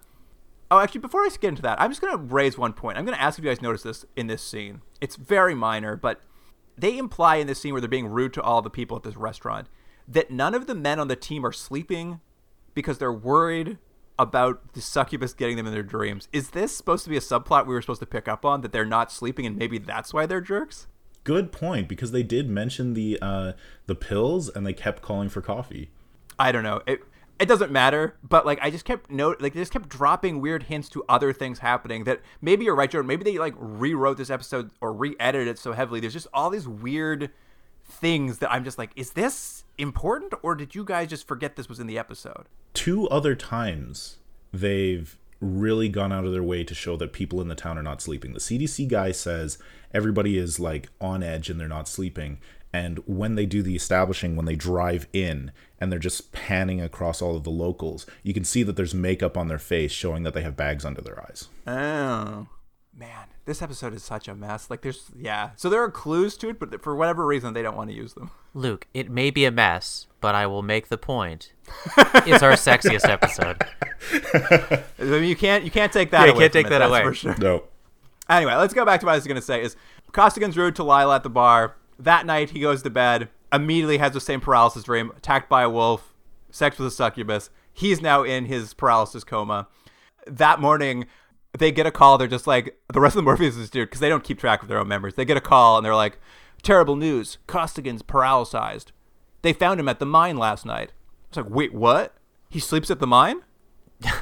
oh, 0.71 0.79
actually, 0.79 1.01
before 1.01 1.23
I 1.23 1.31
get 1.31 1.45
into 1.49 1.63
that, 1.63 1.81
I'm 1.81 1.91
just 1.91 2.03
gonna 2.03 2.19
raise 2.19 2.59
one 2.59 2.75
point. 2.75 2.99
I'm 2.99 3.07
gonna 3.07 3.17
ask 3.17 3.39
if 3.39 3.45
you 3.45 3.51
guys 3.51 3.63
notice 3.63 3.83
this 3.83 4.05
in 4.17 4.27
this 4.27 4.43
scene. 4.43 4.83
It's 5.01 5.17
very 5.17 5.55
minor, 5.55 5.97
but 5.97 6.21
they 6.77 6.99
imply 6.99 7.37
in 7.37 7.47
this 7.47 7.61
scene 7.61 7.73
where 7.73 7.81
they're 7.81 7.89
being 7.89 8.09
rude 8.09 8.35
to 8.35 8.43
all 8.43 8.61
the 8.61 8.69
people 8.69 8.99
at 8.99 9.03
this 9.03 9.17
restaurant 9.17 9.69
that 10.07 10.31
none 10.31 10.55
of 10.55 10.67
the 10.67 10.75
men 10.75 11.01
on 11.01 11.09
the 11.09 11.17
team 11.17 11.45
are 11.45 11.53
sleeping 11.53 12.21
because 12.75 12.99
they're 12.99 13.13
worried 13.13 13.79
about 14.19 14.73
the 14.73 14.81
succubus 14.81 15.35
getting 15.35 15.57
them 15.57 15.67
in 15.67 15.73
their 15.73 15.83
dreams. 15.83 16.29
Is 16.33 16.51
this 16.51 16.77
supposed 16.77 17.05
to 17.05 17.11
be 17.11 17.17
a 17.17 17.21
subplot 17.21 17.67
we 17.67 17.75
were 17.75 17.83
supposed 17.83 18.01
to 18.01 18.07
pick 18.07 18.29
up 18.29 18.45
on 18.45 18.63
that 18.63 18.73
they're 18.73 18.85
not 18.85 19.13
sleeping 19.13 19.47
and 19.47 19.57
maybe 19.57 19.79
that's 19.79 20.15
why 20.15 20.27
they're 20.27 20.41
jerks? 20.41 20.87
Good 21.25 21.53
point 21.53 21.89
because 21.89 22.13
they 22.13 22.23
did 22.23 22.49
mention 22.49 22.95
the 22.95 23.19
uh, 23.21 23.53
the 23.87 23.95
pills 23.95 24.49
and 24.49 24.65
they 24.67 24.73
kept 24.73 25.03
calling 25.03 25.29
for 25.29 25.41
coffee. 25.41 25.91
I 26.39 26.53
don't 26.53 26.63
know. 26.63 26.83
It 26.87 27.03
it 27.39 27.47
doesn't 27.47 27.71
matter, 27.71 28.17
but 28.23 28.47
like 28.47 28.59
I 28.63 28.71
just 28.71 28.85
kept 28.85 29.11
note 29.11 29.41
like 29.43 29.53
they 29.53 29.61
just 29.61 29.73
kept 29.73 29.89
dropping 29.89 30.41
weird 30.41 30.65
hints 30.65 30.89
to 30.91 31.05
other 31.09 31.33
things 31.33 31.59
happening 31.59 32.05
that 32.05 32.21
maybe 32.41 32.65
you're 32.65 32.77
right, 32.77 32.91
Jordan. 32.91 33.09
Maybe 33.09 33.25
they 33.25 33.39
like 33.39 33.55
rewrote 33.59 34.17
this 34.17 34.31
episode 34.31 34.71
or 34.81 34.93
re-edited 34.93 35.49
it 35.49 35.59
so 35.59 35.73
heavily. 35.73 36.01
There's 36.01 36.15
just 36.15 36.29
all 36.33 36.49
these 36.49 36.69
weird 36.69 37.31
things 37.89 38.39
that 38.39 38.53
I'm 38.53 38.65
just 38.65 38.79
like, 38.79 38.91
is 38.97 39.13
this 39.13 39.65
important 39.79 40.35
or 40.43 40.55
did 40.55 40.75
you 40.75 40.85
guys 40.85 41.09
just 41.09 41.27
forget 41.27 41.57
this 41.57 41.69
was 41.69 41.81
in 41.81 41.87
the 41.87 41.99
episode? 41.99 42.47
Two 42.75 43.09
other 43.09 43.35
times 43.35 44.17
they've 44.53 45.17
really 45.41 45.89
gone 45.89 46.13
out 46.13 46.25
of 46.25 46.33
their 46.33 46.43
way 46.43 46.65
to 46.65 46.75
show 46.75 46.97
that 46.97 47.13
people 47.13 47.41
in 47.41 47.49
the 47.49 47.55
town 47.55 47.77
are 47.79 47.83
not 47.83 48.01
sleeping. 48.01 48.33
The 48.33 48.41
CDC 48.41 48.89
guy 48.89 49.13
says 49.13 49.59
everybody 49.93 50.39
is 50.39 50.59
like 50.59 50.89
on 51.01 51.23
edge 51.23 51.51
and 51.51 51.61
they're 51.61 51.69
not 51.69 51.89
sleeping 51.89 52.39
And 52.73 52.99
when 53.07 53.37
they 53.37 53.47
do 53.47 53.63
the 53.63 53.77
establishing, 53.77 54.37
when 54.37 54.45
they 54.45 54.57
drive 54.57 55.07
in 55.13 55.53
and 55.81 55.91
they're 55.91 55.99
just 55.99 56.33
panning 56.33 56.81
across 56.81 57.23
all 57.23 57.37
of 57.37 57.45
the 57.45 57.51
locals, 57.51 58.07
you 58.23 58.35
can 58.35 58.45
see 58.45 58.63
that 58.63 58.77
there's 58.77 58.95
makeup 58.95 59.37
on 59.37 59.49
their 59.49 59.59
face 59.59 59.93
showing 59.93 60.25
that 60.25 60.35
they 60.35 60.43
have 60.43 60.57
bags 60.57 60.85
under 60.85 61.01
their 61.01 61.23
eyes. 61.23 61.49
Oh 61.67 62.47
man, 62.97 63.29
this 63.45 63.63
episode 63.63 63.93
is 63.95 64.03
such 64.03 64.29
a 64.29 64.35
mess. 64.35 64.71
Like, 64.71 64.83
there's 64.83 65.11
yeah. 65.17 65.51
So 65.57 65.69
there 65.69 65.83
are 65.83 65.91
clues 65.91 66.37
to 66.39 66.49
it, 66.49 66.59
but 66.59 66.83
for 66.83 66.97
whatever 66.97 67.27
reason, 67.27 67.53
they 67.53 67.63
don't 67.63 67.77
want 67.77 67.91
to 67.91 67.97
use 67.97 68.15
them. 68.15 68.31
Luke, 68.55 68.87
it 68.95 69.11
may 69.11 69.31
be 69.31 69.45
a 69.45 69.51
mess, 69.51 70.07
but 70.21 70.35
I 70.35 70.47
will 70.47 70.63
make 70.63 70.89
the 70.89 70.99
point. 70.99 71.53
it's 71.97 72.43
our 72.43 72.53
sexiest 72.53 73.09
episode. 73.09 73.63
I 74.99 75.05
mean, 75.05 75.25
you 75.25 75.37
can't 75.37 75.65
you 75.65 75.71
can't 75.71 75.93
take 75.93 76.11
that. 76.11 76.27
Yeah, 76.27 76.33
you 76.33 76.39
can't 76.39 76.53
take 76.53 76.67
it, 76.67 76.71
that 76.71 76.83
away. 76.83 77.03
for 77.03 77.15
sure. 77.15 77.37
No. 77.39 77.65
Anyway, 78.29 78.55
let's 78.55 78.75
go 78.75 78.85
back 78.85 79.01
to 79.01 79.07
what 79.07 79.13
I 79.13 79.17
was 79.17 79.27
going 79.27 79.37
to 79.37 79.43
say. 79.43 79.63
Is 79.63 79.77
Costigan's 80.13 80.57
rude 80.57 80.75
to 80.77 80.83
Lila 80.83 81.17
at 81.17 81.23
the 81.23 81.31
bar. 81.31 81.77
That 81.99 82.27
night, 82.27 82.51
he 82.51 82.61
goes 82.61 82.83
to 82.83 82.91
bed. 82.91 83.29
Immediately 83.53 83.99
has 83.99 84.13
the 84.13 84.21
same 84.21 84.41
paralysis 84.41 84.83
dream. 84.83 85.13
Attacked 85.17 85.49
by 85.49 85.63
a 85.63 85.71
wolf. 85.71 86.13
Sex 86.51 86.79
with 86.79 86.89
a 86.89 86.91
succubus. 86.91 87.51
He's 87.73 88.01
now 88.01 88.23
in 88.23 88.47
his 88.47 88.75
paralysis 88.75 89.23
coma. 89.23 89.69
That 90.27 90.61
morning, 90.61 91.07
they 91.59 91.73
get 91.73 91.87
a 91.87 91.91
call. 91.91 92.19
They're 92.19 92.29
just 92.29 92.47
like 92.47 92.79
the 92.93 93.01
rest 93.01 93.15
of 93.15 93.19
the 93.19 93.23
Morpheus 93.23 93.57
is 93.57 93.71
dude 93.71 93.89
because 93.89 94.01
they 94.01 94.09
don't 94.09 94.25
keep 94.25 94.39
track 94.39 94.63
of 94.63 94.69
their 94.69 94.79
own 94.79 94.89
members. 94.89 95.15
They 95.15 95.25
get 95.25 95.37
a 95.37 95.41
call 95.41 95.77
and 95.77 95.85
they're 95.85 95.95
like, 95.95 96.19
"Terrible 96.63 96.97
news! 96.97 97.39
Costigan's 97.47 98.03
paralyzed. 98.03 98.93
They 99.43 99.53
found 99.53 99.81
him 99.81 99.89
at 99.89 99.99
the 99.99 100.07
mine 100.07 100.37
last 100.37 100.67
night." 100.67 100.93
It's 101.29 101.37
like, 101.37 101.51
wait, 101.51 101.75
what? 101.75 102.15
He 102.49 102.61
sleeps 102.61 102.91
at 102.91 103.01
the 103.01 103.07
mine? 103.07 103.43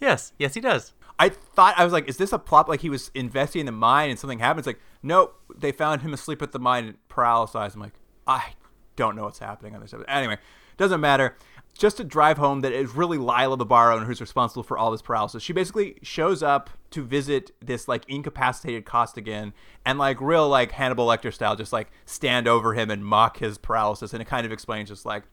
Yes, 0.00 0.32
yes, 0.38 0.54
he 0.54 0.60
does. 0.60 0.92
I 1.18 1.28
thought 1.28 1.78
I 1.78 1.84
was 1.84 1.92
like, 1.92 2.08
is 2.08 2.16
this 2.16 2.32
a 2.32 2.38
plot? 2.38 2.68
Like 2.68 2.80
he 2.80 2.90
was 2.90 3.10
investigating 3.14 3.66
the 3.66 3.72
mine 3.72 4.10
and 4.10 4.18
something 4.18 4.40
happens. 4.40 4.66
Like, 4.66 4.80
nope, 5.02 5.40
they 5.56 5.70
found 5.70 6.02
him 6.02 6.12
asleep 6.12 6.42
at 6.42 6.52
the 6.52 6.58
mine, 6.58 6.84
and 6.84 7.08
paralyzed. 7.08 7.76
I'm 7.76 7.80
like, 7.80 7.94
I 8.26 8.54
don't 8.96 9.14
know 9.14 9.22
what's 9.22 9.38
happening 9.38 9.74
on 9.74 9.80
this 9.80 9.94
episode. 9.94 10.08
Anyway, 10.08 10.38
doesn't 10.76 11.00
matter. 11.00 11.36
Just 11.76 11.96
to 11.96 12.04
drive 12.04 12.38
home 12.38 12.60
that 12.60 12.72
it's 12.72 12.94
really 12.94 13.18
Lila, 13.18 13.56
the 13.56 13.64
bar 13.64 13.92
owner, 13.92 14.04
who's 14.04 14.20
responsible 14.20 14.62
for 14.62 14.78
all 14.78 14.90
this 14.90 15.02
paralysis. 15.02 15.42
She 15.42 15.52
basically 15.52 15.96
shows 16.02 16.42
up 16.42 16.70
to 16.90 17.02
visit 17.02 17.50
this 17.60 17.88
like 17.88 18.04
incapacitated 18.08 18.84
Costigan 18.84 19.52
and 19.84 19.98
like 19.98 20.20
real 20.20 20.48
like 20.48 20.72
Hannibal 20.72 21.06
Lecter 21.06 21.32
style, 21.32 21.56
just 21.56 21.72
like 21.72 21.90
stand 22.04 22.46
over 22.46 22.74
him 22.74 22.90
and 22.90 23.04
mock 23.04 23.38
his 23.38 23.58
paralysis. 23.58 24.12
And 24.12 24.20
it 24.20 24.26
kind 24.26 24.46
of 24.46 24.52
explains 24.52 24.90
just 24.90 25.06
like, 25.06 25.24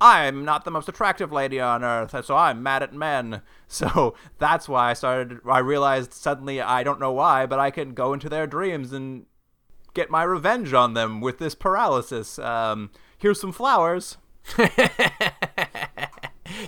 I'm 0.00 0.44
not 0.44 0.64
the 0.64 0.70
most 0.70 0.88
attractive 0.88 1.32
lady 1.32 1.60
on 1.60 1.82
earth, 1.82 2.24
so 2.24 2.36
I'm 2.36 2.62
mad 2.62 2.82
at 2.82 2.92
men. 2.92 3.42
So 3.70 4.14
that's 4.38 4.66
why 4.66 4.88
I 4.88 4.94
started. 4.94 5.40
I 5.46 5.58
realized 5.58 6.14
suddenly, 6.14 6.58
I 6.58 6.82
don't 6.82 6.98
know 6.98 7.12
why, 7.12 7.44
but 7.44 7.58
I 7.58 7.70
can 7.70 7.92
go 7.92 8.14
into 8.14 8.30
their 8.30 8.46
dreams 8.46 8.94
and 8.94 9.26
get 9.92 10.08
my 10.08 10.22
revenge 10.22 10.72
on 10.72 10.94
them 10.94 11.20
with 11.20 11.36
this 11.38 11.54
paralysis. 11.54 12.38
Um, 12.38 12.90
here's 13.18 13.38
some 13.38 13.52
flowers. 13.52 14.16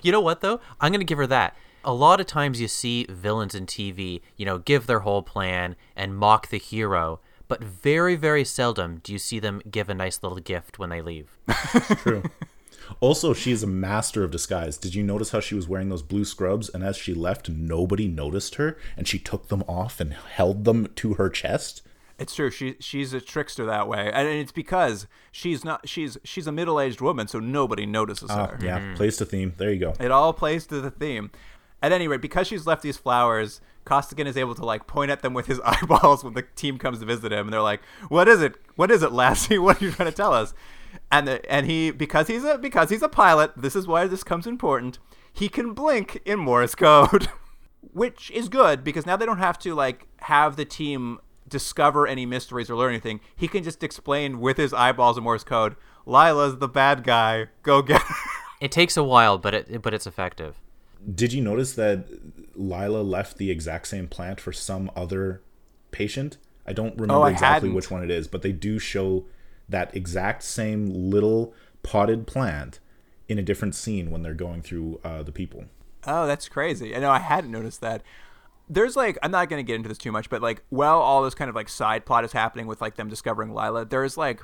You 0.02 0.12
know 0.12 0.20
what 0.20 0.40
though? 0.40 0.60
I'm 0.80 0.92
gonna 0.92 1.04
give 1.04 1.18
her 1.18 1.26
that. 1.26 1.56
A 1.84 1.94
lot 1.94 2.20
of 2.20 2.26
times 2.26 2.60
you 2.60 2.68
see 2.68 3.06
villains 3.08 3.54
in 3.54 3.66
TV, 3.66 4.20
you 4.36 4.44
know, 4.44 4.58
give 4.58 4.86
their 4.86 5.00
whole 5.00 5.22
plan 5.22 5.76
and 5.96 6.16
mock 6.16 6.48
the 6.48 6.58
hero, 6.58 7.20
but 7.48 7.64
very, 7.64 8.16
very 8.16 8.44
seldom 8.44 9.00
do 9.02 9.12
you 9.12 9.18
see 9.18 9.38
them 9.38 9.62
give 9.70 9.88
a 9.88 9.94
nice 9.94 10.22
little 10.22 10.38
gift 10.38 10.78
when 10.78 10.90
they 10.90 11.00
leave. 11.00 11.38
True. 11.96 12.22
Also, 12.98 13.32
she's 13.32 13.62
a 13.62 13.68
master 13.68 14.24
of 14.24 14.30
disguise. 14.30 14.76
Did 14.76 14.94
you 14.94 15.02
notice 15.02 15.30
how 15.30 15.40
she 15.40 15.54
was 15.54 15.68
wearing 15.68 15.88
those 15.88 16.02
blue 16.02 16.24
scrubs 16.24 16.68
and 16.68 16.82
as 16.82 16.96
she 16.96 17.14
left, 17.14 17.48
nobody 17.48 18.08
noticed 18.08 18.56
her 18.56 18.76
and 18.96 19.06
she 19.06 19.18
took 19.18 19.48
them 19.48 19.62
off 19.68 20.00
and 20.00 20.12
held 20.12 20.64
them 20.64 20.88
to 20.96 21.14
her 21.14 21.28
chest? 21.28 21.82
It's 22.20 22.34
true. 22.34 22.50
She 22.50 22.76
she's 22.80 23.12
a 23.14 23.20
trickster 23.20 23.64
that 23.66 23.88
way, 23.88 24.10
and 24.12 24.28
it's 24.28 24.52
because 24.52 25.06
she's 25.32 25.64
not. 25.64 25.88
She's 25.88 26.18
she's 26.22 26.46
a 26.46 26.52
middle 26.52 26.78
aged 26.78 27.00
woman, 27.00 27.26
so 27.28 27.40
nobody 27.40 27.86
notices 27.86 28.28
Ah, 28.30 28.48
her. 28.48 28.58
yeah, 28.62 28.94
plays 28.94 29.16
to 29.16 29.24
theme. 29.24 29.54
There 29.56 29.72
you 29.72 29.80
go. 29.80 29.94
It 29.98 30.10
all 30.10 30.32
plays 30.34 30.66
to 30.68 30.80
the 30.80 30.90
theme. 30.90 31.30
At 31.82 31.92
any 31.92 32.06
rate, 32.08 32.20
because 32.20 32.46
she's 32.46 32.66
left 32.66 32.82
these 32.82 32.98
flowers, 32.98 33.62
Costigan 33.86 34.26
is 34.26 34.36
able 34.36 34.54
to 34.54 34.64
like 34.66 34.86
point 34.86 35.10
at 35.10 35.22
them 35.22 35.32
with 35.32 35.46
his 35.46 35.58
eyeballs 35.64 36.22
when 36.22 36.34
the 36.34 36.42
team 36.54 36.76
comes 36.76 36.98
to 37.00 37.06
visit 37.06 37.32
him, 37.32 37.46
and 37.46 37.52
they're 37.54 37.62
like, 37.62 37.80
"What 38.10 38.28
is 38.28 38.42
it? 38.42 38.54
What 38.76 38.90
is 38.90 39.02
it, 39.02 39.12
Lassie? 39.12 39.56
What 39.64 39.80
are 39.80 39.84
you 39.86 39.90
trying 39.90 40.10
to 40.10 40.14
tell 40.14 40.34
us?" 40.34 40.52
And 41.10 41.26
the, 41.26 41.50
and 41.50 41.64
he 41.66 41.90
because 41.90 42.26
he's 42.26 42.44
a 42.44 42.58
because 42.58 42.90
he's 42.90 43.00
a 43.02 43.08
pilot. 43.08 43.52
This 43.56 43.74
is 43.74 43.86
why 43.86 44.06
this 44.06 44.22
comes 44.22 44.46
important. 44.46 44.98
He 45.32 45.48
can 45.48 45.72
blink 45.72 46.20
in 46.26 46.38
Morse 46.38 46.74
code, 46.74 47.28
which 47.80 48.30
is 48.32 48.50
good 48.50 48.84
because 48.84 49.06
now 49.06 49.16
they 49.16 49.24
don't 49.24 49.38
have 49.38 49.58
to 49.60 49.74
like 49.74 50.06
have 50.18 50.56
the 50.56 50.66
team 50.66 51.18
discover 51.50 52.06
any 52.06 52.24
mysteries 52.24 52.70
or 52.70 52.76
learn 52.76 52.90
anything. 52.92 53.20
He 53.36 53.48
can 53.48 53.62
just 53.62 53.82
explain 53.82 54.40
with 54.40 54.56
his 54.56 54.72
eyeballs 54.72 55.18
in 55.18 55.24
Morse 55.24 55.44
code. 55.44 55.76
Lila's 56.06 56.58
the 56.58 56.68
bad 56.68 57.04
guy. 57.04 57.48
Go 57.62 57.82
get 57.82 58.00
her. 58.02 58.14
It 58.60 58.70
takes 58.72 58.94
a 58.98 59.02
while, 59.02 59.38
but 59.38 59.54
it 59.54 59.80
but 59.80 59.94
it's 59.94 60.06
effective. 60.06 60.56
Did 61.14 61.32
you 61.32 61.40
notice 61.40 61.72
that 61.76 62.04
Lila 62.54 63.00
left 63.00 63.38
the 63.38 63.50
exact 63.50 63.86
same 63.86 64.06
plant 64.06 64.38
for 64.38 64.52
some 64.52 64.90
other 64.94 65.40
patient? 65.92 66.36
I 66.66 66.74
don't 66.74 66.92
remember 66.96 67.14
Oh, 67.14 67.22
I 67.22 67.30
exactly 67.30 67.68
hadn't. 67.70 67.74
which 67.74 67.90
one 67.90 68.04
it 68.04 68.10
is, 68.10 68.28
but 68.28 68.42
they 68.42 68.52
do 68.52 68.78
show 68.78 69.24
that 69.66 69.96
exact 69.96 70.42
same 70.42 71.10
little 71.10 71.54
potted 71.82 72.26
plant 72.26 72.80
in 73.30 73.38
a 73.38 73.42
different 73.42 73.74
scene 73.74 74.10
when 74.10 74.22
they're 74.22 74.34
going 74.34 74.60
through 74.60 75.00
uh, 75.02 75.22
the 75.22 75.32
people. 75.32 75.64
Oh, 76.06 76.26
that's 76.26 76.46
crazy. 76.46 76.94
I 76.94 76.98
know 76.98 77.10
I 77.10 77.18
hadn't 77.20 77.50
noticed 77.50 77.80
that. 77.80 78.02
There's 78.70 78.94
like 78.96 79.18
I'm 79.22 79.30
not 79.32 79.48
gonna 79.50 79.62
get 79.64 79.74
into 79.76 79.88
this 79.88 79.98
too 79.98 80.12
much, 80.12 80.30
but 80.30 80.40
like 80.40 80.62
while 80.70 81.00
all 81.00 81.22
this 81.22 81.34
kind 81.34 81.48
of 81.50 81.56
like 81.56 81.68
side 81.68 82.06
plot 82.06 82.24
is 82.24 82.32
happening 82.32 82.66
with 82.66 82.80
like 82.80 82.94
them 82.94 83.08
discovering 83.08 83.52
Lila, 83.52 83.84
there's 83.84 84.16
like 84.16 84.40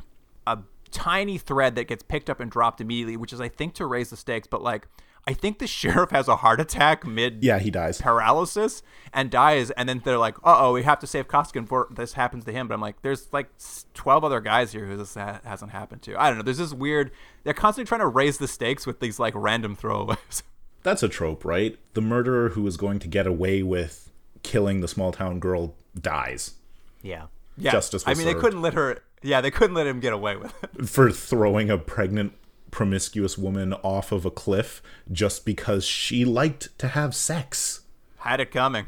a 0.46 0.58
tiny 0.90 1.38
thread 1.38 1.76
that 1.76 1.84
gets 1.86 2.02
picked 2.02 2.28
up 2.28 2.40
and 2.40 2.50
dropped 2.50 2.80
immediately, 2.80 3.16
which 3.16 3.32
is 3.32 3.40
I 3.40 3.48
think 3.48 3.74
to 3.74 3.86
raise 3.86 4.10
the 4.10 4.16
stakes, 4.16 4.46
but 4.46 4.62
like 4.62 4.88
I 5.28 5.32
think 5.32 5.58
the 5.58 5.66
sheriff 5.78 6.10
has 6.10 6.28
a 6.28 6.36
heart 6.36 6.60
attack 6.60 7.06
mid 7.06 7.42
Yeah, 7.42 7.58
he 7.60 7.70
dies. 7.70 8.00
paralysis 8.00 8.82
and 9.12 9.30
dies, 9.30 9.70
and 9.72 9.88
then 9.88 10.00
they're 10.04 10.18
like, 10.18 10.36
"Uh 10.44 10.56
oh, 10.58 10.72
we 10.72 10.82
have 10.82 10.98
to 11.00 11.06
save 11.06 11.28
Costigan 11.28 11.64
before 11.64 11.86
this 11.90 12.12
happens 12.14 12.44
to 12.46 12.52
him." 12.52 12.66
But 12.68 12.74
I'm 12.74 12.80
like, 12.80 13.02
"There's 13.02 13.32
like 13.32 13.48
12 13.94 14.24
other 14.24 14.40
guys 14.40 14.72
here 14.72 14.86
who 14.86 14.96
this 14.96 15.14
ha- 15.14 15.40
hasn't 15.44 15.70
happened 15.72 16.02
to." 16.02 16.20
I 16.20 16.28
don't 16.28 16.38
know. 16.38 16.42
There's 16.44 16.58
this 16.58 16.72
weird. 16.72 17.10
They're 17.44 17.54
constantly 17.54 17.88
trying 17.88 18.00
to 18.02 18.06
raise 18.08 18.38
the 18.38 18.48
stakes 18.48 18.86
with 18.86 18.98
these 19.00 19.18
like 19.20 19.34
random 19.36 19.76
throwaways. 19.76 20.42
That's 20.84 21.02
a 21.02 21.08
trope, 21.08 21.44
right? 21.44 21.76
The 21.94 22.00
murderer 22.00 22.50
who 22.50 22.64
is 22.68 22.76
going 22.76 23.00
to 23.00 23.08
get 23.08 23.26
away 23.26 23.64
with 23.64 24.12
killing 24.46 24.80
the 24.80 24.88
small 24.88 25.12
town 25.12 25.38
girl 25.40 25.74
dies 26.00 26.54
Yeah. 27.02 27.26
Yeah, 27.58 27.72
Justice 27.72 28.04
I 28.06 28.10
was 28.10 28.18
mean, 28.18 28.26
they 28.26 28.34
couldn't 28.38 28.60
let 28.60 28.74
her. 28.74 29.02
Yeah, 29.22 29.40
they 29.40 29.50
couldn't 29.50 29.74
let 29.74 29.86
him 29.86 29.98
get 29.98 30.12
away 30.12 30.36
with 30.36 30.52
it. 30.62 30.86
for 30.86 31.10
throwing 31.10 31.70
a 31.70 31.78
pregnant 31.78 32.34
promiscuous 32.70 33.38
woman 33.38 33.72
off 33.82 34.12
of 34.12 34.26
a 34.26 34.30
cliff 34.30 34.82
just 35.10 35.46
because 35.46 35.82
she 35.84 36.26
liked 36.26 36.78
to 36.78 36.88
have 36.88 37.14
sex. 37.14 37.80
Had 38.18 38.40
it 38.40 38.50
coming. 38.50 38.84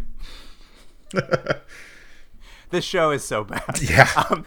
this 2.70 2.84
show 2.84 3.10
is 3.10 3.24
so 3.24 3.44
bad. 3.44 3.80
Yeah. 3.80 4.08
Um, 4.30 4.44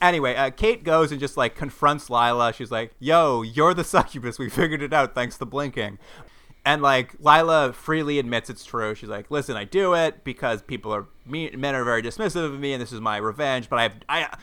anyway, 0.00 0.34
uh, 0.34 0.50
Kate 0.50 0.84
goes 0.84 1.10
and 1.10 1.20
just 1.20 1.36
like 1.36 1.54
confronts 1.54 2.10
Lila. 2.10 2.52
She's 2.52 2.70
like, 2.70 2.92
"Yo, 2.98 3.42
you're 3.42 3.74
the 3.74 3.84
succubus. 3.84 4.38
We 4.38 4.50
figured 4.50 4.82
it 4.82 4.92
out 4.92 5.14
thanks 5.14 5.38
to 5.38 5.46
blinking." 5.46 5.98
And 6.64 6.80
like 6.80 7.14
Lila 7.20 7.72
freely 7.72 8.18
admits 8.18 8.48
it's 8.48 8.64
true. 8.64 8.94
She's 8.94 9.08
like, 9.08 9.30
"Listen, 9.30 9.56
I 9.56 9.64
do 9.64 9.94
it 9.94 10.24
because 10.24 10.62
people 10.62 10.94
are 10.94 11.06
me, 11.26 11.50
men 11.50 11.74
are 11.74 11.84
very 11.84 12.02
dismissive 12.02 12.44
of 12.44 12.58
me, 12.58 12.72
and 12.72 12.80
this 12.80 12.92
is 12.92 13.00
my 13.00 13.18
revenge." 13.18 13.68
But 13.68 13.78
I 13.78 13.82
have 13.82 13.92
I. 14.08 14.38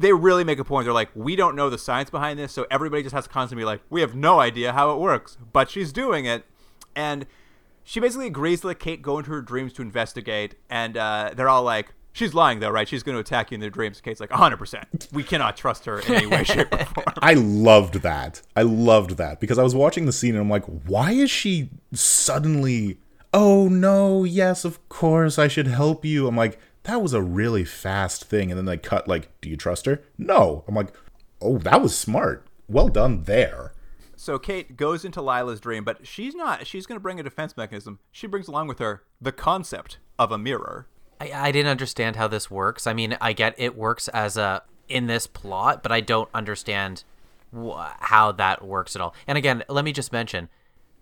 They 0.00 0.12
really 0.12 0.44
make 0.44 0.60
a 0.60 0.64
point. 0.64 0.84
They're 0.84 0.94
like, 0.94 1.10
we 1.16 1.34
don't 1.34 1.56
know 1.56 1.68
the 1.68 1.76
science 1.76 2.08
behind 2.08 2.38
this, 2.38 2.52
so 2.52 2.66
everybody 2.70 3.02
just 3.02 3.14
has 3.16 3.24
to 3.24 3.30
constantly 3.30 3.62
be 3.62 3.66
like, 3.66 3.80
we 3.90 4.00
have 4.00 4.14
no 4.14 4.38
idea 4.38 4.72
how 4.72 4.92
it 4.92 5.00
works, 5.00 5.36
but 5.52 5.68
she's 5.68 5.92
doing 5.92 6.24
it, 6.24 6.44
and 6.94 7.26
she 7.82 7.98
basically 7.98 8.28
agrees 8.28 8.60
to 8.60 8.68
let 8.68 8.78
Kate 8.78 9.02
go 9.02 9.18
into 9.18 9.32
her 9.32 9.42
dreams 9.42 9.72
to 9.72 9.82
investigate, 9.82 10.54
and 10.70 10.96
uh, 10.96 11.32
they're 11.34 11.48
all 11.48 11.64
like, 11.64 11.94
"She's 12.12 12.34
lying, 12.34 12.60
though, 12.60 12.70
right? 12.70 12.88
She's 12.88 13.02
going 13.02 13.14
to 13.14 13.20
attack 13.20 13.50
you 13.50 13.56
in 13.56 13.60
their 13.60 13.70
dreams." 13.70 14.00
Kate's 14.00 14.20
like, 14.20 14.30
"100 14.30 14.56
percent. 14.56 15.08
We 15.12 15.22
cannot 15.22 15.56
trust 15.56 15.84
her 15.84 16.00
in 16.00 16.14
any 16.14 16.26
way, 16.26 16.44
shape, 16.44 16.72
or 16.72 16.84
form." 16.84 17.06
I 17.22 17.34
loved 17.34 18.02
that. 18.02 18.42
I 18.56 18.62
loved 18.62 19.16
that 19.18 19.40
because 19.40 19.58
I 19.58 19.62
was 19.62 19.74
watching 19.74 20.06
the 20.06 20.12
scene 20.12 20.34
and 20.34 20.42
I'm 20.42 20.50
like, 20.50 20.64
why 20.86 21.12
is 21.12 21.30
she 21.30 21.70
suddenly, 21.92 22.98
oh 23.32 23.68
no, 23.68 24.24
yes, 24.24 24.64
of 24.64 24.88
course, 24.88 25.38
I 25.38 25.48
should 25.48 25.66
help 25.66 26.04
you? 26.04 26.26
I'm 26.26 26.36
like, 26.36 26.58
that 26.84 27.02
was 27.02 27.12
a 27.12 27.22
really 27.22 27.64
fast 27.64 28.24
thing. 28.24 28.50
And 28.50 28.58
then 28.58 28.64
they 28.64 28.76
cut, 28.78 29.08
like, 29.08 29.28
do 29.40 29.50
you 29.50 29.56
trust 29.56 29.86
her? 29.86 30.02
No. 30.16 30.64
I'm 30.66 30.74
like, 30.74 30.94
oh, 31.40 31.58
that 31.58 31.82
was 31.82 31.96
smart. 31.96 32.46
Well 32.68 32.88
done 32.88 33.24
there. 33.24 33.72
So 34.16 34.38
Kate 34.38 34.76
goes 34.76 35.04
into 35.04 35.22
Lila's 35.22 35.60
dream, 35.60 35.84
but 35.84 36.06
she's 36.06 36.34
not. 36.34 36.66
She's 36.66 36.86
going 36.86 36.96
to 36.96 37.02
bring 37.02 37.20
a 37.20 37.22
defense 37.22 37.56
mechanism. 37.56 38.00
She 38.10 38.26
brings 38.26 38.48
along 38.48 38.66
with 38.66 38.78
her 38.78 39.02
the 39.20 39.32
concept 39.32 39.98
of 40.18 40.32
a 40.32 40.38
mirror. 40.38 40.88
I, 41.20 41.32
I 41.34 41.52
didn't 41.52 41.70
understand 41.70 42.16
how 42.16 42.28
this 42.28 42.50
works. 42.50 42.86
I 42.86 42.92
mean, 42.92 43.16
I 43.20 43.32
get 43.32 43.54
it 43.58 43.76
works 43.76 44.08
as 44.08 44.36
a 44.36 44.62
in 44.88 45.06
this 45.06 45.26
plot, 45.26 45.82
but 45.82 45.92
I 45.92 46.00
don't 46.00 46.28
understand 46.32 47.04
wh- 47.54 47.92
how 48.00 48.32
that 48.32 48.64
works 48.64 48.96
at 48.96 49.02
all. 49.02 49.14
And 49.26 49.36
again, 49.36 49.64
let 49.68 49.84
me 49.84 49.92
just 49.92 50.12
mention, 50.12 50.48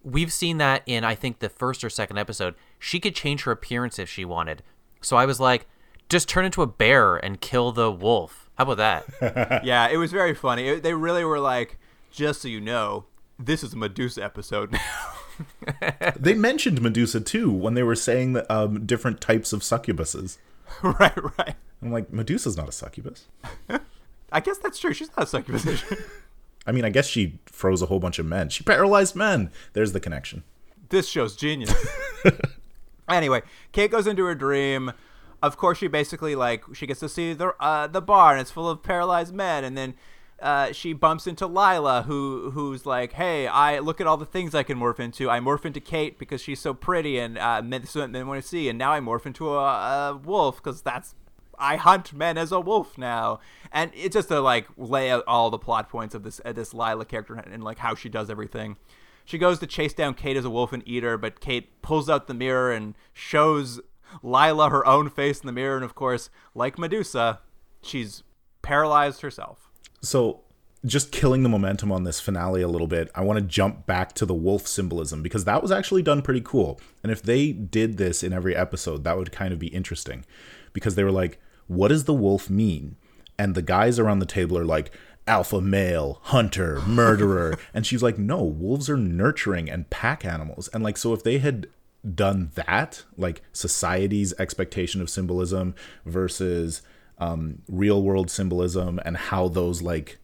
we've 0.02 0.32
seen 0.32 0.58
that 0.58 0.82
in 0.86 1.04
I 1.04 1.14
think 1.14 1.38
the 1.38 1.48
first 1.48 1.84
or 1.84 1.90
second 1.90 2.18
episode. 2.18 2.54
She 2.78 3.00
could 3.00 3.14
change 3.14 3.44
her 3.44 3.52
appearance 3.52 3.98
if 3.98 4.08
she 4.08 4.24
wanted. 4.24 4.62
So 5.00 5.16
I 5.16 5.26
was 5.26 5.40
like, 5.40 5.66
just 6.08 6.28
turn 6.28 6.44
into 6.44 6.62
a 6.62 6.66
bear 6.66 7.16
and 7.16 7.40
kill 7.40 7.72
the 7.72 7.90
wolf. 7.90 8.48
How 8.56 8.64
about 8.70 9.08
that? 9.20 9.64
yeah, 9.64 9.88
it 9.88 9.96
was 9.96 10.12
very 10.12 10.34
funny. 10.34 10.68
It, 10.68 10.82
they 10.82 10.94
really 10.94 11.24
were 11.24 11.40
like, 11.40 11.78
just 12.10 12.42
so 12.42 12.48
you 12.48 12.60
know, 12.60 13.04
this 13.38 13.62
is 13.62 13.74
a 13.74 13.76
Medusa 13.76 14.24
episode 14.24 14.72
now. 14.72 14.80
They 16.18 16.34
mentioned 16.34 16.80
Medusa 16.80 17.20
too 17.20 17.50
when 17.50 17.74
they 17.74 17.82
were 17.82 17.94
saying 17.94 18.32
that 18.34 18.50
um, 18.50 18.86
different 18.86 19.20
types 19.20 19.52
of 19.52 19.60
succubuses. 19.60 20.38
right, 20.82 21.38
right. 21.38 21.54
I'm 21.82 21.92
like, 21.92 22.12
Medusa's 22.12 22.56
not 22.56 22.68
a 22.68 22.72
succubus. 22.72 23.26
I 24.32 24.40
guess 24.40 24.58
that's 24.58 24.78
true. 24.78 24.92
She's 24.92 25.10
not 25.16 25.24
a 25.24 25.26
succubus. 25.26 25.66
I 26.66 26.72
mean, 26.72 26.84
I 26.84 26.90
guess 26.90 27.06
she 27.06 27.38
froze 27.46 27.82
a 27.82 27.86
whole 27.86 28.00
bunch 28.00 28.18
of 28.18 28.26
men. 28.26 28.48
She 28.48 28.64
paralyzed 28.64 29.14
men. 29.14 29.50
There's 29.72 29.92
the 29.92 30.00
connection. 30.00 30.42
this 30.88 31.08
show's 31.08 31.36
genius. 31.36 31.72
anyway, 33.08 33.42
Kate 33.72 33.90
goes 33.90 34.06
into 34.06 34.24
her 34.24 34.34
dream. 34.34 34.92
Of 35.42 35.56
course, 35.56 35.78
she 35.78 35.86
basically 35.86 36.34
like 36.34 36.64
she 36.74 36.86
gets 36.86 37.00
to 37.00 37.08
see 37.08 37.34
the 37.34 37.54
uh, 37.60 37.86
the 37.86 38.00
bar 38.00 38.32
and 38.32 38.40
it's 38.40 38.50
full 38.50 38.68
of 38.68 38.82
paralyzed 38.82 39.34
men, 39.34 39.64
and 39.64 39.76
then 39.76 39.94
uh, 40.40 40.72
she 40.72 40.92
bumps 40.92 41.26
into 41.26 41.46
Lila, 41.46 42.02
who 42.02 42.50
who's 42.50 42.84
like, 42.84 43.14
"Hey, 43.14 43.46
I 43.46 43.78
look 43.78 44.00
at 44.00 44.06
all 44.06 44.16
the 44.16 44.26
things 44.26 44.54
I 44.54 44.62
can 44.62 44.78
morph 44.78 45.00
into. 45.00 45.30
I 45.30 45.40
morph 45.40 45.64
into 45.64 45.80
Kate 45.80 46.18
because 46.18 46.42
she's 46.42 46.60
so 46.60 46.74
pretty, 46.74 47.18
and 47.18 47.38
uh, 47.38 47.62
men, 47.62 47.86
so 47.86 48.06
men 48.06 48.26
want 48.26 48.42
to 48.42 48.46
see, 48.46 48.68
and 48.68 48.78
now 48.78 48.92
I 48.92 49.00
morph 49.00 49.24
into 49.24 49.48
a, 49.54 50.10
a 50.10 50.16
wolf 50.16 50.56
because 50.56 50.82
that's 50.82 51.14
I 51.58 51.76
hunt 51.76 52.12
men 52.12 52.36
as 52.36 52.52
a 52.52 52.60
wolf 52.60 52.98
now." 52.98 53.40
And 53.72 53.90
it's 53.94 54.14
just 54.14 54.28
to 54.28 54.40
like 54.40 54.66
lay 54.76 55.10
out 55.10 55.24
all 55.26 55.50
the 55.50 55.58
plot 55.58 55.88
points 55.88 56.14
of 56.14 56.22
this 56.22 56.40
uh, 56.44 56.52
this 56.52 56.74
Lila 56.74 57.06
character 57.06 57.34
and, 57.34 57.52
and 57.52 57.64
like 57.64 57.78
how 57.78 57.94
she 57.94 58.10
does 58.10 58.28
everything. 58.28 58.76
She 59.24 59.38
goes 59.38 59.58
to 59.58 59.66
chase 59.66 59.94
down 59.94 60.14
Kate 60.14 60.36
as 60.36 60.44
a 60.44 60.50
wolf 60.50 60.72
and 60.72 60.82
eat 60.86 61.02
her, 61.02 61.16
but 61.18 61.40
Kate 61.40 61.82
pulls 61.82 62.08
out 62.08 62.28
the 62.28 62.34
mirror 62.34 62.70
and 62.70 62.94
shows 63.12 63.80
Lila 64.22 64.70
her 64.70 64.86
own 64.86 65.08
face 65.08 65.40
in 65.40 65.46
the 65.46 65.52
mirror. 65.52 65.76
And 65.76 65.84
of 65.84 65.94
course, 65.94 66.30
like 66.54 66.78
Medusa, 66.78 67.40
she's 67.82 68.22
paralyzed 68.62 69.22
herself. 69.22 69.65
So, 70.02 70.42
just 70.84 71.10
killing 71.10 71.42
the 71.42 71.48
momentum 71.48 71.90
on 71.90 72.04
this 72.04 72.20
finale 72.20 72.62
a 72.62 72.68
little 72.68 72.86
bit, 72.86 73.10
I 73.14 73.22
want 73.22 73.38
to 73.38 73.44
jump 73.44 73.86
back 73.86 74.12
to 74.14 74.26
the 74.26 74.34
wolf 74.34 74.68
symbolism 74.68 75.22
because 75.22 75.44
that 75.44 75.60
was 75.62 75.72
actually 75.72 76.02
done 76.02 76.22
pretty 76.22 76.42
cool. 76.42 76.80
And 77.02 77.10
if 77.10 77.22
they 77.22 77.50
did 77.50 77.96
this 77.96 78.22
in 78.22 78.32
every 78.32 78.54
episode, 78.54 79.02
that 79.02 79.16
would 79.16 79.32
kind 79.32 79.52
of 79.52 79.58
be 79.58 79.68
interesting 79.68 80.24
because 80.72 80.94
they 80.94 81.02
were 81.02 81.10
like, 81.10 81.40
what 81.66 81.88
does 81.88 82.04
the 82.04 82.14
wolf 82.14 82.48
mean? 82.48 82.96
And 83.38 83.54
the 83.54 83.62
guys 83.62 83.98
around 83.98 84.20
the 84.20 84.26
table 84.26 84.56
are 84.56 84.64
like, 84.64 84.92
alpha 85.26 85.60
male, 85.60 86.20
hunter, 86.24 86.80
murderer. 86.82 87.58
and 87.74 87.84
she's 87.84 88.02
like, 88.02 88.18
no, 88.18 88.42
wolves 88.42 88.88
are 88.88 88.96
nurturing 88.96 89.68
and 89.68 89.90
pack 89.90 90.24
animals. 90.24 90.68
And 90.68 90.84
like, 90.84 90.96
so 90.96 91.12
if 91.12 91.22
they 91.22 91.38
had 91.38 91.66
done 92.14 92.52
that, 92.54 93.04
like 93.16 93.42
society's 93.52 94.32
expectation 94.38 95.00
of 95.00 95.10
symbolism 95.10 95.74
versus 96.04 96.82
um, 97.18 97.62
real 97.68 98.02
world 98.02 98.30
symbolism 98.30 99.00
and 99.04 99.16
how 99.16 99.48
those 99.48 99.82
like 99.82 100.18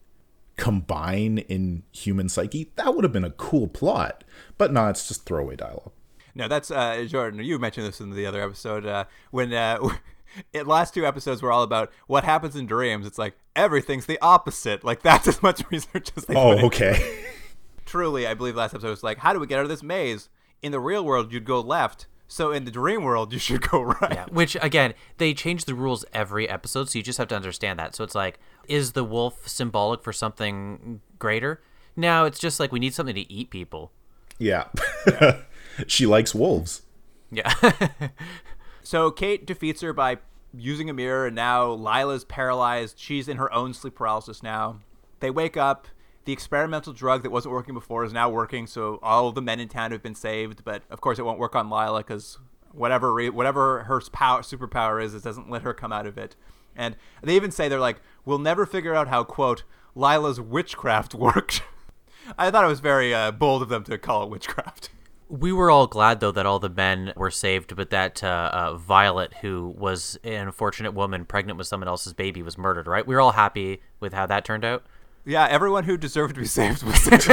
combine 0.57 1.39
in 1.39 1.83
human 1.93 2.29
psyche, 2.29 2.71
that 2.77 2.95
would 2.95 3.05
have 3.05 3.13
been 3.13 3.25
a 3.25 3.31
cool 3.31 3.69
plot. 3.69 4.25
But 4.59 4.73
no, 4.73 4.89
it's 4.89 5.09
just 5.09 5.25
throwaway 5.25 5.57
dialogue. 5.57 5.93
No, 6.35 6.49
that's 6.49 6.71
uh, 6.71 7.05
Jordan. 7.09 7.41
You 7.45 7.59
mentioned 7.59 7.87
this 7.87 8.01
in 8.01 8.11
the 8.11 8.27
other 8.27 8.43
episode 8.43 8.87
uh, 8.87 9.05
when 9.31 9.53
uh, 9.53 9.79
it 10.53 10.67
last 10.67 10.95
two 10.95 11.07
episodes 11.07 11.43
were 11.43 11.53
all 11.53 11.63
about 11.63 11.93
what 12.07 12.25
happens 12.25 12.57
in 12.57 12.67
dreams. 12.67 13.07
It's 13.07 13.19
like 13.19 13.35
everything's 13.55 14.07
the 14.07 14.19
opposite. 14.23 14.85
Like 14.85 15.03
that's 15.03 15.29
as 15.29 15.43
much 15.43 15.63
research 15.71 16.11
as 16.17 16.25
they. 16.27 16.35
Oh, 16.35 16.67
okay. 16.67 17.25
truly, 17.85 18.27
I 18.27 18.35
believe 18.35 18.57
last 18.57 18.75
episode 18.75 18.91
was 18.91 19.03
like, 19.03 19.19
how 19.19 19.33
do 19.33 19.41
we 19.41 19.47
get 19.47 19.59
out 19.59 19.65
of 19.65 19.69
this 19.69 19.83
maze? 19.83 20.29
In 20.63 20.73
the 20.73 20.81
real 20.81 21.05
world, 21.05 21.33
you'd 21.33 21.45
go 21.45 21.61
left. 21.61 22.07
So 22.33 22.51
in 22.51 22.65
the 22.65 22.71
dream 22.71 23.03
world, 23.03 23.31
you 23.35 23.39
should 23.39 23.61
go 23.69 23.83
right. 24.01 24.11
Yeah, 24.11 24.25
which 24.31 24.57
again, 24.63 24.95
they 25.19 25.35
change 25.35 25.67
the 25.67 25.75
rules 25.75 26.03
every 26.15 26.49
episode, 26.49 26.89
so 26.89 26.99
you 26.99 27.03
just 27.03 27.19
have 27.19 27.29
to 27.29 27.37
understand 27.37 27.79
that. 27.79 27.95
So 27.95 28.05
it's 28.05 28.15
like, 28.15 28.39
is 28.67 28.93
the 28.93 29.05
wolf 29.05 29.47
symbolic 29.47 30.03
for 30.03 30.15
something 30.15 31.03
greater? 31.19 31.61
No, 31.95 32.25
it's 32.25 32.39
just 32.39 32.59
like 32.59 32.73
we 32.73 32.81
need 32.81 32.95
something 32.95 33.15
to 33.15 33.31
eat 33.31 33.51
people. 33.51 33.93
yeah. 34.39 34.69
she 35.87 36.07
likes 36.07 36.35
wolves. 36.35 36.83
Yeah. 37.31 37.53
So 38.83 39.11
Kate 39.13 39.47
defeats 39.47 39.81
her 39.83 39.93
by 39.93 40.19
using 40.53 40.91
a 40.91 40.93
mirror, 40.93 41.27
and 41.27 41.37
now 41.37 41.71
Lila's 41.71 42.25
paralyzed. 42.25 42.99
She's 42.99 43.29
in 43.29 43.37
her 43.37 43.53
own 43.53 43.75
sleep 43.75 43.95
paralysis 43.95 44.43
now. 44.43 44.81
They 45.21 45.31
wake 45.31 45.57
up. 45.57 45.87
The 46.25 46.33
experimental 46.33 46.93
drug 46.93 47.23
that 47.25 47.31
wasn't 47.31 47.53
working 47.53 47.75
before 47.75 48.05
is 48.05 48.13
now 48.13 48.31
working, 48.31 48.67
so 48.67 49.01
all 49.03 49.33
the 49.33 49.43
men 49.43 49.59
in 49.59 49.69
town 49.69 49.91
have 49.91 50.03
been 50.03 50.15
saved. 50.15 50.65
But 50.65 50.83
of 50.89 51.01
course, 51.01 51.19
it 51.19 51.25
won't 51.25 51.39
work 51.39 51.57
on 51.57 51.69
Lila 51.69 51.99
because 51.99 52.39
whatever 52.73 53.13
whatever 53.31 53.85
her 53.85 54.01
power 54.13 54.43
superpower 54.43 55.03
is, 55.03 55.15
it 55.15 55.23
doesn't 55.23 55.51
let 55.51 55.63
her 55.63 55.75
come 55.75 55.93
out 55.93 56.07
of 56.07 56.19
it. 56.19 56.37
And 56.75 56.97
they 57.23 57.37
even 57.37 57.51
say 57.51 57.69
they're 57.69 57.81
like, 57.81 58.01
"We'll 58.25 58.39
never 58.39 58.67
figure 58.67 58.95
out 58.95 59.09
how 59.09 59.25
quote 59.25 59.65
Lila's 59.95 60.41
witchcraft 60.41 61.15
worked." 61.17 61.63
I 62.39 62.51
thought 62.51 62.65
it 62.65 62.69
was 62.69 62.81
very 62.81 63.13
uh, 63.15 63.33
bold 63.33 63.63
of 63.63 63.69
them 63.69 63.85
to 63.85 63.99
call 63.99 64.23
it 64.23 64.31
witchcraft. 64.31 64.91
we 65.29 65.53
were 65.53 65.71
all 65.71 65.87
glad 65.87 66.21
though 66.21 66.31
that 66.31 66.47
all 66.47 66.61
the 66.61 66.69
men 66.69 67.13
were 67.17 67.31
saved, 67.31 67.75
but 67.75 67.91
that 67.91 68.23
uh, 68.23 68.51
uh, 68.53 68.77
Violet, 68.77 69.35
who 69.41 69.75
was 69.77 70.19
an 70.25 70.35
unfortunate 70.35 70.95
woman 70.95 71.25
pregnant 71.25 71.59
with 71.59 71.67
someone 71.67 71.89
else's 71.89 72.13
baby, 72.13 72.43
was 72.43 72.57
murdered. 72.57 72.87
Right? 72.87 73.07
We 73.07 73.15
were 73.15 73.21
all 73.21 73.33
happy 73.33 73.83
with 74.01 74.13
how 74.13 74.27
that 74.27 74.45
turned 74.45 74.65
out. 74.65 74.85
Yeah, 75.25 75.47
everyone 75.49 75.85
who 75.85 75.97
deserved 75.97 76.35
to 76.35 76.41
be 76.41 76.47
saved 76.47 76.83
was 76.83 77.01
saved. 77.03 77.31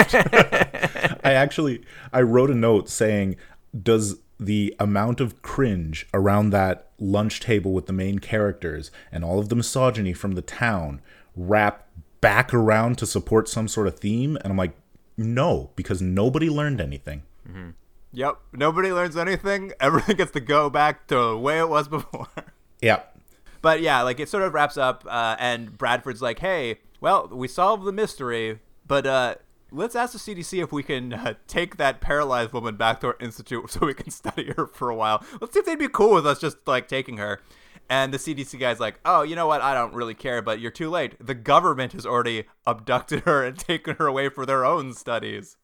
I 1.23 1.33
actually 1.33 1.83
I 2.13 2.21
wrote 2.21 2.49
a 2.51 2.55
note 2.55 2.89
saying, 2.89 3.35
does 3.81 4.19
the 4.39 4.73
amount 4.79 5.19
of 5.19 5.41
cringe 5.41 6.07
around 6.13 6.51
that 6.51 6.91
lunch 6.99 7.39
table 7.39 7.73
with 7.73 7.87
the 7.87 7.93
main 7.93 8.19
characters 8.19 8.89
and 9.11 9.23
all 9.23 9.39
of 9.39 9.49
the 9.49 9.55
misogyny 9.55 10.13
from 10.13 10.33
the 10.33 10.41
town 10.41 11.01
wrap 11.35 11.87
back 12.21 12.53
around 12.53 12.97
to 12.99 13.05
support 13.05 13.49
some 13.49 13.67
sort 13.67 13.87
of 13.87 13.99
theme? 13.99 14.37
And 14.37 14.51
I'm 14.51 14.57
like, 14.57 14.75
no, 15.17 15.71
because 15.75 16.01
nobody 16.01 16.49
learned 16.49 16.79
anything. 16.79 17.23
Yep. 18.13 18.37
Nobody 18.53 18.91
learns 18.93 19.17
anything. 19.17 19.73
Everything 19.79 20.15
gets 20.15 20.31
to 20.31 20.39
go 20.39 20.69
back 20.69 21.07
to 21.07 21.15
the 21.15 21.37
way 21.37 21.59
it 21.59 21.67
was 21.69 21.87
before. 21.89 22.27
Yep. 22.81 23.19
but 23.61 23.81
yeah, 23.81 24.03
like 24.03 24.19
it 24.19 24.29
sort 24.29 24.43
of 24.43 24.53
wraps 24.53 24.77
up, 24.77 25.03
uh, 25.09 25.35
and 25.37 25.77
Bradford's 25.77 26.21
like, 26.21 26.39
"Hey, 26.39 26.79
well, 27.01 27.29
we 27.31 27.47
solved 27.47 27.85
the 27.85 27.91
mystery, 27.91 28.59
but 28.85 29.05
uh, 29.05 29.35
let's 29.71 29.95
ask 29.95 30.13
the 30.13 30.19
CDC 30.19 30.63
if 30.63 30.71
we 30.71 30.83
can 30.83 31.13
uh, 31.13 31.33
take 31.47 31.77
that 31.77 32.01
paralyzed 32.01 32.53
woman 32.53 32.75
back 32.75 32.99
to 33.01 33.07
our 33.07 33.17
institute 33.19 33.69
so 33.71 33.85
we 33.85 33.93
can 33.93 34.11
study 34.11 34.51
her 34.55 34.67
for 34.67 34.89
a 34.89 34.95
while. 34.95 35.23
Let's 35.39 35.53
see 35.53 35.59
if 35.59 35.65
they'd 35.65 35.79
be 35.79 35.87
cool 35.87 36.13
with 36.13 36.27
us 36.27 36.39
just 36.39 36.57
like 36.65 36.87
taking 36.87 37.17
her." 37.17 37.41
And 37.91 38.13
the 38.13 38.19
CDC 38.19 38.59
guy's 38.59 38.79
like, 38.79 38.99
"Oh, 39.03 39.23
you 39.23 39.35
know 39.35 39.47
what? 39.47 39.61
I 39.61 39.73
don't 39.73 39.93
really 39.93 40.13
care, 40.13 40.41
but 40.41 40.59
you're 40.59 40.71
too 40.71 40.89
late. 40.89 41.15
The 41.25 41.33
government 41.33 41.93
has 41.93 42.05
already 42.05 42.45
abducted 42.67 43.21
her 43.21 43.43
and 43.43 43.57
taken 43.59 43.95
her 43.95 44.07
away 44.07 44.29
for 44.29 44.45
their 44.45 44.65
own 44.65 44.93
studies." 44.93 45.57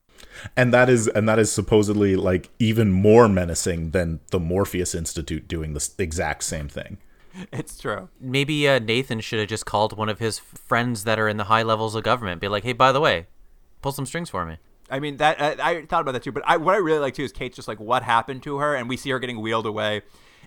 And 0.55 0.73
that 0.73 0.89
is 0.89 1.07
and 1.09 1.27
that 1.27 1.39
is 1.39 1.51
supposedly 1.51 2.15
like 2.15 2.49
even 2.57 2.91
more 2.91 3.27
menacing 3.27 3.91
than 3.91 4.21
the 4.31 4.39
Morpheus 4.39 4.95
Institute 4.95 5.47
doing 5.47 5.73
the 5.73 5.89
exact 5.99 6.43
same 6.43 6.69
thing. 6.69 6.97
It's 7.51 7.77
true. 7.77 8.09
Maybe 8.19 8.67
uh, 8.67 8.79
Nathan 8.79 9.19
should 9.19 9.39
have 9.39 9.47
just 9.49 9.65
called 9.65 9.97
one 9.97 10.09
of 10.09 10.19
his 10.19 10.39
friends 10.39 11.03
that 11.03 11.19
are 11.19 11.27
in 11.27 11.37
the 11.37 11.45
high 11.45 11.63
levels 11.63 11.95
of 11.95 12.03
government, 12.03 12.41
be 12.41 12.47
like, 12.47 12.63
"Hey, 12.63 12.73
by 12.73 12.91
the 12.91 13.01
way, 13.01 13.27
pull 13.81 13.91
some 13.91 14.05
strings 14.05 14.29
for 14.29 14.45
me." 14.45 14.57
I 14.89 14.99
mean 14.99 15.17
that 15.17 15.41
I, 15.41 15.71
I 15.71 15.85
thought 15.85 16.01
about 16.01 16.11
that 16.13 16.23
too, 16.23 16.31
but 16.31 16.43
I, 16.45 16.57
what 16.57 16.75
I 16.75 16.77
really 16.77 16.99
like 16.99 17.15
too 17.15 17.23
is 17.23 17.31
Kate's 17.31 17.55
just 17.55 17.67
like 17.67 17.79
what 17.79 18.03
happened 18.03 18.43
to 18.43 18.57
her, 18.57 18.75
and 18.75 18.87
we 18.87 18.97
see 18.97 19.09
her 19.09 19.19
getting 19.19 19.41
wheeled 19.41 19.65
away, 19.65 20.03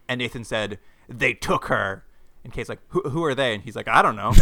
and 0.09 0.19
Nathan 0.19 0.45
said 0.45 0.79
they 1.09 1.35
took 1.35 1.67
her, 1.67 2.05
and 2.45 2.53
Kate's 2.53 2.69
like 2.69 2.81
who, 2.89 3.03
who 3.11 3.25
are 3.25 3.35
they, 3.35 3.55
and 3.55 3.63
he's 3.63 3.77
like 3.77 3.89
I 3.89 4.03
don't 4.03 4.17
know. 4.17 4.33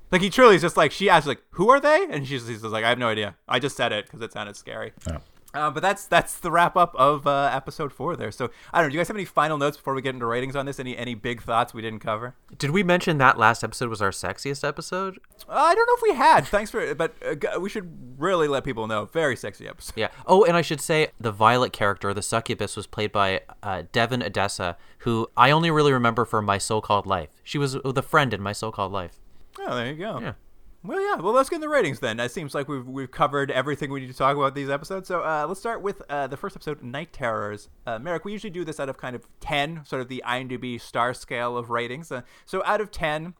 like 0.10 0.22
he 0.22 0.30
truly 0.30 0.56
is 0.56 0.62
just 0.62 0.76
like 0.76 0.92
she 0.92 1.08
asks 1.08 1.26
like 1.26 1.42
who 1.50 1.70
are 1.70 1.80
they, 1.80 2.06
and 2.10 2.26
she's, 2.26 2.46
he's 2.48 2.62
just 2.62 2.72
like 2.72 2.84
I 2.84 2.88
have 2.88 2.98
no 2.98 3.08
idea. 3.08 3.36
I 3.48 3.58
just 3.58 3.76
said 3.76 3.92
it 3.92 4.06
because 4.06 4.20
it 4.20 4.32
sounded 4.32 4.56
scary. 4.56 4.92
Yeah. 5.06 5.18
Uh, 5.52 5.70
but 5.70 5.80
that's 5.80 6.06
that's 6.06 6.38
the 6.38 6.50
wrap 6.50 6.76
up 6.76 6.94
of 6.94 7.26
uh, 7.26 7.50
episode 7.52 7.92
four 7.92 8.16
there. 8.16 8.30
So 8.30 8.50
I 8.72 8.78
don't 8.78 8.86
know. 8.86 8.90
Do 8.90 8.94
you 8.94 9.00
guys 9.00 9.08
have 9.08 9.16
any 9.16 9.24
final 9.24 9.58
notes 9.58 9.76
before 9.76 9.94
we 9.94 10.02
get 10.02 10.14
into 10.14 10.26
ratings 10.26 10.54
on 10.54 10.66
this? 10.66 10.78
Any 10.78 10.96
any 10.96 11.14
big 11.14 11.42
thoughts 11.42 11.74
we 11.74 11.82
didn't 11.82 12.00
cover? 12.00 12.34
Did 12.56 12.70
we 12.70 12.82
mention 12.82 13.18
that 13.18 13.38
last 13.38 13.64
episode 13.64 13.88
was 13.88 14.00
our 14.00 14.10
sexiest 14.10 14.66
episode? 14.66 15.18
Uh, 15.48 15.52
I 15.52 15.74
don't 15.74 15.86
know 15.86 15.94
if 15.96 16.02
we 16.02 16.14
had. 16.14 16.46
Thanks 16.46 16.70
for, 16.70 16.80
it, 16.80 16.96
but 16.96 17.14
uh, 17.24 17.58
we 17.60 17.68
should 17.68 18.16
really 18.18 18.46
let 18.48 18.64
people 18.64 18.86
know. 18.86 19.06
Very 19.06 19.36
sexy 19.36 19.66
episode. 19.66 19.94
Yeah. 19.96 20.08
Oh, 20.26 20.44
and 20.44 20.56
I 20.56 20.62
should 20.62 20.80
say 20.80 21.08
the 21.18 21.32
Violet 21.32 21.72
character, 21.72 22.14
the 22.14 22.22
succubus, 22.22 22.76
was 22.76 22.86
played 22.86 23.10
by 23.10 23.42
uh, 23.62 23.82
Devon 23.92 24.22
Odessa, 24.22 24.76
who 24.98 25.28
I 25.36 25.50
only 25.50 25.70
really 25.70 25.92
remember 25.92 26.24
from 26.24 26.44
My 26.44 26.58
So-Called 26.58 27.06
Life. 27.06 27.30
She 27.42 27.58
was 27.58 27.76
the 27.84 28.02
friend 28.02 28.32
in 28.32 28.40
My 28.40 28.52
So-Called 28.52 28.92
Life. 28.92 29.18
Oh, 29.58 29.74
there 29.74 29.88
you 29.88 29.96
go. 29.96 30.20
Yeah. 30.20 30.32
Well, 30.82 31.00
yeah. 31.00 31.20
Well, 31.20 31.34
let's 31.34 31.50
get 31.50 31.56
in 31.56 31.60
the 31.60 31.68
ratings 31.68 32.00
then. 32.00 32.18
It 32.20 32.32
seems 32.32 32.54
like 32.54 32.66
we've 32.66 32.86
we've 32.86 33.10
covered 33.10 33.50
everything 33.50 33.90
we 33.90 34.00
need 34.00 34.10
to 34.10 34.16
talk 34.16 34.36
about 34.36 34.54
these 34.54 34.70
episodes. 34.70 35.08
So 35.08 35.20
uh, 35.20 35.44
let's 35.46 35.60
start 35.60 35.82
with 35.82 36.00
uh, 36.08 36.26
the 36.26 36.38
first 36.38 36.56
episode, 36.56 36.82
Night 36.82 37.12
Terrors. 37.12 37.68
Uh, 37.86 37.98
Merrick, 37.98 38.24
we 38.24 38.32
usually 38.32 38.50
do 38.50 38.64
this 38.64 38.80
out 38.80 38.88
of 38.88 38.96
kind 38.96 39.14
of 39.14 39.26
ten, 39.40 39.84
sort 39.84 40.00
of 40.00 40.08
the 40.08 40.22
IMDb 40.26 40.80
star 40.80 41.12
scale 41.12 41.58
of 41.58 41.68
ratings. 41.68 42.10
Uh, 42.10 42.22
so 42.46 42.62
out 42.64 42.80
of 42.80 42.90
ten, 42.90 43.34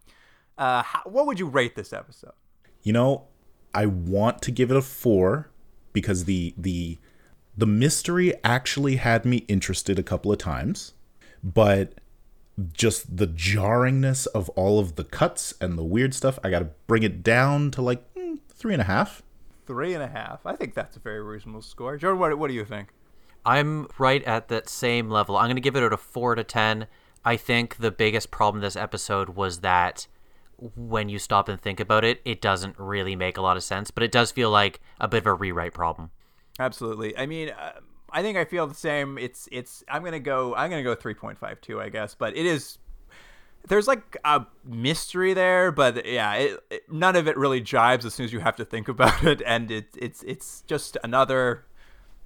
uh, 0.58 0.82
how, 0.82 1.00
what 1.04 1.26
would 1.26 1.38
you 1.38 1.46
rate 1.46 1.76
this 1.76 1.94
episode? 1.94 2.32
You 2.82 2.92
know, 2.92 3.28
I 3.74 3.86
want 3.86 4.42
to 4.42 4.50
give 4.50 4.70
it 4.70 4.76
a 4.76 4.82
4 4.82 5.50
because 5.92 6.24
the 6.24 6.54
the 6.56 6.98
the 7.56 7.66
mystery 7.66 8.32
actually 8.44 8.96
had 8.96 9.24
me 9.24 9.38
interested 9.48 9.98
a 9.98 10.02
couple 10.02 10.30
of 10.30 10.38
times, 10.38 10.94
but 11.42 11.94
just 12.73 13.16
the 13.16 13.27
jarringness 13.27 14.27
of 14.28 14.49
all 14.51 14.78
of 14.78 14.97
the 14.97 15.05
cuts 15.05 15.55
and 15.61 15.78
the 15.78 15.85
weird 15.85 16.15
stuff. 16.15 16.39
I 16.43 16.51
got 16.51 16.61
to 16.61 16.70
bring 16.87 17.03
it 17.03 17.23
down 17.23 17.70
to 17.73 17.82
like 17.82 18.15
mm, 18.15 18.39
three 18.49 18.73
and 18.73 18.81
a 18.81 18.87
half. 18.87 19.23
Three 19.66 19.95
and 19.95 20.03
a 20.03 20.09
half. 20.09 20.45
I 20.45 20.57
think 20.57 20.74
that's 20.74 20.97
a 20.97 21.01
very 21.01 21.23
reasonable 21.23 21.62
score. 21.62 21.97
Jordan, 21.97 22.19
what, 22.19 22.39
what 22.39 22.49
do 22.49 22.55
you 22.55 22.65
think? 22.65 22.89
I'm 23.45 23.89
right 23.99 24.23
at 24.24 24.49
that 24.49 24.69
same 24.69 25.09
level. 25.09 25.37
I'm 25.37 25.47
going 25.47 25.57
to 25.57 25.62
give 25.62 25.77
it 25.77 25.93
a 25.93 25.97
4 25.97 26.35
to 26.35 26.45
10. 26.45 26.87
I 27.24 27.37
think 27.37 27.77
the 27.77 27.91
biggest 27.91 28.31
problem 28.31 28.62
this 28.62 28.77
episode 28.77 29.31
was 29.31 29.61
that 29.61 30.07
when 30.77 31.09
you 31.09 31.19
stop 31.19 31.49
and 31.49 31.61
think 31.61 31.81
about 31.81 32.05
it, 32.05 32.20
it 32.24 32.41
doesn't 32.41 32.78
really 32.78 33.16
make 33.16 33.37
a 33.37 33.43
lot 33.43 33.57
of 33.57 33.62
sense, 33.62 33.91
but 33.91 34.03
it 34.03 34.12
does 34.12 34.31
feel 34.31 34.51
like 34.51 34.81
a 35.01 35.09
bit 35.09 35.19
of 35.19 35.27
a 35.27 35.35
rewrite 35.35 35.73
problem. 35.73 36.11
Absolutely. 36.59 37.16
I 37.16 37.27
mean, 37.27 37.51
uh, 37.51 37.81
I 38.12 38.23
think 38.23 38.37
I 38.37 38.45
feel 38.45 38.66
the 38.66 38.74
same. 38.74 39.19
It's 39.19 39.49
it's. 39.53 39.85
I'm 39.89 40.05
gonna 40.05 40.20
go. 40.20 40.55
I'm 40.55 40.70
gonna 40.70 40.82
go 40.82 40.97
3.52, 40.97 41.81
I 41.81 41.89
guess. 41.89 42.15
But 42.15 42.37
it 42.37 42.47
is. 42.47 42.78
There's 43.69 43.87
like 43.87 44.16
a 44.24 44.47
mystery 44.65 45.35
there, 45.35 45.70
but 45.70 46.07
yeah, 46.07 46.35
it, 46.35 46.65
it, 46.70 46.93
none 46.93 47.15
of 47.15 47.28
it 47.28 47.37
really 47.37 47.61
jives 47.61 48.07
as 48.07 48.15
soon 48.15 48.24
as 48.24 48.32
you 48.32 48.41
have 48.41 48.57
to 48.57 48.65
think 48.65 48.89
about 48.95 49.23
it, 49.24 49.43
and 49.45 49.70
it, 49.70 49.89
it's 49.97 50.23
it's 50.23 50.62
just 50.62 50.97
another 51.05 51.66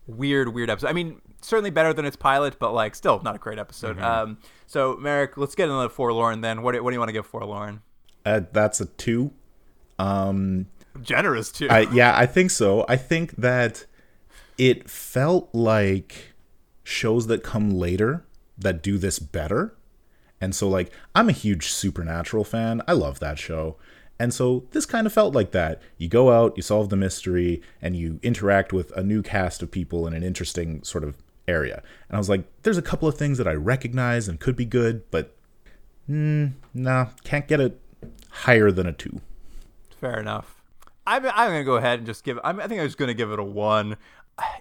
weird, 0.06 0.54
weird 0.54 0.70
episode. 0.70 0.88
I 0.88 0.92
mean, 0.92 1.20
certainly 1.40 1.70
better 1.70 1.92
than 1.92 2.04
its 2.04 2.16
pilot, 2.16 2.58
but 2.58 2.72
like 2.72 2.94
still 2.94 3.20
not 3.22 3.36
a 3.36 3.38
great 3.38 3.58
episode. 3.58 3.96
Mm-hmm. 3.96 4.04
Um, 4.04 4.38
so 4.66 4.96
Merrick, 4.96 5.36
let's 5.36 5.54
get 5.54 5.64
into 5.64 5.82
the 5.82 5.90
Forlorn 5.90 6.40
then. 6.40 6.62
What 6.62 6.72
do, 6.74 6.82
what 6.82 6.90
do 6.90 6.94
you 6.94 7.00
want 7.00 7.08
to 7.08 7.12
give 7.12 7.26
Forlorn? 7.26 7.82
Uh, 8.24 8.42
that's 8.52 8.80
a 8.80 8.86
two. 8.86 9.32
Um, 9.98 10.66
Generous 11.02 11.50
two. 11.52 11.68
I, 11.68 11.80
yeah, 11.92 12.16
I 12.16 12.26
think 12.26 12.50
so. 12.50 12.84
I 12.88 12.96
think 12.96 13.36
that 13.36 13.86
it 14.58 14.88
felt 14.88 15.48
like 15.54 16.34
shows 16.82 17.26
that 17.26 17.42
come 17.42 17.70
later 17.70 18.24
that 18.56 18.82
do 18.82 18.98
this 18.98 19.18
better. 19.18 19.76
And 20.40 20.54
so, 20.54 20.68
like, 20.68 20.92
I'm 21.14 21.28
a 21.28 21.32
huge 21.32 21.68
Supernatural 21.68 22.44
fan. 22.44 22.82
I 22.86 22.92
love 22.92 23.18
that 23.20 23.38
show. 23.38 23.76
And 24.18 24.32
so, 24.32 24.66
this 24.72 24.86
kind 24.86 25.06
of 25.06 25.12
felt 25.12 25.34
like 25.34 25.52
that. 25.52 25.80
You 25.96 26.08
go 26.08 26.30
out, 26.30 26.56
you 26.56 26.62
solve 26.62 26.88
the 26.90 26.96
mystery, 26.96 27.62
and 27.80 27.96
you 27.96 28.20
interact 28.22 28.72
with 28.72 28.92
a 28.92 29.02
new 29.02 29.22
cast 29.22 29.62
of 29.62 29.70
people 29.70 30.06
in 30.06 30.14
an 30.14 30.22
interesting 30.22 30.82
sort 30.84 31.02
of 31.02 31.16
area. 31.48 31.82
And 32.08 32.16
I 32.16 32.18
was 32.18 32.28
like, 32.28 32.44
there's 32.62 32.78
a 32.78 32.82
couple 32.82 33.08
of 33.08 33.16
things 33.16 33.38
that 33.38 33.48
I 33.48 33.54
recognize 33.54 34.28
and 34.28 34.38
could 34.38 34.56
be 34.56 34.64
good, 34.64 35.10
but 35.10 35.34
mm, 36.08 36.52
nah, 36.72 37.08
can't 37.24 37.48
get 37.48 37.60
it 37.60 37.80
higher 38.30 38.70
than 38.70 38.86
a 38.86 38.92
two. 38.92 39.20
Fair 40.00 40.20
enough. 40.20 40.62
I'm, 41.06 41.24
I'm 41.26 41.50
gonna 41.50 41.64
go 41.64 41.76
ahead 41.76 41.98
and 41.98 42.06
just 42.06 42.24
give. 42.24 42.38
I'm, 42.42 42.60
I 42.60 42.66
think 42.66 42.80
I 42.80 42.84
was 42.84 42.94
gonna 42.94 43.14
give 43.14 43.30
it 43.30 43.38
a 43.38 43.44
one. 43.44 43.96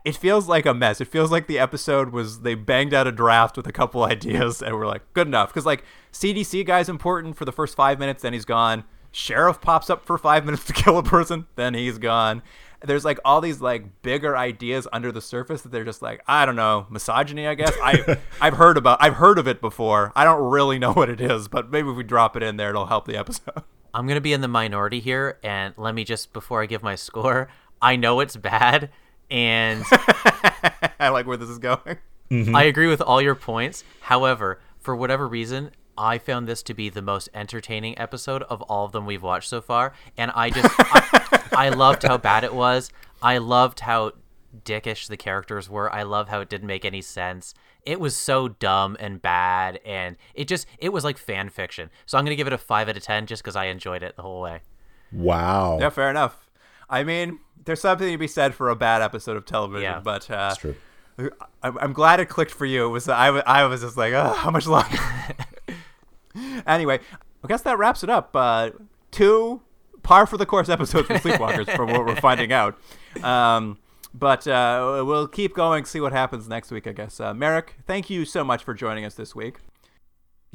It 0.04 0.16
feels 0.16 0.48
like 0.48 0.66
a 0.66 0.74
mess. 0.74 1.02
It 1.02 1.08
feels 1.08 1.32
like 1.32 1.48
the 1.48 1.58
episode 1.58 2.10
was 2.10 2.42
they 2.42 2.56
banged 2.56 2.94
out 2.94 3.08
a 3.08 3.12
draft 3.12 3.58
with 3.58 3.68
a 3.68 3.72
couple 3.72 4.04
ideas 4.16 4.62
and 4.62 4.76
we're 4.76 4.88
like 4.88 5.02
good 5.14 5.28
enough 5.28 5.50
because 5.50 5.66
like 5.66 5.84
CDC 6.12 6.66
guy's 6.66 6.90
important 6.90 7.36
for 7.36 7.46
the 7.46 7.52
first 7.52 7.76
five 7.76 8.00
minutes, 8.00 8.22
then 8.22 8.34
he's 8.34 8.46
gone. 8.46 8.84
Sheriff 9.12 9.62
pops 9.62 9.90
up 9.90 10.06
for 10.06 10.18
five 10.18 10.46
minutes 10.46 10.66
to 10.66 10.74
kill 10.74 10.98
a 10.98 11.04
person, 11.04 11.48
then 11.56 11.74
he's 11.74 11.98
gone. 11.98 12.44
There's 12.82 13.06
like 13.06 13.20
all 13.24 13.40
these 13.40 13.62
like 13.62 14.02
bigger 14.02 14.36
ideas 14.36 14.88
under 14.92 15.12
the 15.12 15.22
surface 15.22 15.62
that 15.62 15.72
they're 15.72 15.86
just 15.86 16.02
like 16.02 16.22
I 16.28 16.46
don't 16.46 16.58
know 16.58 16.86
misogyny 16.90 17.48
I 17.48 17.56
guess 17.56 17.74
I 17.82 18.18
I've 18.42 18.56
heard 18.56 18.78
about 18.78 19.02
I've 19.02 19.16
heard 19.16 19.40
of 19.40 19.48
it 19.48 19.62
before 19.62 20.12
I 20.16 20.26
don't 20.26 20.52
really 20.52 20.78
know 20.80 20.92
what 20.92 21.10
it 21.10 21.22
is 21.22 21.48
but 21.48 21.72
maybe 21.72 21.90
if 21.90 21.96
we 21.96 22.04
drop 22.04 22.36
it 22.36 22.44
in 22.44 22.58
there 22.58 22.72
it'll 22.72 22.88
help 22.88 23.06
the 23.06 23.16
episode. 23.16 23.64
I'm 23.94 24.08
going 24.08 24.16
to 24.16 24.22
be 24.22 24.34
in 24.34 24.42
the 24.42 24.48
minority 24.48 25.00
here, 25.00 25.38
and 25.44 25.74
let 25.78 25.94
me 25.94 26.04
just, 26.04 26.34
before 26.34 26.64
I 26.64 26.66
give 26.66 26.82
my 26.82 26.96
score, 26.96 27.48
I 27.82 27.96
know 27.96 28.22
it's 28.22 28.36
bad, 28.36 28.90
and 29.30 29.84
I 31.00 31.10
like 31.10 31.26
where 31.26 31.38
this 31.38 31.50
is 31.50 31.60
going. 31.60 31.98
Mm-hmm. 32.32 32.56
I 32.56 32.64
agree 32.64 32.88
with 32.88 33.02
all 33.02 33.22
your 33.22 33.36
points. 33.36 33.84
However, 34.02 34.60
for 34.80 34.96
whatever 34.96 35.28
reason, 35.28 35.72
I 35.98 36.18
found 36.18 36.48
this 36.48 36.64
to 36.64 36.74
be 36.74 36.90
the 36.90 37.02
most 37.02 37.30
entertaining 37.34 37.98
episode 38.00 38.44
of 38.44 38.62
all 38.64 38.86
of 38.86 38.92
them 38.92 39.06
we've 39.06 39.22
watched 39.22 39.50
so 39.50 39.62
far, 39.62 39.94
and 40.18 40.32
I 40.32 40.50
just 40.50 40.74
I, 40.80 41.44
I 41.56 41.70
loved 41.70 42.04
how 42.04 42.18
bad 42.18 42.44
it 42.44 42.54
was. 42.54 42.90
I 43.22 43.38
loved 43.38 43.82
how 43.82 44.14
dickish 44.66 45.08
the 45.08 45.18
characters 45.18 45.70
were. 45.70 45.92
I 45.92 46.04
love 46.04 46.30
how 46.30 46.42
it 46.42 46.50
didn't 46.50 46.68
make 46.68 46.86
any 46.86 47.02
sense. 47.02 47.54
It 47.86 48.00
was 48.00 48.16
so 48.16 48.48
dumb 48.48 48.98
and 49.00 49.22
bad, 49.22 49.80
and 49.86 50.16
it 50.34 50.48
just 50.48 50.66
it 50.80 50.90
was 50.90 51.04
like 51.04 51.18
fan 51.18 51.50
fiction. 51.50 51.90
So 52.06 52.18
I'm 52.18 52.26
gonna 52.26 52.36
give 52.36 52.48
it 52.48 52.54
a 52.54 52.58
five 52.58 52.90
out 52.90 52.98
of 52.98 53.04
ten 53.04 53.26
just 53.26 53.44
because 53.44 53.56
I 53.56 53.66
enjoyed 53.66 54.04
it 54.04 54.16
the 54.16 54.22
whole 54.22 54.42
way. 54.42 54.62
Wow. 55.12 55.78
Yeah, 55.80 55.90
fair 55.90 56.10
enough. 56.10 56.43
I 56.94 57.04
mean, 57.04 57.40
there's 57.66 57.82
something 57.82 58.12
to 58.12 58.18
be 58.18 58.28
said 58.28 58.54
for 58.54 58.70
a 58.70 58.76
bad 58.76 59.02
episode 59.02 59.36
of 59.38 59.46
television, 59.46 59.84
Yeah. 59.84 60.00
but 60.00 60.30
uh, 60.30 60.50
That's 60.50 60.58
true. 60.60 60.76
I'm, 61.62 61.78
I'm 61.78 61.94
glad 61.94 62.20
it 62.20 62.28
clicked 62.28 62.52
for 62.52 62.66
you. 62.66 62.86
It 62.86 62.90
was 62.90 63.08
I, 63.10 63.28
I 63.28 63.66
was 63.66 63.82
just 63.82 63.98
like, 63.98 64.14
oh, 64.14 64.34
how 64.34 64.50
much 64.52 64.66
longer? 64.68 64.98
anyway, 66.68 67.00
I 67.44 67.48
guess 67.48 67.62
that 67.64 67.78
wraps 67.78 68.04
it 68.04 68.10
up. 68.10 68.36
Uh, 68.36 68.72
two 69.12 69.62
par 70.02 70.26
for 70.26 70.38
the 70.38 70.46
course 70.46 70.70
episodes 70.70 71.08
for 71.08 71.14
Sleepwalkers, 71.16 71.74
from 71.76 71.92
what 71.92 72.06
we're 72.06 72.16
finding 72.16 72.52
out. 72.62 72.78
Um, 73.24 73.78
but 74.14 74.48
uh, 74.48 75.04
we'll 75.06 75.28
keep 75.28 75.56
going, 75.56 75.86
see 75.86 76.00
what 76.00 76.12
happens 76.12 76.48
next 76.48 76.72
week, 76.72 76.86
I 76.88 76.92
guess. 76.92 77.20
Uh, 77.20 77.34
Merrick, 77.34 77.76
thank 77.88 78.10
you 78.10 78.26
so 78.26 78.44
much 78.44 78.64
for 78.64 78.74
joining 78.74 79.06
us 79.06 79.16
this 79.16 79.34
week. 79.36 79.58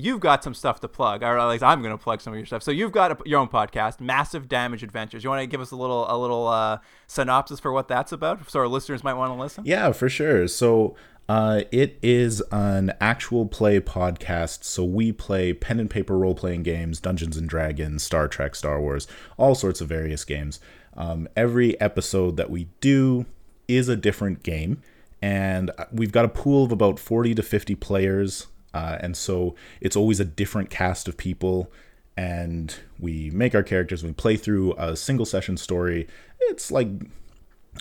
You've 0.00 0.20
got 0.20 0.44
some 0.44 0.54
stuff 0.54 0.80
to 0.80 0.88
plug, 0.88 1.22
or 1.22 1.38
at 1.38 1.48
least 1.48 1.64
I'm 1.64 1.82
going 1.82 1.96
to 1.96 2.02
plug 2.02 2.20
some 2.20 2.32
of 2.32 2.38
your 2.38 2.46
stuff. 2.46 2.62
So 2.62 2.70
you've 2.70 2.92
got 2.92 3.12
a, 3.12 3.28
your 3.28 3.40
own 3.40 3.48
podcast, 3.48 4.00
Massive 4.00 4.48
Damage 4.48 4.82
Adventures. 4.82 5.24
You 5.24 5.30
want 5.30 5.42
to 5.42 5.46
give 5.46 5.60
us 5.60 5.72
a 5.72 5.76
little 5.76 6.06
a 6.08 6.16
little 6.16 6.46
uh, 6.46 6.78
synopsis 7.08 7.58
for 7.58 7.72
what 7.72 7.88
that's 7.88 8.12
about, 8.12 8.48
so 8.48 8.60
our 8.60 8.68
listeners 8.68 9.02
might 9.02 9.14
want 9.14 9.32
to 9.34 9.40
listen? 9.40 9.64
Yeah, 9.66 9.92
for 9.92 10.08
sure. 10.08 10.46
So 10.46 10.94
uh, 11.28 11.62
it 11.70 11.98
is 12.02 12.42
an 12.50 12.92
actual 13.00 13.44
play 13.46 13.80
podcast. 13.80 14.64
So 14.64 14.82
we 14.82 15.12
play 15.12 15.52
pen 15.52 15.78
and 15.78 15.90
paper 15.90 16.16
role 16.16 16.34
playing 16.34 16.62
games, 16.62 17.00
Dungeons 17.00 17.36
and 17.36 17.48
Dragons, 17.48 18.02
Star 18.02 18.28
Trek, 18.28 18.54
Star 18.54 18.80
Wars, 18.80 19.06
all 19.36 19.54
sorts 19.54 19.80
of 19.80 19.88
various 19.88 20.24
games. 20.24 20.58
Um, 20.96 21.28
every 21.36 21.78
episode 21.80 22.36
that 22.38 22.50
we 22.50 22.68
do 22.80 23.26
is 23.68 23.88
a 23.88 23.96
different 23.96 24.42
game. 24.42 24.80
And 25.20 25.70
we've 25.92 26.12
got 26.12 26.24
a 26.24 26.28
pool 26.28 26.64
of 26.64 26.72
about 26.72 26.98
40 26.98 27.34
to 27.34 27.42
50 27.42 27.74
players. 27.74 28.46
Uh, 28.74 28.98
and 29.00 29.16
so 29.16 29.54
it's 29.80 29.96
always 29.96 30.20
a 30.20 30.24
different 30.24 30.70
cast 30.70 31.08
of 31.08 31.16
people. 31.16 31.70
And 32.16 32.74
we 32.98 33.30
make 33.30 33.54
our 33.54 33.62
characters, 33.62 34.02
we 34.02 34.12
play 34.12 34.36
through 34.36 34.74
a 34.76 34.96
single 34.96 35.26
session 35.26 35.56
story. 35.56 36.08
It's 36.40 36.70
like 36.70 36.88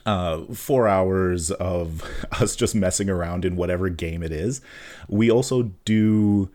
uh, 0.05 0.43
four 0.53 0.87
hours 0.87 1.51
of 1.51 2.03
us 2.33 2.55
just 2.55 2.75
messing 2.75 3.09
around 3.09 3.45
in 3.45 3.55
whatever 3.55 3.89
game 3.89 4.23
it 4.23 4.31
is. 4.31 4.61
We 5.07 5.31
also 5.31 5.71
do 5.85 6.49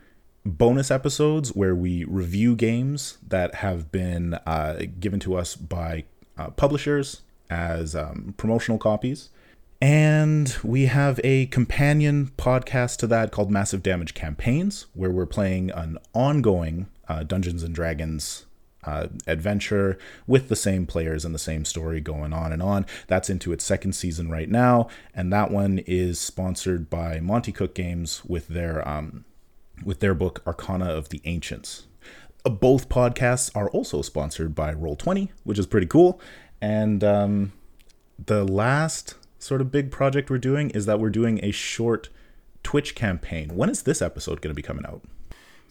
bonus 0.45 0.91
episodes 0.91 1.55
where 1.55 1.75
we 1.75 2.05
review 2.05 2.57
games 2.57 3.19
that 3.27 3.57
have 3.57 3.93
been 3.93 4.35
uh, 4.47 4.83
given 4.99 5.21
to 5.21 5.37
us 5.37 5.55
by 5.55 6.05
uh, 6.37 6.51
publishers 6.51 7.23
as 7.51 7.95
um, 7.95 8.35
promotional 8.37 8.79
copies. 8.79 9.31
And 9.83 10.57
we 10.63 10.87
have 10.87 11.19
a 11.25 11.47
companion 11.47 12.31
podcast 12.39 12.99
to 12.99 13.09
that 13.09 13.33
called 13.33 13.51
Massive 13.51 13.83
Damage 13.83 14.15
Campaigns, 14.15 14.87
where 14.95 15.11
we're 15.11 15.27
playing 15.27 15.73
an 15.73 15.99
ongoing 16.15 16.87
uh, 17.09 17.25
Dungeons 17.25 17.65
and 17.65 17.75
Dragons 17.75 18.47
uh, 18.85 19.09
adventure 19.27 19.99
with 20.25 20.49
the 20.49 20.55
same 20.55 20.87
players 20.87 21.25
and 21.25 21.35
the 21.35 21.39
same 21.41 21.65
story 21.65 22.01
going 22.01 22.33
on 22.33 22.53
and 22.53 22.63
on. 22.63 22.87
That's 23.09 23.29
into 23.29 23.53
its 23.53 23.65
second 23.65 23.95
season 23.95 24.31
right 24.31 24.49
now, 24.49 24.87
and 25.17 25.33
that 25.33 25.51
one 25.51 25.79
is 25.81 26.21
sponsored 26.21 26.89
by 26.89 27.19
Monte 27.19 27.51
Cook 27.51 27.75
Games 27.75 28.25
with 28.25 28.47
their 28.47 28.87
um, 28.89 29.25
with 29.85 29.99
their 29.99 30.15
book 30.15 30.43
Arcana 30.47 30.91
of 30.91 31.09
the 31.09 31.21
Ancients. 31.25 31.89
Uh, 32.47 32.51
Both 32.51 32.89
podcasts 32.89 33.51
are 33.57 33.69
also 33.71 34.01
sponsored 34.01 34.55
by 34.55 34.75
Roll20, 34.75 35.31
which 35.43 35.59
is 35.59 35.67
pretty 35.67 35.89
cool. 35.89 36.21
And 36.61 37.03
um, 37.03 37.53
the 38.25 38.45
last 38.45 39.17
sort 39.43 39.61
of 39.61 39.73
big 39.73 39.91
project 39.91 40.31
we're 40.31 40.39
doing 40.39 40.71
is 40.71 40.87
that 40.87 41.01
we're 41.01 41.11
doing 41.11 41.41
a 41.43 41.51
short 41.51 42.09
Twitch 42.63 42.95
campaign. 42.95 43.57
When 43.57 43.69
is 43.69 43.83
this 43.83 44.01
episode 44.01 44.41
going 44.41 44.53
to 44.53 44.55
be 44.55 44.63
coming 44.63 44.87
out? 44.87 45.03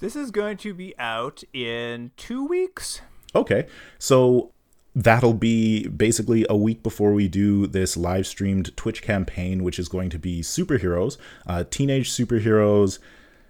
This 0.01 0.15
is 0.15 0.29
going 0.29 0.57
to 0.57 0.73
be 0.73 0.93
out 0.99 1.43
in 1.53 2.11
two 2.17 2.45
weeks. 2.45 3.01
Okay. 3.33 3.67
So 3.97 4.51
that'll 4.93 5.33
be 5.33 5.87
basically 5.87 6.45
a 6.49 6.57
week 6.57 6.83
before 6.83 7.13
we 7.13 7.29
do 7.29 7.65
this 7.65 7.95
live 7.95 8.27
streamed 8.27 8.75
Twitch 8.75 9.01
campaign, 9.01 9.63
which 9.63 9.79
is 9.79 9.87
going 9.87 10.09
to 10.09 10.19
be 10.19 10.41
superheroes, 10.41 11.17
uh, 11.47 11.63
teenage 11.69 12.11
superheroes 12.11 12.99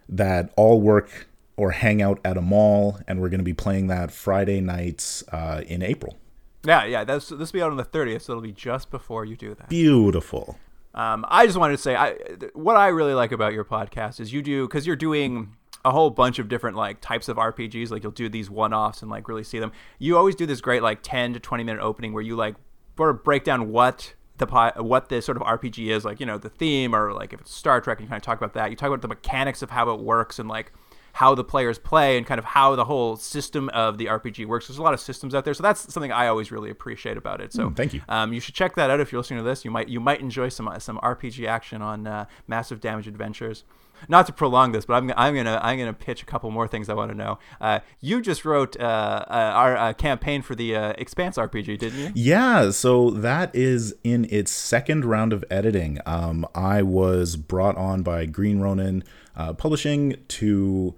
that 0.07 0.53
all 0.55 0.81
work 0.81 1.27
or 1.57 1.71
hang 1.71 1.99
out 1.99 2.19
at 2.23 2.37
a 2.37 2.41
mall. 2.41 2.99
And 3.07 3.19
we're 3.19 3.29
going 3.29 3.39
to 3.39 3.43
be 3.43 3.53
playing 3.53 3.87
that 3.87 4.11
Friday 4.11 4.61
nights 4.61 5.23
uh, 5.31 5.63
in 5.65 5.81
April. 5.81 6.17
Yeah, 6.63 6.85
yeah. 6.85 7.03
That's 7.03 7.29
this 7.29 7.51
will 7.51 7.57
be 7.59 7.61
out 7.61 7.71
on 7.71 7.77
the 7.77 7.85
30th, 7.85 8.21
so 8.21 8.33
it'll 8.33 8.41
be 8.41 8.51
just 8.51 8.89
before 8.89 9.25
you 9.25 9.35
do 9.35 9.55
that. 9.55 9.69
Beautiful. 9.69 10.57
Um, 10.93 11.25
I 11.29 11.45
just 11.45 11.57
wanted 11.57 11.77
to 11.77 11.81
say, 11.81 11.95
I 11.95 12.15
what 12.53 12.75
I 12.75 12.87
really 12.87 13.13
like 13.13 13.31
about 13.31 13.53
your 13.53 13.65
podcast 13.65 14.19
is 14.19 14.33
you 14.33 14.41
do 14.41 14.67
because 14.67 14.85
you're 14.85 14.95
doing 14.95 15.55
a 15.83 15.91
whole 15.91 16.09
bunch 16.09 16.37
of 16.37 16.47
different 16.47 16.77
like 16.77 17.01
types 17.01 17.29
of 17.29 17.37
RPGs. 17.37 17.91
Like 17.91 18.03
you'll 18.03 18.11
do 18.11 18.29
these 18.29 18.49
one-offs 18.49 19.01
and 19.01 19.09
like 19.09 19.27
really 19.27 19.43
see 19.43 19.59
them. 19.59 19.71
You 19.99 20.17
always 20.17 20.35
do 20.35 20.45
this 20.45 20.61
great 20.61 20.83
like 20.83 20.99
10 21.01 21.33
to 21.33 21.39
20 21.39 21.63
minute 21.63 21.81
opening 21.81 22.13
where 22.13 22.23
you 22.23 22.35
like 22.35 22.55
sort 22.97 23.09
of 23.09 23.23
break 23.23 23.43
down 23.43 23.71
what 23.71 24.13
the 24.37 24.73
what 24.77 25.09
this 25.09 25.25
sort 25.25 25.37
of 25.37 25.43
RPG 25.43 25.87
is, 25.87 26.03
like 26.03 26.19
you 26.19 26.25
know 26.25 26.37
the 26.37 26.49
theme 26.49 26.93
or 26.93 27.13
like 27.13 27.31
if 27.33 27.41
it's 27.41 27.53
Star 27.53 27.79
Trek, 27.79 27.99
and 27.99 28.05
you 28.05 28.09
kind 28.09 28.21
of 28.21 28.25
talk 28.25 28.37
about 28.37 28.53
that. 28.53 28.69
You 28.69 28.75
talk 28.75 28.87
about 28.87 29.01
the 29.01 29.07
mechanics 29.07 29.61
of 29.61 29.69
how 29.69 29.89
it 29.91 29.99
works 30.01 30.39
and 30.39 30.49
like 30.49 30.73
how 31.13 31.35
the 31.35 31.43
players 31.43 31.77
play 31.79 32.17
and 32.17 32.25
kind 32.25 32.39
of 32.39 32.45
how 32.45 32.75
the 32.75 32.85
whole 32.85 33.15
system 33.15 33.69
of 33.69 33.97
the 33.97 34.05
RPG 34.05 34.45
works. 34.45 34.67
There's 34.67 34.77
a 34.77 34.83
lot 34.83 34.93
of 34.93 34.99
systems 34.99 35.35
out 35.35 35.45
there, 35.45 35.53
so 35.53 35.63
that's 35.63 35.91
something 35.93 36.11
I 36.11 36.27
always 36.27 36.51
really 36.51 36.69
appreciate 36.69 37.17
about 37.17 37.41
it. 37.41 37.53
So 37.53 37.69
Mm, 37.69 37.75
thank 37.75 37.93
you. 37.93 38.01
Um, 38.09 38.33
you 38.33 38.39
should 38.39 38.55
check 38.55 38.75
that 38.75 38.89
out 38.89 38.99
if 38.99 39.11
you're 39.11 39.19
listening 39.19 39.39
to 39.39 39.43
this. 39.43 39.63
You 39.65 39.71
might 39.71 39.89
you 39.89 39.99
might 39.99 40.19
enjoy 40.21 40.49
some 40.49 40.69
some 40.79 40.97
RPG 40.99 41.47
action 41.47 41.81
on 41.81 42.07
uh, 42.07 42.25
Massive 42.47 42.79
Damage 42.79 43.07
Adventures. 43.07 43.63
Not 44.07 44.25
to 44.27 44.33
prolong 44.33 44.71
this, 44.71 44.85
but 44.85 44.95
I'm, 44.95 45.11
I'm 45.15 45.35
gonna 45.35 45.59
I'm 45.61 45.77
gonna 45.77 45.93
pitch 45.93 46.23
a 46.23 46.25
couple 46.25 46.49
more 46.51 46.67
things 46.67 46.89
I 46.89 46.93
want 46.93 47.11
to 47.11 47.17
know. 47.17 47.39
Uh, 47.59 47.79
you 47.99 48.21
just 48.21 48.45
wrote 48.45 48.79
uh, 48.79 48.83
uh, 48.83 49.23
our 49.29 49.77
uh, 49.77 49.93
campaign 49.93 50.41
for 50.41 50.55
the 50.55 50.75
uh, 50.75 50.93
Expanse 50.97 51.37
RPG, 51.37 51.79
didn't 51.79 51.99
you? 51.99 52.11
Yeah, 52.15 52.71
so 52.71 53.09
that 53.11 53.55
is 53.55 53.95
in 54.03 54.25
its 54.29 54.51
second 54.51 55.05
round 55.05 55.33
of 55.33 55.43
editing. 55.49 55.99
Um, 56.05 56.45
I 56.55 56.81
was 56.81 57.35
brought 57.35 57.77
on 57.77 58.03
by 58.03 58.25
Green 58.25 58.59
Ronin 58.59 59.03
uh, 59.35 59.53
Publishing 59.53 60.15
to 60.29 60.95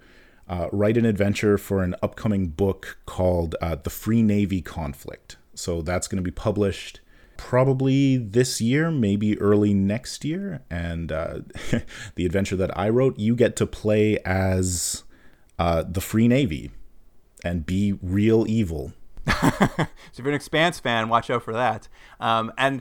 write 0.72 0.96
an 0.96 1.04
adventure 1.04 1.58
for 1.58 1.82
an 1.82 1.94
upcoming 2.02 2.48
book 2.48 2.98
called 3.06 3.54
The 3.60 3.90
Free 3.90 4.22
Navy 4.22 4.60
Conflict. 4.60 5.36
So 5.54 5.82
that's 5.82 6.08
going 6.08 6.16
to 6.16 6.22
be 6.22 6.30
published 6.30 7.00
probably 7.44 8.16
this 8.16 8.58
year, 8.62 8.90
maybe 8.90 9.38
early 9.38 9.74
next 9.74 10.24
year. 10.24 10.62
And 10.70 11.12
uh, 11.12 11.40
the 12.14 12.24
adventure 12.24 12.56
that 12.56 12.76
I 12.76 12.88
wrote, 12.88 13.18
you 13.18 13.36
get 13.36 13.54
to 13.56 13.66
play 13.66 14.18
as 14.24 15.04
uh, 15.58 15.84
the 15.86 16.00
Free 16.00 16.26
Navy 16.26 16.70
and 17.44 17.66
be 17.66 17.98
real 18.00 18.46
evil. 18.48 18.94
so 19.28 19.36
if 19.76 20.18
you're 20.18 20.28
an 20.28 20.34
Expanse 20.34 20.80
fan, 20.80 21.10
watch 21.10 21.28
out 21.28 21.42
for 21.42 21.52
that. 21.52 21.86
Um, 22.18 22.50
and 22.56 22.80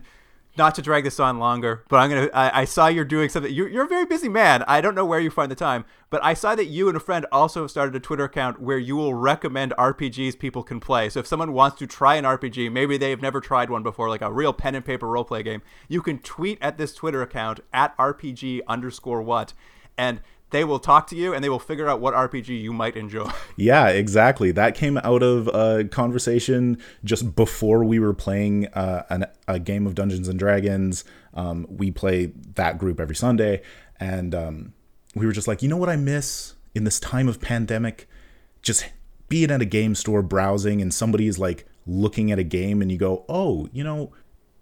not 0.55 0.75
to 0.75 0.81
drag 0.81 1.03
this 1.03 1.19
on 1.19 1.39
longer, 1.39 1.83
but 1.89 1.97
I'm 1.97 2.09
gonna. 2.09 2.29
I, 2.33 2.61
I 2.61 2.65
saw 2.65 2.87
you're 2.87 3.05
doing 3.05 3.29
something. 3.29 3.51
You're, 3.51 3.67
you're 3.67 3.85
a 3.85 3.87
very 3.87 4.05
busy 4.05 4.29
man. 4.29 4.63
I 4.67 4.81
don't 4.81 4.93
know 4.93 5.05
where 5.05 5.19
you 5.19 5.31
find 5.31 5.49
the 5.49 5.55
time, 5.55 5.85
but 6.09 6.23
I 6.23 6.35
saw 6.35 6.53
that 6.53 6.65
you 6.65 6.87
and 6.87 6.95
a 6.95 6.99
friend 6.99 7.25
also 7.31 7.65
started 7.65 7.95
a 7.95 7.99
Twitter 7.99 8.25
account 8.25 8.61
where 8.61 8.77
you 8.77 8.95
will 8.95 9.15
recommend 9.15 9.73
RPGs 9.77 10.37
people 10.37 10.61
can 10.61 10.79
play. 10.79 11.09
So 11.09 11.19
if 11.19 11.27
someone 11.27 11.53
wants 11.53 11.79
to 11.79 11.87
try 11.87 12.15
an 12.15 12.23
RPG, 12.23 12.71
maybe 12.71 12.97
they've 12.97 13.21
never 13.21 13.41
tried 13.41 13.71
one 13.71 13.83
before, 13.83 14.09
like 14.09 14.21
a 14.21 14.31
real 14.31 14.53
pen 14.53 14.75
and 14.75 14.85
paper 14.85 15.07
role 15.07 15.23
play 15.23 15.41
game, 15.41 15.63
you 15.87 16.01
can 16.01 16.19
tweet 16.19 16.59
at 16.61 16.77
this 16.77 16.93
Twitter 16.93 17.23
account 17.23 17.61
at 17.73 17.97
RPG 17.97 18.61
underscore 18.67 19.23
what, 19.23 19.53
and 19.97 20.21
they 20.53 20.63
will 20.63 20.79
talk 20.79 21.07
to 21.07 21.15
you 21.15 21.33
and 21.33 21.43
they 21.43 21.49
will 21.49 21.59
figure 21.59 21.89
out 21.89 21.99
what 21.99 22.13
RPG 22.13 22.61
you 22.61 22.71
might 22.71 22.95
enjoy. 22.95 23.29
Yeah, 23.55 23.89
exactly. 23.89 24.51
That 24.51 24.73
came 24.73 24.97
out 24.97 25.21
of 25.21 25.47
a 25.47 25.83
conversation 25.83 26.79
just 27.03 27.35
before 27.35 27.83
we 27.83 27.99
were 27.99 28.13
playing 28.13 28.67
uh, 28.69 29.03
an, 29.09 29.25
a 29.47 29.59
game 29.59 29.85
of 29.85 29.93
Dungeons 29.93 30.27
and 30.27 30.39
Dragons. 30.39 31.03
Um, 31.35 31.67
we 31.69 31.91
play 31.91 32.31
that 32.55 32.79
group 32.79 32.99
every 32.99 33.15
Sunday, 33.15 33.61
and 33.99 34.33
um, 34.33 34.73
we 35.13 35.27
were 35.27 35.31
just 35.31 35.47
like, 35.47 35.61
you 35.61 35.69
know 35.69 35.77
what 35.77 35.89
I 35.89 35.97
miss 35.97 36.55
in 36.73 36.83
this 36.83 36.99
time 36.99 37.29
of 37.29 37.41
pandemic? 37.41 38.09
Just 38.63 38.85
being 39.29 39.51
at 39.51 39.61
a 39.61 39.65
game 39.65 39.93
store 39.93 40.23
browsing, 40.23 40.81
and 40.81 40.91
somebody 40.91 41.27
is 41.27 41.37
like 41.37 41.67
looking 41.85 42.31
at 42.31 42.39
a 42.39 42.43
game, 42.43 42.81
and 42.81 42.91
you 42.91 42.97
go, 42.97 43.23
oh, 43.29 43.69
you 43.71 43.83
know, 43.83 44.11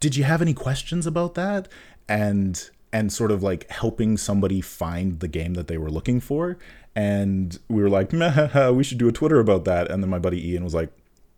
did 0.02 0.18
you 0.18 0.26
have 0.26 0.42
any 0.42 0.54
questions 0.54 1.08
about 1.08 1.36
that? 1.36 1.70
And 2.10 2.70
and 2.94 3.12
sort 3.12 3.32
of 3.32 3.42
like 3.42 3.70
helping 3.70 4.18
somebody 4.18 4.62
find 4.62 5.20
the 5.20 5.28
game 5.28 5.54
that 5.54 5.68
they 5.68 5.78
were 5.78 5.90
looking 5.90 6.20
for. 6.20 6.58
And 6.96 7.58
we 7.70 7.82
were 7.82 7.90
like, 7.90 8.12
we 8.74 8.84
should 8.84 8.98
do 8.98 9.08
a 9.08 9.12
Twitter 9.12 9.40
about 9.40 9.66
that. 9.66 9.90
And 9.90 10.04
then 10.04 10.10
my 10.10 10.20
buddy 10.20 10.52
Ian 10.52 10.64
was 10.64 10.74
like, 10.74 10.92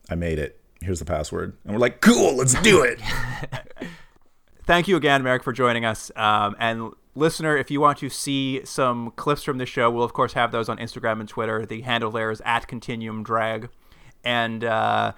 I 0.09 0.15
made 0.15 0.39
it. 0.39 0.59
Here's 0.81 0.99
the 0.99 1.05
password. 1.05 1.55
And 1.63 1.73
we're 1.73 1.79
like, 1.79 2.01
cool, 2.01 2.35
let's 2.35 2.59
do 2.61 2.83
it. 2.83 2.99
Thank 4.65 4.87
you 4.87 4.95
again, 4.95 5.23
Merrick, 5.23 5.43
for 5.43 5.53
joining 5.53 5.85
us. 5.85 6.11
Um, 6.15 6.55
and 6.57 6.91
listener, 7.15 7.55
if 7.57 7.69
you 7.69 7.79
want 7.79 7.99
to 7.99 8.09
see 8.09 8.61
some 8.65 9.11
clips 9.11 9.43
from 9.43 9.57
the 9.57 9.65
show, 9.65 9.91
we'll 9.91 10.03
of 10.03 10.13
course 10.13 10.33
have 10.33 10.51
those 10.51 10.69
on 10.69 10.77
Instagram 10.77 11.19
and 11.19 11.29
Twitter. 11.29 11.65
The 11.65 11.81
handle 11.81 12.11
there 12.11 12.31
is 12.31 12.41
at 12.45 12.67
Continuum 12.67 13.23
Drag. 13.23 13.69
And 14.23 14.63
uh, 14.63 15.13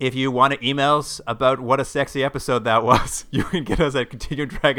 if 0.00 0.14
you 0.14 0.30
want 0.30 0.54
to 0.54 0.66
email 0.66 0.96
us 0.96 1.20
about 1.26 1.60
what 1.60 1.78
a 1.78 1.84
sexy 1.84 2.24
episode 2.24 2.64
that 2.64 2.82
was, 2.82 3.26
you 3.30 3.44
can 3.44 3.64
get 3.64 3.78
us 3.78 3.94
at 3.94 4.10
continuumdrag 4.10 4.78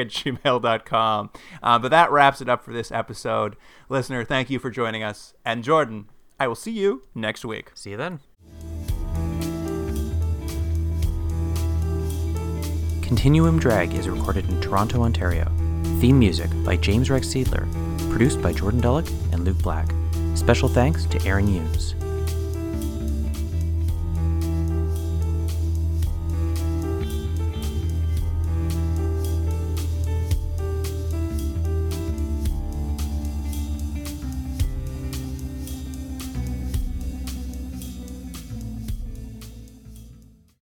Uh, 1.64 1.80
but 1.80 1.90
that 1.90 2.12
wraps 2.12 2.42
it 2.42 2.50
up 2.50 2.66
for 2.66 2.74
this 2.74 2.92
episode. 2.92 3.56
Listener, 3.88 4.26
thank 4.26 4.50
you 4.50 4.58
for 4.58 4.72
joining 4.72 5.04
us. 5.04 5.36
And 5.46 5.64
Jordan, 5.64 6.10
I 6.40 6.48
will 6.48 6.56
see 6.56 6.72
you 6.72 7.04
next 7.14 7.46
week. 7.46 7.70
See 7.76 7.92
you 7.92 7.98
then. 7.98 8.20
Continuum 13.04 13.60
Drag 13.60 13.94
is 13.94 14.10
recorded 14.10 14.50
in 14.50 14.60
Toronto, 14.60 15.04
Ontario. 15.04 15.46
Theme 16.00 16.18
music 16.18 16.50
by 16.66 16.78
James 16.78 17.12
Rex 17.12 17.28
Seidler. 17.28 17.70
Produced 18.10 18.42
by 18.42 18.54
Jordan 18.54 18.82
Dullock 18.82 19.08
and 19.34 19.46
Luke 19.46 19.62
Black. 19.62 19.94
Special 20.34 20.68
thanks 20.68 21.06
to 21.06 21.24
Aaron 21.28 21.46
Humes. 21.46 21.94